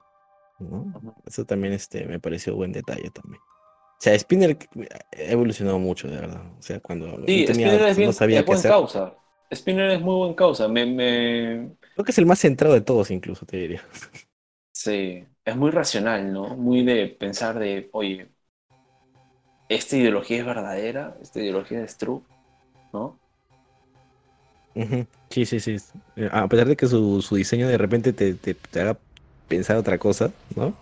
[1.26, 3.40] Eso también este, me pareció buen detalle también.
[3.40, 4.58] O sea, Spinner
[5.12, 6.42] ha evolucionado mucho, de verdad.
[6.58, 8.70] O sea, cuando sí, Spinner es bien, no sabía qué hacer.
[8.70, 9.14] causa.
[9.52, 10.68] Spinner es muy buen causa.
[10.68, 11.70] Me, me...
[11.94, 13.82] Creo que es el más centrado de todos, incluso, te diría.
[14.72, 16.56] Sí, es muy racional, ¿no?
[16.56, 18.28] Muy de pensar de, oye,
[19.74, 22.20] esta ideología es verdadera, esta ideología es true,
[22.92, 23.18] ¿no?
[25.30, 25.76] Sí, sí, sí.
[26.16, 28.98] Eh, a pesar de que su, diseño de repente te, haga
[29.48, 30.74] pensar otra cosa, ¿no?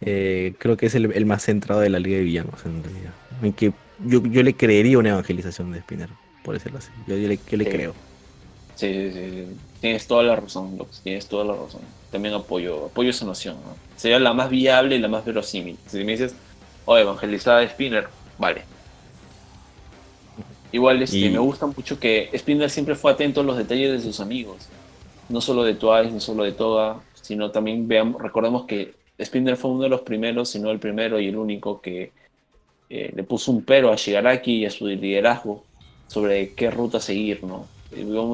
[0.00, 3.12] Eh, creo que es el, más centrado de la Liga de Villanos, en realidad.
[3.42, 3.72] En que
[4.04, 6.08] yo, le creería una evangelización de Spinner,
[6.42, 6.90] por decirlo así.
[7.06, 7.94] Yo, le, creo.
[8.74, 9.46] Sí, sí, sí.
[9.80, 13.56] Tienes toda la razón, Lux, tienes toda la razón también apoyo, apoyo esa noción.
[13.96, 15.76] Sería la más viable y la más verosímil.
[15.86, 16.34] Si me dices,
[16.86, 18.08] oh, evangelizada de Spinner,
[18.38, 18.62] vale.
[20.72, 24.20] Igual este, me gusta mucho que Spinner siempre fue atento a los detalles de sus
[24.20, 24.68] amigos.
[25.28, 29.70] No solo de Twice, no solo de Toga, sino también veamos, recordemos que Spinner fue
[29.70, 32.12] uno de los primeros, si no el primero y el único que
[32.88, 35.64] eh, le puso un pero a Shigaraki y a su liderazgo
[36.06, 37.66] sobre qué ruta seguir, ¿no?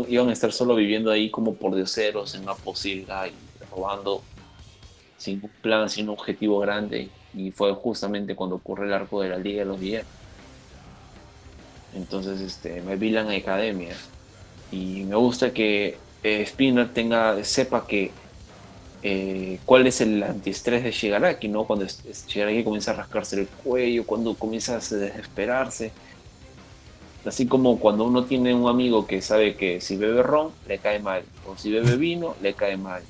[0.08, 3.32] Iban a estar solo viviendo ahí como por dioseros en una posilga y
[3.70, 4.22] robando
[5.16, 7.08] sin un plan, sin un objetivo grande.
[7.34, 10.04] Y fue justamente cuando ocurre el arco de la Liga de los Días.
[11.94, 13.94] Entonces este, me vi la academia.
[14.70, 18.10] Y me gusta que eh, Spinner tenga, sepa que
[19.02, 21.64] eh, cuál es el antiestrés de Shigaraki, ¿no?
[21.64, 25.92] Cuando Shigaraki comienza a rascarse el cuello, cuando comienza a desesperarse.
[27.24, 30.98] Así como cuando uno tiene un amigo que sabe que si bebe ron, le cae
[30.98, 31.22] mal.
[31.46, 33.02] O si bebe vino, le cae mal.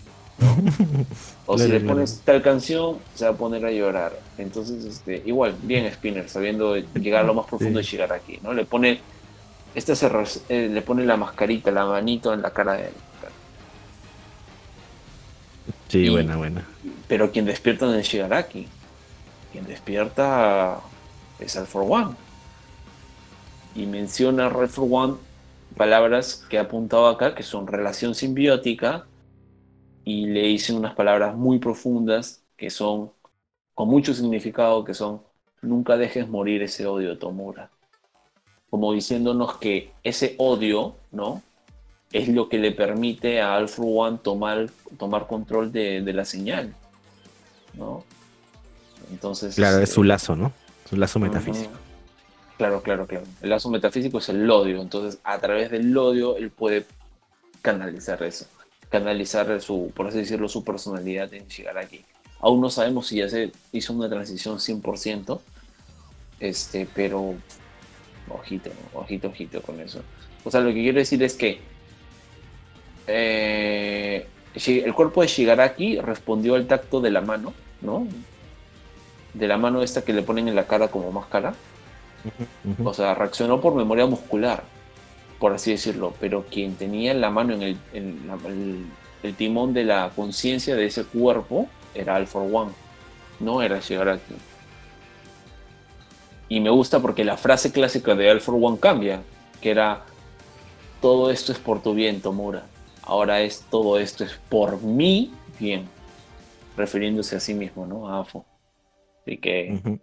[1.47, 4.13] O si le pones tal canción, se va a poner a llorar.
[4.39, 8.53] Entonces, este, igual, bien Spinner, sabiendo llegar a lo más profundo y llegar aquí, ¿no?
[8.53, 9.01] Le pone,
[9.75, 9.93] este
[10.49, 12.95] eh, le pone la mascarita, la manito en la cara de él.
[15.89, 16.67] Sí, buena, buena.
[17.07, 18.67] Pero quien despierta no es Shigaraki.
[19.53, 20.81] Quien despierta
[21.39, 22.15] es All for One.
[23.75, 25.15] Y menciona Red for One
[25.77, 29.05] palabras que he apuntado acá, que son relación simbiótica,
[30.05, 33.13] y le dicen unas palabras muy profundas que son,
[33.75, 35.23] con mucho significado, que son,
[35.61, 37.71] nunca dejes morir ese odio de Tomura.
[38.71, 41.43] Como diciéndonos que ese odio, ¿no?
[42.13, 46.75] Es lo que le permite a Alpha One tomar, tomar control de, la señal,
[47.75, 48.05] ¿no?
[49.11, 49.55] Entonces...
[49.55, 50.53] Claro, es su este, lazo, ¿no?
[50.89, 51.73] Su lazo metafísico.
[52.59, 53.25] Claro, claro, claro.
[53.41, 54.81] El lazo metafísico es el odio.
[54.81, 56.87] Entonces, a través del odio, él puede
[57.63, 58.47] canalizar eso
[58.93, 61.47] canalizar su, por así decirlo, su personalidad en
[61.79, 62.05] aquí
[62.41, 65.41] Aún no sabemos si ya se hizo una transición 100%,
[66.41, 67.35] este, pero
[68.29, 70.03] ojito, ojito, ojito con eso.
[70.45, 71.61] O sea, lo que quiero decir es que
[73.07, 78.07] eh, el cuerpo de Shigaraki respondió al tacto de la mano, ¿no?
[79.33, 81.55] De la mano esta que le ponen en la cara como máscara.
[82.85, 84.65] O sea, reaccionó por memoria muscular
[85.43, 90.87] por así decirlo, pero quien tenía la mano en el, timón de la conciencia de
[90.87, 92.71] ese cuerpo era All for One,
[93.41, 94.35] no era aquí.
[96.49, 99.21] Y me gusta porque la frase clásica de All for One cambia,
[99.61, 100.05] que era
[101.01, 102.63] todo esto es por tu bien, Tomura.
[103.03, 105.89] Ahora es todo esto es por mi bien.
[106.77, 108.09] Refiriéndose a sí mismo, ¿no?
[108.09, 108.47] A Afo.
[109.23, 110.01] Así que,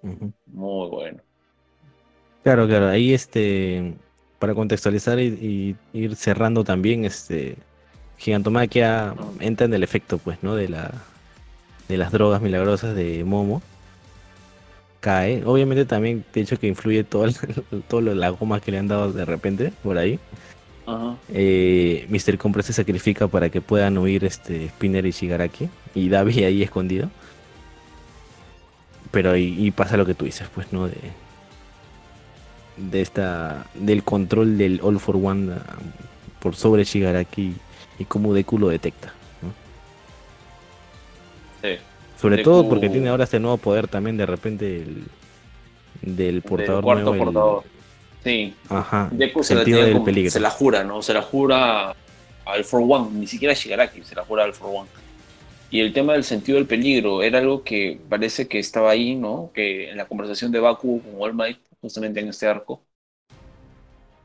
[0.48, 1.22] muy bueno.
[2.44, 3.96] Claro, claro, ahí este,
[4.40, 7.58] para contextualizar y, ir cerrando también, este,
[8.18, 10.56] Gigantomaquia entra en el efecto, pues, ¿no?
[10.56, 10.92] De la,
[11.88, 13.62] de las drogas milagrosas de Momo.
[15.02, 15.44] Cae.
[15.46, 17.36] Obviamente también, de hecho, que influye todo, el,
[17.88, 20.20] todo la goma que le han dado de repente por ahí.
[21.32, 22.38] Eh, Mr.
[22.38, 25.70] Compre se sacrifica para que puedan huir este Spinner y Shigaraki.
[25.94, 27.10] Y Davi ahí escondido.
[29.12, 30.88] Pero y, pasa lo que tú dices, pues, ¿no?
[30.88, 30.96] De,
[32.80, 33.68] de esta.
[33.76, 35.58] del control del All for One um,
[36.40, 37.54] por sobre Shigaraki
[38.00, 39.14] y cómo Deku lo detecta.
[42.20, 45.04] Sobre todo porque tiene ahora este nuevo poder también de repente el,
[46.02, 47.64] del portador cuarto portador.
[48.24, 48.54] Sí.
[48.68, 49.08] Ajá.
[49.12, 49.64] Deku se la,
[50.30, 51.02] se la jura, ¿no?
[51.02, 51.96] Se la jura
[52.46, 54.90] al For One, ni siquiera Shigaraki, se la jura al For One.
[55.72, 59.52] Y el tema del sentido del peligro era algo que parece que estaba ahí, ¿no?
[59.54, 62.84] Que en la conversación de Baku con All Might, justamente en este arco,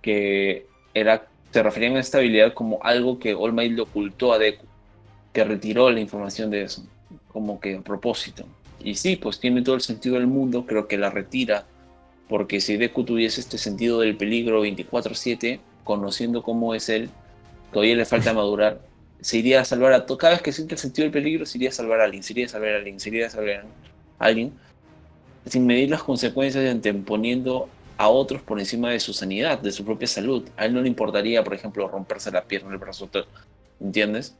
[0.00, 4.38] que era, se referían a esta habilidad como algo que All Might le ocultó a
[4.38, 4.66] Deku,
[5.32, 6.86] que retiró la información de eso,
[7.28, 8.46] como que a propósito.
[8.80, 11.66] Y sí, pues tiene todo el sentido del mundo, creo que la retira
[12.28, 17.10] porque si Deku tuviese este sentido del peligro 24/7, conociendo cómo es él,
[17.72, 18.80] todavía le falta madurar,
[19.20, 20.18] se iría a salvar a todo.
[20.18, 22.32] Cada vez que siente el sentido del peligro, se iría a salvar a alguien, se
[22.32, 23.66] iría a salvar a alguien, se iría a salvar
[24.18, 24.52] a alguien,
[25.46, 29.84] sin medir las consecuencias de anteponiendo a otros por encima de su sanidad, de su
[29.84, 30.48] propia salud.
[30.56, 33.08] A él no le importaría, por ejemplo, romperse la pierna, el brazo,
[33.80, 34.36] ¿entiendes?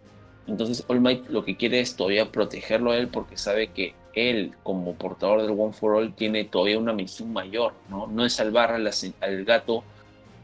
[0.47, 4.53] Entonces All Might lo que quiere es todavía protegerlo a él porque sabe que él
[4.63, 8.07] como portador del One for All tiene todavía una misión mayor, ¿no?
[8.07, 9.85] No es salvar al gato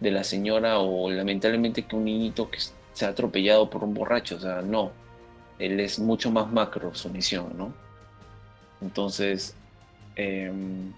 [0.00, 2.58] de la señora o lamentablemente que un niñito que
[3.00, 4.92] se ha atropellado por un borracho, o sea, no.
[5.58, 7.74] Él es mucho más macro su misión, ¿no?
[8.80, 9.54] Entonces,
[10.16, 10.92] em,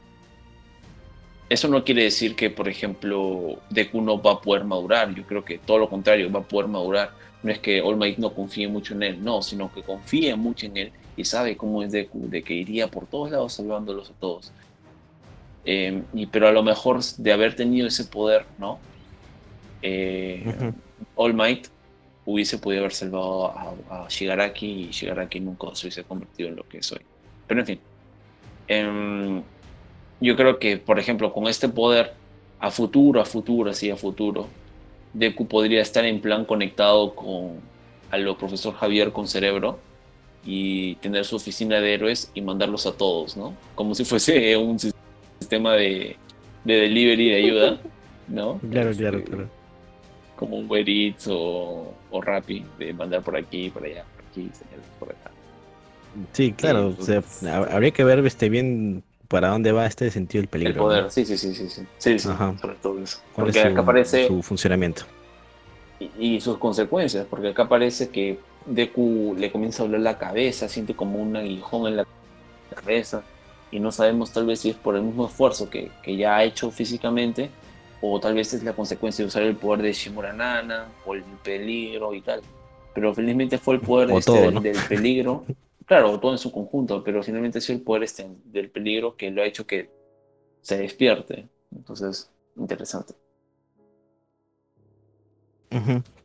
[1.49, 5.15] eso no quiere decir que, por ejemplo, Deku no va a poder madurar.
[5.15, 7.11] Yo creo que todo lo contrario, va a poder madurar
[7.43, 10.67] no es que All Might no confíe mucho en él, no, sino que confía mucho
[10.67, 14.15] en él y sabe cómo es Deku, de que iría por todos lados salvándolos a
[14.15, 14.53] todos.
[15.65, 18.79] Em, y, pero a lo mejor de haber tenido ese poder, ¿no?
[19.83, 20.73] Eh,
[21.17, 21.67] All Might
[22.25, 23.47] hubiese podido haber salvado
[23.91, 27.01] a, Shigaraki y Shigaraki nunca se hubiese convertido en lo que soy.
[27.47, 27.81] Pero en fin,
[28.69, 29.43] em,
[30.21, 32.15] yo creo que, por ejemplo, con este poder,
[32.61, 34.47] a futuro, a futuro, así a futuro,
[35.13, 37.61] Deku podría estar en plan conectado con
[38.11, 39.79] a lo profesor Javier con cerebro
[40.45, 43.55] y tener su oficina de héroes y mandarlos a todos, ¿no?
[43.75, 46.17] Como si fuese un sistema de,
[46.65, 47.81] de delivery de ayuda,
[48.29, 48.59] ¿no?
[48.71, 49.62] Claro, este, claro, claro.
[50.43, 54.51] Como un Uber Eats o, o Rappi, de mandar por aquí, por allá, por aquí,
[54.99, 55.31] por acá.
[56.33, 57.23] Sí, claro, o sea,
[57.71, 60.73] habría que ver este bien para dónde va este sentido del peligro.
[60.73, 63.21] El poder, sí, sí, sí, sí, sí, sí, sobre todo eso.
[63.37, 65.05] Porque acá aparece su funcionamiento.
[66.19, 70.97] Y, sus consecuencias, porque acá aparece que Deku le comienza a doler la cabeza, siente
[70.97, 72.07] como un aguijón en la
[72.75, 73.23] cabeza,
[73.71, 76.43] y no sabemos tal vez si es por el mismo esfuerzo que, que ya ha
[76.43, 77.49] hecho físicamente,
[78.03, 82.15] o tal vez es la consecuencia de usar el poder de Shimuranana, o el peligro
[82.15, 82.43] y tal.
[82.95, 85.47] Pero felizmente fue el poder este del peligro
[85.87, 89.43] claro, todo en su conjunto, pero finalmente es el poder este del peligro que lo
[89.43, 89.91] ha hecho que
[90.61, 91.49] se despierte.
[91.71, 93.15] Entonces, interesante.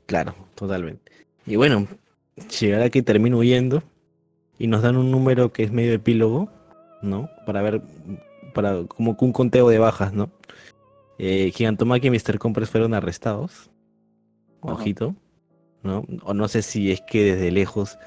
[0.05, 1.11] claro, totalmente.
[1.45, 1.87] Y bueno,
[2.59, 3.83] llegar aquí termina huyendo
[4.57, 6.49] y nos dan un número que es medio epílogo,
[7.01, 7.29] ¿no?
[7.45, 7.81] Para ver,
[8.53, 10.29] para como un conteo de bajas, ¿no?
[11.19, 12.37] Eh, Gigantomaki y Mr.
[12.37, 13.71] Compress fueron arrestados.
[14.61, 15.15] Ojito,
[15.83, 16.05] ¿no?
[16.23, 17.97] O no sé si es que desde lejos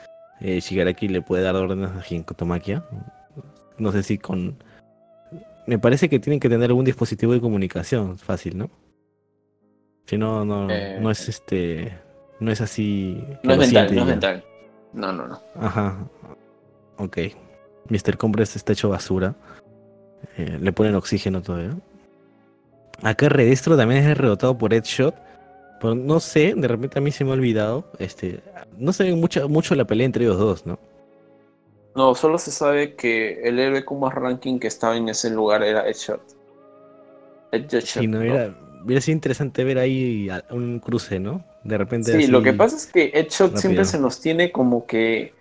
[0.40, 2.84] eh, Shigaraki le puede dar órdenes a Hinkotomakia.
[3.78, 4.56] No sé si con.
[5.66, 8.70] Me parece que tienen que tener algún dispositivo de comunicación fácil, ¿no?
[10.05, 11.97] Si no, no, no eh, es este.
[12.40, 13.22] No es así.
[13.42, 14.44] No es mental, no es mental.
[14.92, 15.40] No, no, no.
[15.56, 15.98] Ajá.
[16.97, 17.18] Ok.
[17.89, 18.16] Mr.
[18.16, 19.34] Compress está hecho basura.
[20.36, 21.76] Eh, le ponen oxígeno todavía.
[23.03, 25.15] Acá Redestro también es derrotado por Headshot
[25.81, 27.91] pero no sé, de repente a mí se me ha olvidado.
[27.99, 28.41] Este,
[28.77, 30.79] no se ve mucho, mucho la pelea entre ellos dos, ¿no?
[31.97, 35.62] No, solo se sabe que el héroe con más ranking que estaba en ese lugar
[35.62, 36.20] era Headshot.
[37.51, 38.55] Headshot sí, no, Era,
[38.85, 41.45] hubiera sido interesante ver ahí un cruce, ¿no?
[41.65, 42.12] De repente.
[42.12, 45.33] Sí, lo que pasa es que Headshot siempre se nos tiene como que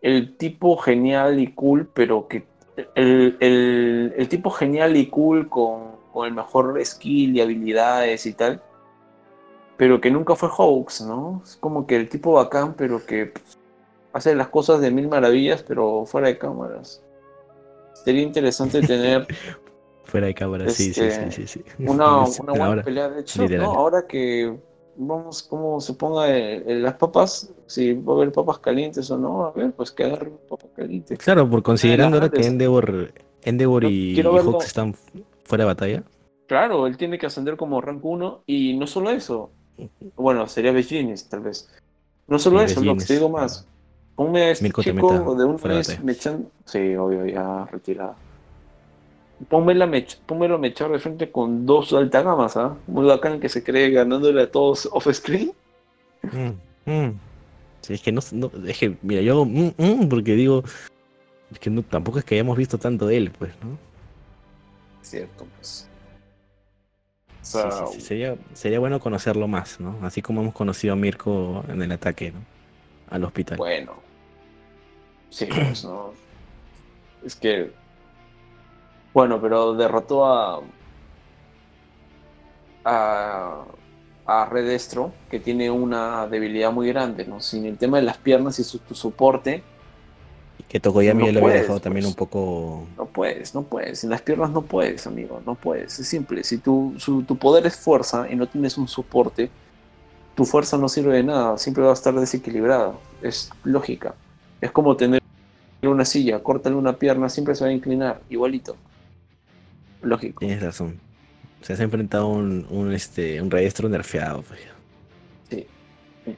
[0.00, 2.46] el tipo genial y cool, pero que
[2.94, 8.32] el, el, el tipo genial y cool con, con el mejor skill y habilidades y
[8.32, 8.62] tal
[9.76, 11.42] pero que nunca fue hoax, ¿no?
[11.44, 13.58] Es como que el tipo bacán, pero que pues,
[14.12, 17.02] hace las cosas de mil maravillas, pero fuera de cámaras.
[18.04, 19.26] Sería interesante tener
[20.04, 21.84] Fuera de cámara, sí, sí, Este, sí, sí, sí.
[21.86, 23.48] una, Sí, una buena ahora, pelea de hecho.
[23.48, 23.64] ¿no?
[23.64, 24.54] Ahora que
[24.96, 29.52] vamos, como se ponga las papas, si va a haber papas calientes o no, a
[29.52, 31.18] ver, pues que agarre papas calientes.
[31.18, 32.46] Claro, por considerando ahora que.
[32.46, 33.12] Endeavor,
[33.42, 34.22] Endeavor y, y.
[34.22, 34.94] Hawks están
[35.44, 36.02] fuera de batalla.
[36.46, 39.50] Claro, él tiene que ascender como rank 1 y no solo eso.
[40.16, 41.68] Bueno, sería Beginis, tal vez.
[42.26, 43.66] No solo eso, Lox, te digo más.
[44.14, 46.50] Ponme a este Mirko chico de un mes mechando.
[46.64, 48.14] Sí, obvio, ya retirado.
[49.48, 50.16] Pónmela mech...
[50.20, 52.76] Pónmelo a mechar de frente con dos altagamas, ¿ah?
[52.86, 55.52] Muy bacán que se cree ganándole a todos off-screen.
[56.22, 57.18] Mm, mm.
[57.80, 60.62] Sí, es que no, no- es que, mira, yo hago mm, porque digo,
[61.50, 63.76] es que no, tampoco es que hayamos visto tanto de él, pues, ¿no?
[65.04, 65.88] Cierto, pues.
[67.42, 69.98] O Sí, sea, sí, sí, Sería, sería bueno conocerlo más, ¿no?
[70.02, 72.46] Así como hemos conocido a Mirko en el ataque, ¿no?
[73.10, 73.56] Al hospital.
[73.56, 74.04] bueno.
[75.30, 76.14] Sí, pues, ¿no?
[77.24, 77.72] Es que.
[79.12, 80.62] Bueno, pero derrotó a.
[82.84, 83.64] a.
[84.26, 87.40] a Redestro, que tiene una debilidad muy grande, ¿no?
[87.40, 89.62] Sin el tema de las piernas y su, tu soporte,
[90.74, 92.10] Que Tokoyami No lo había dejado también pues.
[92.14, 92.84] un poco.
[92.96, 94.00] no puedes, no puedes.
[94.00, 96.00] Sin las piernas no puedes, amigo, no puedes.
[96.00, 96.42] Es simple.
[96.42, 99.50] Si tu, su- tu poder es fuerza y no tienes un soporte,
[100.34, 102.92] tu fuerza no sirve de nada, siempre va a estar desequilibrada.
[103.22, 104.16] Es lógica.
[104.60, 105.22] Es como tener
[105.82, 108.74] una silla, córtale una pierna, siempre se va a inclinar, igualito.
[110.02, 110.40] Lógico.
[110.40, 110.98] Tienes razón.
[111.62, 114.58] Se has enfrentado a un, un, este, un rediestro nerfeado, pues.
[115.50, 115.68] Sí.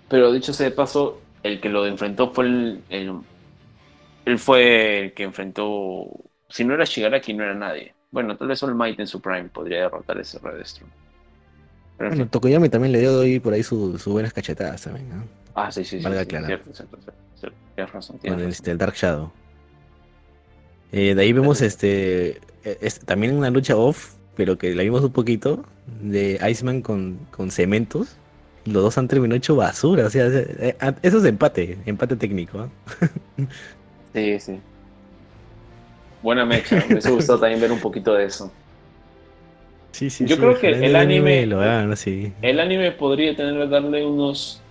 [0.08, 3.14] Pero dicho sea de paso, el que lo enfrentó fue el, el-
[4.26, 6.08] Él fue el que enfrentó.
[6.48, 7.94] Si no era Shigaraki, no era nadie.
[8.10, 10.86] Bueno, tal vez All Might en su prime podría derrotar ese Redestro.
[11.98, 12.28] Pero Bueno.
[12.28, 15.24] Tokoyami también le dio ahí por ahí sus sus buenas cachetadas también, ¿no?
[15.54, 16.04] Ah, sí, sí, sí.
[16.04, 16.46] valga sí, aclarar.
[16.46, 17.58] cierto, cierto, cierto, cierto.
[17.74, 19.32] Tienes razón, tienes este, el Dark Shadow.
[20.92, 25.02] Eh, de ahí vemos este, eh, es- también una lucha off, pero que la vimos
[25.02, 25.64] un poquito,
[26.00, 28.16] de Iceman con, con cementos.
[28.64, 30.06] Los dos han terminado hecho basura.
[30.06, 32.60] O sea, eh, eh, eso es empate, empate técnico.
[32.60, 32.68] ¿ah?
[34.16, 34.58] Sí, sí.
[36.22, 36.76] Buena mecha.
[36.76, 38.50] Me hubiese gustado también ver un poquito de eso.
[39.92, 41.62] Sí, sí, Yo sí, creo que el anime- lo.
[41.62, 44.62] El anime podría tener, darle unos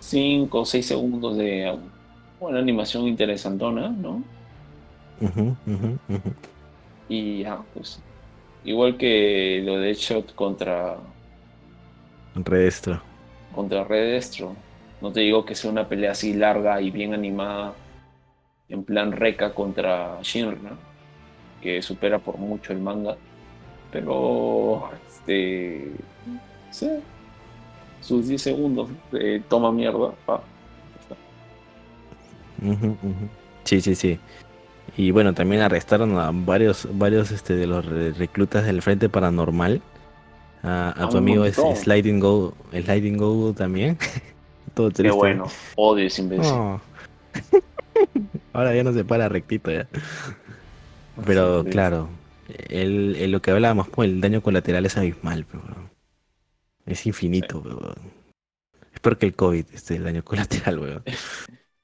[0.00, 1.72] 5 o 6 segundos de
[2.40, 4.24] una animación interesantona, ¿no?
[5.20, 6.32] Ujú, ujú, ujú.
[7.08, 8.00] Y ya, pues.
[8.64, 10.96] Igual que lo de Shot contra,
[12.34, 13.00] Redestro.
[13.54, 14.56] contra Redestro.
[15.00, 17.74] No te digo que sea una pelea así larga y bien animada,
[18.68, 20.72] en plan Reca contra Shinra,
[21.62, 23.16] que supera por mucho el manga.
[23.90, 25.92] Pero, este.
[26.70, 26.88] Sí.
[28.00, 30.12] Sus 10 segundos de toma mierda.
[30.26, 30.42] pa,
[31.00, 31.14] está.
[33.64, 34.18] Sí, sí, sí.
[34.96, 39.80] Y bueno, también arrestaron a varios, varios este, de los re- reclutas del Frente Paranormal.
[40.62, 41.56] A, tu amigo es.
[41.56, 43.98] Sliding Go, Sliding Go también.
[44.74, 45.16] Todo Qué triste.
[45.16, 45.44] bueno.
[45.76, 46.52] Odio ese imbécil.
[46.52, 46.80] Oh.
[48.52, 49.86] Ahora ya no se para rectito ya.
[51.24, 51.70] Pero Sí.
[51.70, 52.08] claro,
[52.68, 55.62] el, el- lo que hablábamos, pues el daño colateral es abismal, pero,
[56.86, 58.12] es infinito, weón.
[58.92, 61.02] Es peor que el COVID, este, el daño colateral, weón.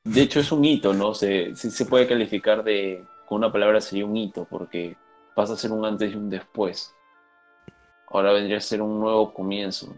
[0.05, 1.15] De hecho, es un hito, ¿no?
[1.15, 3.05] Se, sí se puede calificar de.
[3.29, 4.97] Con una palabra sería un hito, porque
[5.37, 6.93] pasa a ser un antes y un después.
[8.09, 9.95] Ahora vendría a ser un nuevo comienzo.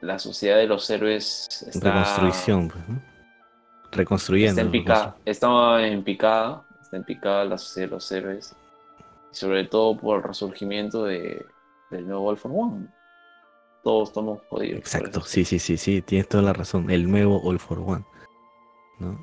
[0.00, 3.00] La sociedad de los héroes está, Reconstrucción, pues, ¿no?
[3.92, 4.50] Reconstruyendo.
[4.50, 5.16] está en picada.
[5.24, 6.66] Está en picada.
[6.82, 8.56] Está en picada la sociedad de los héroes.
[9.32, 11.44] Sobre todo por el resurgimiento de,
[11.90, 12.88] del nuevo All for One.
[13.82, 14.78] Todos estamos jodidos.
[14.78, 16.90] Exacto, sí, sí, sí, sí, tienes toda la razón.
[16.90, 18.04] El nuevo All for One.
[18.98, 19.18] ¿no?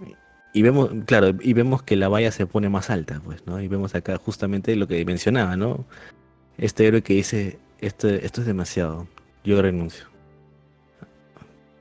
[0.53, 3.61] Y vemos, claro, y vemos que la valla se pone más alta, pues, ¿no?
[3.61, 5.85] Y vemos acá justamente lo que mencionaba, ¿no?
[6.57, 9.07] Este héroe que dice, esto, esto es demasiado,
[9.43, 10.07] yo renuncio.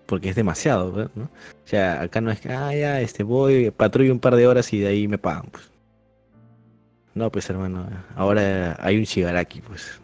[0.07, 1.25] Porque es demasiado, ¿no?
[1.25, 1.29] O
[1.69, 4.79] sea, acá no es que, ah, ya, este, voy, patrullo un par de horas y
[4.81, 5.69] de ahí me pagan, pues.
[7.15, 10.01] No, pues, hermano, ahora hay un Shigaraki, pues.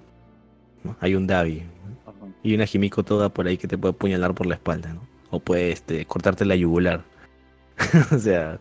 [0.83, 0.97] ¿no?
[1.01, 1.63] Hay un Davi,
[2.05, 2.13] Ajá.
[2.43, 5.07] y una Jimiko toda por ahí que te puede apuñalar por la espalda, ¿no?
[5.31, 7.05] O puede este, cortarte la yugular.
[8.13, 8.59] o sea,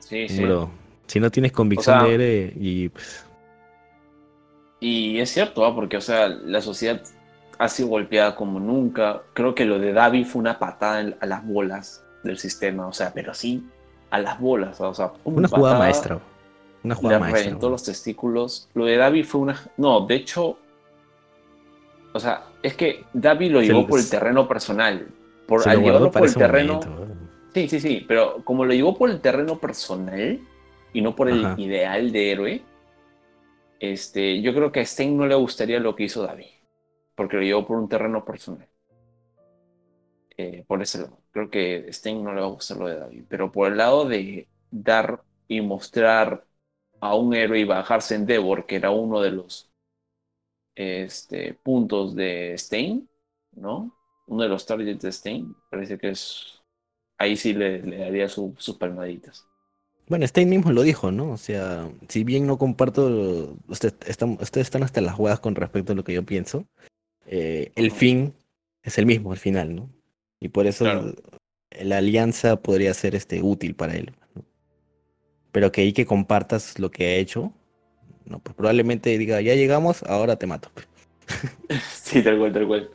[0.00, 0.42] Sí, sí.
[0.42, 0.70] bro,
[1.06, 3.24] si no tienes convicción O sea- de héroe y pues,
[4.80, 5.74] Y es cierto, ¿ah?
[5.74, 7.00] porque, o sea, la sociedad
[7.58, 9.22] ha sido golpeada como nunca.
[9.32, 12.92] Creo que lo de Davi fue una patada en- a las bolas del sistema, o
[12.92, 13.64] sea, pero sí
[14.10, 16.18] a las bolas, o sea, pum, una jugada maestra.
[16.84, 17.42] Una jugada le maestra.
[17.44, 18.68] reventó los testículos.
[18.74, 19.60] Lo de Davi fue una.
[19.76, 20.58] No, de hecho.
[22.12, 25.08] O sea, es que David lo llevó por el terreno personal.
[25.46, 26.74] Por, al lo llevarlo por el terreno.
[26.80, 27.14] momento.
[27.54, 30.40] Sí, sí, sí, pero como lo llevó por el terreno personal
[30.92, 31.54] y no por el Ajá.
[31.60, 32.62] ideal de héroe,
[33.80, 36.46] este, yo creo que a Stein no le gustaría lo que hizo David,
[37.16, 38.68] porque lo llevó por un terreno personal.
[40.38, 43.24] Eh, por ese lado, creo que Stein no le va a gustar lo de David,
[43.28, 46.46] pero por el lado de dar y mostrar
[47.00, 49.72] a un héroe y bajarse en Devor, que era uno de los
[50.74, 53.08] este, puntos de Stein,
[53.52, 53.96] ¿no?
[54.26, 56.62] Uno de los targets de Stein, parece que es
[57.18, 59.46] ahí sí le, le daría su- sus palmaditas.
[60.08, 61.32] Bueno, Stein mismo lo dijo, ¿no?
[61.32, 65.92] O sea, si bien no comparto, usted, están- ustedes están hasta las jugadas con respecto
[65.92, 66.66] a lo que yo pienso,
[67.26, 68.34] eh, el fin
[68.82, 69.90] es el mismo al final, ¿no?
[70.40, 71.14] Y por eso Claro.
[71.82, 74.12] la alianza podría ser este, útil para él.
[74.34, 74.44] ¿no?
[75.52, 77.52] Pero que ahí que compartas lo que ha hecho,
[78.24, 80.70] no, pues probablemente diga, ya llegamos, ahora te mato.
[81.92, 82.90] Sí, tal cual, tal cual.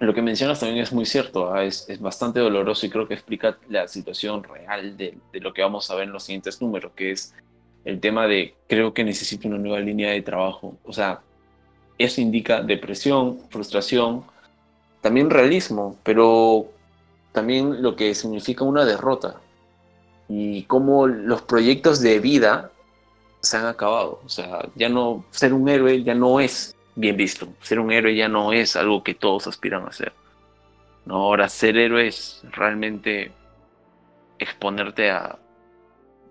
[0.00, 1.64] Lo que mencionas también es muy cierto, ¿ah?
[1.64, 5.62] es, es bastante doloroso y creo que explica la situación real de, de lo que
[5.62, 7.34] vamos a ver en los siguientes números, que es
[7.84, 10.76] el tema de creo que necesito una nueva línea de trabajo.
[10.84, 11.22] O sea,
[11.98, 14.24] eso indica depresión, frustración,
[15.00, 16.66] también realismo, pero
[17.32, 19.36] también lo que significa una derrota
[20.28, 22.70] y cómo los proyectos de vida
[23.40, 24.20] se han acabado.
[24.24, 27.48] O sea, ya no ser un héroe ya no es bien visto.
[27.62, 30.12] Ser un héroe ya no es algo que todos aspiran a ser.
[31.06, 33.32] No, ahora ser héroe es realmente
[34.38, 35.38] exponerte a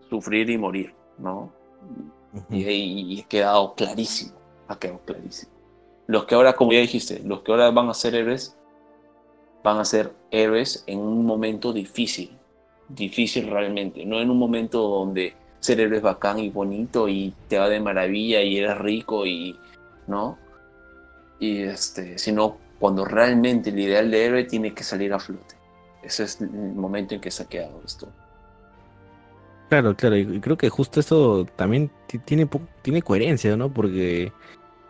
[0.10, 1.52] sufrir y morir, ¿no?
[2.50, 4.34] Y ahí ha quedado clarísimo,
[4.68, 5.57] ha quedado clarísimo.
[6.08, 8.58] Los que ahora, como ya dijiste, los que ahora van a ser héroes,
[9.64, 12.32] van a ser héroes en un momento difícil,
[12.88, 17.58] difícil realmente, no en un momento donde ser héroe es bacán y bonito y te
[17.58, 19.58] va de maravilla y eres rico y,
[20.08, 20.38] ¿no?
[21.40, 25.56] Y este, sino cuando realmente el ideal de héroe tiene que salir a flote.
[26.02, 28.08] Ese es el momento en que se ha quedado esto.
[29.70, 32.48] Claro, claro, y creo que justo eso también ti- tiene,
[32.82, 33.74] tiene coherencia, ¿no?
[33.74, 34.32] Porque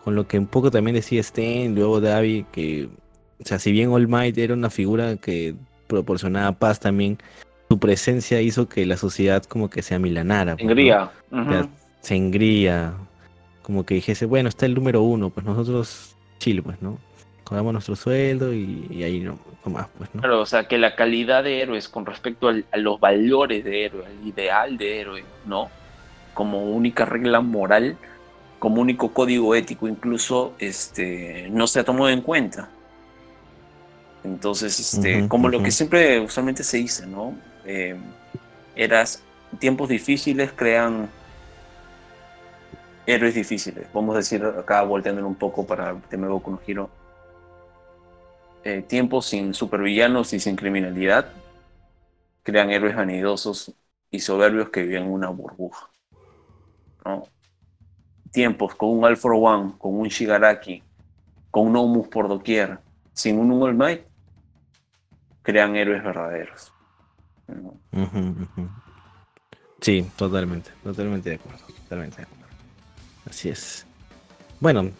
[0.07, 2.87] con lo que un poco también decía Sten, luego Davi, que,
[3.41, 5.53] o sea, si bien All Might era una figura que
[5.87, 7.17] proporcionaba paz también,
[7.67, 10.55] su presencia hizo que la sociedad como que se amilanara.
[10.55, 10.65] pues,
[11.29, 11.41] ¿no?
[11.41, 11.67] O sea,
[11.99, 12.93] se engría,
[13.63, 16.97] como que dijese, bueno, está el número uno, pues nosotros chill, pues, ¿no?
[17.43, 20.21] Cobramos nuestro sueldo y, y ahí no, no más, pues, ¿no?
[20.21, 23.83] Claro, o sea, que la calidad de héroes con respecto al- a los valores de
[23.83, 25.69] héroe, al ideal de héroe, ¿no?
[26.33, 27.97] Como única regla moral,
[28.59, 32.69] como único código ético, incluso, este, no se ha tomado en cuenta.
[34.23, 37.35] Entonces, este, como lo que siempre usualmente se dice, ¿no?
[37.65, 37.95] Eh,
[38.75, 39.23] eras,
[39.59, 41.09] tiempos difíciles crean
[43.05, 43.87] héroes difíciles.
[43.93, 46.89] Vamos a decir acá, volteándolo un poco para el tema de no Hero
[48.63, 51.29] eh, tiempos sin supervillanos y sin criminalidad
[52.43, 53.73] crean héroes vanidosos
[54.11, 55.89] y soberbios que viven en una burbuja.
[57.05, 57.23] ¿no?
[58.31, 60.83] Tiempos con un All for One, con un Shigaraki,
[61.51, 62.79] con un Omus por doquier,
[63.13, 64.03] sin un All Might,
[65.43, 66.73] crean héroes verdaderos.
[69.81, 72.45] Sí, totalmente, totalmente de acuerdo, totalmente de acuerdo.
[73.29, 73.85] Así es.
[74.59, 74.91] Bueno,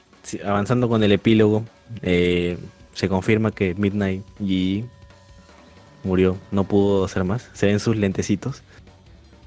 [0.46, 1.64] avanzando con el epílogo,
[2.02, 2.58] eh,
[2.94, 4.88] se confirma que Midnight G
[6.04, 7.50] murió, no pudo hacer más.
[7.54, 8.64] Se ven sus lentecitos.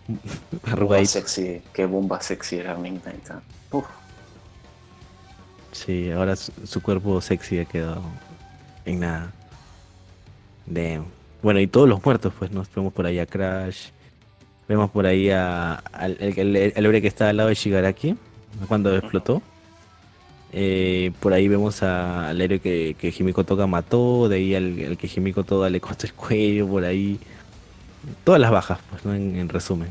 [0.65, 1.13] Arrugaditos.
[1.13, 3.31] sexy, qué bomba sexy era Midnight.
[3.31, 3.43] ¿ah?
[3.73, 3.85] Uf,
[5.73, 8.03] Sí, ahora su, su cuerpo sexy ha quedado
[8.85, 9.33] en nada.
[10.67, 11.05] Damn.
[11.43, 13.89] Bueno, y todos los muertos, pues nos vemos por ahí a Crash.
[14.69, 18.17] Vemos por ahí a, al el, el- hombre que está al lado de Shigaraki,
[18.69, 19.43] cuando explotó.
[20.53, 24.85] Eh, por ahí vemos a- al héroe que, que Himiko Toga mató, de ahí al,
[24.89, 27.19] al que Himiko Toga le cortó el cuello, por ahí.
[28.25, 29.15] Todas las bajas, pues, ¿no?
[29.15, 29.89] En, en resumen.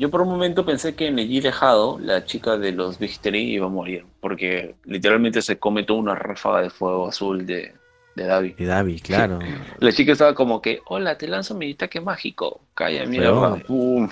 [0.00, 3.66] Yo por un momento pensé que Neji Dejado, la chica de los Big Three, iba
[3.66, 7.74] a morir, porque literalmente se come toda una ráfaga de fuego azul de,
[8.16, 8.54] de Davi.
[8.56, 9.38] Y Davi, claro.
[9.78, 12.62] La chica estaba como que, hola, te lanzo mi ataque mágico.
[12.72, 13.04] Calla.
[13.04, 13.60] Weón.
[13.60, 14.08] Pum.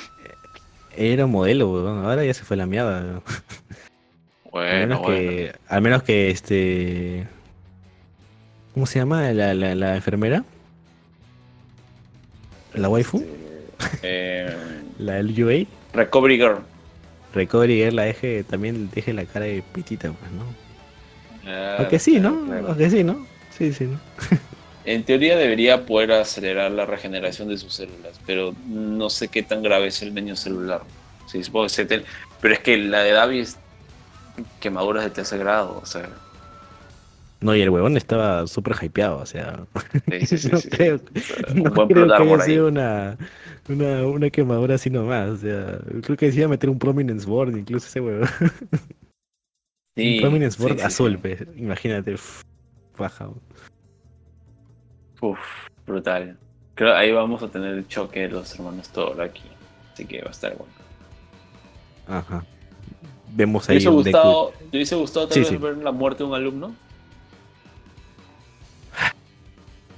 [0.95, 2.05] Era modelo, weón.
[2.05, 3.01] Ahora ya se fue la mierda.
[3.01, 3.23] weón.
[3.25, 5.17] Al Bueno, menos bueno.
[5.17, 7.27] que, al menos que este,
[8.75, 10.45] ¿cómo se llama la, la, la enfermera?
[12.75, 13.25] La waifu,
[14.03, 14.55] Eh,
[14.99, 16.59] la LUA, Recovery Girl.
[17.35, 20.45] Recovery Girl la deje, también deje la cara de pitita, pues, ¿no?
[21.47, 22.45] Ah, Aunque sí, ¿no?
[22.47, 22.69] claro.
[22.69, 23.27] Aunque sí, ¿no?
[23.51, 24.01] Sí, sí, ¿no?
[24.85, 29.63] En teoría debería poder acelerar la regeneración de sus células, pero no sé qué tan
[29.63, 30.83] grave es el daño celular.
[31.27, 32.05] Sí, supongo que se te-
[32.41, 33.59] Pero es que la de Davi es
[34.61, 36.09] quemaduras de tercer grado, o sea.
[37.41, 39.61] No, y el huevón estaba súper hypeado, o sea.
[40.09, 41.01] Sí, sí, sí, no creo,
[41.55, 43.17] no creo que haya sido una,
[43.69, 45.31] una, una quemadura así nomás.
[45.31, 48.29] O sea, creo que decía meter un Prominence Board, incluso ese huevón.
[49.97, 51.45] Sí, un Prominence Board sí, azul, sí.
[51.57, 52.15] imagínate.
[52.97, 53.29] Baja.
[55.21, 55.39] Uf,
[55.85, 56.39] brutal.
[56.77, 59.43] Creo ahí vamos a tener el choque de los hermanos Thor aquí.
[59.93, 60.73] Así que va a estar bueno.
[62.07, 62.45] Ajá.
[63.35, 64.17] Vemos ¿Te ahí hubiese un Deku.
[64.19, 66.75] gustado, ¿te hubiese gustado tal vez ver la muerte de un alumno?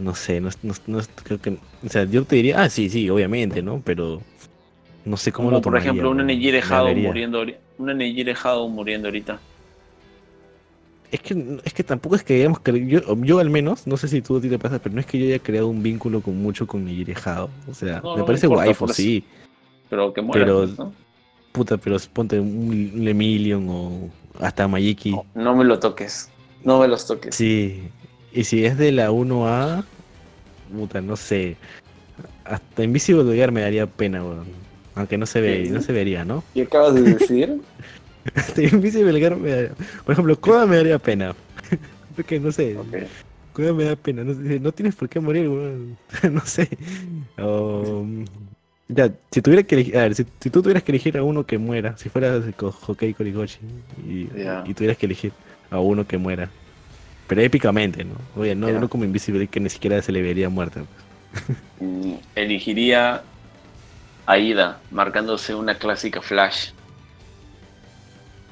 [0.01, 1.51] No sé, no, no, no- creo que.
[1.85, 3.83] O sea, yo te diría, ah, sí, sí, obviamente, ¿no?
[3.85, 4.23] Pero
[5.05, 6.27] no sé cómo Como lo por tomaría, ejemplo un weón.
[6.27, 7.09] Nejire Me Hado dolería.
[7.09, 9.39] muriendo ahori- un Nejire Hado muriendo ahorita.
[11.11, 14.23] Es que, es que tampoco es que hayamos yo, yo al menos, no sé si
[14.23, 16.41] tú a ti te pasa, pero no es que yo haya creado un vínculo con
[16.41, 16.87] mucho con
[17.25, 17.51] Hado.
[17.69, 18.97] O sea, No, me parece importa, waifu, por eso.
[18.97, 19.25] sí.
[19.89, 20.93] Pero que muera, Pero- pues, ¿no?
[21.53, 25.11] Puta, pero ponte un, Lemillion o hasta Mayiki.
[25.11, 26.31] No, no me lo toques.
[26.63, 27.35] No me los toques.
[27.35, 27.83] Sí.
[28.33, 29.85] Y si es de la 1A,
[30.73, 31.57] puta, no sé.
[32.45, 34.47] Hasta Invisible Gear me daría pena, weón.
[34.95, 36.43] Aunque no se ve, no se vería, ¿no?
[36.55, 37.61] ¿Qué acabas de decir?
[38.35, 39.71] Hasta Invisible Gear me daría...
[40.05, 41.35] Por ejemplo, Koda me daría pena.
[42.17, 42.77] Porque no sé.
[42.77, 42.95] Ok.
[43.53, 44.23] Koda me da pena.
[44.25, 45.97] No, tienes por qué morir, weón.
[46.33, 46.69] no sé.
[47.39, 48.05] O,
[48.89, 51.47] ya, si tuviera que elegir, a ver, si, si tú tuvieras que elegir a uno
[51.47, 53.59] que muera, si fueras Ko- Hokei Korigoshi
[54.07, 54.65] y, Ya.
[54.67, 55.33] y tuvieras que elegir
[55.71, 56.51] a uno que muera,
[57.31, 58.17] pero épicamente, ¿no?
[58.35, 60.83] Oye, no, no como Invisible que ni siquiera se le vería muerta.
[61.79, 63.23] Mm, Elegiría
[64.27, 66.73] a Ida, marcándose una clásica flash.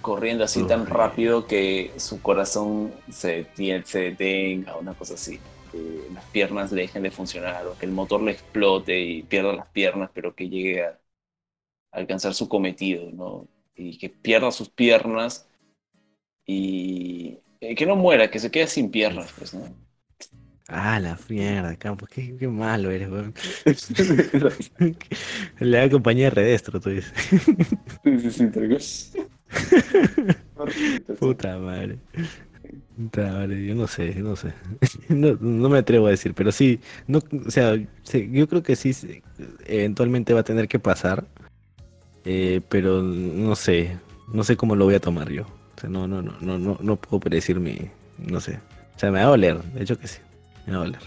[0.01, 5.41] Corriendo así tan rápido que su corazón se, detenga, una cosa así.
[5.73, 9.55] Que las piernas le dejen de funcionar, o que el motor le explote y pierda
[9.55, 13.49] las piernas, pero que llegue a, a alcanzar su cometido, ¿no?
[13.75, 15.49] Y que pierda sus piernas
[16.47, 19.63] y eh, que no muera, que se quede sin piernas, pues, ¿no?
[20.71, 23.33] Ah, la mierda, Campo, qué, qué malo eres, weón.
[25.61, 27.11] Le da compañía de Redestro, tú dices.
[28.05, 29.29] Sí, sí, sí.
[31.19, 31.99] Puta madre.
[32.97, 34.53] Puta madre, yo no sé, no sé.
[35.09, 38.77] No, no me atrevo a decir, pero sí, no, o sea, sí, yo creo que
[38.77, 39.23] sí, sí,
[39.67, 41.27] eventualmente va a tener que pasar,
[42.27, 43.99] eh, pero no sé,
[44.33, 45.47] no sé cómo lo voy a tomar yo.
[45.79, 47.77] Sea, no, no, no, no, no, no puedo predecir mi,
[48.19, 48.61] no sé.
[48.97, 50.19] O sea, me va a doler, de hecho que sí,
[50.67, 51.03] me va a doler.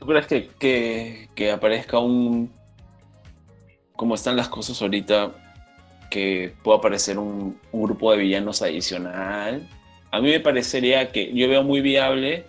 [0.00, 2.52] ¿Tú crees que, que, que aparezca un...
[3.94, 5.32] como están las cosas ahorita,
[6.10, 9.68] que pueda aparecer un, un grupo de villanos adicional?
[10.10, 12.44] A mí me parecería que yo veo muy viable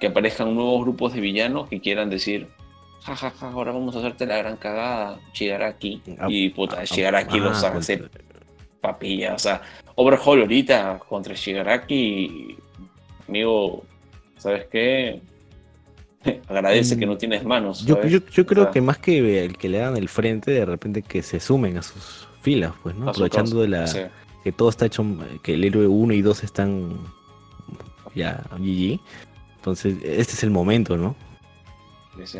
[0.00, 2.48] que aparezcan nuevos grupos de villanos que quieran decir,
[3.02, 6.02] jajaja, ahora vamos a hacerte la gran cagada, Shigaraki.
[6.18, 8.02] Ah, Y puta, ah, Shigaraki los ah, hace
[8.84, 9.34] papilla.
[9.34, 9.62] O sea,
[9.96, 12.56] Overhaul ahorita contra Shigaraki,
[13.28, 13.82] amigo,
[14.36, 15.20] ¿sabes qué?
[16.48, 17.84] Agradece Mm, que no tienes manos.
[17.84, 20.50] Yo, yo, yo O creo sea, que más que el que le dan el frente,
[20.52, 23.08] de repente que se sumen a sus filas, pues, ¿no?
[23.10, 24.00] Aprovechando de la, Sí,
[24.42, 25.04] que todo está hecho,
[25.42, 26.98] que el héroe 1 y 2 están
[28.14, 29.00] ya GG.
[29.56, 31.16] Entonces, este es el momento, ¿no?
[32.16, 32.38] sí, sí.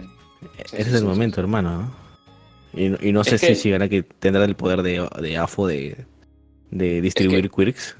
[0.64, 1.70] este es el momento, hermano.
[1.78, 2.04] ¿no?
[2.80, 5.66] Y, no- y no sé que- si llegará que tendrá el poder de, de AFO
[5.66, 6.04] de,
[6.74, 7.96] de distribuir quirks.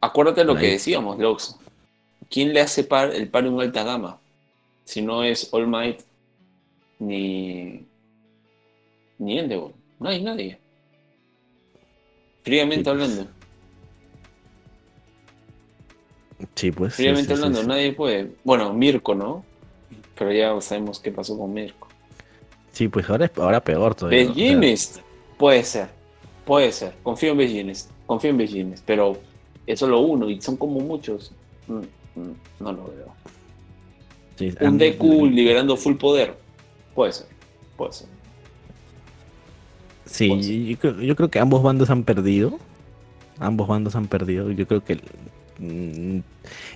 [0.00, 1.56] Acuérdate lo que decíamos, Lox.
[2.30, 4.20] ¿Quién le hace par, el par en alta gama?
[4.84, 6.00] Si no es All Might
[6.98, 7.84] ni,
[9.18, 9.72] ni Endeavor.
[9.98, 10.58] No hay nadie.
[12.42, 13.02] Fríamente Sí, pues.
[13.10, 13.30] hablando.
[16.54, 16.94] Sí, pues.
[16.94, 18.30] sí, Fríamente sí, sí, hablando, nadie puede.
[18.44, 19.44] Bueno, Mirko, ¿no?
[20.16, 21.88] Pero ya sabemos qué pasó con Mirko.
[22.72, 24.24] Sí, pues ahora, ahora peor todavía.
[24.24, 24.30] ¿no?
[24.30, 25.00] O sea, Bellines,
[25.38, 25.88] puede ser.
[26.44, 26.94] Puede ser.
[27.02, 27.88] Confío en Bellines.
[28.06, 28.82] Confío en Bellines.
[28.84, 29.18] Pero
[29.66, 31.32] es solo uno y son como muchos.
[31.68, 33.14] Mm, mm, No lo veo.
[34.36, 36.36] sí, Un Deku liberando full poder.
[36.94, 37.26] Puede ser.
[37.76, 38.08] Puede ser.
[40.04, 42.58] Sí, yo, yo creo, yo creo que ambos bandos han perdido.
[43.38, 44.50] Ambos bandos han perdido.
[44.50, 44.96] Yo creo que.
[45.58, 46.18] mm,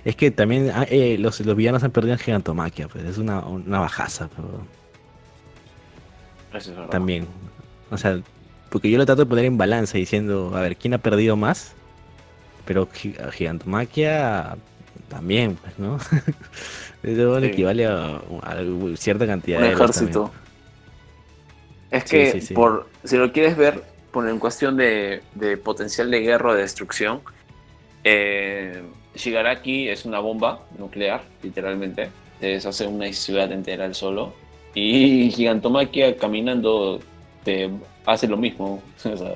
[0.05, 2.87] Es que también ah, eh, los, los villanos han perdido en Gigantomaquia.
[2.87, 4.29] Pues es una, una bajaza.
[4.35, 4.47] Pero
[6.53, 6.89] Eso es verdad.
[6.89, 7.27] también.
[7.91, 8.19] O sea,
[8.69, 11.73] porque yo lo trato de poner en balanza diciendo, a ver, ¿quién ha perdido más?
[12.65, 14.57] Pero Gi- Gigantomaquia
[15.09, 15.97] también, pues, ¿no?
[17.03, 17.45] Eso Sí.
[17.45, 18.55] equivale a, a
[18.95, 20.31] cierta cantidad Un de ejército.
[21.91, 22.53] Es que, sí, sí.
[22.53, 26.61] por si lo quieres ver por en cuestión de, de potencial de guerra o de
[26.61, 27.21] destrucción,
[28.03, 28.83] eh,
[29.15, 32.09] Shigaraki es una bomba nuclear, literalmente.
[32.39, 34.33] Te deshace una ciudad entera al solo.
[34.75, 36.99] Y Gigantomaquia caminando
[37.43, 37.69] te
[38.07, 38.81] hace lo mismo.
[39.05, 39.35] O sea,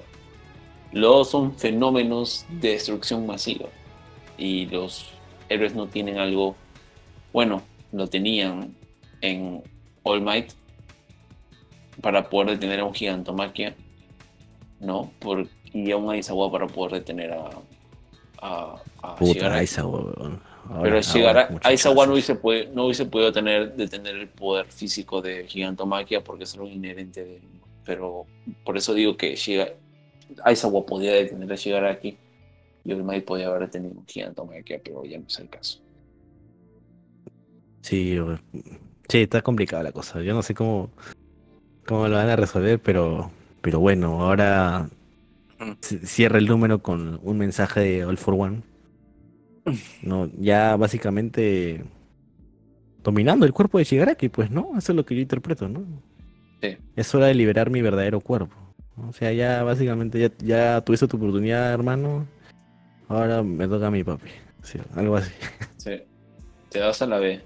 [0.93, 3.67] los son fenómenos de destrucción masiva.
[4.37, 5.11] Y los
[5.49, 6.55] héroes no tienen algo
[7.31, 7.61] bueno,
[7.93, 8.75] lo tenían
[9.21, 9.61] en
[10.03, 10.51] All Might
[12.01, 13.75] para poder detener a un Gigantomaquia,
[14.79, 15.11] ¿no?
[15.19, 17.49] Por, y a un Aizawa para poder detener a,
[18.41, 19.45] a, a Puta.
[20.69, 22.39] Ahora- Pero llegar a Aizawa no hubiese,
[22.73, 27.41] no hubiese podido tener, detener el poder físico de Gigantomaquia porque es algo inherente de.
[27.85, 28.25] Pero
[28.63, 29.73] por eso digo que Shiga-
[30.43, 32.17] Aizawa podía detener a Shigaraki
[32.83, 35.79] y All Might podía haber detenido a Gigantomaquia, pero ya no es el caso.
[37.81, 38.17] Sí,
[39.09, 40.21] sí, está complicada la cosa.
[40.21, 40.89] Yo no sé cómo,
[41.85, 44.89] cómo lo van a resolver, pero, pero bueno, ahora
[45.59, 45.73] Mm.
[45.81, 48.61] cierra el número con un mensaje de All for One.
[50.01, 51.83] No, ya básicamente
[53.03, 55.83] dominando el cuerpo de Shigaraki, pues no, eso es lo que yo interpreto, ¿no?
[56.61, 56.77] Sí.
[56.95, 58.55] Es hora de liberar mi verdadero cuerpo.
[58.97, 62.27] O sea, ya básicamente ya, ya tuviste tu oportunidad, hermano.
[63.07, 64.29] Ahora me toca a mi papi.
[64.63, 65.31] Sí, algo así.
[65.77, 66.01] Sí.
[66.69, 67.41] Te vas a la B,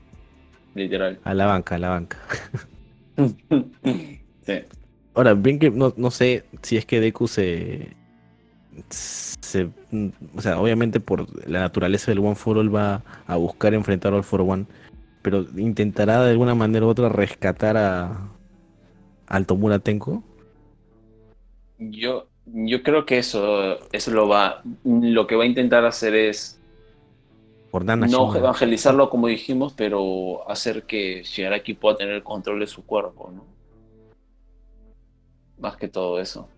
[0.76, 1.20] literal.
[1.24, 2.18] A la banca, a la banca.
[4.46, 4.54] sí.
[5.16, 7.96] Ahora, bien que no, no sé si es que Deku se,
[8.90, 9.70] se.
[10.36, 14.24] O sea, obviamente por la naturaleza del One for All va a buscar enfrentar All
[14.24, 14.66] for One.
[15.22, 18.30] Pero intentará de alguna manera u otra rescatar a.
[19.28, 20.24] Al Tomura Tenko.
[21.78, 26.62] Yo, yo creo que eso, eso lo va, lo que va a intentar hacer es
[28.00, 33.32] no evangelizarlo como dijimos, pero hacer que Shigaraki pueda tener el control de su cuerpo,
[33.32, 33.50] ¿no?
[35.58, 36.54] Más que todo eso.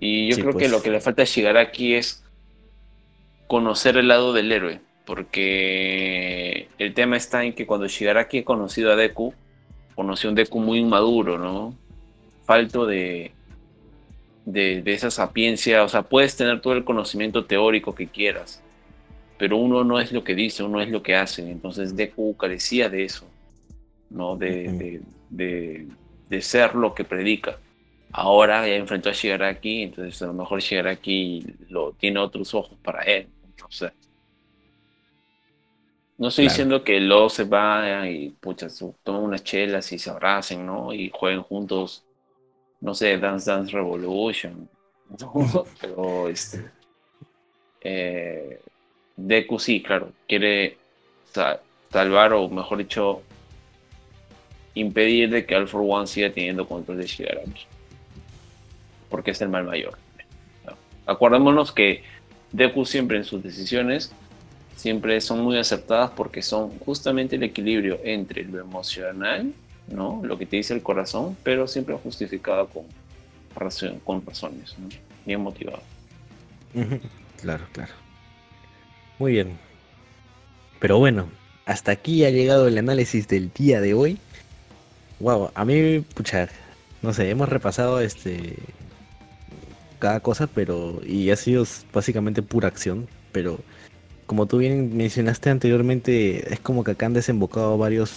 [0.00, 0.70] Y yo Sí, creo que pues.
[0.70, 2.24] lo que le falta a Shigaraki es
[3.46, 8.92] conocer el lado del héroe, porque el tema está en que cuando Shigaraki ha conocido
[8.92, 9.34] a Deku,
[9.94, 11.74] conoció un Deku muy inmaduro, ¿no?
[12.44, 13.32] Falto de,
[14.44, 18.62] de, de esa sapiencia, o sea, puedes tener todo el conocimiento teórico que quieras,
[19.38, 21.50] pero uno no es lo que dice, uno es lo que hace.
[21.50, 23.26] Entonces Deku carecía de eso,
[24.10, 24.36] ¿no?
[24.36, 25.86] De, de-
[26.28, 27.58] de ser lo que predica.
[28.10, 33.02] Ahora ya enfrentó a Shigaraki, entonces a lo mejor Shigaraki lo, tiene otros ojos para
[33.02, 33.26] él.
[33.60, 33.90] No sé.
[36.22, 36.52] No estoy Claro.
[36.52, 38.68] diciendo que luego se vayan y pucha,
[39.02, 40.92] tomen unas chelas y se abracen, ¿no?
[40.94, 42.04] Y jueguen juntos,
[42.80, 44.68] no sé, Dance Dance Revolution.
[45.20, 45.32] ¿no?
[45.80, 46.64] Pero este.
[47.80, 48.60] eh,
[49.16, 50.78] Deku sí, claro, quiere
[51.32, 51.60] sa-
[51.90, 53.22] salvar o mejor dicho,
[54.74, 57.66] impedir de que All for One siga teniendo control de Shigaraki.
[59.10, 59.98] Porque es el mal mayor.
[60.64, 60.74] ¿no?
[61.04, 62.04] Acordémonos que
[62.52, 64.12] Deku siempre en sus decisiones
[64.76, 69.52] siempre son muy acertadas porque son justamente el equilibrio entre lo emocional,
[69.88, 70.20] ¿no?
[70.24, 72.84] Lo que te dice el corazón, pero siempre justificado con,
[73.54, 74.88] razón- con razones, ¿no?
[75.26, 75.82] Bien motivado.
[77.40, 77.92] Claro, claro.
[79.18, 79.58] Muy bien.
[80.78, 81.28] Pero bueno,
[81.66, 84.18] hasta aquí ha llegado el análisis del día de hoy.
[85.18, 86.48] Wow, a mí, pucha,
[87.02, 88.54] no sé, hemos repasado este
[89.98, 93.58] cada cosa, pero y ha sido básicamente pura acción, pero
[94.26, 98.10] como tú bien mencionaste anteriormente, es como que acá han desembocado varios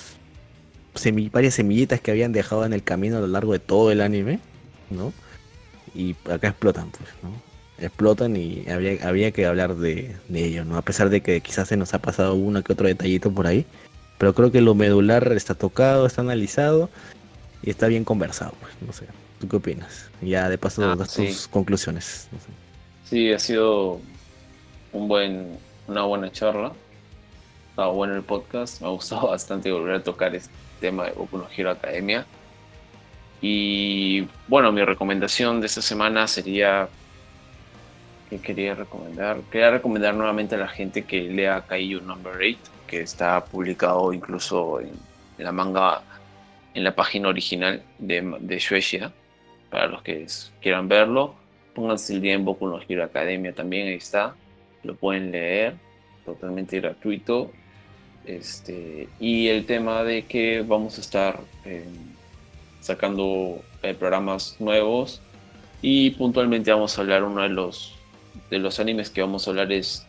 [0.96, 4.02] semi- varias semillitas que habían dejado en el camino a lo largo de todo el
[4.02, 4.40] anime,
[4.90, 5.12] ¿no?
[5.94, 7.32] Y acá explotan, pues, ¿no?
[7.78, 10.78] explotan y habría, habría que hablar de, de ello, ¿no?
[10.78, 13.66] A pesar de que quizás se nos ha pasado uno que otro detallito por ahí,
[14.18, 16.90] pero creo que lo medular está tocado, está analizado
[17.62, 19.06] y está bien conversado, pues, no sé.
[19.42, 20.10] ¿Tú qué opinas?
[20.22, 21.26] Ya de paso Ah, das sí.
[21.26, 22.30] tus conclusiones.
[22.32, 22.46] no sé.
[23.10, 24.00] Sí, ha sido
[24.94, 25.58] un buen,
[25.88, 26.72] una buena charla.
[27.70, 28.82] Estaba bueno el podcast.
[28.82, 32.26] Me ha gustado bastante volver a tocar este tema de Boku no Hero Academia.
[33.42, 36.88] Y bueno, mi recomendación de esta semana sería.
[38.30, 39.38] ¿Qué quería recomendar?
[39.52, 42.58] Quería recomendar nuevamente a la gente que lea Kaiju Number 8,
[42.88, 44.94] que está publicado incluso en,
[45.38, 46.02] la manga,
[46.74, 49.12] en la página original de, de Shueisha,
[49.70, 50.26] para los que
[50.60, 51.36] quieran verlo.
[51.76, 54.34] Pónganse el día en Boku no Hero Academia también, ahí está.
[54.86, 55.76] Lo pueden leer,
[56.26, 57.52] totalmente gratuito.
[58.26, 61.86] Este, y el tema de que vamos a estar eh,
[62.82, 65.22] sacando eh, programas nuevos
[65.82, 67.96] y puntualmente vamos a hablar uno de los
[68.50, 70.08] de los animes que vamos a hablar es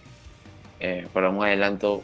[0.80, 2.02] eh, para un adelanto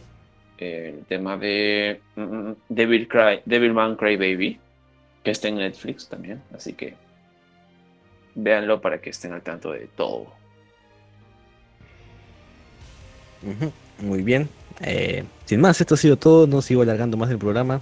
[0.59, 4.59] el tema de mm, mm, Devil Cry Devilman Crybaby
[5.25, 6.94] que está en Netflix también así que
[8.34, 10.41] véanlo para que estén al tanto de todo
[14.00, 14.48] Muy bien.
[14.80, 16.46] Eh, sin más, esto ha sido todo.
[16.46, 17.80] No sigo alargando más el programa.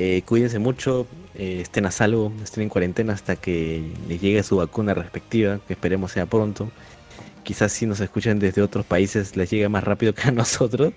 [0.00, 4.56] Eh, cuídense mucho, eh, estén a salvo, estén en cuarentena hasta que les llegue su
[4.56, 6.70] vacuna respectiva, que esperemos sea pronto.
[7.42, 10.92] Quizás si nos escuchan desde otros países les llegue más rápido que a nosotros.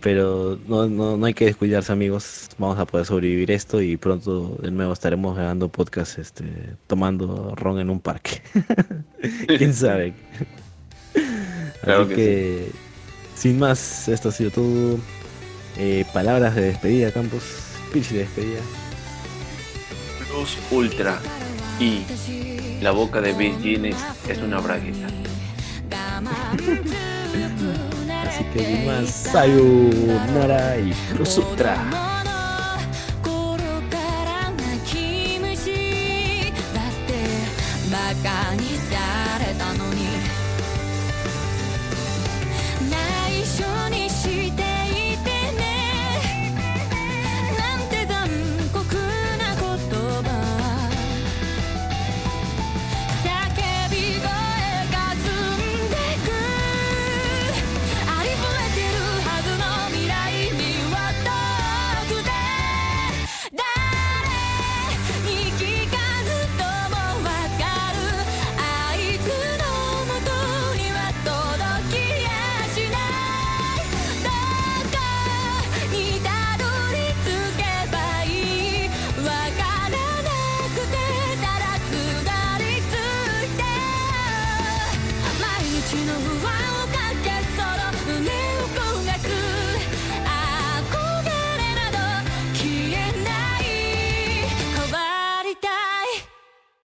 [0.00, 4.58] Pero no, no, no hay que descuidarse amigos, vamos a poder sobrevivir esto y pronto
[4.60, 6.44] de nuevo estaremos grabando podcast este,
[6.86, 8.42] tomando ron en un parque.
[9.46, 10.12] ¿Quién sabe?
[11.82, 12.70] Así que,
[13.36, 14.98] sin más, esto ha sido todo.
[15.76, 17.42] Eh, palabras de despedida, Campos.
[17.92, 18.60] Pitch de despedida.
[20.28, 21.20] Plus Ultra
[21.78, 22.04] y
[22.80, 23.96] la boca de Bill Guinness
[24.28, 25.06] es una bragueta.
[28.26, 32.10] Así que sin más, sayonara y Plus Ultra.
[37.94, 39.93] 「バカにされたの